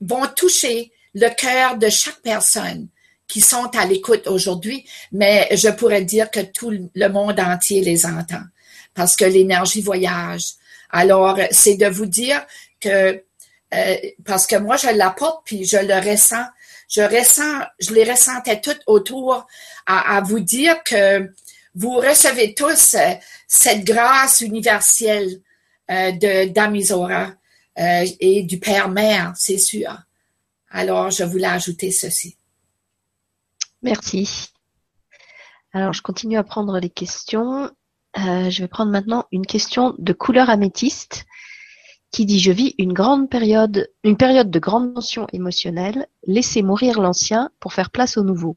vont 0.00 0.26
toucher 0.36 0.92
le 1.14 1.28
cœur 1.30 1.78
de 1.78 1.88
chaque 1.88 2.20
personne 2.20 2.88
qui 3.26 3.40
sont 3.40 3.70
à 3.76 3.86
l'écoute 3.86 4.26
aujourd'hui, 4.26 4.86
mais 5.12 5.48
je 5.52 5.68
pourrais 5.68 6.02
dire 6.02 6.30
que 6.30 6.40
tout 6.40 6.70
le 6.70 7.08
monde 7.08 7.40
entier 7.40 7.80
les 7.80 8.06
entend 8.06 8.42
parce 8.96 9.14
que 9.14 9.24
l'énergie 9.24 9.82
voyage. 9.82 10.54
Alors, 10.90 11.38
c'est 11.52 11.76
de 11.76 11.86
vous 11.86 12.06
dire 12.06 12.44
que, 12.80 13.22
euh, 13.74 13.96
parce 14.24 14.46
que 14.46 14.56
moi, 14.56 14.76
je 14.76 14.88
l'apporte, 14.88 15.42
puis 15.44 15.64
je 15.64 15.76
le 15.76 15.94
ressens, 15.94 16.46
je 16.88 17.02
ressens, 17.02 17.66
je 17.78 17.92
les 17.92 18.10
ressentais 18.10 18.60
toutes 18.60 18.80
autour 18.86 19.46
à, 19.86 20.20
vous 20.22 20.40
dire 20.40 20.82
que 20.84 21.30
vous 21.74 21.96
recevez 21.96 22.54
tous 22.54 22.94
euh, 22.94 23.12
cette 23.46 23.84
grâce 23.84 24.40
universelle 24.40 25.40
de 25.88 26.48
d'Amisora 26.48 27.34
et 27.76 28.42
du 28.42 28.58
Père-Mère, 28.58 29.32
c'est 29.36 29.58
sûr. 29.58 29.96
Alors, 30.70 31.10
je 31.10 31.24
voulais 31.24 31.46
ajouter 31.46 31.90
ceci. 31.90 32.36
Merci. 33.82 34.48
Alors, 35.72 35.92
je 35.92 36.02
continue 36.02 36.38
à 36.38 36.44
prendre 36.44 36.78
les 36.78 36.90
questions. 36.90 37.70
Euh, 38.18 38.50
je 38.50 38.62
vais 38.62 38.68
prendre 38.68 38.90
maintenant 38.90 39.26
une 39.30 39.46
question 39.46 39.94
de 39.98 40.12
couleur 40.12 40.48
améthyste 40.48 41.26
qui 42.10 42.24
dit 42.24 42.40
Je 42.40 42.50
vis 42.50 42.74
une 42.78 42.92
grande 42.92 43.28
période, 43.28 43.90
une 44.02 44.16
période 44.16 44.50
de 44.50 44.58
grande 44.58 44.94
tension 44.94 45.26
émotionnelle. 45.32 46.06
Laissez 46.26 46.62
mourir 46.62 47.00
l'ancien 47.00 47.50
pour 47.60 47.74
faire 47.74 47.90
place 47.90 48.16
au 48.16 48.22
nouveau. 48.22 48.56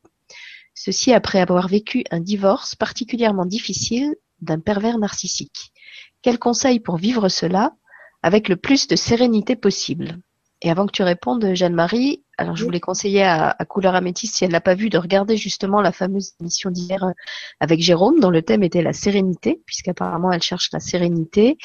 Ceci 0.74 1.12
après 1.14 1.42
avoir 1.42 1.68
vécu 1.68 2.06
un 2.10 2.22
divorce 2.22 2.76
particulièrement 2.76 3.46
difficile 3.46 4.16
d'un 4.42 4.60
pervers 4.60 4.98
narcissique. 4.98 5.74
Quel 6.22 6.40
conseil 6.40 6.80
pour 6.80 6.98
vivre 6.98 7.30
cela 7.30 7.74
avec 8.22 8.50
le 8.50 8.58
plus 8.58 8.88
de 8.88 8.96
sérénité 8.96 9.56
possible? 9.56 10.20
Et 10.62 10.70
avant 10.70 10.86
que 10.86 10.92
tu 10.92 11.04
répondes, 11.04 11.54
Jeanne-Marie, 11.54 12.24
alors, 12.40 12.56
je 12.56 12.64
voulais 12.64 12.80
conseiller 12.80 13.24
à, 13.24 13.54
à 13.60 13.66
Couleur 13.66 13.96
Améthyste, 13.96 14.38
si 14.38 14.46
elle 14.46 14.52
n'a 14.52 14.62
pas 14.62 14.74
vu, 14.74 14.90
de 14.90 14.98
regarder 14.98 15.36
justement 15.36 15.82
la 15.82 15.92
fameuse 15.92 16.36
émission 16.40 16.72
d'hier 16.72 17.04
euh, 17.04 17.12
avec 17.60 17.82
Jérôme, 17.82 18.22
dont 18.22 18.30
le 18.30 18.42
thème 18.42 18.64
était 18.64 18.82
la 18.82 18.94
sérénité, 18.94 19.62
puisqu'apparemment 19.66 20.32
elle 20.32 20.42
cherche 20.42 20.70
la 20.72 20.80
sérénité. 20.80 21.58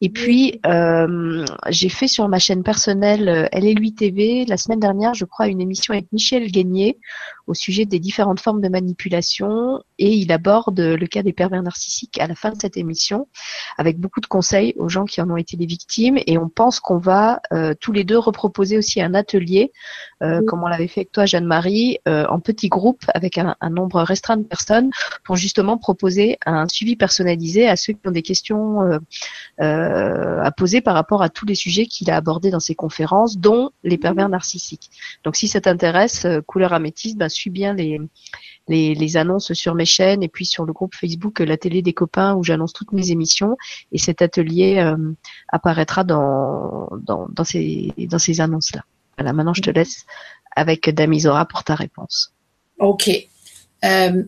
Et 0.00 0.10
puis, 0.10 0.60
euh, 0.66 1.44
j'ai 1.68 1.88
fait 1.88 2.08
sur 2.08 2.26
ma 2.26 2.40
chaîne 2.40 2.64
personnelle 2.64 3.28
euh, 3.28 3.46
Elle 3.52 3.66
est 3.66 3.74
lui 3.74 3.94
TV, 3.94 4.44
la 4.46 4.56
semaine 4.56 4.80
dernière, 4.80 5.14
je 5.14 5.24
crois, 5.26 5.46
une 5.46 5.60
émission 5.60 5.94
avec 5.94 6.10
Michel 6.10 6.50
Guénier 6.50 6.98
au 7.46 7.54
sujet 7.54 7.84
des 7.84 8.00
différentes 8.00 8.40
formes 8.40 8.60
de 8.60 8.68
manipulation, 8.68 9.80
et 10.00 10.12
il 10.12 10.32
aborde 10.32 10.80
le 10.80 11.06
cas 11.06 11.22
des 11.22 11.32
pervers 11.32 11.62
narcissiques 11.62 12.18
à 12.18 12.26
la 12.26 12.34
fin 12.34 12.50
de 12.50 12.60
cette 12.60 12.76
émission, 12.76 13.28
avec 13.78 14.00
beaucoup 14.00 14.20
de 14.20 14.26
conseils 14.26 14.74
aux 14.76 14.88
gens 14.88 15.04
qui 15.04 15.20
en 15.20 15.30
ont 15.30 15.36
été 15.36 15.56
les 15.56 15.66
victimes, 15.66 16.18
et 16.26 16.38
on 16.38 16.48
pense 16.48 16.80
qu'on 16.80 16.98
va 16.98 17.40
tous 17.78 17.92
les 17.92 18.02
deux 18.02 18.18
reproposer 18.18 18.76
aussi 18.76 19.00
un 19.00 19.14
atelier 19.14 19.70
euh, 20.22 20.40
comme 20.46 20.62
on 20.62 20.68
l'avait 20.68 20.88
fait 20.88 21.00
avec 21.00 21.12
toi, 21.12 21.26
Jeanne-Marie, 21.26 21.98
euh, 22.08 22.26
en 22.28 22.40
petits 22.40 22.68
groupes 22.68 23.04
avec 23.12 23.36
un, 23.38 23.54
nombre 23.70 24.02
restreint 24.02 24.38
de 24.38 24.44
personnes 24.44 24.90
pour 25.24 25.36
justement 25.36 25.76
proposer 25.76 26.38
un 26.46 26.66
suivi 26.68 26.96
personnalisé 26.96 27.68
à 27.68 27.76
ceux 27.76 27.92
qui 27.92 28.08
ont 28.08 28.10
des 28.10 28.22
questions 28.22 28.80
euh, 29.60 30.40
à 30.40 30.50
poser 30.52 30.80
par 30.80 30.94
rapport 30.94 31.22
à 31.22 31.28
tous 31.28 31.44
les 31.44 31.54
sujets 31.54 31.86
qu'il 31.86 32.10
a 32.10 32.16
abordés 32.16 32.50
dans 32.50 32.60
ses 32.60 32.74
conférences, 32.74 33.36
dont 33.36 33.70
les 33.84 33.98
pervers 33.98 34.28
narcissiques. 34.28 34.90
Donc 35.24 35.36
si 35.36 35.48
ça 35.48 35.60
t'intéresse, 35.60 36.26
Couleur 36.46 36.72
Améthyste, 36.72 37.18
ben, 37.18 37.28
suis 37.28 37.50
bien 37.50 37.74
les, 37.74 38.00
les, 38.68 39.16
annonces 39.16 39.52
sur 39.52 39.74
mes 39.74 39.84
chaînes 39.84 40.22
et 40.22 40.28
puis 40.28 40.46
sur 40.46 40.64
le 40.64 40.72
groupe 40.72 40.94
Facebook 40.94 41.40
La 41.40 41.56
télé 41.56 41.82
des 41.82 41.92
copains 41.92 42.34
où 42.34 42.42
j'annonce 42.42 42.72
toutes 42.72 42.92
mes 42.92 43.10
émissions 43.10 43.56
et 43.92 43.98
cet 43.98 44.22
atelier 44.22 44.94
apparaîtra 45.48 46.04
dans, 46.04 46.88
dans, 47.02 47.26
dans 47.28 47.44
ces, 47.44 47.92
dans 47.98 48.18
ces 48.18 48.40
annonces-là. 48.40 48.82
Voilà, 49.16 49.32
maintenant 49.32 49.54
je 49.54 49.62
te 49.62 49.70
laisse 49.70 50.04
avec 50.54 50.90
Damisora 50.90 51.46
pour 51.46 51.64
ta 51.64 51.74
réponse. 51.74 52.34
OK. 52.78 53.10
Euh, 53.84 54.24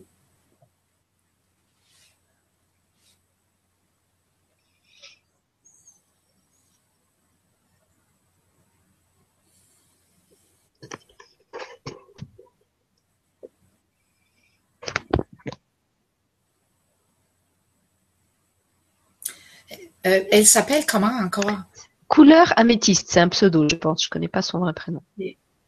euh, 20.05 20.23
elle 20.31 20.45
s'appelle 20.45 20.85
comment 20.85 21.07
encore? 21.07 21.68
Couleur 22.09 22.51
améthyste, 22.57 23.11
c'est 23.11 23.19
un 23.19 23.29
pseudo, 23.29 23.69
je 23.69 23.75
pense. 23.75 24.03
Je 24.03 24.09
connais 24.09 24.27
pas 24.27 24.41
son 24.41 24.59
vrai 24.59 24.73
prénom. 24.73 25.03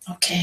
Ok. 0.10 0.34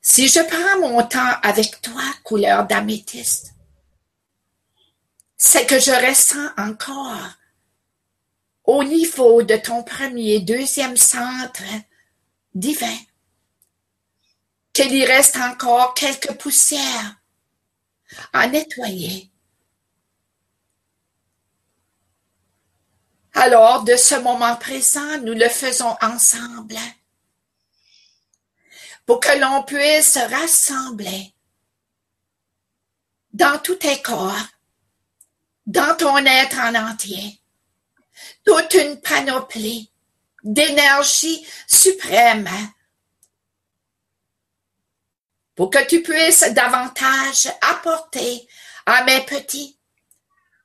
Si 0.00 0.28
je 0.28 0.40
prends 0.40 0.80
mon 0.80 1.02
temps 1.06 1.40
avec 1.42 1.80
toi, 1.80 2.02
couleur 2.22 2.66
d'améthyste, 2.66 3.54
c'est 5.36 5.66
que 5.66 5.80
je 5.80 5.90
ressens 5.90 6.50
encore 6.56 7.36
au 8.64 8.84
niveau 8.84 9.42
de 9.42 9.56
ton 9.56 9.82
premier, 9.82 10.38
deuxième 10.38 10.96
centre 10.96 11.64
divin, 12.54 12.98
qu'il 14.72 14.94
y 14.94 15.04
reste 15.04 15.36
encore 15.36 15.94
quelques 15.94 16.32
poussières 16.38 17.16
à 18.32 18.46
nettoyer. 18.46 19.30
Alors, 23.34 23.84
de 23.84 23.96
ce 23.96 24.14
moment 24.16 24.56
présent, 24.56 25.18
nous 25.22 25.32
le 25.32 25.48
faisons 25.48 25.96
ensemble. 26.00 26.76
Pour 29.06 29.20
que 29.20 29.38
l'on 29.38 29.62
puisse 29.64 30.12
se 30.12 30.18
rassembler 30.18 31.34
dans 33.32 33.58
tout 33.58 33.74
tes 33.76 34.00
corps, 34.02 34.46
dans 35.66 35.96
ton 35.96 36.18
être 36.18 36.58
en 36.58 36.74
entier, 36.74 37.40
toute 38.44 38.74
une 38.74 39.00
panoplie 39.00 39.91
d'énergie 40.42 41.46
suprême 41.66 42.50
pour 45.54 45.70
que 45.70 45.84
tu 45.86 46.02
puisses 46.02 46.50
davantage 46.52 47.52
apporter 47.60 48.48
à 48.86 49.04
mes 49.04 49.24
petits 49.24 49.78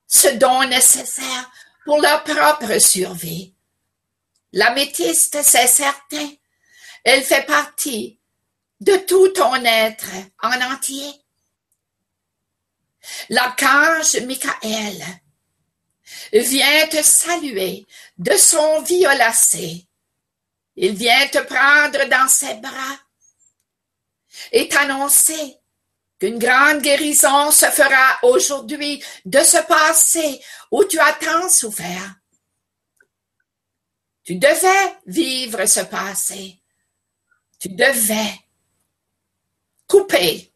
ce 0.08 0.30
don 0.30 0.68
nécessaire 0.68 1.52
pour 1.86 2.02
leur 2.02 2.24
propre 2.24 2.80
survie. 2.80 3.54
L'améthyste, 4.54 5.42
c'est 5.44 5.68
certain, 5.68 6.30
elle 7.04 7.24
fait 7.24 7.46
partie 7.46 8.20
de 8.80 8.96
tout 8.96 9.30
ton 9.30 9.56
être 9.64 10.10
en 10.42 10.74
entier. 10.74 11.12
L'archange 13.30 14.18
Michael 14.22 15.04
vient 16.32 16.88
te 16.88 17.02
saluer 17.02 17.86
de 18.18 18.36
son 18.36 18.82
violacé. 18.82 19.86
Il 20.76 20.96
vient 20.96 21.28
te 21.28 21.40
prendre 21.40 22.08
dans 22.10 22.28
ses 22.28 22.56
bras 22.56 23.00
et 24.52 24.68
t'annoncer 24.68 25.58
qu'une 26.20 26.40
grande 26.40 26.82
guérison 26.82 27.52
se 27.52 27.66
fera 27.68 28.20
aujourd'hui 28.24 29.04
de 29.26 29.40
ce 29.44 29.58
passé 29.68 30.42
où 30.72 30.84
tu 30.86 31.00
as 31.00 31.14
tant 31.14 31.50
souffert. 31.50 32.16
Tu 34.24 34.36
devais 34.36 34.98
vivre 35.06 35.66
ce 35.66 35.80
passé. 35.82 36.60
Tu 37.60 37.70
devais 37.70 38.40
couper 39.88 40.52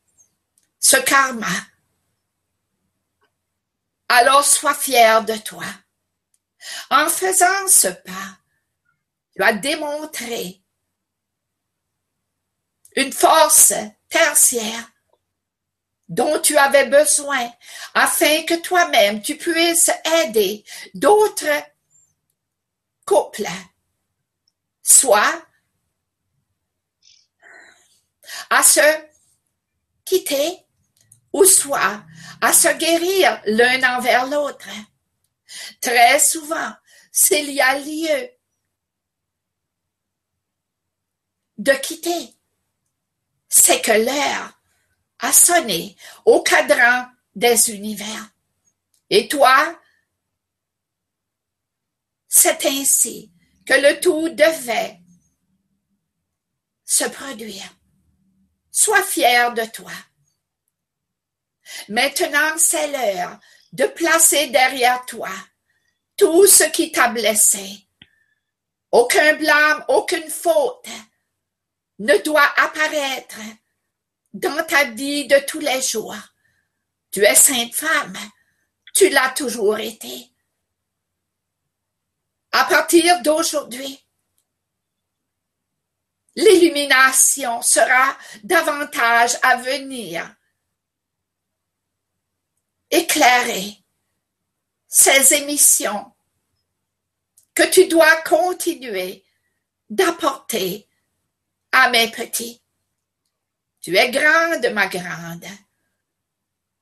ce 0.80 0.98
karma. 0.98 1.48
Alors 4.14 4.44
sois 4.44 4.76
fier 4.76 5.24
de 5.24 5.38
toi. 5.38 5.64
En 6.90 7.08
faisant 7.08 7.68
ce 7.70 7.88
pas, 7.88 8.40
tu 9.34 9.42
as 9.42 9.54
démontré 9.54 10.62
une 12.98 13.14
force 13.14 13.74
tertiaire 14.10 14.92
dont 16.10 16.42
tu 16.42 16.58
avais 16.58 16.88
besoin 16.88 17.50
afin 17.94 18.44
que 18.44 18.56
toi-même 18.56 19.22
tu 19.22 19.38
puisses 19.38 19.92
aider 20.26 20.66
d'autres 20.94 21.64
couples, 23.06 23.48
soit 24.84 25.42
à 28.50 28.62
se 28.62 29.06
quitter 30.04 30.66
ou 31.34 31.46
soit 31.46 32.04
à 32.42 32.54
se 32.54 32.68
guérir 32.78 33.42
l'un 33.46 33.98
envers 33.98 34.28
l'autre. 34.28 34.70
Très 35.80 36.20
souvent, 36.20 36.74
s'il 37.12 37.52
y 37.52 37.62
a 37.62 37.78
lieu 37.80 38.30
de 41.58 41.74
quitter, 41.74 42.36
c'est 43.48 43.82
que 43.82 43.92
l'heure 43.92 44.60
a 45.20 45.34
sonné 45.34 45.96
au 46.26 46.42
cadran 46.42 47.06
des 47.36 47.72
univers. 47.72 48.30
Et 49.10 49.28
toi, 49.28 49.78
c'est 52.28 52.66
ainsi 52.66 53.32
que 53.66 53.74
le 53.74 54.00
tout 54.00 54.30
devait 54.30 55.00
se 56.86 57.04
produire. 57.06 57.76
Sois 58.72 59.04
fier 59.04 59.54
de 59.54 59.66
toi. 59.66 59.92
Maintenant, 61.90 62.58
c'est 62.58 62.88
l'heure 62.88 63.40
de 63.74 63.86
placer 63.86 64.48
derrière 64.48 65.06
toi 65.06 65.30
tout 66.18 66.46
ce 66.46 66.66
qui 66.66 66.92
t'a 66.92 67.08
blessé. 67.08 67.88
Aucun 68.92 69.36
blâme, 69.36 69.86
aucune 69.88 70.30
faute 70.30 70.88
ne 72.00 72.18
doit 72.18 72.54
apparaître 72.58 73.40
dans 74.34 74.66
ta 74.66 74.86
vie 74.86 75.28
de 75.28 75.38
tous 75.48 75.60
les 75.60 75.82
jours. 75.82 76.16
Tu 77.12 77.24
es 77.24 77.36
sainte 77.36 77.74
femme, 77.74 78.18
tu 78.94 79.10
l'as 79.10 79.32
toujours 79.32 79.80
été. 79.80 80.32
À 82.52 82.66
partir 82.66 83.22
d'aujourd'hui, 83.22 84.06
l'illumination 86.36 87.62
sera 87.62 88.18
davantage 88.44 89.38
à 89.42 89.58
venir 89.58 90.36
éclairer 92.92 93.78
ces 94.88 95.34
émissions 95.34 96.12
que 97.54 97.64
tu 97.64 97.88
dois 97.88 98.22
continuer 98.24 99.24
d'apporter 99.90 100.88
à 101.72 101.90
mes 101.90 102.12
petits. 102.12 102.62
Tu 103.82 103.98
es 103.98 104.12
grande, 104.12 104.66
ma 104.74 104.88
grande. 104.88 105.48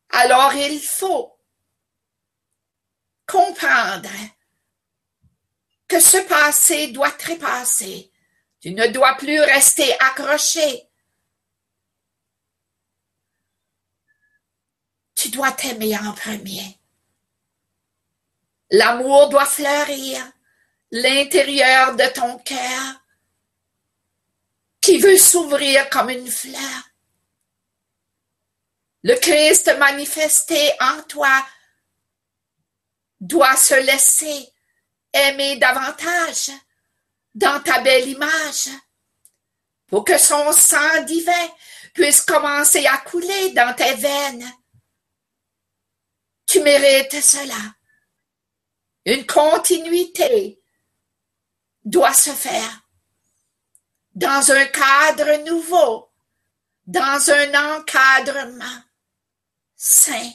Alors 0.09 0.53
il 0.53 0.79
faut 0.79 1.37
comprendre 3.25 4.09
que 5.87 5.99
ce 5.99 6.17
passé 6.17 6.87
doit 6.87 7.11
trépasser. 7.11 8.11
Tu 8.59 8.71
ne 8.71 8.87
dois 8.87 9.15
plus 9.15 9.39
rester 9.39 9.93
accroché. 9.99 10.88
Tu 15.19 15.27
dois 15.27 15.51
t'aimer 15.51 15.97
en 15.97 16.13
premier. 16.13 16.79
L'amour 18.71 19.27
doit 19.27 19.45
fleurir 19.45 20.23
l'intérieur 20.91 21.93
de 21.97 22.05
ton 22.13 22.37
cœur 22.39 23.03
qui 24.79 24.97
veut 24.97 25.17
s'ouvrir 25.17 25.89
comme 25.89 26.09
une 26.09 26.31
fleur. 26.31 26.89
Le 29.03 29.15
Christ 29.15 29.69
manifesté 29.77 30.71
en 30.79 31.01
toi 31.03 31.45
doit 33.19 33.57
se 33.57 33.75
laisser 33.75 34.47
aimer 35.11 35.57
davantage 35.57 36.51
dans 37.35 37.61
ta 37.61 37.81
belle 37.81 38.07
image 38.07 38.69
pour 39.87 40.05
que 40.05 40.17
son 40.17 40.53
sang 40.53 41.03
divin 41.03 41.49
puisse 41.93 42.21
commencer 42.21 42.85
à 42.85 42.99
couler 42.99 43.49
dans 43.49 43.75
tes 43.75 43.95
veines. 43.95 44.49
Tu 46.49 46.61
mérites 46.61 47.21
cela. 47.21 47.75
Une 49.05 49.23
continuité 49.27 50.59
doit 51.85 52.13
se 52.13 52.31
faire 52.31 52.87
dans 54.15 54.51
un 54.51 54.65
cadre 54.65 55.45
nouveau, 55.45 56.11
dans 56.87 57.29
un 57.29 57.77
encadrement 57.77 58.81
sain. 59.75 60.31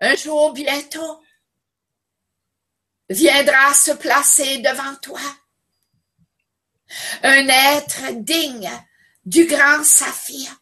Un 0.00 0.14
jour 0.14 0.52
bientôt, 0.52 1.20
viendra 3.10 3.74
se 3.74 3.90
placer 3.90 4.58
devant 4.58 4.94
toi. 5.02 5.20
Un 7.24 7.48
être 7.48 8.12
digne 8.22 8.70
du 9.24 9.44
grand 9.46 9.82
saphir. 9.82 10.56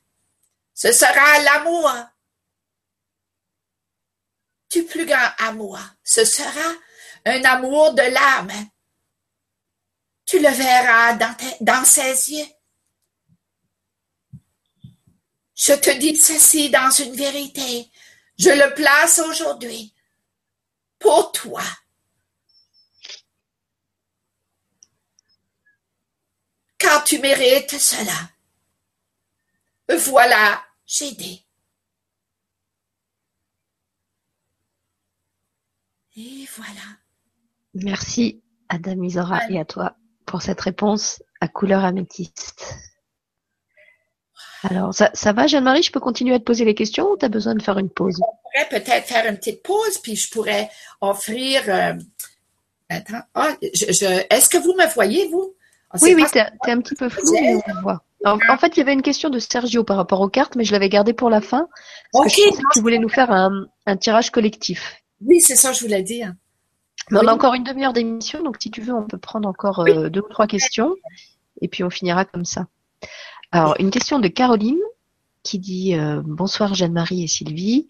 Ce 0.73 0.91
sera 0.91 1.39
l'amour 1.41 1.93
plus 4.83 5.07
grand 5.07 5.31
amour. 5.39 5.79
Ce 6.03 6.25
sera 6.25 6.75
un 7.25 7.45
amour 7.45 7.95
de 7.95 8.03
l'âme. 8.03 8.68
Tu 10.27 10.39
le 10.39 10.49
verras 10.49 11.14
dans, 11.14 11.37
dans 11.61 11.85
ses 11.85 12.33
yeux. 12.33 12.47
Je 15.55 15.72
te 15.75 15.91
dis 15.99 16.16
ceci 16.16 16.70
dans 16.70 16.91
une 16.91 17.14
vérité. 17.14 17.91
Je 18.39 18.51
le 18.51 18.75
place 18.75 19.20
aujourd'hui 19.20 19.95
pour 20.99 21.31
toi. 21.33 21.62
car 26.85 27.03
tu 27.03 27.18
mérites 27.18 27.79
cela. 27.79 28.31
Voilà, 29.89 30.62
j'ai 30.87 31.12
dit. 31.12 31.43
Et 36.17 36.47
voilà. 36.57 36.81
Merci 37.75 38.43
Adam 38.69 39.03
Isora 39.03 39.41
et 39.51 39.59
à 39.59 39.65
toi 39.65 39.97
pour 40.27 40.43
cette 40.43 40.61
réponse 40.61 41.23
à 41.41 41.49
couleur 41.49 41.85
améthyste. 41.85 42.77
Alors, 44.62 44.95
ça, 44.95 45.11
ça 45.12 45.33
va, 45.33 45.47
Jeanne-Marie? 45.47 45.83
Je 45.83 45.93
peux 45.93 46.01
continuer 46.01 46.35
à 46.35 46.39
te 46.39 46.45
poser 46.45 46.65
les 46.65 46.75
questions 46.75 47.11
ou 47.11 47.17
tu 47.19 47.25
as 47.27 47.29
besoin 47.29 47.55
de 47.55 47.62
faire 47.62 47.79
une 47.79 47.91
pause? 47.91 48.19
On 48.23 48.51
pourrait 48.51 48.81
peut-être 48.81 49.07
faire 49.07 49.27
une 49.27 49.37
petite 49.37 49.62
pause, 49.62 49.99
puis 49.99 50.17
je 50.17 50.31
pourrais 50.31 50.71
offrir. 51.03 51.62
Euh, 51.69 51.95
attends, 52.89 53.23
ah, 53.35 53.55
je... 53.61 54.25
est-ce 54.33 54.49
que 54.49 54.57
vous 54.57 54.73
me 54.73 54.87
voyez, 54.95 55.29
vous? 55.29 55.55
Oui, 56.01 56.15
oui, 56.15 56.25
t'es 56.33 56.41
un 56.71 56.81
petit 56.81 56.95
peu 56.95 57.09
flou, 57.09 57.31
mais 57.33 57.61
on 57.77 57.83
voit. 57.83 58.03
En, 58.25 58.57
fait, 58.57 58.77
il 58.77 58.79
y 58.79 58.81
avait 58.81 58.95
une 58.95 59.03
question 59.03 59.29
de 59.29 59.39
Sergio 59.39 59.85
par 59.85 59.99
rapport 59.99 60.21
aux 60.21 60.29
cartes, 60.29 60.57
mais 60.57 60.65
je 60.65 60.73
l'avais 60.73 60.89
gardée 60.89 61.12
pour 61.12 61.29
la 61.29 61.43
fin. 61.43 61.69
Parce 62.12 62.35
que 62.35 62.41
je 62.41 62.49
pensais 62.49 62.62
que 62.62 62.73
tu 62.73 62.81
voulais 62.81 62.99
nous 62.99 63.11
faire 63.11 63.31
un, 63.31 63.67
tirage 64.01 64.31
collectif. 64.31 65.04
Oui, 65.25 65.41
c'est 65.41 65.57
ça, 65.57 65.72
je 65.72 65.81
voulais 65.81 66.03
dire. 66.03 66.35
Mais 67.11 67.18
on 67.22 67.27
a 67.27 67.35
encore 67.35 67.55
une 67.55 67.64
demi-heure 67.64 67.93
d'émission, 67.93 68.43
donc 68.43 68.57
si 68.61 68.70
tu 68.70 68.81
veux, 68.81 68.95
on 68.95 69.07
peut 69.07 69.18
prendre 69.18 69.49
encore 69.49 69.81
euh, 69.81 70.09
deux 70.09 70.20
ou 70.20 70.29
trois 70.29 70.47
questions, 70.47 70.95
et 71.61 71.68
puis 71.68 71.85
on 71.85 71.91
finira 71.91 72.25
comme 72.25 72.45
ça. 72.45 72.66
Alors, 73.53 73.77
une 73.79 73.91
question 73.91 74.18
de 74.18 74.29
Caroline 74.29 74.81
qui 75.45 75.59
dit 75.59 75.95
euh, 75.95 76.22
Bonsoir 76.25 76.75
Jeanne-Marie 76.75 77.22
et 77.22 77.29
Sylvie. 77.29 77.87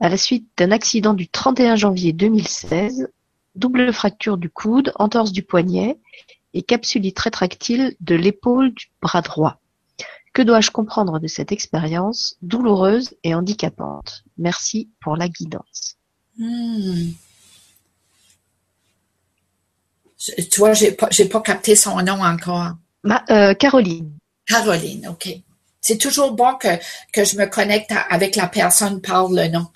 À 0.00 0.08
la 0.08 0.16
suite 0.16 0.48
d'un 0.56 0.72
accident 0.72 1.14
du 1.14 1.28
31 1.28 1.76
janvier 1.76 2.12
2016, 2.12 3.08
double 3.54 3.92
fracture 3.92 4.38
du 4.38 4.50
coude, 4.50 4.92
entorse 4.96 5.30
du 5.30 5.42
poignet 5.42 5.98
et 6.54 6.62
capsulite 6.62 7.18
rétractile 7.18 7.94
de 8.00 8.14
l'épaule 8.14 8.72
du 8.72 8.90
bras 9.00 9.20
droit. 9.20 9.60
Que 10.32 10.42
dois-je 10.42 10.70
comprendre 10.72 11.20
de 11.20 11.28
cette 11.28 11.52
expérience 11.52 12.36
douloureuse 12.42 13.14
et 13.22 13.34
handicapante? 13.34 14.24
Merci 14.36 14.90
pour 15.00 15.16
la 15.16 15.28
guidance. 15.28 15.96
Hmm. 16.38 17.12
Tu 20.18 20.58
vois, 20.58 20.72
j'ai 20.72 20.92
pas, 20.92 21.08
pas 21.30 21.40
capté 21.40 21.76
son 21.76 22.00
nom 22.02 22.22
encore. 22.22 22.72
Euh, 23.30 23.54
Caroline. 23.54 24.10
Caroline, 24.46 25.08
ok. 25.08 25.28
C'est 25.80 25.98
toujours 25.98 26.32
bon 26.32 26.54
que, 26.54 26.68
que 27.12 27.24
je 27.24 27.36
me 27.36 27.44
connecte 27.44 27.92
avec 28.08 28.36
la 28.36 28.46
personne 28.46 29.02
par 29.02 29.28
le 29.28 29.48
nom. 29.48 29.66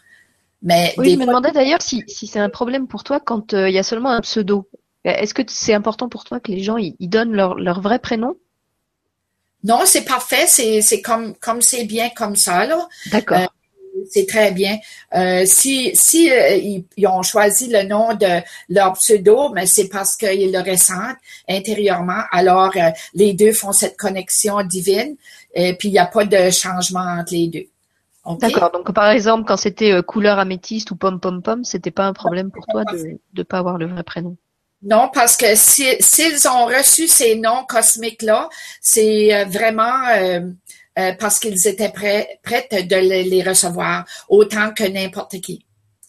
Mais 0.63 0.95
oui, 0.97 1.13
je 1.13 1.19
me 1.19 1.27
demandais 1.27 1.53
d'ailleurs 1.53 1.83
si, 1.83 2.03
si 2.09 2.27
c'est 2.27 2.41
un 2.41 2.49
problème 2.49 2.89
pour 2.89 3.05
toi 3.05 3.21
quand 3.21 3.55
euh, 3.55 3.69
il 3.69 3.75
y 3.75 3.79
a 3.79 3.83
seulement 3.83 4.11
un 4.11 4.23
pseudo. 4.23 4.69
Est-ce 5.05 5.33
que 5.33 5.43
c'est 5.47 5.75
important 5.75 6.09
pour 6.09 6.25
toi 6.25 6.41
que 6.41 6.51
les 6.51 6.63
gens 6.63 6.77
ils, 6.77 6.97
donnent 7.01 7.33
leur, 7.33 7.55
leur 7.55 7.81
vrai 7.81 7.99
prénom? 7.99 8.37
Non, 9.65 9.81
c'est 9.85 10.05
parfait. 10.05 10.47
C'est 10.47 11.03
comme 11.03 11.35
comme 11.37 11.63
c'est 11.63 11.85
bien 11.85 12.11
comme 12.11 12.37
ça 12.37 12.67
là. 12.67 12.89
D'accord. 13.13 13.39
Euh, 13.39 13.47
c'est 14.11 14.27
très 14.27 14.53
bien. 14.53 14.79
Euh, 15.15 15.45
si 15.47 15.91
si 15.95 16.31
euh, 16.31 16.83
ils, 16.97 17.07
ont 17.07 17.23
choisi 17.23 17.69
le 17.69 17.83
nom 17.85 18.15
de 18.15 18.43
leur 18.69 18.93
pseudo, 18.95 19.51
mais 19.51 19.67
c'est 19.67 19.89
parce 19.89 20.17
qu'ils 20.17 20.53
le 20.53 20.59
ressentent 20.59 21.17
intérieurement. 21.49 22.23
Alors 22.31 22.73
euh, 22.77 22.91
les 23.15 23.33
deux 23.35 23.53
font 23.53 23.73
cette 23.73 23.97
connexion 23.97 24.63
divine, 24.63 25.17
et 25.55 25.75
puis 25.75 25.89
il 25.89 25.93
n'y 25.93 25.99
a 25.99 26.07
pas 26.07 26.25
de 26.25 26.51
changement 26.51 27.01
entre 27.01 27.33
les 27.33 27.49
deux. 27.49 27.67
D'accord. 28.41 28.71
Donc 28.73 28.93
par 28.93 29.11
exemple, 29.11 29.45
quand 29.47 29.57
c'était 29.57 30.03
couleur 30.03 30.39
améthyste 30.39 30.91
ou 30.91 30.97
pom 30.97 31.19
pom 31.19 31.41
pom, 31.43 31.65
c'était 31.65 31.91
pas 31.91 32.05
un 32.05 32.13
problème 32.13 32.51
pour 32.51 32.67
toi 32.67 32.85
de 32.85 33.19
ne 33.35 33.43
pas 33.43 33.59
avoir 33.59 33.79
le 33.79 33.87
vrai 33.87 34.03
prénom? 34.03 34.37
Non, 34.83 35.11
parce 35.13 35.37
que 35.37 35.47
s'ils 35.55 36.49
ont 36.49 36.67
reçu 36.67 37.09
ces 37.09 37.37
noms 37.37 37.65
cosmiques 37.67 38.23
là, 38.23 38.49
c'est 38.81 39.45
vraiment 39.47 39.97
euh, 40.99 41.13
parce 41.19 41.39
qu'ils 41.39 41.67
étaient 41.67 41.91
prêts, 41.91 42.41
prêts 42.43 42.69
de 42.71 42.97
les 42.97 43.43
recevoir 43.43 44.05
autant 44.29 44.73
que 44.73 44.85
n'importe 44.85 45.41
qui, 45.41 45.65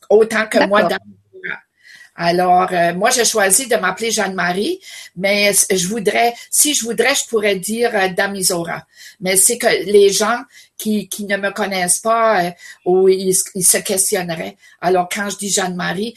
autant 0.09 0.47
que 0.47 0.67
moi 0.67 0.83
dans 0.83 0.97
alors, 2.21 2.67
euh, 2.73 2.93
moi, 2.93 3.11
j'ai 3.11 3.23
choisi 3.23 3.67
de 3.67 3.77
m'appeler 3.77 4.11
Jeanne-Marie, 4.11 4.81
mais 5.15 5.53
je 5.71 5.87
voudrais, 5.87 6.33
si 6.51 6.73
je 6.73 6.83
voudrais, 6.83 7.15
je 7.15 7.25
pourrais 7.29 7.55
dire 7.55 7.95
euh, 7.95 8.09
Damisora. 8.09 8.85
Mais 9.21 9.37
c'est 9.37 9.57
que 9.57 9.67
les 9.89 10.11
gens 10.11 10.41
qui, 10.77 11.07
qui 11.07 11.23
ne 11.23 11.37
me 11.37 11.51
connaissent 11.51 11.99
pas 11.99 12.43
euh, 12.43 12.51
ou 12.83 13.07
ils, 13.07 13.33
se 13.33 13.77
questionneraient. 13.77 14.57
Alors, 14.81 15.07
quand 15.07 15.29
je 15.29 15.37
dis 15.37 15.49
Jeanne-Marie, 15.49 16.13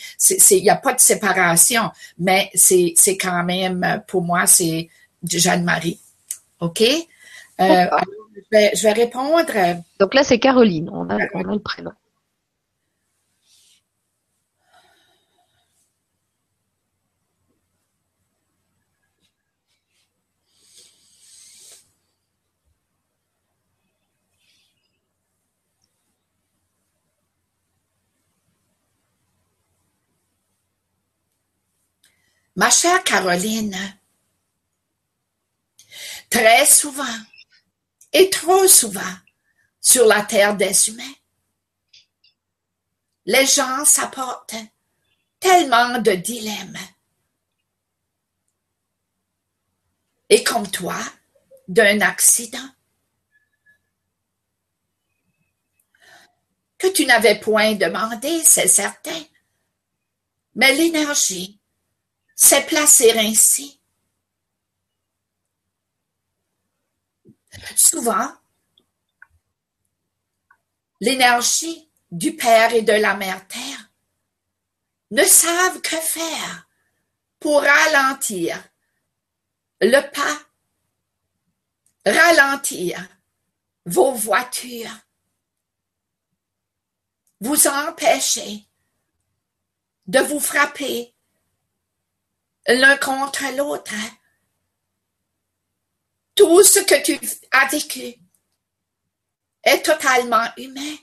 il 0.50 0.62
n'y 0.62 0.70
a 0.70 0.76
pas 0.76 0.92
de 0.92 1.00
séparation, 1.00 1.88
mais 2.18 2.50
c'est 2.54 3.16
quand 3.16 3.44
même, 3.44 4.02
pour 4.08 4.22
moi, 4.22 4.48
c'est 4.48 4.88
Jeanne-Marie. 5.22 6.00
OK? 6.58 6.82
Je 8.34 8.82
vais, 8.82 8.92
répondre. 8.92 9.52
Donc 9.98 10.14
là, 10.14 10.24
c'est 10.24 10.38
Caroline. 10.38 10.90
On 10.92 11.08
a, 11.08 11.18
le 11.18 11.58
prénom. 11.58 11.92
Ma 32.54 32.68
chère 32.68 33.02
Caroline, 33.02 33.74
très 36.28 36.66
souvent, 36.66 37.02
et 38.12 38.30
trop 38.30 38.66
souvent 38.68 39.16
sur 39.80 40.06
la 40.06 40.22
terre 40.22 40.56
des 40.56 40.88
humains. 40.88 41.14
Les 43.24 43.46
gens 43.46 43.84
s'apportent 43.84 44.56
tellement 45.38 45.98
de 45.98 46.12
dilemmes. 46.12 46.78
Et 50.28 50.42
comme 50.44 50.70
toi, 50.70 50.98
d'un 51.68 52.00
accident 52.00 52.68
que 56.78 56.88
tu 56.88 57.06
n'avais 57.06 57.38
point 57.38 57.74
demandé, 57.74 58.42
c'est 58.42 58.66
certain. 58.66 59.22
Mais 60.54 60.74
l'énergie 60.74 61.60
s'est 62.34 62.66
placée 62.66 63.12
ainsi 63.16 63.80
Souvent, 67.76 68.32
l'énergie 71.00 71.90
du 72.10 72.36
Père 72.36 72.72
et 72.74 72.82
de 72.82 72.92
la 72.92 73.14
Mère 73.14 73.46
Terre 73.48 73.90
ne 75.10 75.24
savent 75.24 75.80
que 75.80 75.96
faire 75.96 76.68
pour 77.38 77.60
ralentir 77.60 78.62
le 79.80 80.00
pas, 80.10 80.40
ralentir 82.06 83.06
vos 83.84 84.12
voitures, 84.12 84.96
vous 87.40 87.66
empêcher 87.66 88.64
de 90.06 90.20
vous 90.20 90.40
frapper 90.40 91.14
l'un 92.68 92.96
contre 92.96 93.44
l'autre 93.56 93.94
tout 96.42 96.64
ce 96.64 96.80
que 96.80 97.00
tu 97.02 97.20
as 97.52 97.66
vécu 97.68 98.16
est 99.62 99.82
totalement 99.82 100.44
humain. 100.56 100.96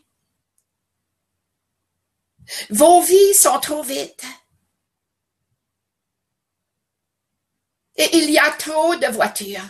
Vos 2.69 3.01
vies 3.01 3.33
sont 3.33 3.59
trop 3.59 3.81
vite. 3.81 4.25
Et 7.95 8.17
il 8.17 8.31
y 8.31 8.37
a 8.37 8.51
trop 8.51 8.95
de 8.95 9.07
voitures 9.07 9.69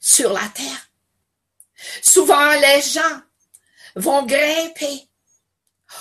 sur 0.00 0.32
la 0.32 0.48
terre. 0.48 0.90
Souvent, 2.02 2.52
les 2.54 2.82
gens 2.82 3.22
vont 3.94 4.26
grimper 4.26 5.08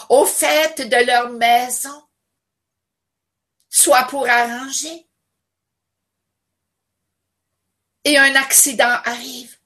au 0.10 0.26
fait 0.26 0.82
de 0.82 1.06
leur 1.06 1.30
maison, 1.30 2.08
soit 3.70 4.06
pour 4.06 4.28
arranger, 4.28 5.08
et 8.06 8.18
un 8.18 8.36
accident 8.36 9.02
arrive 9.04 9.58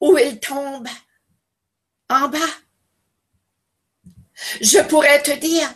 où 0.00 0.16
il 0.16 0.38
tombe 0.38 0.88
en 2.08 2.28
bas. 2.28 2.38
Je 4.62 4.78
pourrais 4.88 5.22
te 5.22 5.32
dire 5.32 5.68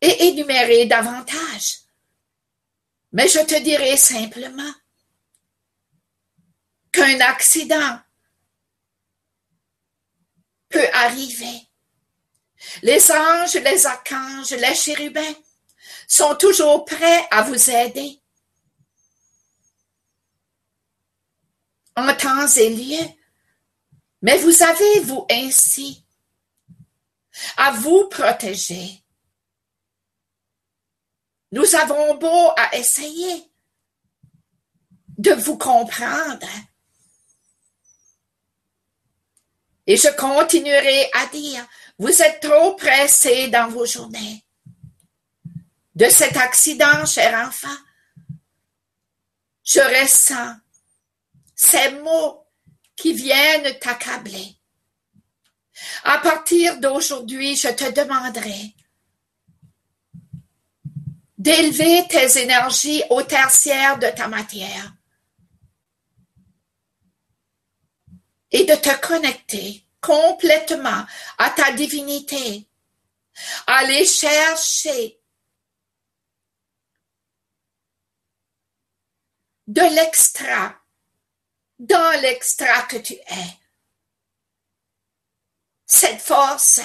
et 0.00 0.28
énumérer 0.28 0.86
davantage, 0.86 1.80
mais 3.12 3.28
je 3.28 3.40
te 3.40 3.62
dirai 3.62 3.96
simplement 3.98 4.72
qu'un 6.90 7.20
accident 7.20 8.00
peut 10.70 10.88
arriver. 10.94 11.68
Les 12.82 13.10
anges, 13.12 13.54
les 13.54 13.86
archanges, 13.86 14.52
les 14.52 14.74
chérubins 14.74 15.34
sont 16.10 16.34
toujours 16.34 16.84
prêts 16.84 17.26
à 17.30 17.42
vous 17.42 17.70
aider. 17.70 18.20
En 21.94 22.12
temps 22.16 22.48
et 22.56 22.70
lieu. 22.70 23.06
Mais 24.20 24.38
vous 24.38 24.62
avez, 24.62 25.00
vous 25.00 25.24
ainsi, 25.30 26.04
à 27.56 27.72
vous 27.72 28.08
protéger. 28.08 29.02
Nous 31.52 31.74
avons 31.76 32.16
beau 32.16 32.52
à 32.56 32.76
essayer 32.76 33.48
de 35.16 35.32
vous 35.32 35.58
comprendre. 35.58 36.48
Et 39.86 39.96
je 39.96 40.08
continuerai 40.16 41.10
à 41.14 41.26
dire, 41.26 41.66
vous 41.98 42.20
êtes 42.20 42.40
trop 42.40 42.74
pressés 42.74 43.48
dans 43.48 43.68
vos 43.68 43.86
journées 43.86 44.44
de 46.00 46.08
cet 46.08 46.34
accident, 46.38 47.04
cher 47.04 47.46
enfant. 47.46 47.76
Je 49.62 49.80
ressens 49.80 50.56
ces 51.54 51.90
mots 52.00 52.42
qui 52.96 53.12
viennent 53.12 53.78
t'accabler. 53.78 54.56
À 56.04 56.16
partir 56.18 56.80
d'aujourd'hui, 56.80 57.54
je 57.54 57.68
te 57.68 57.90
demanderai 57.92 58.74
d'élever 61.36 62.06
tes 62.08 62.40
énergies 62.44 63.02
au 63.10 63.22
tertiaire 63.22 63.98
de 63.98 64.08
ta 64.08 64.26
matière 64.26 64.94
et 68.50 68.64
de 68.64 68.74
te 68.74 69.06
connecter 69.06 69.84
complètement 70.00 71.04
à 71.36 71.50
ta 71.50 71.72
divinité. 71.72 72.66
Aller 73.66 74.06
chercher 74.06 75.19
de 79.70 79.82
l'extra, 79.94 80.74
dans 81.78 82.20
l'extra 82.20 82.82
que 82.88 82.96
tu 82.96 83.14
es. 83.14 83.58
Cette 85.86 86.20
force 86.20 86.80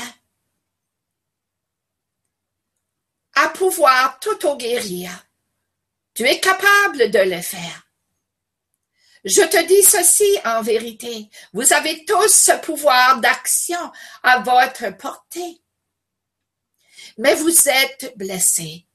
à 3.33 3.49
pouvoir 3.49 4.19
tout 4.19 4.45
au 4.45 4.55
guérir. 4.55 5.09
Tu 6.13 6.27
es 6.27 6.39
capable 6.39 7.09
de 7.09 7.19
le 7.19 7.41
faire. 7.41 7.87
Je 9.23 9.41
te 9.41 9.65
dis 9.65 9.81
ceci 9.81 10.39
en 10.45 10.61
vérité. 10.61 11.27
Vous 11.53 11.73
avez 11.73 12.05
tous 12.05 12.29
ce 12.29 12.51
pouvoir 12.61 13.19
d'action 13.19 13.91
à 14.21 14.41
votre 14.41 14.95
portée. 14.95 15.59
Mais 17.17 17.33
vous 17.33 17.67
êtes 17.67 18.15
blessés. 18.15 18.85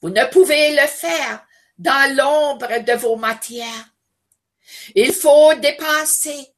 Vous 0.00 0.08
ne 0.08 0.24
pouvez 0.30 0.74
le 0.74 0.86
faire 0.86 1.46
dans 1.78 2.16
l'ombre 2.16 2.82
de 2.82 2.92
vos 2.92 3.16
matières. 3.16 3.88
Il 4.94 5.12
faut 5.12 5.54
dépasser. 5.54 6.54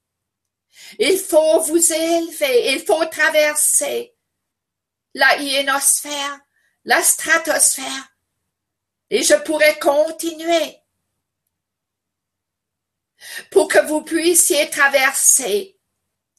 Il 0.99 1.19
faut 1.19 1.61
vous 1.62 1.93
élever. 1.93 2.73
Il 2.73 2.85
faut 2.85 3.05
traverser 3.07 4.14
la 5.14 5.39
hyénosphère, 5.39 6.41
la 6.85 7.03
stratosphère. 7.03 8.09
Et 9.11 9.23
je 9.23 9.35
pourrais 9.35 9.79
continuer 9.79 10.79
pour 13.51 13.69
que 13.69 13.85
vous 13.87 14.03
puissiez 14.03 14.69
traverser 14.71 15.79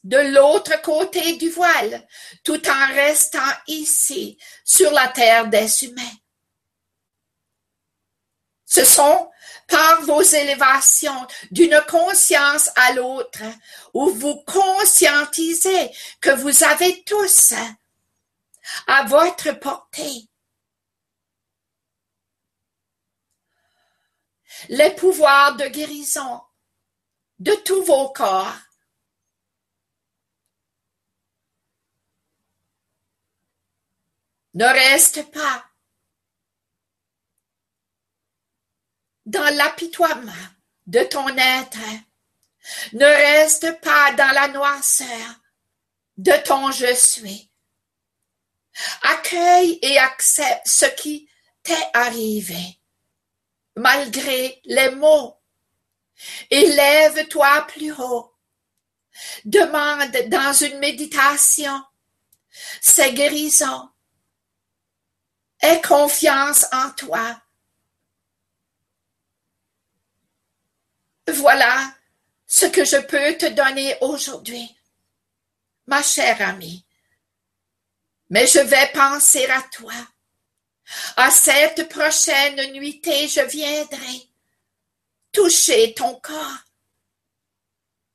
de 0.04 0.16
l'autre 0.16 0.80
côté 0.82 1.36
du 1.36 1.50
voile, 1.50 2.06
tout 2.44 2.62
en 2.68 2.94
restant 2.94 3.52
ici, 3.66 4.38
sur 4.64 4.90
la 4.92 5.08
terre 5.08 5.48
des 5.48 5.84
humains. 5.84 6.16
Ce 8.68 8.84
sont 8.84 9.30
par 9.66 10.02
vos 10.02 10.22
élévations 10.22 11.26
d'une 11.50 11.80
conscience 11.88 12.70
à 12.76 12.92
l'autre, 12.92 13.42
où 13.94 14.10
vous 14.10 14.42
conscientisez 14.44 15.90
que 16.20 16.30
vous 16.30 16.64
avez 16.64 17.02
tous 17.04 17.54
à 18.86 19.04
votre 19.04 19.52
portée 19.52 20.28
les 24.68 24.94
pouvoirs 24.94 25.56
de 25.56 25.66
guérison 25.66 26.42
de 27.38 27.54
tous 27.54 27.82
vos 27.84 28.10
corps. 28.10 28.56
Ne 34.54 34.64
reste 34.64 35.30
pas 35.30 35.67
dans 39.28 39.54
l'apitoiement 39.56 40.32
de 40.86 41.02
ton 41.04 41.28
être. 41.36 41.78
Ne 42.92 43.04
reste 43.04 43.80
pas 43.80 44.12
dans 44.12 44.32
la 44.32 44.48
noirceur 44.48 45.40
de 46.16 46.32
ton 46.44 46.70
je 46.72 46.94
suis. 46.94 47.50
Accueille 49.02 49.78
et 49.82 49.98
accepte 49.98 50.66
ce 50.66 50.86
qui 50.86 51.28
t'est 51.62 51.90
arrivé, 51.92 52.80
malgré 53.76 54.60
les 54.64 54.90
mots. 54.90 55.36
Élève-toi 56.50 57.66
plus 57.68 57.92
haut. 57.92 58.34
Demande 59.44 60.16
dans 60.28 60.52
une 60.52 60.78
méditation 60.78 61.82
ces 62.80 63.12
guérisons. 63.12 63.88
Aie 65.60 65.80
confiance 65.82 66.66
en 66.72 66.90
toi 66.92 67.40
Voilà 71.28 71.94
ce 72.46 72.66
que 72.66 72.84
je 72.84 72.96
peux 72.96 73.36
te 73.36 73.46
donner 73.46 73.96
aujourd'hui, 74.00 74.74
ma 75.86 76.02
chère 76.02 76.40
amie. 76.40 76.84
Mais 78.30 78.46
je 78.46 78.60
vais 78.60 78.90
penser 78.92 79.46
à 79.46 79.62
toi. 79.62 79.92
À 81.16 81.30
cette 81.30 81.88
prochaine 81.90 82.72
nuitée, 82.72 83.28
je 83.28 83.40
viendrai 83.42 84.28
toucher 85.32 85.94
ton 85.94 86.18
corps 86.20 86.64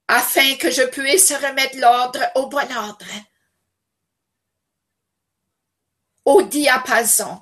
afin 0.07 0.55
que 0.55 0.72
je 0.72 0.84
puisse 0.84 1.32
remettre 1.32 1.78
l'ordre 1.78 2.24
au 2.36 2.47
bon 2.47 2.72
ordre, 2.76 3.05
au 6.26 6.41
diapason 6.41 7.41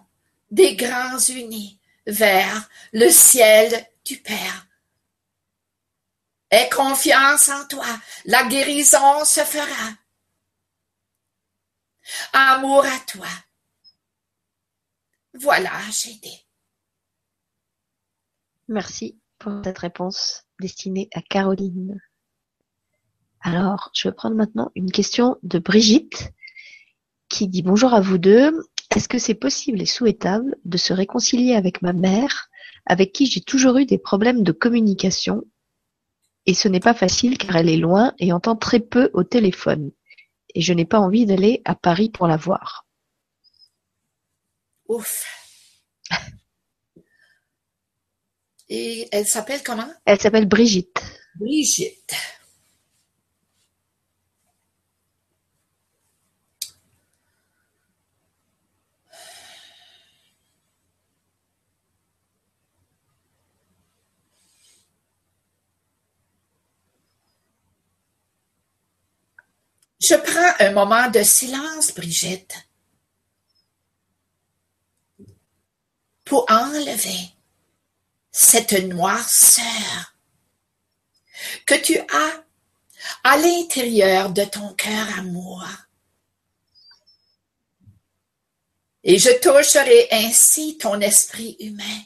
des 0.50 0.76
grands 0.76 1.18
unis 1.18 1.80
vers 2.06 2.70
le 2.92 3.10
ciel 3.10 3.88
du 4.04 4.18
Père. 4.18 4.68
Aie 6.52 6.70
confiance 6.70 7.48
en 7.48 7.66
toi, 7.68 7.88
la 8.26 8.44
guérison 8.44 9.24
se 9.24 9.40
fera. 9.40 9.94
Amour 12.34 12.86
à 12.86 13.00
toi. 13.08 13.28
Voilà, 15.34 15.72
j'ai 15.92 16.14
dit. 16.16 16.46
Merci 18.68 19.18
pour 19.40 19.62
cette 19.64 19.78
réponse 19.78 20.44
destinée 20.60 21.10
à 21.14 21.22
Caroline. 21.22 22.02
Alors, 23.40 23.90
je 23.94 24.10
vais 24.10 24.14
prendre 24.14 24.36
maintenant 24.36 24.72
une 24.76 24.92
question 24.92 25.38
de 25.44 25.58
Brigitte 25.58 26.34
qui 27.30 27.48
dit 27.48 27.62
bonjour 27.62 27.94
à 27.94 28.02
vous 28.02 28.18
deux. 28.18 28.52
Est-ce 28.94 29.08
que 29.08 29.20
c'est 29.20 29.36
possible 29.36 29.82
et 29.82 29.86
souhaitable 29.86 30.58
de 30.66 30.78
se 30.78 30.92
réconcilier 30.92 31.56
avec 31.56 31.82
ma 31.82 31.94
mère, 31.94 32.50
avec 32.86 33.14
qui 33.14 33.26
j'ai 33.26 33.42
toujours 33.42 33.78
eu 33.78 33.86
des 33.86 33.98
problèmes 33.98 34.44
de 34.44 34.52
communication 34.52 35.46
et 36.46 36.54
ce 36.54 36.68
n'est 36.68 36.80
pas 36.80 36.94
facile 36.94 37.38
car 37.38 37.56
elle 37.56 37.70
est 37.70 37.78
loin 37.78 38.14
et 38.20 38.34
entend 38.34 38.56
très 38.56 38.80
peu 38.80 39.10
au 39.14 39.24
téléphone. 39.24 39.92
Et 40.54 40.62
je 40.62 40.74
n'ai 40.74 40.86
pas 40.86 41.00
envie 41.00 41.26
d'aller 41.26 41.62
à 41.66 41.76
Paris 41.76 42.10
pour 42.10 42.28
la 42.28 42.38
voir. 42.38 42.86
Ouf. 44.88 45.26
Et 48.68 49.08
elle 49.12 49.28
s'appelle 49.28 49.64
comment? 49.64 49.88
Elle 50.06 50.20
s'appelle 50.20 50.48
Brigitte. 50.48 51.02
Brigitte. 51.36 52.14
Je 70.12 70.18
prends 70.18 70.66
un 70.66 70.72
moment 70.74 71.10
de 71.10 71.24
silence, 71.24 71.94
Brigitte, 71.94 72.54
pour 76.26 76.46
enlever 76.52 77.30
cette 78.30 78.74
noirceur 78.74 80.14
que 81.66 81.76
tu 81.76 81.98
as 81.98 82.44
à 83.24 83.38
l'intérieur 83.38 84.32
de 84.32 84.44
ton 84.44 84.74
cœur 84.74 85.18
amour. 85.18 85.66
Et 89.06 89.18
je 89.18 89.30
toucherai 89.40 90.10
ainsi 90.12 90.78
ton 90.78 91.00
esprit 91.00 91.56
humain 91.62 92.02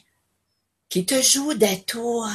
qui 0.88 1.04
te 1.04 1.20
joue 1.20 1.54
des 1.54 1.82
tours 1.82 2.30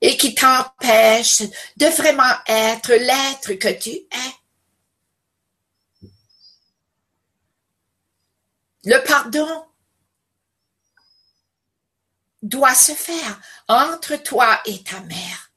et 0.00 0.16
qui 0.16 0.34
t'empêche 0.34 1.42
de 1.76 1.86
vraiment 1.86 2.34
être 2.46 2.92
l'être 2.92 3.54
que 3.54 3.68
tu 3.68 3.90
es. 3.90 4.34
Le 8.84 9.04
pardon 9.04 9.66
doit 12.42 12.74
se 12.74 12.92
faire 12.92 13.40
entre 13.68 14.16
toi 14.16 14.60
et 14.64 14.82
ta 14.82 15.00
mère. 15.00 15.52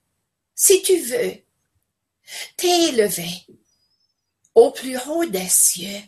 Si 0.54 0.82
tu 0.82 1.00
veux 1.00 1.42
t'élever 2.58 3.46
au 4.56 4.72
plus 4.72 4.98
haut 5.08 5.26
des 5.26 5.48
cieux, 5.48 6.02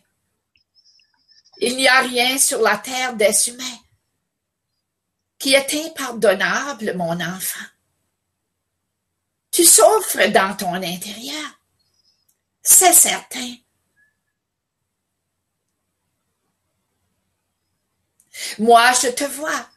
il 1.60 1.78
n'y 1.78 1.88
a 1.88 2.02
rien 2.02 2.38
sur 2.38 2.62
la 2.62 2.78
terre 2.78 3.16
des 3.16 3.48
humains 3.48 3.80
qui 5.40 5.54
est 5.54 5.74
impardonnable, 5.74 6.94
mon 6.96 7.20
enfant. 7.22 7.66
Tu 9.56 9.64
souffres 9.64 10.28
dans 10.34 10.54
ton 10.58 10.74
intérieur. 10.74 11.62
C'est 12.62 12.92
certain. 12.92 13.56
Moi, 18.60 18.92
je 19.02 19.08
te 19.08 19.24
vois 19.24 19.70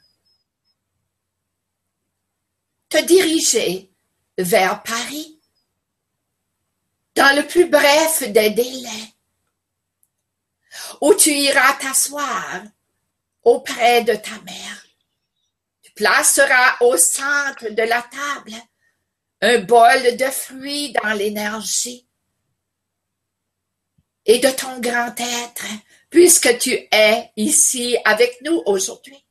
te 2.88 2.98
diriger 3.05 3.92
vers 4.36 4.82
Paris 4.82 5.38
dans 7.14 7.36
le 7.36 7.46
plus 7.46 7.66
bref 7.66 8.24
des 8.32 8.50
délais, 8.50 9.14
où 11.00 11.14
tu 11.14 11.30
iras 11.30 11.74
t'asseoir 11.74 12.62
auprès 13.44 14.02
de 14.02 14.16
ta 14.16 14.40
mère. 14.40 14.86
Tu 15.82 15.92
placeras 15.92 16.78
au 16.80 16.96
centre 16.96 17.68
de 17.68 17.82
la 17.84 18.02
table 18.02 18.60
un 19.40 19.59
bol 19.60 20.16
de 20.16 20.24
fruits 20.24 20.93
dans 20.93 21.12
l'énergie 21.12 22.06
et 24.27 24.39
de 24.39 24.51
ton 24.51 24.78
grand 24.81 25.15
être, 25.19 25.65
puisque 26.10 26.59
tu 26.59 26.73
es 26.90 27.32
ici 27.36 27.97
avec 28.05 28.40
nous 28.43 28.62
aujourd'hui. 28.66 29.24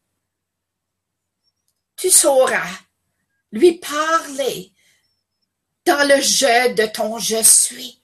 Tu 1.96 2.10
sauras 2.10 2.70
lui 3.52 3.80
parler 3.80 4.74
dans 5.86 6.08
le 6.08 6.22
jeu 6.22 6.74
de 6.74 6.86
ton 6.86 7.18
je 7.20 7.42
suis. 7.44 8.02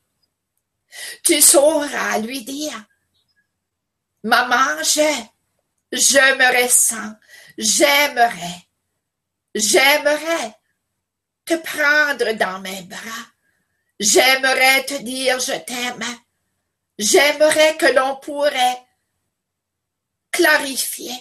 Tu 1.23 1.41
sauras 1.41 2.19
lui 2.19 2.43
dire, 2.43 2.85
Maman, 4.23 4.81
je, 4.83 5.25
je 5.91 6.35
me 6.37 6.63
ressens, 6.63 7.13
j'aimerais, 7.57 8.67
j'aimerais 9.53 10.55
te 11.45 11.55
prendre 11.55 12.33
dans 12.33 12.59
mes 12.59 12.81
bras. 12.83 13.27
J'aimerais 13.99 14.85
te 14.85 14.95
dire 15.01 15.39
je 15.39 15.53
t'aime. 15.53 16.05
J'aimerais 16.97 17.77
que 17.77 17.87
l'on 17.87 18.17
pourrait 18.17 18.85
clarifier, 20.31 21.15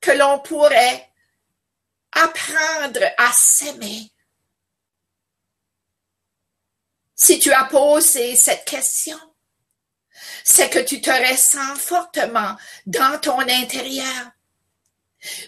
que 0.00 0.12
l'on 0.12 0.38
pourrait 0.40 1.10
apprendre 2.12 3.04
à 3.18 3.32
s'aimer. 3.32 4.10
Si 7.14 7.38
tu 7.38 7.52
as 7.52 7.64
posé 7.64 8.36
cette 8.36 8.64
question, 8.64 9.18
c'est 10.44 10.70
que 10.70 10.80
tu 10.80 11.00
te 11.00 11.10
ressens 11.10 11.76
fortement 11.76 12.56
dans 12.86 13.18
ton 13.20 13.40
intérieur. 13.40 14.30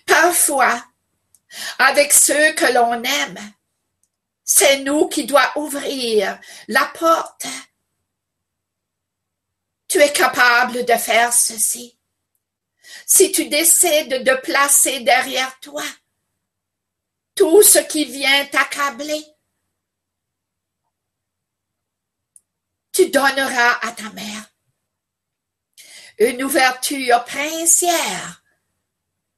Parfois, 0.06 0.82
avec 1.78 2.12
ceux 2.12 2.52
que 2.54 2.72
l'on 2.72 3.02
aime, 3.02 3.52
c'est 4.48 4.78
nous 4.78 5.09
qui 5.09 5.27
doit 5.27 5.52
ouvrir 5.59 6.40
la 6.68 6.85
porte. 6.86 7.47
Tu 9.89 9.98
es 9.98 10.12
capable 10.12 10.85
de 10.85 10.94
faire 10.94 11.32
ceci. 11.32 11.98
Si 13.05 13.32
tu 13.32 13.48
décides 13.48 14.23
de 14.23 14.35
placer 14.36 15.01
derrière 15.01 15.59
toi 15.59 15.82
tout 17.35 17.62
ce 17.62 17.81
qui 17.81 18.05
vient 18.05 18.47
t'accabler, 18.47 19.27
tu 22.93 23.10
donneras 23.10 23.78
à 23.82 23.93
ta 23.93 24.10
mère 24.10 24.48
une 26.18 26.44
ouverture 26.44 27.24
princière. 27.24 28.43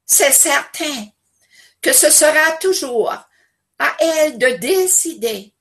C'est 0.04 0.32
certain 0.32 1.08
que 1.80 1.92
ce 1.92 2.10
sera 2.10 2.52
toujours 2.58 3.27
à 3.78 3.96
elle 4.00 4.38
de 4.38 4.56
décider 4.56 5.54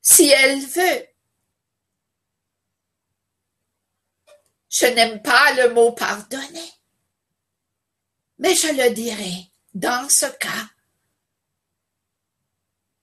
si 0.00 0.28
elle 0.28 0.60
veut. 0.60 1.06
Je 4.68 4.86
n'aime 4.86 5.22
pas 5.22 5.52
le 5.54 5.72
mot 5.72 5.92
pardonner, 5.92 6.72
mais 8.38 8.54
je 8.54 8.68
le 8.68 8.92
dirai 8.92 9.50
dans 9.72 10.08
ce 10.08 10.26
cas. 10.26 10.68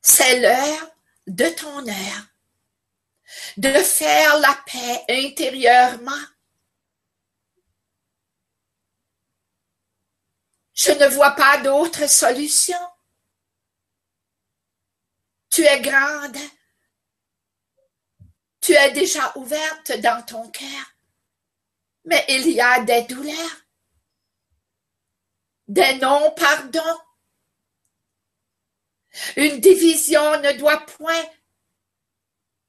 C'est 0.02 0.40
l'heure 0.40 0.91
de 1.28 1.48
ton 1.49 1.88
heure 1.88 2.32
de 3.58 3.72
faire 3.72 4.38
la 4.40 4.58
paix 4.66 5.06
intérieurement. 5.10 6.12
Je 10.74 10.91
ne 10.91 11.08
vois 11.08 11.32
pas 11.32 11.58
d'autre 11.60 12.10
solution. 12.10 12.80
Tu 15.52 15.64
es 15.64 15.82
grande. 15.82 16.38
Tu 18.61 18.73
es 18.73 18.91
déjà 18.91 19.32
ouverte 19.38 19.91
dans 19.99 20.26
ton 20.26 20.49
cœur. 20.49 20.95
Mais 22.06 22.26
il 22.30 22.49
y 22.49 22.61
a 22.61 22.80
des 22.84 23.03
douleurs, 23.03 23.57
des 25.68 25.95
non-pardons. 25.95 26.99
Une 29.36 29.60
division 29.60 30.40
ne 30.41 30.53
doit 30.53 30.86
point 30.86 31.26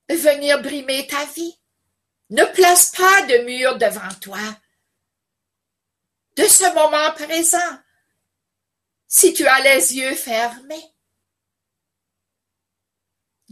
venir 0.08 0.60
brimer 0.60 1.06
ta 1.06 1.24
vie. 1.26 1.58
Ne 2.30 2.44
place 2.46 2.90
pas 2.90 3.22
de 3.22 3.38
mur 3.44 3.78
devant 3.78 4.12
toi. 4.20 4.40
De 6.36 6.44
ce 6.44 6.64
moment 6.74 7.12
présent, 7.12 7.78
si 9.06 9.32
tu 9.34 9.46
as 9.46 9.60
les 9.60 9.96
yeux 9.96 10.14
fermés, 10.14 10.92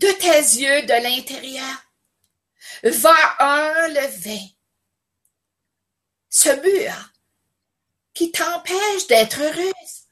de 0.00 0.10
tes 0.12 0.60
yeux 0.62 0.82
de 0.86 1.02
l'intérieur 1.02 1.76
va 2.82 3.14
enlever 3.38 4.40
ce 6.30 6.48
mur 6.48 6.94
qui 8.14 8.32
t'empêche 8.32 9.06
d'être 9.08 9.42
heureuse, 9.42 10.08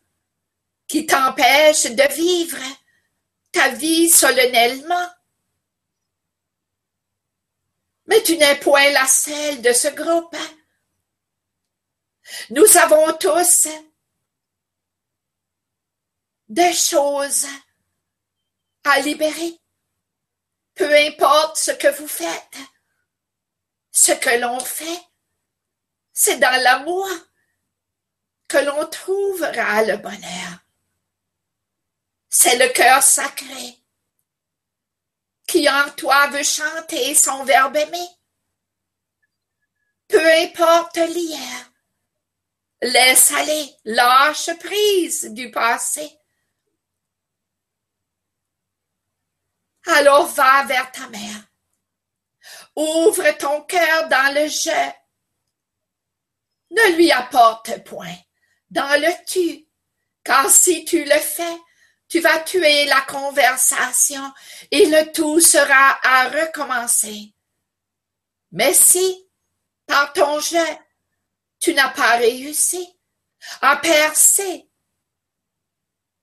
qui 0.87 1.07
t'empêche 1.07 1.85
de 1.85 2.15
vivre 2.15 2.63
ta 3.51 3.71
vie 3.71 4.11
solennellement. 4.11 5.09
Mais 8.09 8.23
tu 8.23 8.37
n'es 8.37 8.61
point 8.61 8.91
la 8.91 9.07
seule 9.07 9.63
de 9.63 9.73
ce 9.73 9.89
groupe. 9.89 10.37
Nous 12.51 12.77
avons 12.77 13.17
tous 13.17 13.69
des 16.47 16.75
choses 16.75 17.47
à 18.85 19.01
libérer. 19.01 19.59
Peu 20.79 20.95
importe 20.95 21.57
ce 21.57 21.73
que 21.73 21.89
vous 21.89 22.07
faites, 22.07 22.57
ce 23.91 24.13
que 24.13 24.41
l'on 24.41 24.61
fait, 24.61 25.03
c'est 26.13 26.39
dans 26.39 26.63
l'amour 26.63 27.09
que 28.47 28.59
l'on 28.59 28.87
trouvera 28.87 29.83
le 29.83 29.97
bonheur. 29.97 30.61
C'est 32.29 32.57
le 32.57 32.73
cœur 32.73 33.03
sacré 33.03 33.77
qui 35.49 35.69
en 35.69 35.91
toi 35.97 36.29
veut 36.29 36.45
chanter 36.45 37.13
son 37.17 37.43
verbe 37.43 37.77
aimé. 37.77 38.09
Peu 40.07 40.25
importe 40.43 40.99
l'hier, 40.99 41.73
laisse 42.83 43.33
aller, 43.33 43.75
lâche 43.85 44.51
prise 44.61 45.25
du 45.33 45.51
passé. 45.51 46.18
Alors 49.89 50.27
va 50.27 50.65
vers 50.65 50.91
ta 50.93 51.09
mère. 51.09 51.43
Ouvre 52.77 53.31
ton 53.39 53.63
cœur 53.63 54.09
dans 54.09 54.35
le 54.35 54.49
je. 54.49 54.91
Ne 56.71 56.97
lui 56.97 57.11
apporte 57.11 57.83
point 57.85 58.17
dans 58.71 59.01
le 59.01 59.11
tu, 59.27 59.67
car 60.23 60.51
si 60.51 60.85
tu 60.85 61.03
le 61.03 61.19
fais, 61.19 61.57
tu 62.09 62.21
vas 62.21 62.39
tuer 62.41 62.85
la 62.85 63.01
conversation 63.03 64.33
et 64.71 64.87
le 64.87 65.11
tout 65.13 65.41
sera 65.41 65.99
à 66.03 66.29
recommencer. 66.29 67.35
Mais 68.53 68.75
si, 68.75 69.27
par 69.87 70.13
ton 70.13 70.41
je, 70.41 70.77
tu 71.61 71.75
n'as 71.75 71.91
pas 71.91 72.17
réussi 72.17 72.87
à 73.63 73.77
percer 73.77 74.69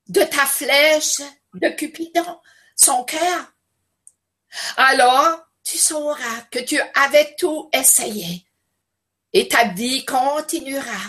de 0.07 0.21
ta 0.23 0.45
flèche 0.45 1.21
de 1.53 1.69
Cupidon 1.69 2.39
son 2.75 3.03
cœur, 3.03 3.54
alors 4.77 5.45
tu 5.63 5.77
sauras 5.77 6.41
que 6.51 6.59
tu 6.59 6.79
avais 6.93 7.35
tout 7.35 7.69
essayé 7.73 8.45
et 9.33 9.47
ta 9.47 9.69
vie 9.69 10.05
continuera 10.05 11.01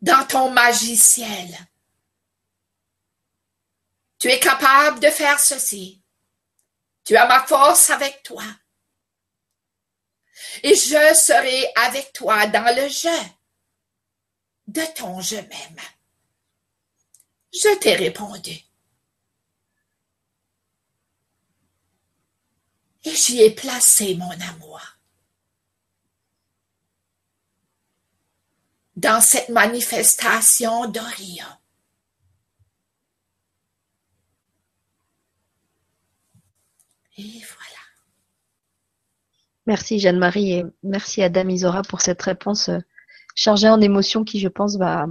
dans 0.00 0.26
ton 0.26 0.50
magiciel. 0.50 1.48
Tu 4.18 4.28
es 4.28 4.38
capable 4.38 5.00
de 5.00 5.10
faire 5.10 5.38
ceci. 5.40 6.02
Tu 7.04 7.16
as 7.16 7.26
ma 7.26 7.46
force 7.46 7.90
avec 7.90 8.22
toi. 8.22 8.44
Et 10.62 10.74
je 10.74 11.14
serai 11.14 11.70
avec 11.76 12.12
toi 12.12 12.46
dans 12.46 12.74
le 12.74 12.88
jeu 12.88 13.10
de 14.66 14.82
ton 14.94 15.20
je 15.20 15.36
même. 15.36 15.80
Je 17.52 17.78
t'ai 17.78 17.94
répondu. 17.94 18.56
Et 23.04 23.14
j'y 23.14 23.40
ai 23.40 23.50
placé 23.50 24.14
mon 24.16 24.30
amour. 24.30 24.80
Dans 28.96 29.20
cette 29.20 29.48
manifestation 29.48 30.86
d'Orion. 30.90 31.46
Et 37.16 37.22
voilà. 37.22 37.80
Merci 39.66 39.98
Jeanne-Marie 40.00 40.52
et 40.52 40.64
merci 40.82 41.22
à 41.22 41.28
Dame 41.28 41.50
Isora 41.50 41.82
pour 41.82 42.00
cette 42.00 42.20
réponse 42.22 42.68
euh, 42.68 42.78
chargée 43.34 43.68
en 43.68 43.80
émotions 43.80 44.24
qui, 44.24 44.40
je 44.40 44.48
pense, 44.48 44.76
va, 44.76 45.06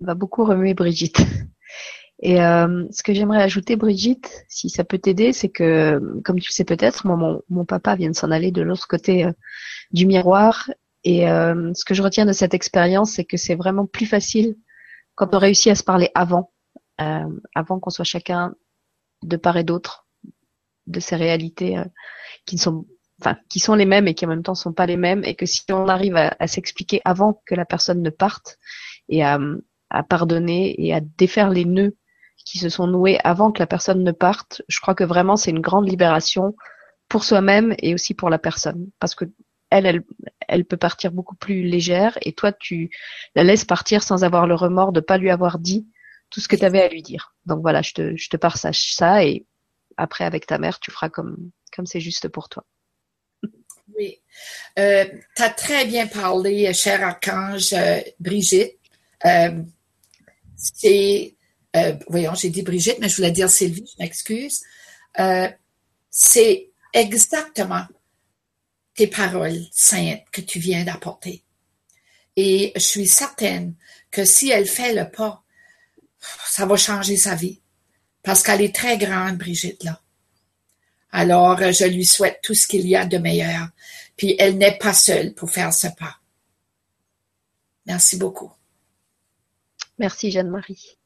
va 0.00 0.14
beaucoup 0.14 0.44
remuer 0.44 0.74
Brigitte. 0.74 1.22
Et 2.24 2.40
euh, 2.40 2.86
ce 2.92 3.02
que 3.02 3.12
j'aimerais 3.12 3.42
ajouter, 3.42 3.74
Brigitte, 3.74 4.44
si 4.48 4.70
ça 4.70 4.84
peut 4.84 4.98
t'aider, 4.98 5.32
c'est 5.32 5.48
que, 5.48 6.00
comme 6.24 6.38
tu 6.38 6.52
sais 6.52 6.64
peut-être, 6.64 7.04
mon, 7.04 7.42
mon, 7.50 7.64
papa 7.64 7.96
vient 7.96 8.10
de 8.10 8.16
s'en 8.16 8.30
aller 8.30 8.52
de 8.52 8.62
l'autre 8.62 8.86
côté 8.86 9.24
euh, 9.24 9.32
du 9.90 10.06
miroir. 10.06 10.70
Et 11.02 11.28
euh, 11.28 11.72
ce 11.74 11.84
que 11.84 11.94
je 11.94 12.02
retiens 12.02 12.24
de 12.24 12.32
cette 12.32 12.54
expérience, 12.54 13.10
c'est 13.10 13.24
que 13.24 13.36
c'est 13.36 13.56
vraiment 13.56 13.86
plus 13.86 14.06
facile 14.06 14.56
quand 15.16 15.34
on 15.34 15.38
réussit 15.38 15.72
à 15.72 15.74
se 15.74 15.82
parler 15.82 16.10
avant, 16.14 16.52
avant 17.54 17.80
qu'on 17.80 17.90
soit 17.90 18.04
chacun 18.04 18.54
de 19.24 19.36
part 19.36 19.56
et 19.56 19.64
d'autre 19.64 20.06
de 20.86 21.00
ces 21.00 21.16
réalités 21.16 21.76
qui 22.46 22.54
ne 22.54 22.60
sont 22.60 22.86
enfin, 23.20 23.36
qui 23.48 23.58
sont 23.58 23.74
les 23.74 23.84
mêmes 23.84 24.06
et 24.06 24.14
qui 24.14 24.24
en 24.24 24.28
même 24.28 24.44
temps 24.44 24.54
sont 24.54 24.72
pas 24.72 24.86
les 24.86 24.96
mêmes, 24.96 25.22
et 25.24 25.34
que 25.34 25.44
si 25.44 25.64
on 25.70 25.88
arrive 25.88 26.16
à, 26.16 26.34
à 26.38 26.46
s'expliquer 26.46 27.02
avant 27.04 27.42
que 27.44 27.54
la 27.54 27.64
personne 27.64 28.00
ne 28.00 28.10
parte 28.10 28.58
et 29.08 29.22
à, 29.22 29.38
à 29.90 30.02
pardonner 30.02 30.74
et 30.82 30.94
à 30.94 31.00
défaire 31.00 31.50
les 31.50 31.64
nœuds 31.64 31.96
qui 32.44 32.58
se 32.58 32.68
sont 32.68 32.86
noués 32.86 33.18
avant 33.24 33.52
que 33.52 33.58
la 33.58 33.66
personne 33.66 34.02
ne 34.02 34.12
parte, 34.12 34.62
je 34.68 34.80
crois 34.80 34.94
que 34.94 35.04
vraiment 35.04 35.36
c'est 35.36 35.50
une 35.50 35.60
grande 35.60 35.88
libération 35.88 36.54
pour 37.08 37.24
soi-même 37.24 37.74
et 37.78 37.94
aussi 37.94 38.14
pour 38.14 38.30
la 38.30 38.38
personne. 38.38 38.90
Parce 38.98 39.14
que 39.14 39.24
elle, 39.70 39.86
elle, 39.86 40.02
elle 40.48 40.64
peut 40.64 40.76
partir 40.76 41.12
beaucoup 41.12 41.34
plus 41.34 41.62
légère 41.62 42.18
et 42.22 42.32
toi, 42.32 42.52
tu 42.52 42.90
la 43.34 43.44
laisses 43.44 43.64
partir 43.64 44.02
sans 44.02 44.24
avoir 44.24 44.46
le 44.46 44.54
remords 44.54 44.92
de 44.92 45.00
pas 45.00 45.18
lui 45.18 45.30
avoir 45.30 45.58
dit 45.58 45.86
tout 46.30 46.40
ce 46.40 46.48
que 46.48 46.56
tu 46.56 46.64
avais 46.64 46.82
à 46.82 46.88
lui 46.88 47.02
dire. 47.02 47.34
Donc 47.46 47.62
voilà, 47.62 47.82
je 47.82 47.92
te, 47.92 48.16
je 48.16 48.28
te 48.28 48.36
partage 48.36 48.94
ça 48.94 49.24
et 49.24 49.46
après, 49.96 50.24
avec 50.24 50.46
ta 50.46 50.58
mère, 50.58 50.80
tu 50.80 50.90
feras 50.90 51.08
comme 51.08 51.50
comme 51.74 51.86
c'est 51.86 52.00
juste 52.00 52.28
pour 52.28 52.48
toi. 52.48 52.64
Oui. 53.96 54.20
Euh, 54.78 55.04
tu 55.36 55.42
as 55.42 55.50
très 55.50 55.84
bien 55.86 56.06
parlé, 56.06 56.72
cher 56.72 57.02
archange 57.02 57.72
euh, 57.72 58.00
Brigitte. 58.20 58.78
Euh, 59.24 59.62
c'est 60.56 61.34
euh, 61.76 61.96
voyons, 62.08 62.34
j'ai 62.34 62.50
dit 62.50 62.62
Brigitte, 62.62 62.98
mais 63.00 63.08
je 63.08 63.16
voulais 63.16 63.30
dire 63.30 63.50
Sylvie, 63.50 63.90
je 63.96 64.02
m'excuse. 64.02 64.60
Euh, 65.18 65.48
c'est 66.10 66.70
exactement 66.92 67.86
tes 68.94 69.06
paroles 69.06 69.60
saintes 69.72 70.24
que 70.32 70.42
tu 70.42 70.58
viens 70.58 70.84
d'apporter. 70.84 71.42
Et 72.36 72.72
je 72.74 72.80
suis 72.80 73.08
certaine 73.08 73.74
que 74.10 74.24
si 74.24 74.50
elle 74.50 74.66
fait 74.66 74.94
le 74.94 75.10
pas, 75.10 75.42
ça 76.46 76.66
va 76.66 76.76
changer 76.76 77.16
sa 77.16 77.34
vie. 77.34 77.60
Parce 78.22 78.42
qu'elle 78.42 78.60
est 78.60 78.74
très 78.74 78.98
grande, 78.98 79.38
Brigitte, 79.38 79.82
là. 79.82 80.00
Alors, 81.10 81.58
je 81.58 81.84
lui 81.84 82.06
souhaite 82.06 82.40
tout 82.42 82.54
ce 82.54 82.66
qu'il 82.66 82.86
y 82.86 82.96
a 82.96 83.04
de 83.04 83.18
meilleur. 83.18 83.68
Puis, 84.16 84.34
elle 84.38 84.56
n'est 84.56 84.78
pas 84.78 84.94
seule 84.94 85.34
pour 85.34 85.50
faire 85.50 85.74
ce 85.74 85.88
pas. 85.88 86.18
Merci 87.84 88.16
beaucoup. 88.16 88.50
Merci, 89.98 90.30
Jeanne-Marie. 90.30 90.96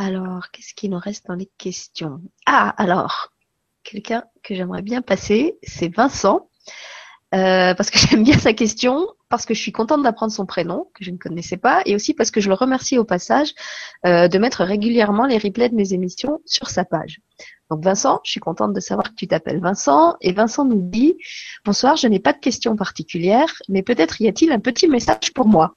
Alors, 0.00 0.52
qu'est-ce 0.52 0.74
qui 0.74 0.88
nous 0.88 1.00
reste 1.00 1.26
dans 1.26 1.34
les 1.34 1.50
questions? 1.58 2.20
Ah, 2.46 2.72
alors, 2.76 3.32
quelqu'un 3.82 4.22
que 4.44 4.54
j'aimerais 4.54 4.82
bien 4.82 5.02
passer, 5.02 5.58
c'est 5.64 5.92
Vincent, 5.92 6.48
euh, 7.34 7.74
parce 7.74 7.90
que 7.90 7.98
j'aime 7.98 8.22
bien 8.22 8.38
sa 8.38 8.52
question, 8.52 9.08
parce 9.28 9.44
que 9.44 9.54
je 9.54 9.60
suis 9.60 9.72
contente 9.72 10.04
d'apprendre 10.04 10.32
son 10.32 10.46
prénom, 10.46 10.88
que 10.94 11.02
je 11.02 11.10
ne 11.10 11.18
connaissais 11.18 11.56
pas, 11.56 11.82
et 11.84 11.96
aussi 11.96 12.14
parce 12.14 12.30
que 12.30 12.40
je 12.40 12.48
le 12.48 12.54
remercie 12.54 12.96
au 12.96 13.02
passage 13.04 13.54
euh, 14.06 14.28
de 14.28 14.38
mettre 14.38 14.62
régulièrement 14.62 15.26
les 15.26 15.36
replays 15.36 15.68
de 15.68 15.74
mes 15.74 15.92
émissions 15.92 16.42
sur 16.46 16.70
sa 16.70 16.84
page. 16.84 17.20
Donc 17.68 17.82
Vincent, 17.82 18.20
je 18.22 18.30
suis 18.30 18.40
contente 18.40 18.74
de 18.74 18.80
savoir 18.80 19.10
que 19.10 19.16
tu 19.16 19.26
t'appelles 19.26 19.60
Vincent, 19.60 20.14
et 20.20 20.32
Vincent 20.32 20.64
nous 20.64 20.80
dit, 20.80 21.16
bonsoir, 21.64 21.96
je 21.96 22.06
n'ai 22.06 22.20
pas 22.20 22.34
de 22.34 22.38
questions 22.38 22.76
particulières, 22.76 23.52
mais 23.68 23.82
peut-être 23.82 24.20
y 24.20 24.28
a-t-il 24.28 24.52
un 24.52 24.60
petit 24.60 24.86
message 24.86 25.32
pour 25.34 25.48
moi? 25.48 25.74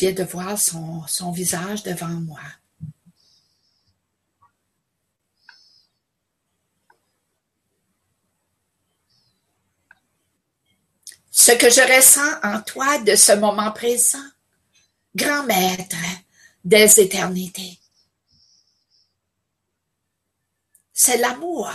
De 0.00 0.24
voir 0.24 0.58
son 0.58 1.30
visage 1.30 1.82
devant 1.82 2.08
moi. 2.08 2.40
Ce 11.30 11.52
que 11.52 11.68
je 11.68 11.82
ressens 11.82 12.40
en 12.42 12.62
toi 12.62 12.98
de 13.00 13.14
ce 13.14 13.32
moment 13.32 13.72
présent, 13.72 14.24
grand 15.14 15.44
maître 15.44 15.96
des 16.64 16.98
éternités, 16.98 17.78
c'est 20.94 21.18
l'amour 21.18 21.70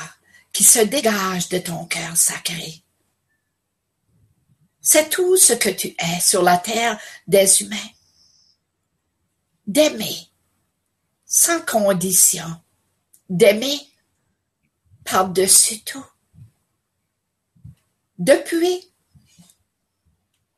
qui 0.51 0.63
se 0.63 0.79
dégage 0.79 1.49
de 1.49 1.59
ton 1.59 1.85
cœur 1.85 2.17
sacré. 2.17 2.81
C'est 4.81 5.09
tout 5.09 5.37
ce 5.37 5.53
que 5.53 5.69
tu 5.69 5.89
es 5.99 6.19
sur 6.19 6.41
la 6.41 6.57
terre 6.57 6.99
des 7.27 7.61
humains 7.61 7.94
d'aimer 9.67 10.29
sans 11.25 11.61
condition, 11.61 12.61
d'aimer 13.29 13.79
par-dessus 15.03 15.83
tout. 15.83 16.05
Depuis 18.17 18.93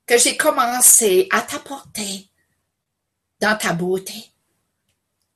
que 0.05 0.17
j'ai 0.17 0.37
commencé 0.37 1.27
à 1.31 1.41
t'apporter 1.41 2.29
dans 3.39 3.57
ta 3.57 3.73
beauté, 3.73 4.31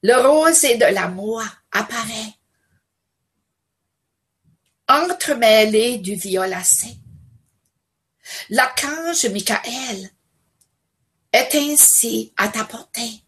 le 0.03 0.15
rosé 0.15 0.77
de 0.77 0.85
l'amour 0.85 1.43
apparaît, 1.71 2.35
entremêlé 4.87 5.97
du 5.97 6.15
violacé. 6.15 6.97
L'archange 8.49 9.25
Michael 9.25 10.11
est 11.31 11.55
ainsi 11.55 12.33
à 12.37 12.49
ta 12.49 12.65
portée. 12.65 13.23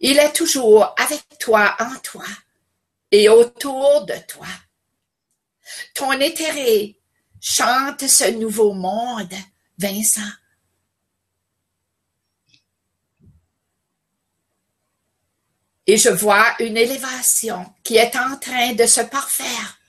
Il 0.00 0.18
est 0.18 0.32
toujours 0.32 0.94
avec 0.96 1.38
toi, 1.38 1.76
en 1.80 1.98
toi 2.00 2.24
et 3.10 3.28
autour 3.28 4.04
de 4.06 4.14
toi. 4.28 4.46
Ton 5.94 6.12
éthéré 6.12 6.98
chante 7.40 8.06
ce 8.06 8.30
nouveau 8.30 8.72
monde, 8.72 9.34
Vincent. 9.76 10.30
Et 15.86 15.96
je 15.96 16.10
vois 16.10 16.54
une 16.60 16.76
élévation 16.76 17.72
qui 17.82 17.96
est 17.96 18.14
en 18.14 18.36
train 18.38 18.74
de 18.74 18.86
se 18.86 19.00
parfaire. 19.00 19.80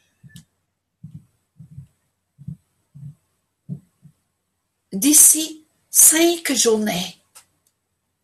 D'ici 4.92 5.68
cinq 5.90 6.54
journées, 6.54 7.22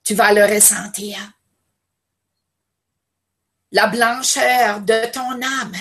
tu 0.03 0.15
vas 0.15 0.31
le 0.31 0.45
ressentir 0.45 1.34
la 3.75 3.87
blancheur 3.87 4.79
de 4.79 5.11
ton 5.11 5.41
âme 5.41 5.75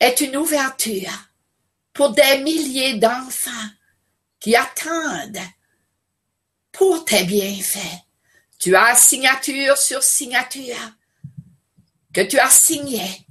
est 0.00 0.20
une 0.20 0.36
ouverture 0.36 1.12
pour 1.92 2.10
des 2.10 2.38
milliers 2.38 2.94
d'enfants 2.94 3.70
qui 4.40 4.56
attendent 4.56 5.38
pour 6.72 7.04
tes 7.04 7.22
bienfaits. 7.22 8.02
Tu 8.58 8.74
as 8.74 8.96
signature 8.96 9.78
sur 9.78 10.02
signature 10.02 10.92
que 12.12 12.22
tu 12.22 12.40
as 12.40 12.50
signé 12.50 13.24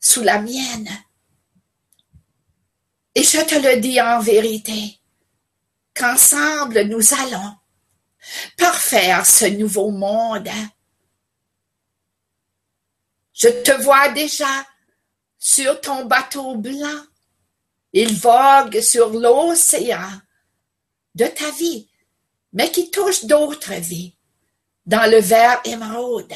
sous 0.00 0.22
la 0.22 0.40
mienne. 0.40 0.90
Et 3.14 3.22
je 3.22 3.44
te 3.44 3.54
le 3.54 3.80
dis 3.80 4.00
en 4.00 4.18
vérité, 4.18 4.98
qu'ensemble 5.94 6.82
nous 6.82 7.14
allons 7.14 7.56
parfaire 8.56 9.26
ce 9.26 9.44
nouveau 9.46 9.90
monde. 9.90 10.50
Je 13.32 13.48
te 13.48 13.82
vois 13.82 14.08
déjà 14.10 14.66
sur 15.38 15.80
ton 15.80 16.06
bateau 16.06 16.56
blanc. 16.56 17.04
Il 17.92 18.14
vogue 18.18 18.80
sur 18.80 19.10
l'océan 19.10 20.10
de 21.14 21.26
ta 21.26 21.50
vie, 21.52 21.88
mais 22.52 22.70
qui 22.70 22.90
touche 22.90 23.24
d'autres 23.24 23.74
vies 23.74 24.16
dans 24.84 25.10
le 25.10 25.18
vert 25.18 25.60
émeraude. 25.64 26.34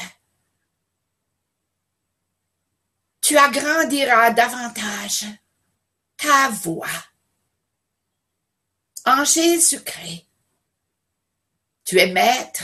Tu 3.21 3.37
agrandiras 3.37 4.31
davantage 4.31 5.25
ta 6.17 6.49
voix 6.49 6.87
en 9.05 9.23
Jésus-Christ 9.23 10.30
tu 11.91 11.99
es 11.99 12.07
maître. 12.07 12.63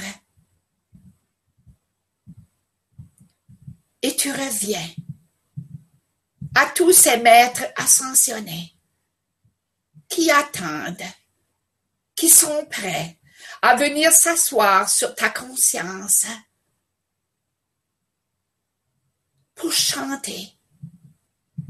et 4.01 4.15
tu 4.15 4.31
reviens 4.31 4.89
à 6.55 6.67
tous 6.67 6.93
ces 6.93 7.17
maîtres 7.17 7.65
ascensionnés 7.75 8.73
qui 10.07 10.31
attendent, 10.31 11.11
qui 12.15 12.29
sont 12.29 12.65
prêts 12.67 13.19
à 13.61 13.75
venir 13.75 14.13
s'asseoir 14.13 14.89
sur 14.89 15.13
ta 15.13 15.29
conscience 15.29 16.25
pour 19.55 19.73
chanter 19.73 20.57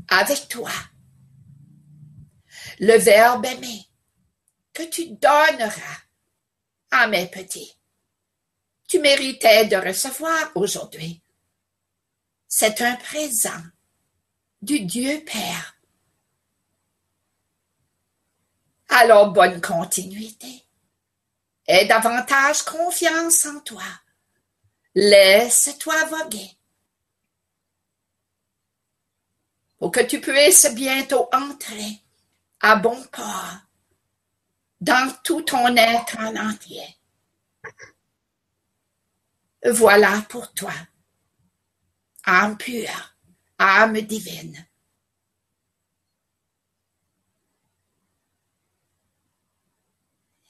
avec 0.09 0.47
toi 0.47 0.73
le 2.79 2.99
verbe 2.99 3.47
aimer 3.47 3.89
que 4.73 4.83
tu 4.83 5.07
donneras 5.07 6.06
à 6.91 7.07
mes 7.07 7.27
petits. 7.27 7.77
Tu 8.87 8.99
méritais 8.99 9.65
de 9.65 9.75
recevoir 9.75 10.51
aujourd'hui. 10.55 11.21
C'est 12.47 12.81
un 12.81 12.95
présent 12.95 13.63
du 14.61 14.79
Dieu 14.81 15.23
Père. 15.25 15.75
Alors 18.89 19.31
bonne 19.31 19.61
continuité. 19.61 20.63
Aie 21.67 21.85
davantage 21.85 22.63
confiance 22.63 23.45
en 23.45 23.59
toi. 23.59 23.83
Laisse-toi 24.95 26.05
voguer. 26.05 26.57
Pour 29.77 29.91
que 29.91 29.99
tu 29.99 30.21
puisses 30.21 30.73
bientôt 30.73 31.29
entrer 31.33 32.01
à 32.61 32.77
bon 32.77 33.03
port 33.11 33.66
dans 34.81 35.13
tout 35.23 35.41
ton 35.41 35.75
être 35.75 36.17
en 36.19 36.35
entier. 36.35 36.83
Voilà 39.65 40.21
pour 40.29 40.53
toi, 40.53 40.73
âme 42.25 42.57
pure, 42.57 43.15
âme 43.57 43.99
divine. 44.01 44.67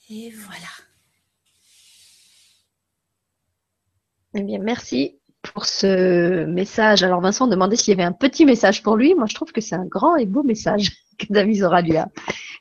Et 0.09 0.31
voilà. 0.31 0.67
Eh 4.33 4.43
bien, 4.43 4.59
merci 4.59 5.19
pour 5.41 5.65
ce 5.65 6.45
message. 6.45 7.03
Alors, 7.03 7.21
Vincent 7.21 7.47
demandait 7.47 7.75
s'il 7.75 7.89
y 7.89 7.93
avait 7.93 8.03
un 8.03 8.13
petit 8.13 8.45
message 8.45 8.83
pour 8.83 8.95
lui. 8.95 9.15
Moi, 9.15 9.25
je 9.27 9.35
trouve 9.35 9.51
que 9.51 9.61
c'est 9.61 9.75
un 9.75 9.85
grand 9.85 10.15
et 10.15 10.25
beau 10.25 10.43
message 10.43 10.91
que 11.17 11.25
David 11.29 11.57
Zora 11.57 11.81
lui 11.81 11.97
a, 11.97 12.07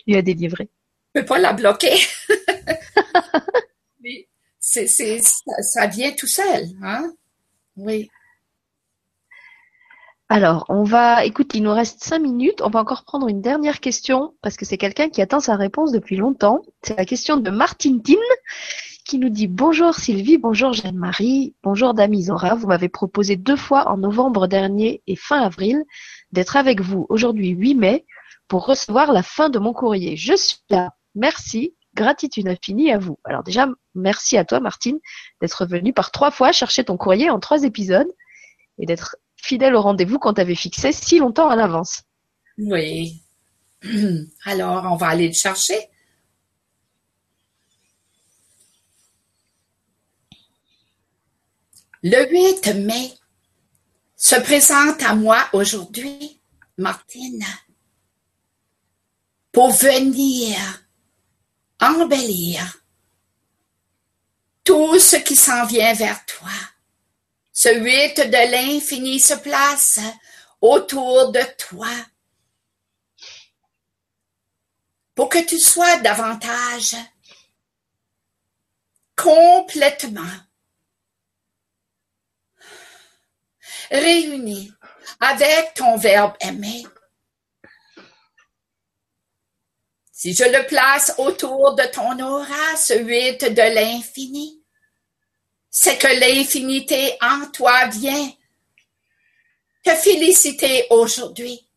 lui 0.07 0.17
a 0.17 0.23
délivré. 0.23 0.71
Je 1.17 1.23
peux 1.23 1.27
pas 1.27 1.39
la 1.39 1.55
bloquer. 1.55 1.97
c'est, 4.61 4.87
ça, 4.87 5.87
vient 5.87 6.13
tout 6.13 6.27
seul, 6.27 6.67
hein? 6.83 7.11
Oui. 7.79 8.11
Alors, 10.29 10.67
on 10.69 10.83
va, 10.83 11.25
écoute, 11.25 11.55
il 11.55 11.63
nous 11.63 11.73
reste 11.73 12.05
cinq 12.05 12.19
minutes. 12.19 12.61
On 12.61 12.69
va 12.69 12.81
encore 12.81 13.05
prendre 13.05 13.29
une 13.29 13.41
dernière 13.41 13.81
question 13.81 14.35
parce 14.43 14.59
que 14.59 14.67
c'est 14.67 14.77
quelqu'un 14.77 15.09
qui 15.09 15.23
attend 15.23 15.41
sa 15.41 15.57
réponse 15.57 15.91
depuis 15.91 16.17
longtemps. 16.17 16.61
C'est 16.83 16.99
la 16.99 17.07
question 17.07 17.39
de 17.39 17.51
Martine 17.51 18.03
Tin 18.03 18.15
qui 19.07 19.19
nous 19.19 19.31
dit 19.31 19.47
bonjour 19.47 19.95
Sylvie, 19.95 20.37
bonjour 20.37 20.75
Jeanne-Marie, 20.75 21.55
bonjour 21.63 21.95
Dami 21.95 22.25
Zora. 22.25 22.57
Vous 22.57 22.67
m'avez 22.67 22.91
proposé 22.91 23.37
deux 23.37 23.57
fois 23.57 23.89
en 23.89 23.97
novembre 23.97 24.49
dernier 24.49 25.03
et 25.07 25.17
fin 25.17 25.41
avril 25.41 25.83
d'être 26.33 26.57
avec 26.57 26.83
vous 26.83 27.07
aujourd'hui 27.09 27.51
8 27.51 27.75
mai 27.75 28.05
pour 28.49 28.67
recevoir 28.67 29.15
la 29.15 29.23
fin 29.23 29.49
de 29.49 29.59
mon 29.59 29.73
courrier. 29.73 30.19
Je 30.19 30.37
suis 30.37 30.59
là. 30.69 30.91
Merci. 31.17 31.75
Gratitude 31.95 32.47
infinie 32.47 32.93
à 32.93 32.99
vous. 32.99 33.19
Alors 33.25 33.43
déjà, 33.43 33.67
merci 33.95 34.37
à 34.37 34.45
toi, 34.45 34.61
Martine, 34.61 34.99
d'être 35.41 35.65
venue 35.65 35.95
par 35.95 36.13
trois 36.13 36.31
fois 36.31 36.53
chercher 36.53 36.85
ton 36.85 36.99
courrier 36.99 37.31
en 37.31 37.41
trois 37.41 37.65
épisodes 37.65 38.13
et 38.79 38.85
d'être 38.85 39.17
fidèle 39.37 39.75
au 39.75 39.81
rendez-vous 39.81 40.19
qu'on 40.19 40.35
t'avait 40.35 40.55
fixé 40.55 40.93
si 40.93 41.19
longtemps 41.19 41.49
à 41.49 41.57
l'avance. 41.57 42.03
Oui. 42.59 43.23
Alors, 44.45 44.85
on 44.93 44.97
va 44.97 45.09
aller 45.09 45.29
le 45.29 45.33
chercher. 45.33 45.89
Le 52.03 52.31
8 52.31 52.75
mai 52.75 53.13
se 54.17 54.37
présente 54.37 55.03
à 55.03 55.15
moi 55.15 55.39
aujourd'hui, 55.55 56.41
Martine, 56.77 57.45
pour 59.51 59.71
venir 59.71 60.86
embellir 61.81 62.83
tout 64.65 64.99
ce 64.99 65.17
qui 65.17 65.37
s'en 65.37 65.65
vient 65.67 65.95
vers 65.95 66.25
toi. 66.27 66.51
Ce 67.53 67.69
huit 67.69 68.19
de 68.19 68.51
l'infini 68.51 69.21
se 69.21 69.35
place 69.35 70.01
autour 70.61 71.33
de 71.33 71.43
toi 71.59 71.91
pour 75.15 75.29
que 75.29 75.39
tu 75.39 75.59
sois 75.59 75.97
davantage 75.99 76.97
complètement 79.17 80.23
réuni 83.91 84.73
avec 85.21 85.75
ton 85.75 85.97
verbe 85.97 86.35
aimer 86.41 86.85
Si 90.19 90.33
je 90.33 90.45
le 90.45 90.67
place 90.67 91.13
autour 91.19 91.75
de 91.75 91.83
ton 91.93 92.19
aura, 92.21 92.75
ce 92.79 92.95
huit 92.95 93.45
de 93.45 93.75
l'infini, 93.75 94.63
c'est 95.71 95.99
que 95.99 96.07
l'infinité 96.07 97.19
en 97.21 97.45
toi 97.51 97.89
vient 97.89 98.33
te 99.85 99.91
féliciter 99.91 100.87
aujourd'hui 100.89 101.69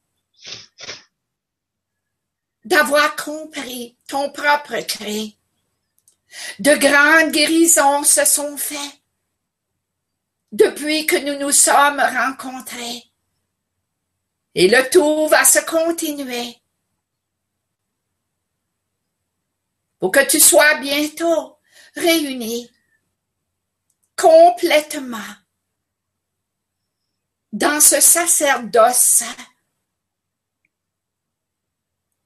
d'avoir 2.64 3.14
compris 3.18 3.98
ton 4.07 4.32
propre 4.32 4.80
cri. 4.88 5.38
De 6.60 6.76
grandes 6.76 7.34
guérisons 7.34 8.06
se 8.06 8.24
sont 8.24 8.56
faites 8.56 9.02
depuis 10.53 11.06
que 11.06 11.18
nous 11.18 11.38
nous 11.38 11.52
sommes 11.52 11.99
rencontrés. 11.99 13.03
Et 14.56 14.70
le 14.70 14.90
tout 14.90 15.28
va 15.28 15.44
se 15.44 15.60
continuer 15.66 16.59
pour 19.99 20.11
que 20.11 20.26
tu 20.26 20.39
sois 20.39 20.76
bientôt 20.76 21.57
réuni 21.95 22.71
complètement 24.15 25.17
dans 27.51 27.81
ce 27.81 27.99
sacerdoce 27.99 29.23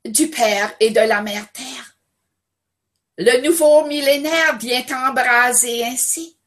du 0.06 0.30
Père 0.30 0.76
et 0.80 0.92
de 0.92 1.00
la 1.00 1.22
Mère 1.22 1.52
Terre. 1.52 1.98
Le 3.18 3.42
nouveau 3.42 3.86
millénaire 3.86 4.58
vient 4.58 4.86
embraser 5.08 5.86
ainsi 5.86 6.38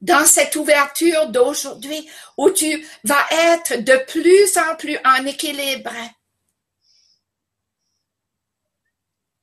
dans 0.00 0.24
cette 0.24 0.56
ouverture 0.56 1.28
d'aujourd'hui 1.28 2.08
où 2.38 2.50
tu 2.50 2.86
vas 3.04 3.26
être 3.30 3.76
de 3.76 3.96
plus 4.06 4.56
en 4.56 4.76
plus 4.76 4.98
en 5.04 5.26
équilibre 5.26 5.92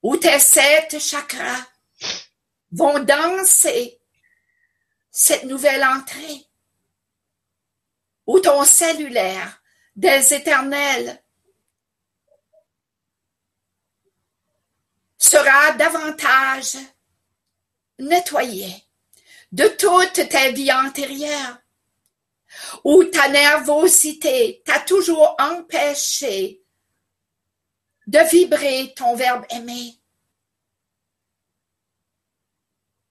où 0.08 0.16
tes 0.16 0.40
sept 0.40 1.00
chakras 1.00 1.68
vont 2.72 3.00
danser 3.00 4.00
cette 5.12 5.44
nouvelle 5.44 5.84
entrée, 5.84 6.46
où 8.26 8.40
ton 8.40 8.64
cellulaire 8.64 9.62
des 9.98 10.34
éternels 10.34 11.22
sera 15.18 15.72
davantage 15.74 16.78
nettoyé 18.00 18.86
de 19.52 19.68
toute 19.68 20.30
ta 20.30 20.52
vie 20.52 20.72
antérieure, 20.72 21.58
où 22.86 23.04
ta 23.04 23.28
nervosité 23.28 24.62
t'a 24.66 24.80
toujours 24.80 25.36
empêché 25.38 26.64
de 28.08 28.20
vibrer 28.30 28.94
ton 28.96 29.16
verbe 29.16 29.46
aimer. 29.50 29.94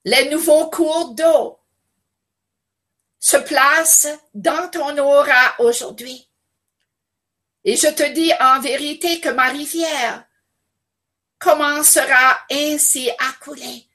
Les 0.05 0.31
nouveaux 0.31 0.71
cours 0.71 1.15
d'eau 1.15 1.61
se 3.19 3.37
placent 3.37 4.09
dans 4.35 4.71
ton 4.71 4.97
aura 4.99 5.61
aujourd'hui. 5.61 6.29
Et 7.65 7.77
je 7.77 7.89
te 7.89 8.13
dis 8.13 8.33
en 8.41 8.61
vérité 8.61 9.21
que 9.21 9.29
ma 9.29 9.49
rivière 9.49 10.25
commencera 11.39 12.41
ainsi 12.51 13.11
à 13.11 13.33
couler 13.41 13.87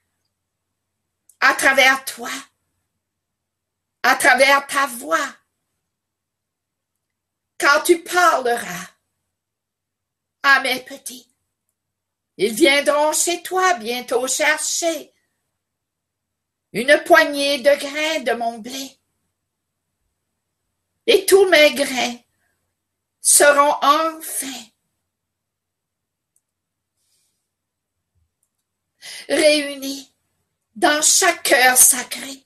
à 1.40 1.56
travers 1.56 2.06
toi, 2.06 2.30
à 4.04 4.16
travers 4.16 4.68
ta 4.68 4.86
voix, 4.86 5.36
quand 7.58 7.82
tu 7.84 8.04
parleras 8.04 8.91
ah, 10.44 10.62
mes 10.62 10.80
petits, 10.82 11.28
ils 12.38 12.54
viendront 12.54 13.14
chez 13.14 13.42
toi 13.44 13.76
bientôt 13.76 14.28
chercher 14.28 15.14
une 16.74 17.02
poignée 17.06 17.60
de 17.60 17.76
grains 17.80 18.20
de 18.22 18.32
mon 18.34 18.60
blé. 18.60 18.98
et 21.06 21.26
tous 21.26 21.46
mes 21.50 21.74
grains 21.74 22.18
seront 23.20 23.76
enfin 23.82 24.72
réunis 29.30 30.12
dans 30.76 31.02
chaque 31.02 31.44
cœur 31.44 31.78
sacré 31.78 32.46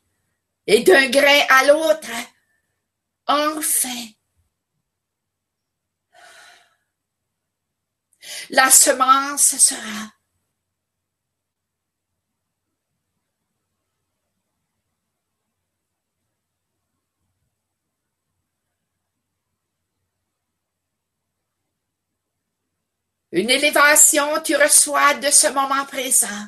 et 0.68 0.84
d'un 0.84 1.10
grain 1.10 1.42
à 1.50 1.66
l'autre, 1.66 2.10
enfin, 3.28 4.08
la 8.50 8.70
semence 8.70 9.58
sera 9.58 10.16
Une 23.36 23.50
élévation 23.50 24.42
tu 24.42 24.56
reçois 24.56 25.16
de 25.16 25.30
ce 25.30 25.48
moment 25.48 25.86
présent. 25.88 26.48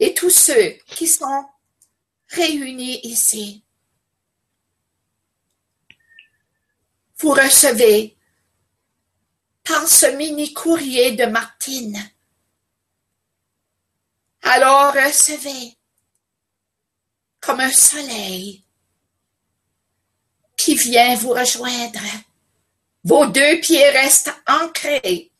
Et 0.00 0.12
tous 0.12 0.30
ceux 0.30 0.70
qui 0.86 1.06
sont 1.06 1.48
réunis 2.26 2.98
ici, 3.04 3.64
vous 7.18 7.30
recevez 7.30 8.16
par 9.64 9.86
ce 9.86 10.06
mini 10.16 10.52
courrier 10.52 11.12
de 11.12 11.26
Martine. 11.26 12.10
Alors 14.42 14.94
recevez 14.94 15.76
comme 17.40 17.60
un 17.60 17.72
soleil 17.72 18.64
qui 20.56 20.74
vient 20.74 21.16
vous 21.16 21.30
rejoindre. 21.30 22.00
Vos 23.04 23.26
deux 23.26 23.60
pieds 23.60 23.90
restent 23.90 24.34
ancrés 24.46 25.32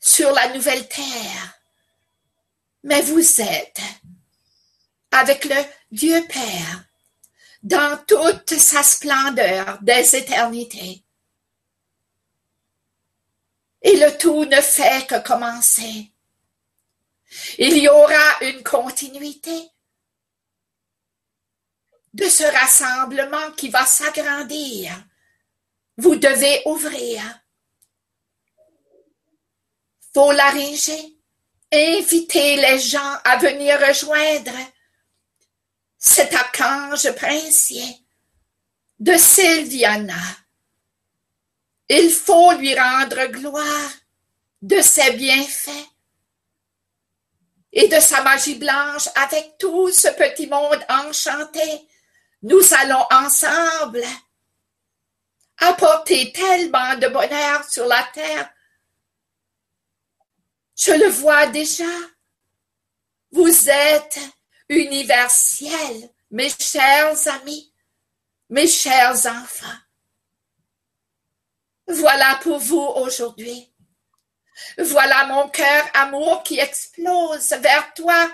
sur 0.00 0.30
la 0.32 0.54
nouvelle 0.54 0.88
terre, 0.88 1.58
mais 2.84 3.02
vous 3.02 3.40
êtes 3.40 3.80
avec 5.10 5.44
le 5.44 5.56
Dieu 5.90 6.24
Père 6.28 6.85
dans 7.62 8.02
toute 8.06 8.58
sa 8.58 8.82
splendeur 8.82 9.78
des 9.82 10.16
éternités. 10.16 11.02
Et 13.82 13.96
le 13.96 14.16
tout 14.18 14.44
ne 14.44 14.60
fait 14.60 15.06
que 15.06 15.22
commencer. 15.26 16.12
Il 17.58 17.78
y 17.78 17.88
aura 17.88 18.40
une 18.42 18.62
continuité 18.62 19.70
de 22.14 22.28
ce 22.28 22.44
rassemblement 22.44 23.50
qui 23.56 23.68
va 23.68 23.84
s'agrandir 23.84 24.92
vous 25.96 26.16
devez 26.16 26.62
ouvrir. 26.66 27.22
Faut 30.14 30.32
l'arranger. 30.32 31.12
Inviter 31.72 32.56
les 32.56 32.78
gens 32.78 33.18
à 33.24 33.36
venir 33.38 33.78
rejoindre 33.80 34.52
cet 36.06 36.32
archange 36.34 37.12
princier 37.16 38.00
de 38.98 39.16
Sylviana. 39.16 40.14
Il 41.88 42.10
faut 42.10 42.52
lui 42.52 42.78
rendre 42.78 43.26
gloire 43.26 43.90
de 44.62 44.80
ses 44.80 45.10
bienfaits 45.12 45.90
et 47.72 47.88
de 47.88 47.98
sa 47.98 48.22
magie 48.22 48.54
blanche 48.54 49.08
avec 49.16 49.58
tout 49.58 49.90
ce 49.90 50.08
petit 50.08 50.46
monde 50.46 50.84
enchanté. 50.88 51.88
Nous 52.42 52.62
allons 52.74 53.04
ensemble 53.10 54.04
apporter 55.58 56.32
tellement 56.32 56.96
de 56.96 57.08
bonheur 57.08 57.68
sur 57.68 57.86
la 57.86 58.02
terre. 58.14 58.48
Je 60.76 60.92
le 60.92 61.08
vois 61.08 61.48
déjà. 61.48 61.84
Vous 63.32 63.68
êtes 63.68 64.20
universels, 64.68 66.10
mes 66.30 66.50
chers 66.50 67.26
amis, 67.28 67.72
mes 68.48 68.68
chers 68.68 69.26
enfants. 69.26 69.78
Voilà 71.88 72.38
pour 72.42 72.58
vous 72.58 72.80
aujourd'hui. 72.80 73.72
Voilà 74.78 75.26
mon 75.26 75.48
cœur 75.48 75.84
amour 75.94 76.42
qui 76.42 76.58
explose 76.58 77.50
vers 77.50 77.92
toi, 77.94 78.30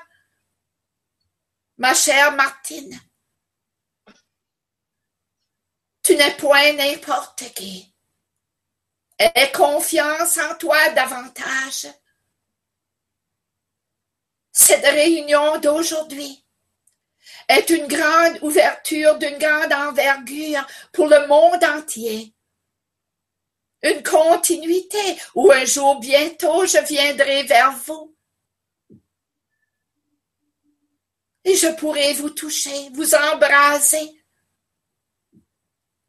ma 1.76 1.94
chère 1.94 2.32
Martine. 2.32 2.98
Tu 6.02 6.16
n'es 6.16 6.36
point 6.36 6.72
n'importe 6.72 7.52
qui. 7.54 7.94
Aie 9.18 9.52
confiance 9.52 10.38
en 10.38 10.54
toi 10.56 10.90
davantage. 10.90 11.88
Cette 14.52 14.84
réunion 14.84 15.58
d'aujourd'hui 15.58 16.44
est 17.48 17.70
une 17.70 17.86
grande 17.86 18.38
ouverture 18.42 19.18
d'une 19.18 19.38
grande 19.38 19.72
envergure 19.72 20.66
pour 20.92 21.08
le 21.08 21.26
monde 21.26 21.64
entier. 21.64 22.34
Une 23.82 24.02
continuité 24.02 25.20
où 25.34 25.50
un 25.50 25.64
jour 25.64 25.98
bientôt 25.98 26.66
je 26.66 26.78
viendrai 26.78 27.42
vers 27.44 27.72
vous. 27.72 28.14
Et 31.44 31.56
je 31.56 31.68
pourrai 31.68 32.12
vous 32.12 32.30
toucher, 32.30 32.90
vous 32.92 33.14
embraser, 33.14 34.22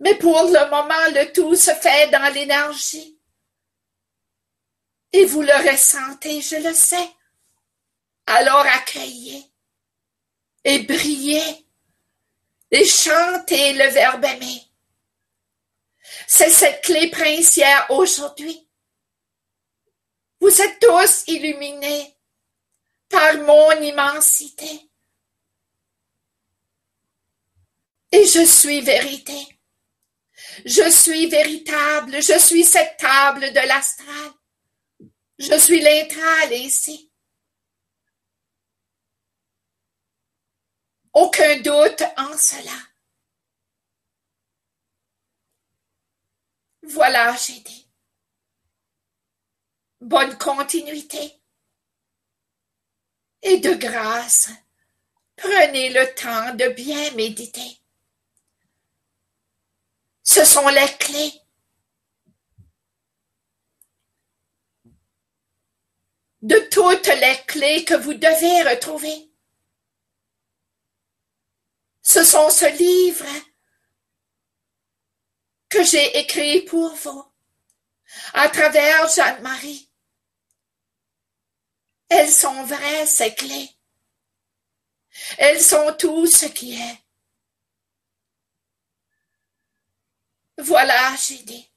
mais 0.03 0.15
pour 0.15 0.43
le 0.43 0.69
moment, 0.69 1.15
le 1.15 1.31
tout 1.31 1.55
se 1.55 1.71
fait 1.71 2.09
dans 2.09 2.33
l'énergie. 2.33 3.17
Et 5.13 5.23
vous 5.23 5.41
le 5.41 5.71
ressentez, 5.71 6.41
je 6.41 6.57
le 6.57 6.73
sais. 6.73 7.09
Alors 8.25 8.65
accueillez 8.65 9.43
et 10.63 10.79
brillez 10.79 11.65
et 12.71 12.85
chantez 12.85 13.73
le 13.73 13.89
verbe 13.89 14.25
aimer. 14.25 14.63
C'est 16.27 16.49
cette 16.49 16.83
clé 16.83 17.09
princière 17.09 17.85
aujourd'hui. 17.89 18.67
Vous 20.39 20.61
êtes 20.61 20.79
tous 20.79 21.23
illuminés 21.27 22.17
par 23.09 23.37
mon 23.37 23.71
immensité. 23.81 24.89
Et 28.11 28.25
je 28.25 28.45
suis 28.45 28.81
vérité. 28.81 29.53
Je 30.65 30.89
suis 30.89 31.27
véritable, 31.27 32.21
je 32.21 32.37
suis 32.37 32.63
cette 32.63 32.97
table 32.97 33.51
de 33.53 33.67
l'astral. 33.67 34.31
Je 35.39 35.57
suis 35.57 35.79
l'intral 35.79 36.53
ici. 36.53 37.12
Aucun 41.13 41.61
doute 41.61 42.03
en 42.17 42.35
cela. 42.37 42.71
Voilà, 46.81 47.35
j'ai 47.35 47.59
dit. 47.59 47.87
Bonne 50.01 50.37
continuité. 50.37 51.39
Et 53.43 53.59
de 53.59 53.73
grâce, 53.73 54.49
prenez 55.35 55.89
le 55.89 56.13
temps 56.15 56.55
de 56.55 56.69
bien 56.73 57.11
méditer. 57.11 57.79
Ce 60.23 60.43
sont 60.43 60.67
les 60.69 60.97
clés. 60.97 61.41
De 66.41 66.57
toutes 66.71 67.07
les 67.07 67.37
clés 67.45 67.85
que 67.85 67.93
vous 67.93 68.13
devez 68.13 68.69
retrouver. 68.69 69.32
Ce 72.13 72.23
sont 72.23 72.51
ce 72.51 72.65
livre 72.77 73.25
que 75.67 75.83
j'ai 75.83 76.19
écrit 76.19 76.61
pour 76.61 76.93
vous 76.93 77.25
à 78.35 78.49
travers 78.49 79.09
Jeanne-Marie. 79.09 79.89
Elles 82.09 82.31
sont 82.31 82.65
vraies, 82.65 83.07
ces 83.07 83.33
clés. 83.33 83.71
Elles 85.39 85.59
sont 85.59 85.95
tout 85.97 86.27
ce 86.27 86.45
qui 86.45 86.79
est. 86.79 87.03
Voilà, 90.59 91.15
j'ai 91.15 91.41
dit. 91.41 91.67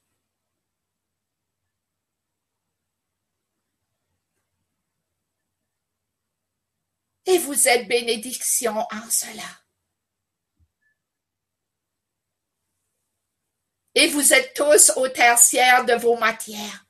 Et 7.24 7.38
vous 7.38 7.68
êtes 7.68 7.88
bénédiction 7.88 8.80
en 8.80 9.10
cela. 9.10 9.65
Et 13.98 14.08
vous 14.08 14.34
êtes 14.34 14.52
tous 14.52 14.92
au 14.96 15.08
tertiaire 15.08 15.86
de 15.86 15.94
vos 15.94 16.18
matières. 16.18 16.86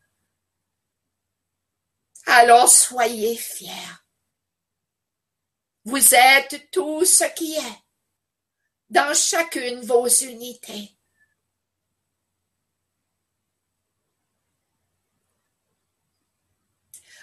Alors 2.26 2.68
soyez 2.68 3.36
fiers. 3.36 3.70
Vous 5.84 6.14
êtes 6.14 6.68
tout 6.72 7.04
ce 7.04 7.22
qui 7.36 7.54
est 7.54 7.84
dans 8.90 9.14
chacune 9.14 9.82
vos 9.82 10.08
unités. 10.08 10.98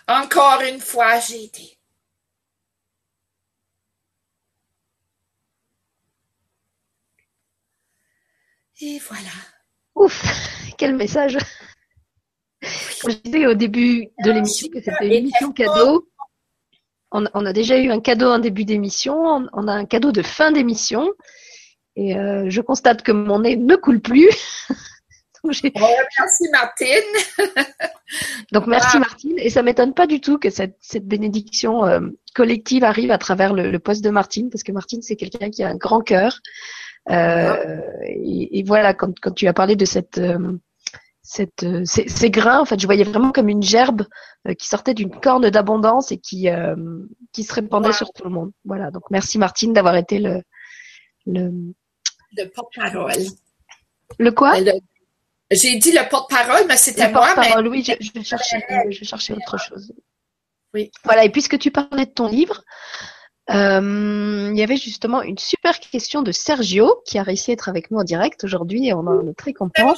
Encore 0.08 0.62
une 0.62 0.80
fois, 0.80 1.20
j'ai 1.20 1.50
dit. 1.50 1.78
Et 8.80 9.00
voilà. 9.00 9.53
Ouf, 9.96 10.24
quel 10.78 10.96
message. 10.96 11.38
je 12.62 13.16
disais 13.24 13.48
au 13.48 13.54
début 13.54 14.10
de 14.24 14.32
l'émission 14.32 14.68
que 14.70 14.80
c'était 14.80 15.06
une 15.06 15.14
émission 15.14 15.52
cadeau, 15.52 16.08
on, 17.14 17.46
a 17.46 17.54
déjà 17.54 17.78
eu 17.78 17.92
un 17.92 18.00
cadeau 18.00 18.32
en 18.32 18.40
début 18.40 18.66
d'émission, 18.66 19.48
on, 19.54 19.68
a 19.68 19.72
un 19.72 19.86
cadeau 19.86 20.12
de 20.12 20.24
fin 20.24 20.52
d'émission. 20.52 21.12
Et 21.96 22.18
euh, 22.18 22.46
je 22.50 22.60
constate 22.62 23.04
que 23.04 23.12
mon 23.12 23.40
nez 23.40 23.56
ne 23.56 23.76
coule 23.76 24.02
plus. 24.02 24.68
merci 25.44 26.50
Martine. 26.52 27.38
Donc 28.52 28.66
merci 28.66 28.98
Martine. 28.98 29.36
Et 29.38 29.50
ça 29.50 29.62
m'étonne 29.62 29.94
pas 29.94 30.08
du 30.08 30.22
tout 30.22 30.40
que 30.40 30.50
cette, 30.50 30.80
bénédiction 31.04 31.86
euh, 31.86 32.00
collective 32.34 32.84
arrive 32.84 33.12
à 33.12 33.20
travers 33.20 33.54
le, 33.54 33.78
poste 33.78 34.04
de 34.04 34.10
Martine, 34.10 34.50
parce 34.50 34.64
que 34.64 34.72
Martine, 34.72 35.04
c'est 35.04 35.16
quelqu'un 35.16 35.52
qui 35.52 35.64
a 35.64 35.70
un 35.70 35.76
grand 35.76 36.02
cœur. 36.02 36.40
Euh, 37.10 37.82
et, 38.06 38.64
voilà, 38.66 38.94
quand, 38.94 39.14
tu 39.36 39.48
as 39.48 39.54
parlé 39.54 39.76
de 39.76 39.86
cette, 39.86 40.18
euh, 40.18 40.58
cette 41.22 41.66
ces, 41.86 42.30
grains, 42.30 42.60
en 42.60 42.66
fait, 42.66 42.80
je 42.80 42.86
voyais 42.86 43.04
vraiment 43.04 43.32
comme 43.32 43.50
une 43.50 43.64
gerbe 43.64 44.04
qui 44.58 44.68
sortait 44.68 44.94
d'une 44.94 45.12
corne 45.12 45.50
d'abondance 45.50 46.12
et 46.12 46.18
qui 46.18 46.48
qui 47.32 47.44
se 47.44 47.54
répandait 47.54 47.94
sur 47.94 48.12
tout 48.12 48.26
le 48.26 48.30
monde. 48.30 48.52
Voilà. 48.66 48.92
Donc 48.92 49.04
merci 49.10 49.38
Martine 49.38 49.74
d'avoir 49.74 49.96
été 49.96 50.20
le 50.20 50.42
le, 51.26 51.74
le 52.38 52.46
porte-parole. 52.50 53.14
Le 54.20 54.32
quoi? 54.32 54.56
J'ai 55.52 55.78
dit 55.78 55.92
le 55.92 56.08
porte-parole, 56.10 56.66
mais 56.68 56.78
c'était 56.78 57.10
moi. 57.12 57.34
Porte-parole, 57.36 57.68
oui, 57.68 57.84
je, 57.84 58.12
vais 58.14 58.24
chercher, 58.24 59.34
autre 59.34 59.58
chose. 59.58 59.94
Oui. 60.74 60.92
Voilà, 61.04 61.26
et 61.26 61.30
puisque 61.30 61.60
tu 61.60 61.72
parlais 61.72 62.06
de 62.06 62.12
ton 62.12 62.28
livre, 62.28 62.64
euh, 63.52 64.33
il 64.54 64.60
y 64.60 64.64
avait 64.64 64.78
justement 64.78 65.22
une 65.22 65.38
super 65.38 65.80
question 65.80 66.22
de 66.22 66.32
Sergio 66.32 67.02
qui 67.06 67.18
a 67.18 67.24
réussi 67.24 67.52
à 67.52 67.54
être 67.54 67.70
avec 67.70 67.92
nous 67.92 68.00
en 68.00 68.04
direct 68.04 68.44
aujourd'hui 68.44 68.88
et 68.88 68.94
on 68.94 69.00
en 69.00 69.28
est 69.28 69.34
très 69.34 69.54
content. 69.54 69.96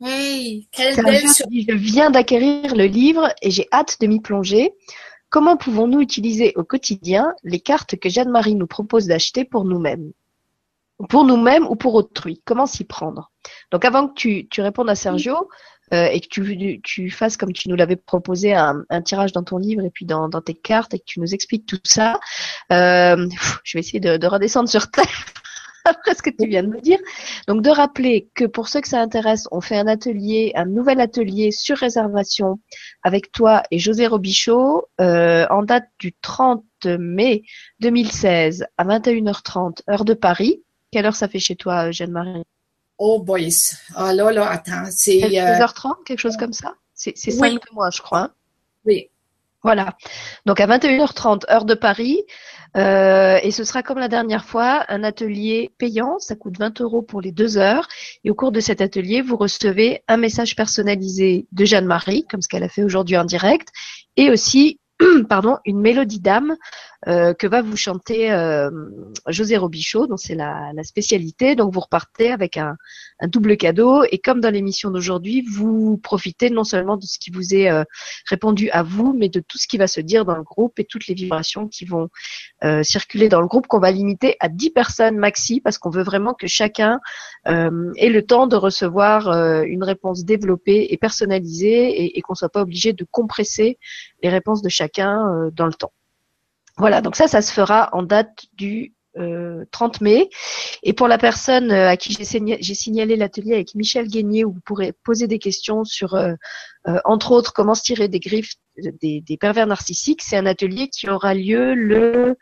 Oui, 0.00 0.68
quelle 0.72 0.96
belle 0.96 1.26
Je 1.26 1.74
viens 1.74 2.10
d'acquérir 2.10 2.74
le 2.74 2.84
livre 2.84 3.28
et 3.42 3.50
j'ai 3.50 3.68
hâte 3.72 3.98
de 4.00 4.06
m'y 4.06 4.20
plonger. 4.20 4.72
Comment 5.28 5.56
pouvons-nous 5.56 6.00
utiliser 6.00 6.52
au 6.56 6.64
quotidien 6.64 7.34
les 7.44 7.60
cartes 7.60 7.96
que 7.96 8.08
Jeanne-Marie 8.08 8.54
nous 8.54 8.66
propose 8.66 9.06
d'acheter 9.06 9.44
pour 9.44 9.64
nous-mêmes? 9.64 10.12
Pour 11.08 11.24
nous-mêmes 11.24 11.66
ou 11.66 11.76
pour 11.76 11.94
autrui. 11.94 12.42
Comment 12.44 12.66
s'y 12.66 12.84
prendre? 12.84 13.30
Donc 13.70 13.84
avant 13.84 14.08
que 14.08 14.14
tu, 14.14 14.48
tu 14.48 14.60
répondes 14.60 14.90
à 14.90 14.94
Sergio 14.94 15.48
euh, 15.92 16.06
et 16.06 16.20
que 16.20 16.28
tu, 16.28 16.80
tu 16.82 17.10
fasses 17.10 17.36
comme 17.36 17.52
tu 17.52 17.68
nous 17.68 17.76
l'avais 17.76 17.96
proposé 17.96 18.54
un, 18.54 18.84
un, 18.90 19.02
tirage 19.02 19.32
dans 19.32 19.42
ton 19.42 19.58
livre 19.58 19.84
et 19.84 19.90
puis 19.90 20.04
dans, 20.06 20.28
dans, 20.28 20.40
tes 20.40 20.54
cartes 20.54 20.94
et 20.94 20.98
que 20.98 21.04
tu 21.04 21.20
nous 21.20 21.34
expliques 21.34 21.66
tout 21.66 21.80
ça, 21.84 22.20
euh, 22.72 23.26
je 23.64 23.76
vais 23.76 23.80
essayer 23.80 24.00
de, 24.00 24.16
de 24.16 24.26
redescendre 24.26 24.68
sur 24.68 24.90
terre 24.90 25.24
après 25.84 26.14
ce 26.14 26.22
que 26.22 26.30
tu 26.30 26.46
viens 26.46 26.62
de 26.62 26.68
me 26.68 26.80
dire. 26.80 26.98
Donc 27.48 27.62
de 27.62 27.70
rappeler 27.70 28.30
que 28.34 28.44
pour 28.44 28.68
ceux 28.68 28.80
que 28.80 28.88
ça 28.88 29.00
intéresse, 29.00 29.48
on 29.50 29.60
fait 29.60 29.76
un 29.76 29.88
atelier, 29.88 30.52
un 30.54 30.66
nouvel 30.66 31.00
atelier 31.00 31.50
sur 31.50 31.76
réservation 31.78 32.60
avec 33.02 33.32
toi 33.32 33.62
et 33.70 33.78
José 33.78 34.06
Robichaud 34.06 34.84
euh, 35.00 35.46
en 35.50 35.62
date 35.62 35.88
du 35.98 36.12
30 36.22 36.64
mai 36.98 37.42
2016 37.80 38.66
à 38.78 38.84
21h30 38.84 39.80
heure 39.90 40.04
de 40.04 40.14
Paris. 40.14 40.62
Quelle 40.90 41.06
heure 41.06 41.16
ça 41.16 41.28
fait 41.28 41.38
chez 41.38 41.56
toi, 41.56 41.90
Jeanne-Marie? 41.90 42.42
Oh 42.98 43.22
boys. 43.22 43.74
Ah 43.94 44.12
là, 44.12 44.30
là, 44.30 44.50
attends. 44.50 44.84
C'est. 44.90 45.20
16h30, 45.20 45.90
euh, 45.90 45.94
quelque 46.04 46.18
chose 46.18 46.36
comme 46.36 46.52
ça? 46.52 46.74
C'est 46.94 47.16
5 47.16 47.72
mois, 47.72 47.90
je 47.90 48.02
crois. 48.02 48.20
Hein? 48.20 48.30
oui. 48.84 49.08
Voilà. 49.62 49.94
Donc 50.46 50.58
à 50.60 50.66
21h30, 50.66 51.50
heure 51.50 51.64
de 51.64 51.74
Paris. 51.74 52.22
Euh, 52.76 53.38
et 53.42 53.50
ce 53.50 53.64
sera 53.64 53.82
comme 53.82 53.98
la 53.98 54.08
dernière 54.08 54.44
fois, 54.44 54.84
un 54.88 55.04
atelier 55.04 55.70
payant. 55.76 56.18
Ça 56.18 56.34
coûte 56.34 56.58
20 56.58 56.80
euros 56.80 57.02
pour 57.02 57.20
les 57.20 57.32
deux 57.32 57.58
heures. 57.58 57.86
Et 58.24 58.30
au 58.30 58.34
cours 58.34 58.52
de 58.52 58.60
cet 58.60 58.80
atelier, 58.80 59.20
vous 59.20 59.36
recevez 59.36 60.02
un 60.08 60.16
message 60.16 60.56
personnalisé 60.56 61.46
de 61.52 61.64
Jeanne-Marie, 61.64 62.24
comme 62.30 62.40
ce 62.40 62.48
qu'elle 62.48 62.62
a 62.62 62.68
fait 62.68 62.82
aujourd'hui 62.82 63.18
en 63.18 63.24
direct, 63.24 63.68
et 64.16 64.30
aussi 64.30 64.78
pardon, 65.28 65.58
une 65.64 65.80
mélodie 65.80 66.20
d'âme 66.20 66.56
euh, 67.08 67.32
que 67.32 67.46
va 67.46 67.62
vous 67.62 67.78
chanter 67.78 68.30
euh, 68.30 68.70
José 69.26 69.56
Robichaud, 69.56 70.06
dont 70.06 70.18
c'est 70.18 70.34
la, 70.34 70.70
spécialité. 70.82 71.54
Donc 71.54 71.72
vous 71.72 71.80
repartez 71.80 72.30
avec 72.30 72.58
un, 72.58 72.76
double 73.22 73.56
cadeau 73.56 74.02
et 74.10 74.18
comme 74.18 74.40
dans 74.40 74.52
l'émission 74.52 74.90
d'aujourd'hui, 74.90 75.42
vous 75.50 75.98
profitez 75.98 76.50
non 76.50 76.64
seulement 76.64 76.96
de 76.96 77.04
ce 77.04 77.18
qui 77.18 77.30
vous 77.30 77.54
est 77.54 77.70
euh, 77.70 77.84
répondu 78.28 78.70
à 78.70 78.82
vous, 78.82 79.14
mais 79.16 79.28
de 79.30 79.40
tout 79.40 79.56
ce 79.56 79.66
qui 79.66 79.78
va 79.78 79.86
se 79.86 80.00
dire 80.00 80.26
dans 80.26 80.36
le 80.36 80.42
groupe 80.42 80.78
et 80.78 80.84
toutes 80.84 81.06
les 81.06 81.14
vibrations 81.14 81.68
qui 81.68 81.84
vont 81.84 82.08
circuler 82.82 83.30
dans 83.30 83.40
le 83.40 83.46
groupe 83.46 83.66
qu'on 83.66 83.78
va 83.78 83.90
limiter 83.90 84.36
à 84.40 84.48
10 84.48 84.70
personnes 84.70 85.16
maxi 85.16 85.60
parce 85.60 85.78
qu'on 85.78 85.90
veut 85.90 86.02
vraiment 86.02 86.34
que 86.34 86.46
chacun 86.46 87.00
ait 87.46 88.10
le 88.10 88.22
temps 88.22 88.46
de 88.46 88.56
recevoir 88.56 89.28
une 89.64 89.84
réponse 89.84 90.24
développée 90.24 90.88
et 90.90 90.98
personnalisée 90.98 92.04
et, 92.04 92.18
et 92.18 92.22
qu'on 92.22 92.34
soit 92.34 92.50
pas 92.50 92.62
obligé 92.62 92.92
de 92.92 93.06
compresser 93.10 93.78
les 94.22 94.28
réponses 94.28 94.62
de 94.62 94.68
chacun 94.68 95.50
dans 95.52 95.66
le 95.66 95.74
temps. 95.74 95.92
Voilà, 96.80 97.02
donc 97.02 97.14
ça, 97.14 97.28
ça 97.28 97.42
se 97.42 97.52
fera 97.52 97.90
en 97.92 98.02
date 98.02 98.46
du 98.54 98.94
30 99.14 99.20
euh, 99.20 99.64
mai. 100.00 100.30
Et 100.82 100.94
pour 100.94 101.08
la 101.08 101.18
personne 101.18 101.70
euh, 101.70 101.90
à 101.90 101.98
qui 101.98 102.12
j'ai 102.12 102.74
signalé, 102.74 103.16
l'atelier 103.16 103.52
avec 103.52 103.74
Michel 103.74 104.08
Guénier, 104.08 104.46
où 104.46 104.52
vous 104.52 104.60
pourrez 104.64 104.94
poser 105.04 105.26
des 105.26 105.38
questions 105.38 105.84
sur, 105.84 106.14
euh, 106.14 106.32
entre 107.04 107.32
autres, 107.32 107.52
comment 107.52 107.74
se 107.74 107.82
tirer 107.82 108.08
des 108.08 108.18
griffes 108.18 108.54
des, 109.02 109.20
des 109.20 109.36
pervers 109.36 109.66
narcissiques, 109.66 110.22
c'est 110.22 110.38
un 110.38 110.46
atelier 110.46 110.88
qui 110.88 111.08
aura 111.10 111.34
lieu 111.34 111.74
le 111.74 112.36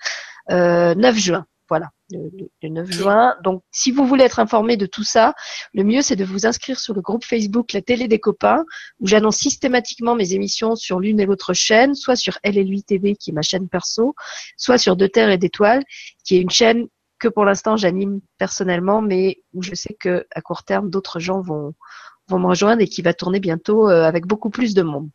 9 0.51 1.17
juin. 1.17 1.45
Voilà 1.69 1.91
le, 2.11 2.69
9 2.69 2.91
juin. 2.91 3.37
Donc, 3.43 3.63
si 3.71 3.91
vous 3.91 4.07
voulez 4.07 4.25
être 4.25 4.39
informé 4.39 4.77
de 4.77 4.87
tout 4.87 5.05
ça, 5.05 5.35
le 5.75 5.85
mieux, 5.85 6.03
c'est 6.03 6.17
de 6.17 6.25
vous 6.25 6.47
inscrire 6.47 6.79
sur 6.79 6.95
le 6.95 7.01
groupe 7.01 7.25
Facebook 7.25 7.73
La 7.73 7.83
Télé 7.83 8.09
des 8.09 8.19
Copains, 8.19 8.65
où 9.01 9.07
j'annonce 9.07 9.37
systématiquement 9.37 10.15
mes 10.15 10.33
émissions 10.33 10.77
sur 10.77 11.01
l'une 11.01 11.21
et 11.21 11.27
l'autre 11.27 11.53
chaîne, 11.53 11.95
soit 11.95 12.17
sur 12.17 12.39
Elle 12.43 12.59
et 12.59 12.65
lui 12.65 12.83
TV, 12.83 13.15
qui 13.17 13.31
est 13.31 13.35
ma 13.35 13.43
chaîne 13.43 13.69
perso, 13.69 14.15
soit 14.57 14.79
sur 14.79 14.97
De 14.97 15.07
Terre 15.07 15.31
et 15.31 15.39
d'Étoiles, 15.39 15.85
qui 16.25 16.37
est 16.37 16.41
une 16.41 16.51
chaîne 16.51 16.87
que 17.19 17.29
pour 17.29 17.45
l'instant 17.45 17.77
j'anime 17.77 18.21
personnellement, 18.39 19.03
mais 19.03 19.43
où 19.53 19.63
je 19.63 19.75
sais 19.75 19.97
que 19.99 20.27
à 20.35 20.41
court 20.41 20.63
terme, 20.63 20.89
d'autres 20.89 21.19
gens 21.19 21.41
vont, 21.41 21.75
vont 22.29 22.39
me 22.39 22.47
rejoindre 22.47 22.81
et 22.81 22.87
qui 22.87 23.03
va 23.03 23.13
tourner 23.13 23.41
bientôt 23.41 23.91
euh, 23.91 24.05
avec 24.05 24.25
beaucoup 24.25 24.51
plus 24.51 24.73
de 24.73 24.83
monde. 24.83 25.11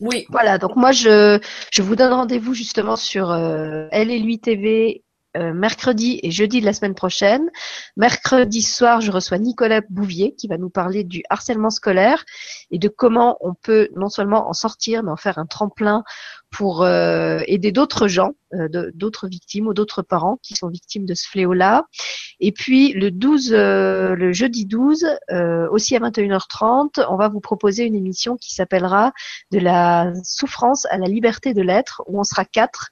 Oui. 0.00 0.26
Voilà, 0.28 0.58
donc 0.58 0.76
moi 0.76 0.92
je, 0.92 1.40
je 1.72 1.82
vous 1.82 1.96
donne 1.96 2.12
rendez-vous 2.12 2.54
justement 2.54 2.96
sur 2.96 3.30
euh, 3.30 3.86
Elle 3.92 4.10
et 4.10 4.18
lui 4.18 4.40
TV 4.40 5.04
euh, 5.36 5.52
mercredi 5.54 6.20
et 6.22 6.30
jeudi 6.30 6.60
de 6.60 6.66
la 6.66 6.72
semaine 6.72 6.94
prochaine. 6.94 7.50
Mercredi 7.96 8.62
soir, 8.62 9.00
je 9.00 9.10
reçois 9.10 9.38
Nicolas 9.38 9.80
Bouvier 9.88 10.34
qui 10.34 10.46
va 10.48 10.58
nous 10.58 10.70
parler 10.70 11.04
du 11.04 11.22
harcèlement 11.30 11.70
scolaire 11.70 12.24
et 12.70 12.78
de 12.78 12.88
comment 12.88 13.38
on 13.40 13.54
peut 13.54 13.88
non 13.96 14.08
seulement 14.08 14.48
en 14.48 14.52
sortir, 14.52 15.02
mais 15.02 15.10
en 15.10 15.16
faire 15.16 15.38
un 15.38 15.46
tremplin 15.46 16.04
pour 16.52 16.82
euh, 16.82 17.40
aider 17.46 17.72
d'autres 17.72 18.06
gens, 18.06 18.32
euh, 18.54 18.68
d'autres 18.94 19.26
victimes 19.26 19.66
ou 19.66 19.74
d'autres 19.74 20.02
parents 20.02 20.38
qui 20.42 20.54
sont 20.54 20.68
victimes 20.68 21.06
de 21.06 21.14
ce 21.14 21.28
fléau-là. 21.28 21.86
Et 22.40 22.52
puis 22.52 22.92
le 22.92 23.10
12, 23.10 23.52
le 23.52 24.32
jeudi 24.32 24.66
12, 24.66 25.06
aussi 25.70 25.96
à 25.96 26.00
21h30, 26.00 27.04
on 27.08 27.16
va 27.16 27.28
vous 27.28 27.40
proposer 27.40 27.84
une 27.84 27.94
émission 27.94 28.36
qui 28.36 28.54
s'appellera 28.54 29.12
De 29.50 29.58
la 29.58 30.12
souffrance 30.24 30.86
à 30.90 30.98
la 30.98 31.06
liberté 31.06 31.54
de 31.54 31.62
l'être, 31.62 32.02
où 32.06 32.20
on 32.20 32.24
sera 32.24 32.44
quatre 32.44 32.90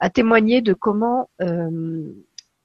à 0.00 0.08
témoigner 0.08 0.62
de 0.62 0.72
comment 0.72 1.30
euh, 1.42 2.12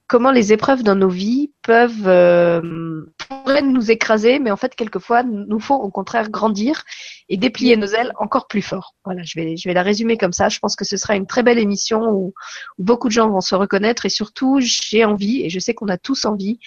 comment 0.08 0.32
les 0.32 0.54
épreuves 0.54 0.84
dans 0.84 0.96
nos 0.96 1.10
vies 1.10 1.52
peuvent 1.64 2.08
euh, 2.08 3.06
pourraient 3.18 3.64
nous 3.64 3.90
écraser, 3.90 4.38
mais 4.40 4.52
en 4.52 4.58
fait 4.58 4.76
quelquefois 4.76 5.24
nous 5.24 5.60
font 5.60 5.76
au 5.76 5.90
contraire 5.90 6.30
grandir 6.30 6.84
et 7.28 7.38
déplier 7.38 7.76
nos 7.76 7.88
ailes 7.88 8.12
encore 8.18 8.48
plus 8.48 8.62
fort. 8.62 8.94
Voilà, 9.04 9.24
je 9.24 9.34
vais 9.36 9.58
je 9.58 9.68
vais 9.68 9.74
la 9.74 9.82
résumer 9.82 10.18
comme 10.18 10.34
ça. 10.34 10.50
Je 10.50 10.60
pense 10.60 10.76
que 10.76 10.86
ce 10.86 10.96
sera 10.98 11.16
une 11.16 11.26
très 11.26 11.42
belle 11.42 11.58
émission 11.58 12.12
où, 12.12 12.34
beaucoup 12.78 13.08
de 13.08 13.14
gens 13.14 13.30
vont 13.30 13.42
se 13.42 13.56
reconnaître 13.56 14.06
et 14.06 14.10
surtout 14.10 14.60
j'ai 14.62 15.06
envie 15.06 15.44
et 15.44 15.50
je 15.50 15.60
sais 15.60 15.74
qu'on 15.74 15.88
a 15.88 15.98
tous 15.98 16.26
envie, 16.26 16.60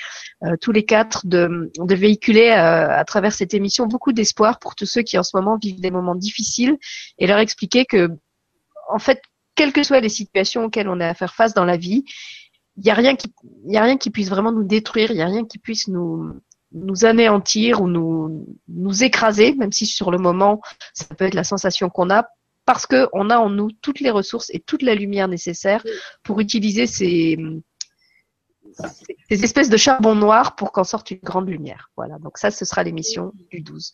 euh, 0.45 0.57
tous 0.61 0.73
les 0.73 0.85
quatre, 0.85 1.27
de, 1.27 1.71
de 1.79 1.95
véhiculer 1.95 2.51
euh, 2.51 2.91
à 2.91 3.05
travers 3.05 3.33
cette 3.33 3.55
émission 3.55 3.87
beaucoup 3.87 4.13
d'espoir 4.13 4.59
pour 4.59 4.75
tous 4.75 4.87
ceux 4.87 5.03
qui 5.03 5.17
en 5.19 5.23
ce 5.23 5.37
moment 5.37 5.59
vivent 5.59 5.81
des 5.81 5.91
moments 5.91 6.17
difficiles 6.17 6.77
et 7.19 7.27
leur 7.27 7.39
expliquer 7.39 7.85
que 7.85 8.11
en 8.91 8.99
fait 8.99 9.23
quelles 9.55 9.73
que 9.73 9.83
soient 9.83 10.01
les 10.01 10.09
situations 10.09 10.65
auxquelles 10.65 10.89
on 10.89 11.01
a 11.01 11.09
à 11.09 11.15
faire 11.15 11.35
face 11.35 11.53
dans 11.53 11.65
la 11.65 11.77
vie, 11.77 12.05
il 12.79 12.85
n'y 12.85 12.91
a 12.91 12.95
rien 12.95 13.17
qui, 13.17 13.33
il 13.67 13.77
a 13.77 13.83
rien 13.83 13.97
qui 13.97 14.11
puisse 14.11 14.31
vraiment 14.31 14.53
nous 14.53 14.65
détruire, 14.65 15.11
il 15.11 15.17
n'y 15.17 15.23
a 15.23 15.27
rien 15.27 15.45
qui 15.45 15.59
puisse 15.59 15.89
nous, 15.89 16.33
nous 16.73 17.05
anéantir 17.05 17.83
ou 17.83 17.89
nous, 17.89 18.47
nous 18.69 19.05
écraser, 19.05 19.55
même 19.55 19.73
si 19.73 19.85
sur 19.85 20.11
le 20.11 20.19
moment, 20.19 20.61
ça 20.95 21.05
peut 21.17 21.25
être 21.25 21.35
la 21.35 21.45
sensation 21.45 21.91
qu'on 21.91 22.11
a, 22.11 22.29
parce 22.65 22.87
qu'on 22.87 23.31
a 23.31 23.39
en 23.39 23.51
nous 23.51 23.71
toutes 23.83 24.01
les 24.01 24.11
ressources 24.11 24.51
et 24.51 24.61
toute 24.61 24.83
la 24.83 24.95
lumière 24.95 25.27
nécessaire 25.27 25.85
pour 26.23 26.39
utiliser 26.41 26.87
ces, 26.87 27.39
ces 29.29 29.45
espèces 29.45 29.71
de 29.71 29.77
charbon 29.77 30.15
noir 30.15 30.55
pour 30.55 30.73
qu'en 30.73 30.85
sorte 30.85 31.11
une 31.11 31.19
grande 31.19 31.49
lumière. 31.49 31.91
Voilà, 31.97 32.19
donc 32.19 32.39
ça, 32.39 32.51
ce 32.51 32.65
sera 32.65 32.83
l'émission 32.85 33.33
du 33.51 33.61
12. 33.61 33.93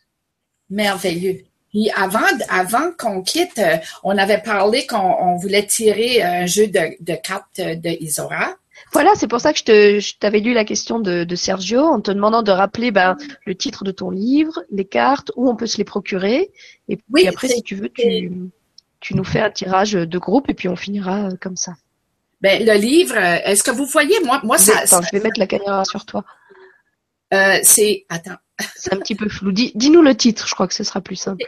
Merveilleux. 0.70 1.44
Puis 1.70 1.90
avant, 1.96 2.20
avant 2.48 2.92
qu'on 2.96 3.22
quitte, 3.22 3.58
euh, 3.58 3.78
on 4.04 4.16
avait 4.16 4.40
parlé 4.40 4.86
qu'on 4.86 5.36
voulait 5.36 5.66
tirer 5.66 6.22
un 6.22 6.46
jeu 6.46 6.68
de, 6.68 7.14
cartes 7.16 7.60
de 7.60 8.02
Isora. 8.02 8.54
Voilà, 8.92 9.12
c'est 9.16 9.26
pour 9.26 9.40
ça 9.40 9.52
que 9.52 9.60
je 9.98 10.18
t'avais 10.18 10.40
lu 10.40 10.52
la 10.52 10.64
question 10.64 11.00
de, 11.00 11.34
Sergio 11.34 11.80
en 11.80 12.00
te 12.00 12.10
demandant 12.10 12.42
de 12.42 12.52
rappeler 12.52 12.90
ben, 12.90 13.16
le 13.46 13.54
titre 13.54 13.84
de 13.84 13.90
ton 13.90 14.10
livre, 14.10 14.62
les 14.70 14.84
cartes, 14.84 15.32
où 15.36 15.48
on 15.48 15.56
peut 15.56 15.66
se 15.66 15.78
les 15.78 15.84
procurer. 15.84 16.50
Et 16.88 16.96
puis 16.96 17.26
après, 17.26 17.48
si 17.48 17.62
tu 17.62 17.74
veux, 17.74 17.88
tu, 17.88 18.30
tu 19.00 19.14
nous 19.14 19.24
fais 19.24 19.40
un 19.40 19.50
tirage 19.50 19.92
de 19.92 20.18
groupe 20.18 20.48
et 20.48 20.54
puis 20.54 20.68
on 20.68 20.76
finira 20.76 21.26
euh, 21.26 21.36
comme 21.40 21.56
ça. 21.56 21.74
Ben, 22.40 22.64
le 22.64 22.74
livre, 22.74 23.16
euh, 23.16 23.38
est-ce 23.44 23.62
que 23.62 23.70
vous 23.70 23.86
voyez, 23.86 24.18
moi, 24.20 24.40
moi 24.44 24.58
ça, 24.58 24.78
Attends, 24.78 25.02
je 25.02 25.16
vais 25.16 25.22
mettre 25.22 25.38
la 25.38 25.46
caméra 25.46 25.84
sur 25.84 26.04
toi. 26.04 26.24
Euh, 27.32 27.58
c'est, 27.62 28.04
attends. 28.08 28.36
C'est 28.76 28.92
un 28.92 28.98
petit 28.98 29.14
peu 29.14 29.28
flou. 29.28 29.50
Dis, 29.52 29.72
dis-nous 29.74 30.02
le 30.02 30.14
titre, 30.14 30.46
je 30.46 30.54
crois 30.54 30.68
que 30.68 30.74
ce 30.74 30.84
sera 30.84 31.00
plus 31.00 31.16
simple. 31.16 31.44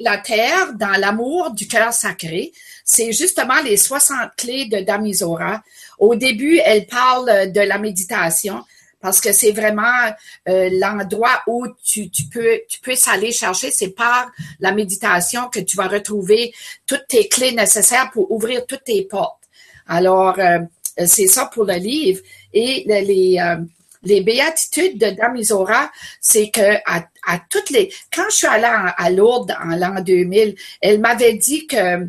La 0.00 0.18
terre 0.18 0.74
dans 0.74 0.98
l'amour 0.98 1.52
du 1.52 1.68
cœur 1.68 1.92
sacré. 1.92 2.52
C'est 2.84 3.12
justement 3.12 3.60
les 3.64 3.76
60 3.76 4.30
clés 4.36 4.66
de 4.66 4.80
Damisora. 4.80 5.62
Au 5.98 6.14
début, 6.14 6.60
elle 6.64 6.86
parle 6.86 7.52
de 7.52 7.60
la 7.60 7.78
méditation 7.78 8.64
parce 9.00 9.20
que 9.20 9.32
c'est 9.32 9.52
vraiment 9.52 10.10
euh, 10.48 10.70
l'endroit 10.72 11.42
où 11.46 11.66
tu, 11.84 12.10
peux 12.32 12.60
tu 12.68 12.80
peux 12.80 12.94
aller 13.06 13.32
chercher. 13.32 13.70
C'est 13.70 13.90
par 13.90 14.30
la 14.60 14.72
méditation 14.72 15.48
que 15.48 15.60
tu 15.60 15.76
vas 15.76 15.88
retrouver 15.88 16.52
toutes 16.86 17.06
tes 17.08 17.28
clés 17.28 17.52
nécessaires 17.52 18.10
pour 18.12 18.30
ouvrir 18.32 18.66
toutes 18.66 18.84
tes 18.84 19.04
portes. 19.04 19.38
Alors, 19.86 20.38
euh, 20.38 20.58
c'est 21.06 21.28
ça 21.28 21.46
pour 21.46 21.64
le 21.64 21.74
livre. 21.74 22.20
Et 22.52 22.84
les, 22.86 23.38
euh, 23.40 23.56
les 24.02 24.20
béatitudes 24.20 24.98
de 24.98 25.10
Dame 25.10 25.36
Isora, 25.36 25.90
c'est 26.20 26.50
que 26.50 26.76
à, 26.86 27.04
à, 27.26 27.40
toutes 27.50 27.70
les... 27.70 27.92
Quand 28.12 28.24
je 28.30 28.36
suis 28.36 28.46
allée 28.46 28.64
à, 28.64 29.10
Lourdes 29.10 29.54
en 29.62 29.76
l'an 29.76 30.00
2000, 30.00 30.56
elle 30.80 31.00
m'avait 31.00 31.34
dit 31.34 31.66
que 31.66 32.08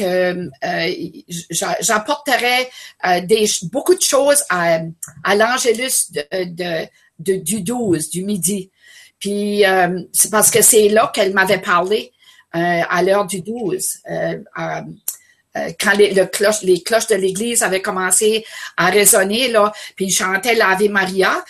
euh, 0.00 0.48
j'apporterais 1.80 2.70
des 3.24 3.46
beaucoup 3.72 3.94
de 3.94 4.02
choses 4.02 4.42
à, 4.50 4.80
à 5.24 5.34
l'Angélus 5.34 6.12
de, 6.12 6.86
du 7.18 7.62
12, 7.62 8.10
du 8.10 8.24
midi. 8.24 8.70
Puis 9.18 9.64
c'est 10.12 10.30
parce 10.30 10.50
que 10.50 10.62
c'est 10.62 10.88
là 10.88 11.10
qu'elle 11.14 11.32
m'avait 11.32 11.58
parlé 11.58 12.12
à 12.52 13.02
l'heure 13.02 13.26
du 13.26 13.42
12. 13.42 14.00
Euh, 15.56 15.70
quand 15.80 15.92
les, 15.94 16.10
les 16.12 16.82
cloches 16.82 17.08
de 17.08 17.16
l'église 17.16 17.62
avaient 17.62 17.82
commencé 17.82 18.44
à 18.76 18.86
résonner, 18.86 19.48
là, 19.48 19.72
puis 19.96 20.06
ils 20.06 20.12
chantaient 20.12 20.54
l'Ave 20.54 20.88
Maria, 20.88 21.44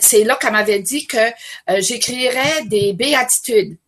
c'est 0.00 0.24
là 0.24 0.36
qu'elle 0.36 0.52
m'avait 0.52 0.80
dit 0.80 1.06
que 1.06 1.16
euh, 1.16 1.80
j'écrirais 1.80 2.64
des 2.66 2.92
béatitudes. 2.92 3.78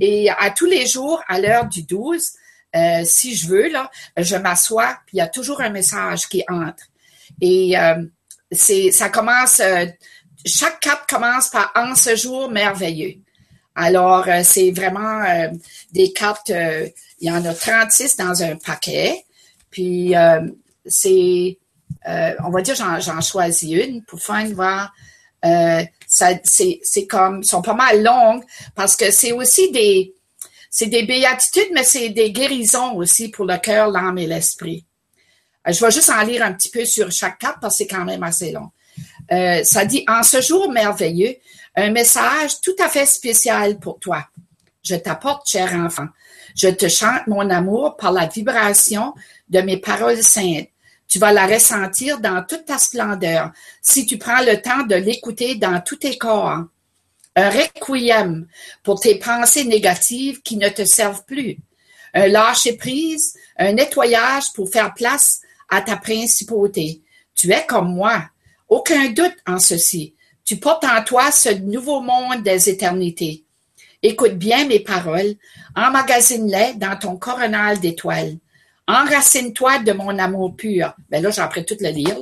Et 0.00 0.28
à 0.28 0.50
tous 0.50 0.66
les 0.66 0.86
jours, 0.86 1.22
à 1.28 1.40
l'heure 1.40 1.66
du 1.66 1.82
12, 1.82 2.32
euh, 2.76 3.04
si 3.04 3.34
je 3.34 3.48
veux, 3.48 3.68
là, 3.70 3.90
je 4.16 4.36
m'assois, 4.36 4.98
puis 5.06 5.16
il 5.16 5.18
y 5.18 5.22
a 5.22 5.28
toujours 5.28 5.60
un 5.60 5.70
message 5.70 6.28
qui 6.28 6.44
entre. 6.48 6.84
Et 7.40 7.74
c'est 8.52 8.92
ça 8.92 9.08
commence, 9.08 9.60
chaque 10.44 10.80
cap 10.80 11.06
commence 11.08 11.48
par 11.48 11.72
«En 11.74 11.94
ce 11.94 12.14
jour 12.14 12.50
merveilleux». 12.50 13.16
Alors, 13.74 14.26
c'est 14.42 14.70
vraiment 14.70 15.22
des 15.92 16.12
cartes 16.12 16.52
il 17.20 17.28
y 17.28 17.30
en 17.30 17.44
a 17.44 17.54
36 17.54 18.16
dans 18.16 18.42
un 18.42 18.56
paquet. 18.56 19.24
Puis, 19.70 20.16
euh, 20.16 20.40
c'est, 20.84 21.58
euh, 22.08 22.34
on 22.44 22.50
va 22.50 22.62
dire, 22.62 22.74
j'en 22.74 23.20
choisis 23.20 23.72
une 23.72 24.02
pour 24.04 24.20
faire 24.20 24.46
voir. 24.54 24.92
Euh, 25.44 25.82
c'est, 26.06 26.80
c'est 26.82 27.06
comme, 27.06 27.42
sont 27.44 27.62
pas 27.62 27.74
mal 27.74 28.02
longues 28.02 28.42
parce 28.74 28.96
que 28.96 29.10
c'est 29.10 29.32
aussi 29.32 29.70
des, 29.70 30.14
c'est 30.78 30.88
des 30.88 31.04
béatitudes, 31.04 31.70
mais 31.72 31.84
c'est 31.84 32.10
des 32.10 32.30
guérisons 32.32 32.96
aussi 32.96 33.30
pour 33.30 33.46
le 33.46 33.56
cœur, 33.56 33.90
l'âme 33.90 34.18
et 34.18 34.26
l'esprit. 34.26 34.84
je 35.66 35.82
vais 35.82 35.90
juste 35.90 36.10
en 36.10 36.22
lire 36.22 36.42
un 36.44 36.52
petit 36.52 36.68
peu 36.68 36.84
sur 36.84 37.10
chaque 37.10 37.38
carte 37.38 37.62
parce 37.62 37.78
que 37.78 37.84
c'est 37.84 37.86
quand 37.86 38.04
même 38.04 38.22
assez 38.22 38.52
long. 38.52 38.68
ça 39.64 39.86
dit, 39.86 40.04
en 40.06 40.22
ce 40.22 40.42
jour 40.42 40.70
merveilleux, 40.70 41.34
un 41.76 41.90
message 41.92 42.60
tout 42.60 42.76
à 42.78 42.90
fait 42.90 43.06
spécial 43.06 43.78
pour 43.78 43.98
toi. 43.98 44.26
Je 44.84 44.96
t'apporte, 44.96 45.48
cher 45.48 45.72
enfant, 45.72 46.08
je 46.54 46.68
te 46.68 46.88
chante 46.88 47.26
mon 47.26 47.48
amour 47.48 47.96
par 47.96 48.12
la 48.12 48.26
vibration 48.26 49.14
de 49.48 49.62
mes 49.62 49.78
paroles 49.78 50.22
saintes. 50.22 50.68
Tu 51.08 51.18
vas 51.18 51.32
la 51.32 51.46
ressentir 51.46 52.20
dans 52.20 52.44
toute 52.46 52.66
ta 52.66 52.76
splendeur 52.76 53.50
si 53.80 54.04
tu 54.04 54.18
prends 54.18 54.42
le 54.42 54.60
temps 54.60 54.82
de 54.82 54.96
l'écouter 54.96 55.54
dans 55.54 55.80
tous 55.80 55.96
tes 55.96 56.18
corps. 56.18 56.64
Un 57.36 57.50
requiem 57.50 58.48
pour 58.82 58.98
tes 58.98 59.16
pensées 59.16 59.64
négatives 59.64 60.40
qui 60.42 60.56
ne 60.56 60.70
te 60.70 60.84
servent 60.84 61.24
plus. 61.26 61.58
Un 62.14 62.28
lâcher-prise, 62.28 63.36
un 63.58 63.72
nettoyage 63.72 64.52
pour 64.54 64.70
faire 64.70 64.94
place 64.94 65.42
à 65.68 65.82
ta 65.82 65.96
principauté. 65.96 67.02
Tu 67.34 67.52
es 67.52 67.66
comme 67.66 67.94
moi. 67.94 68.24
Aucun 68.68 69.10
doute 69.10 69.36
en 69.46 69.58
ceci. 69.58 70.14
Tu 70.44 70.56
portes 70.56 70.84
en 70.84 71.04
toi 71.04 71.30
ce 71.30 71.50
nouveau 71.50 72.00
monde 72.00 72.42
des 72.42 72.70
éternités. 72.70 73.44
Écoute 74.02 74.38
bien 74.38 74.66
mes 74.66 74.80
paroles, 74.80 75.34
emmagasine-les 75.74 76.74
dans 76.74 76.96
ton 76.98 77.16
coronal 77.16 77.78
d'étoiles. 77.80 78.38
Enracine-toi 78.88 79.80
de 79.80 79.92
mon 79.92 80.18
amour 80.18 80.56
pur. 80.56 80.94
Ben 81.10 81.22
là, 81.22 81.30
appris 81.42 81.64
tout 81.64 81.76
le 81.80 81.90
lire. 81.90 82.18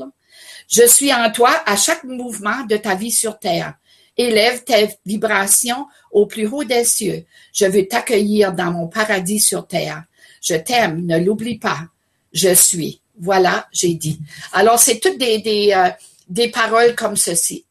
Je 0.69 0.87
suis 0.87 1.13
en 1.13 1.31
toi 1.31 1.51
à 1.67 1.77
chaque 1.77 2.05
mouvement 2.05 2.65
de 2.65 2.77
ta 2.77 2.95
vie 2.95 3.13
sur 3.13 3.39
terre. 3.39 3.75
Élève 4.17 4.65
tes 4.65 4.91
vibrations 5.05 5.87
au 6.13 6.27
plus 6.27 6.47
haut 6.47 6.65
des 6.65 6.85
cieux. 6.85 7.25
Je 7.53 7.67
veux 7.67 7.87
t'accueillir 7.87 8.53
dans 8.53 8.71
mon 8.73 8.87
paradis 8.87 9.41
sur 9.41 9.67
terre. 9.67 10.05
Je 10.41 10.55
t'aime, 10.55 11.05
ne 11.05 11.19
l'oublie 11.19 11.59
pas. 11.59 11.89
Je 12.33 12.55
suis. 12.55 13.01
Voilà, 13.19 13.69
j'ai 13.73 13.95
dit. 13.95 14.19
Alors, 14.53 14.79
c'est 14.79 14.99
toutes 14.99 15.19
des, 15.19 15.39
des, 15.39 15.73
euh, 15.75 15.91
des 16.29 16.49
paroles 16.49 16.95
comme 16.95 17.17
ceci. 17.17 17.65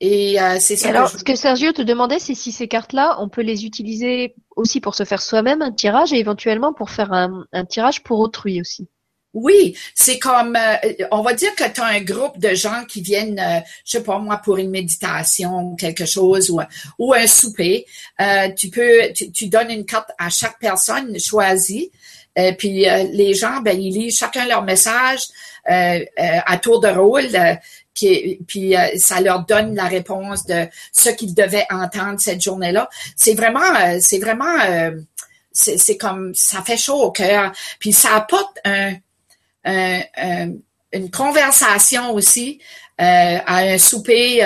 Et 0.00 0.40
euh, 0.40 0.56
c'est 0.58 0.76
ça. 0.76 0.88
Alors, 0.88 1.10
ce 1.10 1.22
que 1.22 1.36
Sergio 1.36 1.72
te 1.72 1.82
demandait, 1.82 2.18
c'est 2.18 2.34
si 2.34 2.52
ces 2.52 2.68
cartes-là, 2.68 3.16
on 3.20 3.28
peut 3.28 3.42
les 3.42 3.66
utiliser 3.66 4.34
aussi 4.56 4.80
pour 4.80 4.94
se 4.94 5.04
faire 5.04 5.20
soi-même 5.20 5.60
un 5.60 5.72
tirage 5.72 6.12
et 6.12 6.18
éventuellement 6.18 6.72
pour 6.72 6.90
faire 6.90 7.12
un, 7.12 7.44
tirage 7.68 8.02
pour 8.02 8.18
autrui 8.20 8.60
aussi. 8.60 8.88
Oui, 9.32 9.76
c'est 9.94 10.18
comme, 10.18 10.56
euh, 10.56 11.06
on 11.12 11.22
va 11.22 11.34
dire 11.34 11.54
que 11.54 11.68
tu 11.68 11.80
as 11.80 11.84
un 11.84 12.00
groupe 12.00 12.38
de 12.38 12.54
gens 12.54 12.84
qui 12.88 13.00
viennent, 13.00 13.38
euh, 13.38 13.60
je 13.84 13.98
sais 13.98 14.02
pas 14.02 14.18
moi, 14.18 14.38
pour 14.38 14.56
une 14.58 14.70
méditation 14.70 15.60
ou 15.60 15.76
quelque 15.76 16.04
chose 16.04 16.50
ou, 16.98 17.12
un 17.14 17.26
souper. 17.26 17.86
Euh, 18.20 18.48
tu 18.56 18.70
peux, 18.70 19.12
tu, 19.12 19.46
donnes 19.48 19.70
une 19.70 19.84
carte 19.84 20.10
à 20.18 20.30
chaque 20.30 20.58
personne 20.58 21.18
choisie. 21.20 21.90
puis 22.58 22.86
les 23.12 23.34
gens, 23.34 23.60
ben, 23.60 23.78
ils 23.80 23.92
lisent 23.92 24.18
chacun 24.18 24.46
leur 24.46 24.62
message 24.62 25.20
à 25.66 26.56
tour 26.58 26.80
de 26.80 26.88
rôle 26.88 27.28
puis 28.46 28.76
euh, 28.76 28.86
ça 28.96 29.20
leur 29.20 29.44
donne 29.44 29.74
la 29.74 29.86
réponse 29.86 30.46
de 30.46 30.66
ce 30.92 31.10
qu'ils 31.10 31.34
devaient 31.34 31.66
entendre 31.70 32.18
cette 32.18 32.40
journée-là. 32.40 32.88
C'est 33.16 33.34
vraiment, 33.34 33.60
euh, 33.60 33.98
c'est 34.00 34.18
vraiment, 34.18 34.58
euh, 34.68 34.92
c'est 35.52 35.96
comme 35.96 36.32
ça 36.34 36.62
fait 36.62 36.76
chaud 36.76 37.02
au 37.02 37.10
cœur. 37.10 37.52
Puis 37.78 37.92
ça 37.92 38.14
apporte 38.14 38.58
un, 38.64 38.94
une 39.64 41.10
conversation 41.10 42.12
aussi 42.12 42.60
à 42.98 43.56
un 43.56 43.78
souper. 43.78 44.42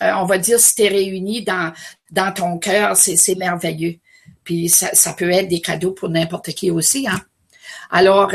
on 0.00 0.24
va 0.24 0.38
dire 0.38 0.60
si 0.60 0.74
t'es 0.74 0.88
réuni 0.88 1.42
dans 1.42 1.72
dans 2.10 2.32
ton 2.32 2.58
cœur, 2.58 2.96
c'est 2.96 3.34
merveilleux. 3.36 3.98
Puis 4.44 4.68
ça, 4.68 4.88
ça 4.94 5.12
peut 5.12 5.30
être 5.30 5.48
des 5.48 5.60
cadeaux 5.60 5.92
pour 5.92 6.08
n'importe 6.08 6.52
qui 6.52 6.70
aussi. 6.70 7.06
Hein? 7.06 7.20
Alors, 7.90 8.30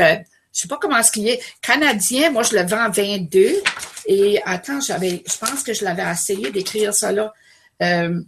je 0.54 0.60
sais 0.60 0.68
pas 0.68 0.78
comment 0.80 1.02
ce 1.02 1.10
qu'il 1.10 1.28
est. 1.28 1.40
Canadien, 1.60 2.30
moi, 2.30 2.44
je 2.44 2.54
le 2.54 2.62
vends 2.62 2.88
22. 2.88 3.62
Et 4.06 4.40
attends, 4.44 4.80
j'avais, 4.80 5.24
je 5.26 5.36
pense 5.38 5.62
que 5.64 5.72
je 5.72 5.84
l'avais 5.84 6.08
essayé 6.08 6.50
d'écrire 6.52 6.94
ça 6.94 7.10
là. 7.10 7.32
Euh, 7.82 8.20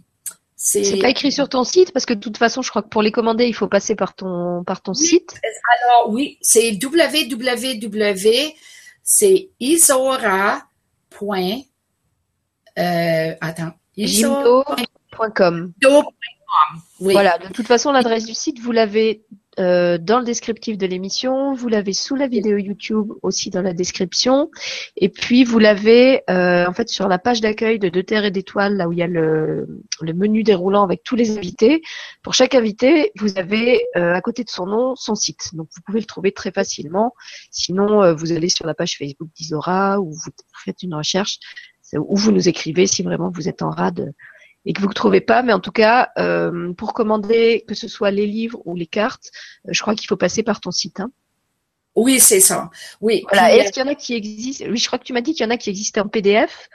c'est 0.59 0.97
pas 0.97 1.09
écrit 1.09 1.31
sur 1.31 1.49
ton 1.49 1.63
site 1.63 1.93
parce 1.93 2.07
que 2.07 2.15
de 2.15 2.19
toute 2.19 2.37
façon, 2.37 2.63
je 2.63 2.71
crois 2.71 2.81
que 2.81 2.89
pour 2.89 3.03
les 3.03 3.11
commander, 3.11 3.45
il 3.45 3.53
faut 3.53 3.67
passer 3.67 3.95
par 3.95 4.15
ton 4.15 4.63
par 4.63 4.81
ton 4.81 4.95
site. 4.95 5.39
Alors 5.83 6.09
oui, 6.09 6.39
c'est 6.41 6.79
www. 6.83 8.53
C'est 9.03 9.49
isora. 9.59 10.63
Euh, 12.79 13.35
attends. 13.39 13.71
Voilà. 16.99 17.37
De 17.37 17.53
toute 17.53 17.67
façon, 17.67 17.91
l'adresse 17.91 18.25
du 18.25 18.33
site, 18.33 18.59
vous 18.59 18.71
l'avez 18.71 19.25
euh, 19.59 19.97
dans 19.97 20.19
le 20.19 20.25
descriptif 20.25 20.77
de 20.77 20.85
l'émission, 20.85 21.53
vous 21.53 21.67
l'avez 21.67 21.93
sous 21.93 22.15
la 22.15 22.27
vidéo 22.27 22.57
YouTube 22.57 23.11
aussi 23.23 23.49
dans 23.49 23.61
la 23.61 23.73
description, 23.73 24.51
et 24.95 25.09
puis 25.09 25.43
vous 25.43 25.59
l'avez 25.59 26.21
euh, 26.29 26.67
en 26.67 26.73
fait 26.73 26.89
sur 26.89 27.07
la 27.07 27.17
page 27.17 27.41
d'accueil 27.41 27.79
de 27.79 27.89
Deux 27.89 28.03
Terres 28.03 28.25
et 28.25 28.31
d'Étoiles, 28.31 28.77
là 28.77 28.87
où 28.87 28.93
il 28.93 28.99
y 28.99 29.03
a 29.03 29.07
le, 29.07 29.67
le, 30.01 30.13
menu 30.13 30.43
déroulant 30.43 30.83
avec 30.83 31.03
tous 31.03 31.15
les 31.15 31.37
invités. 31.37 31.81
Pour 32.21 32.33
chaque 32.33 32.55
invité, 32.55 33.11
vous 33.19 33.37
avez 33.37 33.85
euh, 33.95 34.13
à 34.13 34.21
côté 34.21 34.43
de 34.43 34.49
son 34.49 34.65
nom 34.65 34.95
son 34.95 35.15
site, 35.15 35.53
donc 35.53 35.67
vous 35.75 35.81
pouvez 35.85 35.99
le 35.99 36.05
trouver 36.05 36.31
très 36.31 36.51
facilement. 36.51 37.13
Sinon, 37.51 38.13
vous 38.15 38.31
allez 38.31 38.49
sur 38.49 38.65
la 38.65 38.73
page 38.73 38.97
Facebook 38.97 39.29
d'Isora 39.35 39.99
ou 39.99 40.11
vous 40.11 40.31
faites 40.63 40.83
une 40.83 40.93
recherche, 40.93 41.39
ou 41.93 42.15
vous 42.15 42.31
nous 42.31 42.47
écrivez 42.47 42.85
si 42.85 43.03
vraiment 43.03 43.31
vous 43.33 43.49
êtes 43.49 43.61
en 43.61 43.69
rade 43.69 44.13
et 44.67 44.73
que 44.73 44.81
vous 44.81 44.89
ne 44.89 44.93
trouvez 44.93 45.21
pas, 45.21 45.43
mais 45.43 45.53
en 45.53 45.61
tout 45.61 45.71
cas, 45.71 46.09
euh, 46.19 46.73
pour 46.73 46.93
commander 46.93 47.63
que 47.67 47.73
ce 47.73 47.87
soit 47.87 48.11
les 48.11 48.27
livres 48.27 48.61
ou 48.65 48.75
les 48.75 48.85
cartes, 48.85 49.31
euh, 49.65 49.71
je 49.71 49.81
crois 49.81 49.95
qu'il 49.95 50.07
faut 50.07 50.17
passer 50.17 50.43
par 50.43 50.59
ton 50.59 50.71
site. 50.71 50.99
Hein. 50.99 51.09
Oui, 51.95 52.19
c'est 52.19 52.41
ça. 52.41 52.69
Oui. 52.99 53.23
Voilà. 53.31 53.55
Est-ce 53.55 53.71
qu'il 53.71 53.81
y 53.81 53.85
en 53.85 53.89
a 53.89 53.95
qui 53.95 54.13
existent? 54.13 54.65
Oui, 54.69 54.77
je 54.77 54.85
crois 54.85 54.99
que 54.99 55.05
tu 55.05 55.13
m'as 55.13 55.21
dit 55.21 55.33
qu'il 55.33 55.45
y 55.45 55.47
en 55.47 55.51
a 55.51 55.57
qui 55.57 55.69
existent 55.69 56.01
en 56.01 56.09
PDF. 56.09 56.67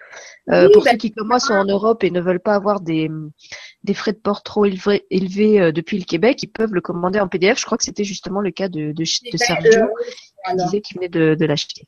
Euh, 0.50 0.70
pour 0.72 0.82
ben, 0.84 0.92
ceux 0.92 0.96
qui, 0.96 1.12
comme 1.12 1.28
moi, 1.28 1.38
sont 1.38 1.52
en 1.52 1.66
Europe 1.66 2.02
et 2.02 2.10
ne 2.10 2.20
veulent 2.20 2.40
pas 2.40 2.54
avoir 2.54 2.80
des, 2.80 3.10
des 3.84 3.94
frais 3.94 4.12
de 4.12 4.18
port 4.18 4.42
trop 4.42 4.64
élevés, 4.64 5.04
élevés 5.10 5.70
depuis 5.70 5.98
le 5.98 6.04
Québec, 6.04 6.42
ils 6.42 6.48
peuvent 6.48 6.72
le 6.72 6.80
commander 6.80 7.20
en 7.20 7.28
PDF. 7.28 7.60
Je 7.60 7.66
crois 7.66 7.76
que 7.76 7.84
c'était 7.84 8.04
justement 8.04 8.40
le 8.40 8.50
cas 8.52 8.68
de, 8.68 8.92
de, 8.92 9.02
de 9.02 9.36
Sergio, 9.36 9.86
qui 10.48 10.56
disait 10.56 10.80
qu'il 10.80 10.96
venait 10.96 11.10
de, 11.10 11.34
de 11.34 11.44
l'acheter 11.44 11.86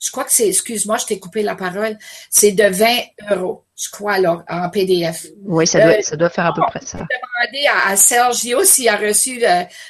je 0.00 0.10
crois 0.10 0.24
que 0.24 0.32
c'est, 0.32 0.48
excuse-moi, 0.48 0.96
je 0.96 1.06
t'ai 1.06 1.18
coupé 1.18 1.42
la 1.42 1.54
parole, 1.54 1.98
c'est 2.30 2.52
de 2.52 2.64
20 2.64 2.86
euros, 3.32 3.64
je 3.76 3.90
crois, 3.90 4.14
alors, 4.14 4.42
en 4.48 4.70
PDF. 4.70 5.26
Oui, 5.44 5.66
ça 5.66 5.80
doit, 5.80 5.98
euh, 5.98 6.02
ça 6.02 6.16
doit 6.16 6.30
faire 6.30 6.46
à 6.46 6.54
peu 6.54 6.62
près 6.68 6.80
ça. 6.80 6.98
Je 6.98 7.04
demander 7.04 7.66
à, 7.86 7.96
Sergio 7.96 8.64
s'il 8.64 8.88
a 8.88 8.96
reçu 8.96 9.42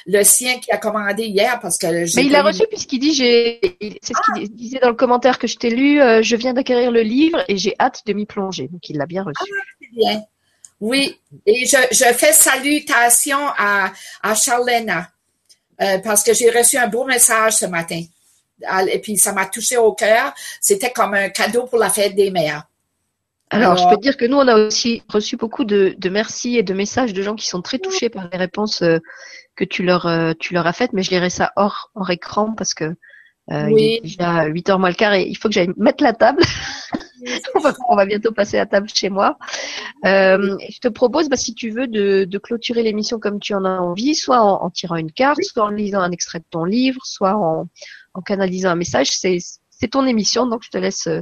le, 0.05 0.23
sien 0.23 0.59
qu'il 0.59 0.73
a 0.73 0.77
commandé 0.77 1.23
hier 1.23 1.57
parce 1.61 1.77
que 1.77 1.87
Mais 1.87 2.25
il 2.25 2.31
l'a 2.31 2.43
reçu 2.43 2.63
puisqu'il 2.69 2.99
dit, 2.99 3.13
j'ai, 3.13 3.59
c'est 4.01 4.13
ce 4.13 4.33
qu'il 4.33 4.43
ah! 4.43 4.53
disait 4.53 4.79
dans 4.79 4.89
le 4.89 4.95
commentaire 4.95 5.39
que 5.39 5.47
je 5.47 5.55
t'ai 5.55 5.69
lu, 5.69 6.01
euh, 6.01 6.21
je 6.21 6.35
viens 6.35 6.53
d'acquérir 6.53 6.91
le 6.91 7.01
livre 7.01 7.43
et 7.47 7.55
j'ai 7.55 7.73
hâte 7.79 8.01
de 8.05 8.11
m'y 8.11 8.25
plonger. 8.25 8.67
Donc, 8.67 8.89
il 8.89 8.97
l'a 8.97 9.05
bien 9.05 9.23
reçu. 9.23 9.35
Ah, 9.39 9.63
c'est 9.79 9.95
bien. 9.95 10.23
Oui. 10.81 11.17
Et 11.45 11.65
je, 11.67 11.77
je 11.91 12.13
fais 12.13 12.33
salutation 12.33 13.39
à, 13.57 13.93
à 14.23 14.35
Charlena 14.35 15.07
euh, 15.81 15.99
parce 15.99 16.23
que 16.23 16.33
j'ai 16.33 16.49
reçu 16.49 16.77
un 16.77 16.87
beau 16.87 17.05
message 17.05 17.53
ce 17.53 17.65
matin 17.65 18.03
et 18.91 18.99
puis 18.99 19.17
ça 19.17 19.33
m'a 19.33 19.45
touché 19.45 19.77
au 19.77 19.93
cœur. 19.93 20.33
C'était 20.59 20.91
comme 20.91 21.13
un 21.13 21.29
cadeau 21.29 21.65
pour 21.65 21.79
la 21.79 21.89
fête 21.89 22.15
des 22.15 22.31
mères. 22.31 22.65
Alors, 23.53 23.75
je 23.75 23.87
peux 23.89 23.97
dire 23.97 24.15
que 24.15 24.25
nous, 24.25 24.37
on 24.37 24.47
a 24.47 24.55
aussi 24.55 25.03
reçu 25.09 25.35
beaucoup 25.35 25.65
de, 25.65 25.93
de 25.97 26.09
merci 26.09 26.57
et 26.57 26.63
de 26.63 26.73
messages 26.73 27.13
de 27.13 27.21
gens 27.21 27.35
qui 27.35 27.47
sont 27.47 27.61
très 27.61 27.79
touchés 27.79 28.09
par 28.09 28.29
les 28.31 28.37
réponses 28.37 28.81
euh, 28.81 28.99
que 29.55 29.65
tu 29.65 29.83
leur, 29.83 30.05
euh, 30.05 30.31
tu 30.39 30.53
leur 30.53 30.65
as 30.67 30.73
faites, 30.73 30.93
mais 30.93 31.03
je 31.03 31.11
lirai 31.11 31.29
ça 31.29 31.51
hors, 31.57 31.91
hors 31.93 32.09
écran 32.09 32.53
parce 32.53 32.73
que 32.73 32.95
euh, 33.51 33.69
il 33.69 33.79
est 33.79 34.01
déjà 34.03 34.45
8 34.45 34.69
heures 34.69 34.79
moins 34.79 34.89
le 34.89 34.95
quart 34.95 35.13
et 35.13 35.23
il 35.23 35.35
faut 35.35 35.49
que 35.49 35.53
j'aille 35.53 35.71
mettre 35.75 36.01
la 36.01 36.13
table. 36.13 36.41
on, 37.89 37.95
va, 37.95 38.05
bientôt 38.05 38.31
passer 38.31 38.57
à 38.57 38.65
table 38.65 38.89
chez 38.93 39.09
moi. 39.09 39.37
Euh, 40.05 40.57
je 40.69 40.79
te 40.79 40.87
propose, 40.87 41.29
bah, 41.29 41.37
si 41.37 41.53
tu 41.53 41.69
veux, 41.69 41.87
de, 41.87 42.37
clôturer 42.37 42.83
l'émission 42.83 43.19
comme 43.19 43.39
tu 43.39 43.53
en 43.53 43.65
as 43.65 43.79
envie, 43.79 44.15
soit 44.15 44.41
en, 44.41 44.69
tirant 44.69 44.95
une 44.95 45.11
carte, 45.11 45.43
soit 45.43 45.65
en 45.65 45.69
lisant 45.69 46.01
un 46.01 46.11
extrait 46.11 46.39
de 46.39 46.45
ton 46.49 46.63
livre, 46.63 47.01
soit 47.05 47.35
en, 47.35 47.67
en 48.13 48.21
canalisant 48.21 48.69
un 48.69 48.75
message. 48.75 49.11
C'est, 49.11 49.39
ton 49.89 50.05
émission, 50.05 50.45
donc 50.45 50.61
je 50.63 50.69
te 50.69 50.77
laisse 50.77 51.07
euh, 51.07 51.21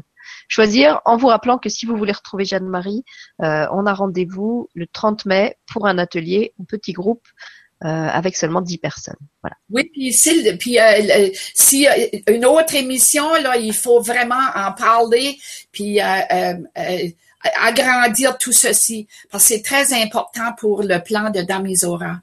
choisir 0.50 1.00
en 1.06 1.16
vous 1.16 1.28
rappelant 1.28 1.58
que 1.58 1.70
si 1.70 1.86
vous 1.86 1.96
voulez 1.96 2.12
retrouver 2.12 2.44
Jeanne-Marie, 2.44 3.06
euh, 3.42 3.66
on 3.72 3.86
a 3.86 3.94
rendez-vous 3.94 4.68
le 4.74 4.86
30 4.86 5.26
mai 5.26 5.56
pour 5.72 5.88
un 5.88 5.98
atelier, 5.98 6.54
un 6.60 6.66
petit 6.66 6.92
groupe. 6.92 7.26
Euh, 7.86 7.88
avec 7.88 8.36
seulement 8.36 8.60
10 8.60 8.78
personnes. 8.80 9.16
Voilà. 9.42 9.56
Oui, 9.70 9.90
puis, 9.94 10.12
si, 10.12 10.52
puis 10.58 10.80
euh, 10.80 11.30
si 11.54 11.88
une 12.28 12.46
autre 12.46 12.76
émission, 12.76 13.34
là, 13.36 13.56
il 13.56 13.74
faut 13.74 14.02
vraiment 14.02 14.36
en 14.54 14.74
parler, 14.74 15.38
puis 15.72 16.02
agrandir 17.62 18.38
tout 18.38 18.52
ceci, 18.52 19.08
parce 19.32 19.48
que 19.48 19.54
c'est 19.54 19.62
très 19.62 19.94
important 19.94 20.54
pour 20.58 20.84
le 20.84 21.02
plan 21.02 21.30
de 21.30 21.42
Damisora. 21.42 22.18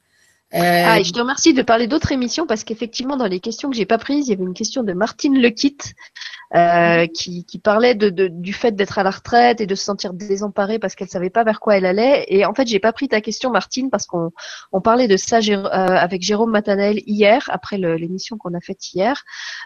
Euh, 0.54 0.58
ah, 0.60 1.00
et 1.00 1.04
je 1.04 1.12
te 1.12 1.18
remercie 1.18 1.54
de 1.54 1.62
parler 1.62 1.86
d'autres 1.86 2.12
émissions 2.12 2.46
parce 2.46 2.62
qu'effectivement, 2.62 3.16
dans 3.16 3.26
les 3.26 3.40
questions 3.40 3.68
que 3.68 3.76
j'ai 3.76 3.86
pas 3.86 3.98
prises, 3.98 4.28
il 4.28 4.30
y 4.30 4.34
avait 4.34 4.44
une 4.44 4.54
question 4.54 4.84
de 4.84 4.92
Martine 4.92 5.38
Lequitte 5.38 5.94
euh, 6.54 7.06
qui, 7.06 7.44
qui, 7.44 7.58
parlait 7.58 7.94
de, 7.94 8.08
de, 8.08 8.28
du 8.28 8.52
fait 8.52 8.72
d'être 8.72 8.98
à 8.98 9.02
la 9.02 9.10
retraite 9.10 9.60
et 9.60 9.66
de 9.66 9.74
se 9.74 9.84
sentir 9.84 10.12
désemparée 10.12 10.78
parce 10.78 10.94
qu'elle 10.94 11.08
savait 11.08 11.30
pas 11.30 11.44
vers 11.44 11.60
quoi 11.60 11.76
elle 11.76 11.86
allait. 11.86 12.24
Et 12.28 12.44
en 12.44 12.54
fait, 12.54 12.66
j'ai 12.66 12.78
pas 12.78 12.92
pris 12.92 13.08
ta 13.08 13.20
question, 13.20 13.50
Martine, 13.50 13.90
parce 13.90 14.06
qu'on 14.06 14.30
on 14.72 14.80
parlait 14.80 15.08
de 15.08 15.16
ça 15.16 15.38
euh, 15.38 15.64
avec 15.66 16.22
Jérôme 16.22 16.50
Matanel 16.50 17.00
hier, 17.06 17.48
après 17.52 17.78
l'émission 17.78 18.38
qu'on 18.38 18.54
a 18.54 18.60
faite 18.60 18.92
hier, 18.94 19.22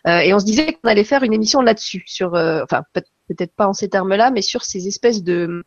euh, 0.06 0.20
et 0.20 0.32
on 0.32 0.38
se 0.38 0.44
disait 0.44 0.72
qu'on 0.72 0.88
allait 0.88 1.04
faire 1.04 1.22
une 1.22 1.32
émission 1.32 1.60
là-dessus, 1.60 2.02
sur, 2.06 2.34
euh, 2.34 2.62
enfin 2.64 2.82
peut-être 2.92 3.10
peut-être 3.34 3.54
pas 3.54 3.68
en 3.68 3.72
ces 3.72 3.88
termes-là, 3.88 4.30
mais 4.30 4.42
sur 4.42 4.64
ces 4.64 4.88
espèces 4.88 5.22
de, 5.22 5.64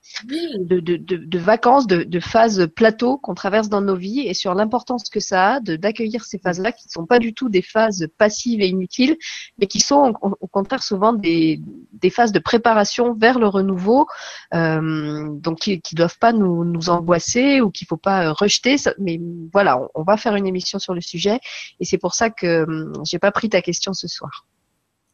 de, 0.59 0.79
de, 0.79 0.97
de, 0.97 1.39
vacances, 1.39 1.87
de, 1.87 2.03
de 2.03 2.19
phases 2.19 2.67
plateaux 2.75 3.17
qu'on 3.17 3.33
traverse 3.33 3.69
dans 3.69 3.81
nos 3.81 3.95
vies 3.95 4.27
et 4.27 4.33
sur 4.33 4.53
l'importance 4.53 5.09
que 5.09 5.19
ça 5.19 5.53
a 5.53 5.59
d'accueillir 5.59 6.25
ces 6.25 6.39
phases-là 6.39 6.71
qui 6.71 6.87
ne 6.87 6.91
sont 6.91 7.05
pas 7.05 7.19
du 7.19 7.33
tout 7.33 7.49
des 7.49 7.61
phases 7.61 8.07
passives 8.17 8.61
et 8.61 8.67
inutiles, 8.67 9.15
mais 9.57 9.67
qui 9.67 9.79
sont 9.79 10.13
au, 10.21 10.47
contraire 10.47 10.83
souvent 10.83 11.13
des, 11.13 11.61
des 11.93 12.09
phases 12.09 12.31
de 12.31 12.39
préparation 12.39 13.13
vers 13.13 13.39
le 13.39 13.47
renouveau, 13.47 14.07
euh, 14.53 15.29
donc 15.29 15.59
qui 15.59 15.71
ne 15.71 15.95
doivent 15.95 16.19
pas 16.19 16.33
nous, 16.33 16.65
nous 16.65 16.89
angoisser 16.89 17.61
ou 17.61 17.71
qu'il 17.71 17.87
faut 17.87 17.97
pas 17.97 18.27
euh, 18.27 18.33
rejeter. 18.33 18.75
Mais 18.99 19.19
voilà, 19.51 19.79
on, 19.79 19.89
on 19.95 20.03
va 20.03 20.17
faire 20.17 20.35
une 20.35 20.47
émission 20.47 20.79
sur 20.79 20.93
le 20.93 21.01
sujet 21.01 21.39
et 21.79 21.85
c'est 21.85 21.97
pour 21.97 22.13
ça 22.13 22.29
que 22.29 22.63
hum, 22.63 22.93
j'ai 23.05 23.19
pas 23.19 23.31
pris 23.31 23.49
ta 23.49 23.61
question 23.61 23.93
ce 23.93 24.07
soir. 24.07 24.45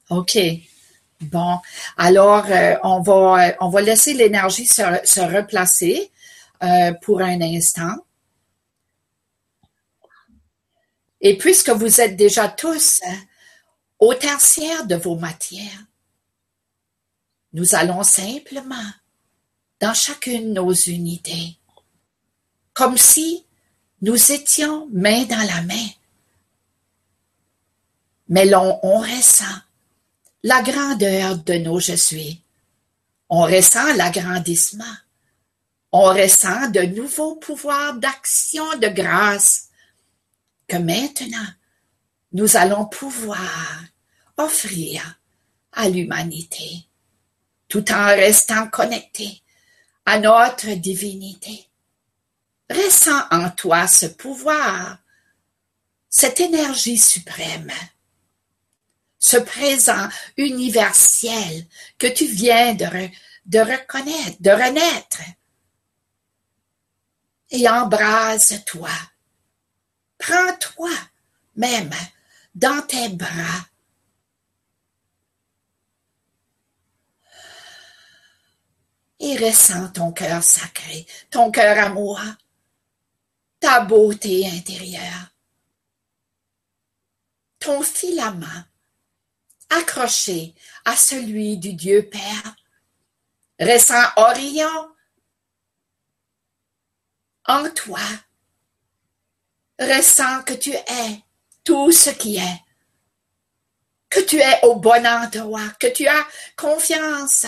OK. 0.09 0.37
Bon, 1.21 1.59
alors 1.97 2.45
euh, 2.49 2.75
on 2.83 3.01
va 3.01 3.49
euh, 3.49 3.53
on 3.59 3.69
va 3.69 3.81
laisser 3.81 4.13
l'énergie 4.13 4.65
se, 4.65 4.81
se, 5.03 5.19
replacer 5.19 6.11
euh, 6.63 6.93
pour 7.01 7.19
un 7.19 7.41
instant. 7.41 7.97
Et 11.19 11.37
puisque 11.37 11.71
vous 11.71 11.99
êtes 11.99 12.15
déjà 12.15 12.47
tous 12.47 13.01
au 13.99 14.13
tertiaire 14.13 14.85
de 14.87 14.95
vos 14.95 15.15
matières, 15.15 15.83
nous 17.51 17.75
allons 17.75 18.03
simplement 18.03 18.75
dans 19.81 19.93
chacune 19.93 20.53
de 20.53 20.61
nos 20.61 20.71
unités, 20.71 21.57
comme 22.73 22.97
si 22.97 23.45
nous 24.01 24.31
étions 24.31 24.87
main 24.93 25.25
dans 25.25 25.45
la 25.45 25.61
main. 25.63 25.87
Mais 28.29 28.45
l'on 28.45 28.79
on 28.83 28.99
ressent 28.99 29.57
la 30.43 30.61
grandeur 30.61 31.37
de 31.37 31.53
nos 31.55 31.79
je 31.79 31.95
suis. 31.95 32.41
On 33.29 33.43
ressent 33.43 33.93
l'agrandissement. 33.95 34.95
On 35.91 36.05
ressent 36.05 36.69
de 36.69 36.81
nouveaux 36.81 37.35
pouvoirs 37.35 37.95
d'action 37.95 38.77
de 38.77 38.87
grâce 38.87 39.69
que 40.67 40.77
maintenant 40.77 41.47
nous 42.31 42.57
allons 42.57 42.85
pouvoir 42.85 43.83
offrir 44.37 45.19
à 45.73 45.89
l'humanité, 45.89 46.85
tout 47.67 47.91
en 47.91 48.07
restant 48.07 48.67
connectés 48.69 49.41
à 50.05 50.19
notre 50.19 50.69
divinité. 50.75 51.67
Ressens 52.69 53.23
en 53.31 53.49
toi 53.49 53.87
ce 53.87 54.05
pouvoir, 54.05 54.99
cette 56.07 56.39
énergie 56.39 56.97
suprême 56.97 57.71
ce 59.19 59.37
présent 59.37 60.07
universel 60.37 61.67
que 61.97 62.07
tu 62.07 62.25
viens 62.25 62.73
de, 62.73 62.85
reconnaître, 63.59 64.37
de 64.41 64.49
renaître. 64.49 65.21
Et 67.51 67.67
embrase-toi. 67.67 68.89
Prends-toi 70.17 70.91
même 71.55 71.93
dans 72.55 72.81
tes 72.83 73.09
bras. 73.09 73.65
Et 79.21 79.35
ressens 79.37 79.89
ton 79.89 80.13
cœur 80.13 80.41
sacré, 80.41 81.05
ton 81.29 81.51
cœur 81.51 81.77
amoureux, 81.77 82.35
ta 83.59 83.81
beauté 83.81 84.47
intérieure, 84.47 85.33
ton 87.59 87.81
filament 87.81 88.63
accroché 89.69 90.55
à 90.85 90.95
celui 90.95 91.57
du 91.57 91.73
Dieu 91.73 92.09
Père, 92.09 92.55
restant 93.59 94.03
Orient 94.15 94.87
en 97.45 97.69
toi, 97.71 97.99
ressens 99.79 100.43
que 100.43 100.53
tu 100.53 100.71
es 100.71 101.23
tout 101.63 101.91
ce 101.91 102.09
qui 102.11 102.37
est, 102.37 102.63
que 104.09 104.19
tu 104.19 104.37
es 104.37 104.59
au 104.63 104.75
bon 104.75 105.05
endroit, 105.05 105.69
que 105.79 105.87
tu 105.87 106.07
as 106.07 106.27
confiance, 106.55 107.45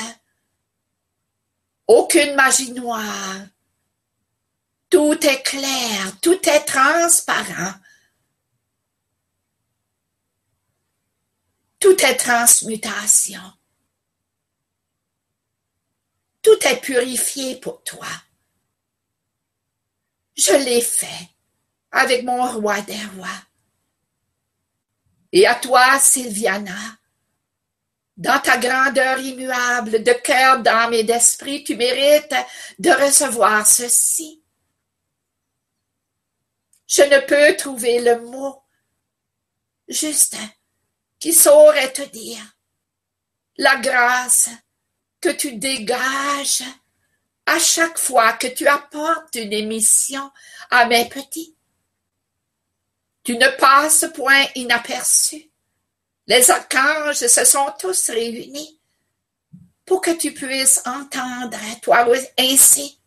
aucune 1.88 2.36
magie 2.36 2.72
noire, 2.72 3.36
tout 4.90 5.18
est 5.26 5.44
clair, 5.44 6.20
tout 6.22 6.50
est 6.50 6.66
transparent, 6.66 7.74
Tout 11.82 12.00
est 12.06 12.16
transmutation. 12.16 13.42
Tout 16.44 16.68
est 16.68 16.80
purifié 16.80 17.56
pour 17.56 17.84
toi. 17.84 18.08
Je 20.38 20.54
l'ai 20.64 20.82
fait 20.82 21.30
avec 21.92 22.24
mon 22.24 22.52
roi 22.52 22.82
des 22.82 23.04
rois. 23.16 23.42
Et 25.32 25.48
à 25.48 25.56
toi, 25.56 26.00
Sylviana, 26.00 26.78
dans 28.16 28.40
ta 28.40 28.58
grandeur 28.60 29.18
immuable 29.18 30.04
de 30.04 30.14
cœur, 30.14 30.62
d'âme 30.62 30.94
et 30.94 31.04
d'esprit, 31.04 31.64
tu 31.64 31.76
mérites 31.76 32.36
de 32.78 32.92
recevoir 32.92 33.66
ceci. 33.66 34.44
Je 36.86 37.02
ne 37.02 37.26
peux 37.26 37.58
trouver 37.58 38.02
le 38.02 38.22
mot 38.22 38.62
juste 39.88 40.38
qui 41.22 41.34
saurait 41.34 41.94
te 41.94 42.02
dire 42.02 42.44
la 43.58 43.78
grâce 43.78 44.50
que 45.22 45.30
tu 45.30 45.54
dégages 45.54 46.64
à 47.46 47.60
chaque 47.60 48.00
fois 48.00 48.34
que 48.34 48.48
tu 48.48 48.68
apportes 48.68 49.36
une 49.36 49.54
émission 49.54 50.32
à 50.72 50.88
mes 50.88 51.08
petits. 51.08 51.56
Tu 53.24 53.38
ne 53.38 53.48
passes 53.58 54.08
point 54.16 54.46
inaperçu. 54.56 55.52
Les 56.26 56.50
archanges 56.50 57.28
se 57.28 57.46
sont 57.46 57.72
tous 57.80 58.10
réunis 58.10 58.80
pour 59.86 60.02
que 60.02 60.12
tu 60.12 60.34
puisses 60.34 60.82
entendre 60.86 61.60
toi 61.84 62.08
ainsi, 62.40 63.00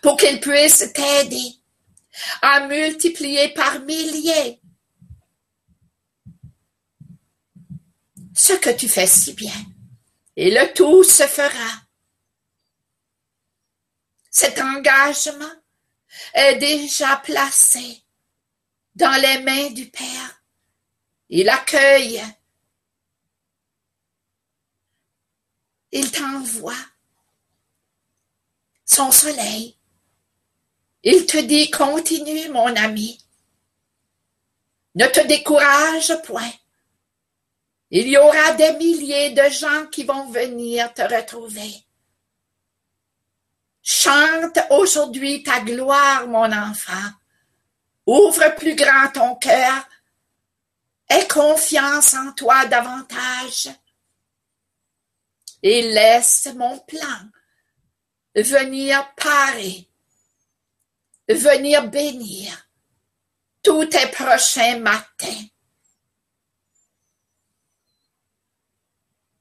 pour 0.00 0.16
qu'ils 0.16 0.38
puissent 0.38 0.92
t'aider 0.92 1.56
à 2.40 2.68
multiplier 2.68 3.48
par 3.48 3.80
milliers 3.80 4.60
ce 8.40 8.54
que 8.54 8.70
tu 8.70 8.88
fais 8.88 9.06
si 9.06 9.34
bien. 9.34 9.64
Et 10.34 10.50
le 10.50 10.72
tout 10.72 11.04
se 11.04 11.24
fera. 11.24 11.82
Cet 14.30 14.58
engagement 14.58 15.56
est 16.32 16.56
déjà 16.56 17.16
placé 17.16 18.02
dans 18.94 19.20
les 19.20 19.42
mains 19.42 19.70
du 19.70 19.90
Père. 19.90 20.42
Il 21.28 21.50
accueille. 21.50 22.22
Il 25.92 26.10
t'envoie 26.10 26.86
son 28.86 29.10
soleil. 29.12 29.76
Il 31.02 31.26
te 31.26 31.38
dit, 31.38 31.70
continue 31.70 32.48
mon 32.48 32.74
ami. 32.76 33.22
Ne 34.94 35.06
te 35.06 35.26
décourage 35.26 36.14
point. 36.22 36.52
Il 37.90 38.08
y 38.08 38.16
aura 38.16 38.52
des 38.52 38.72
milliers 38.74 39.30
de 39.30 39.48
gens 39.50 39.86
qui 39.86 40.04
vont 40.04 40.30
venir 40.30 40.94
te 40.94 41.02
retrouver. 41.02 41.84
Chante 43.82 44.58
aujourd'hui 44.70 45.42
ta 45.42 45.60
gloire, 45.60 46.28
mon 46.28 46.52
enfant. 46.52 47.10
Ouvre 48.06 48.54
plus 48.56 48.76
grand 48.76 49.10
ton 49.12 49.34
cœur. 49.36 49.88
Aie 51.08 51.26
confiance 51.26 52.14
en 52.14 52.32
toi 52.32 52.66
davantage. 52.66 53.68
Et 55.62 55.82
laisse 55.92 56.48
mon 56.54 56.78
plan 56.78 57.30
venir 58.34 59.12
parer, 59.16 59.88
venir 61.28 61.88
bénir 61.88 62.68
tous 63.62 63.86
tes 63.86 64.06
prochains 64.06 64.78
matins. 64.78 65.44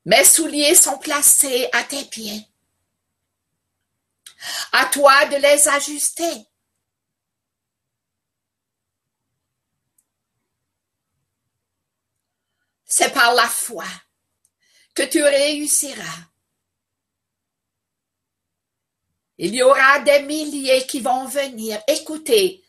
Mes 0.10 0.23
souliers 0.23 0.73
sont 0.73 0.98
placés 0.98 1.69
à 1.72 1.84
tes 1.84 2.03
pieds. 2.06 2.44
À 4.72 4.88
toi 4.88 5.26
de 5.27 5.36
les 5.36 5.68
ajuster. 5.68 6.48
C'est 12.86 13.14
par 13.14 13.36
la 13.36 13.48
foi 13.48 13.86
que 14.95 15.03
tu 15.03 15.22
réussiras. 15.22 16.23
Il 19.38 19.53
y 19.53 19.61
aura 19.61 19.99
des 19.99 20.23
milliers 20.23 20.88
qui 20.88 21.02
vont 21.02 21.27
venir 21.27 21.84
écouter 21.88 22.65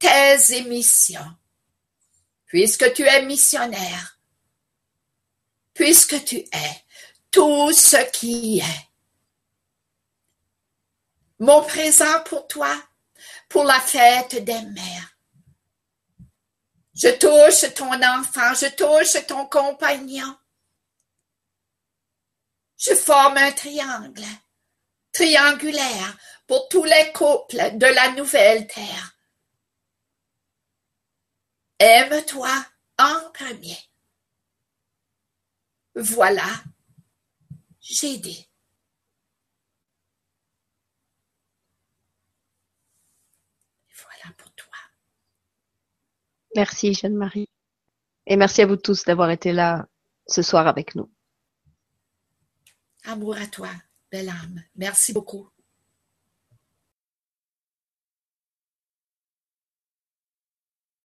tes 0.00 0.56
émissions, 0.56 1.36
puisque 2.46 2.92
tu 2.94 3.04
es 3.04 3.24
missionnaire 3.26 4.19
puisque 5.80 6.22
tu 6.26 6.36
es 6.36 6.84
tout 7.30 7.72
ce 7.72 7.96
qui 8.10 8.58
est. 8.58 8.88
Mon 11.38 11.62
présent 11.64 12.22
pour 12.26 12.46
toi, 12.46 12.76
pour 13.48 13.64
la 13.64 13.80
fête 13.80 14.44
des 14.44 14.60
mères. 14.60 15.16
Je 16.92 17.08
touche 17.16 17.72
ton 17.72 17.94
enfant, 17.94 18.52
je 18.52 18.66
touche 18.76 19.26
ton 19.26 19.46
compagnon. 19.46 20.36
Je 22.76 22.94
forme 22.94 23.38
un 23.38 23.52
triangle, 23.52 24.26
triangulaire 25.12 26.18
pour 26.46 26.68
tous 26.68 26.84
les 26.84 27.10
couples 27.14 27.78
de 27.78 27.86
la 27.86 28.10
nouvelle 28.10 28.66
terre. 28.66 29.16
Aime-toi 31.78 32.66
en 32.98 33.30
premier. 33.30 33.89
Voilà, 36.00 36.46
j'ai 37.78 38.16
dit. 38.16 38.48
Voilà 43.98 44.34
pour 44.38 44.50
toi. 44.54 44.72
Merci 46.56 46.94
Jeanne-Marie. 46.94 47.50
Et 48.26 48.36
merci 48.36 48.62
à 48.62 48.66
vous 48.66 48.76
tous 48.76 49.04
d'avoir 49.04 49.30
été 49.30 49.52
là 49.52 49.86
ce 50.26 50.40
soir 50.40 50.66
avec 50.66 50.94
nous. 50.94 51.12
Amour 53.04 53.36
à 53.36 53.46
toi, 53.46 53.68
belle 54.10 54.30
âme. 54.30 54.64
Merci 54.76 55.12
beaucoup. 55.12 55.50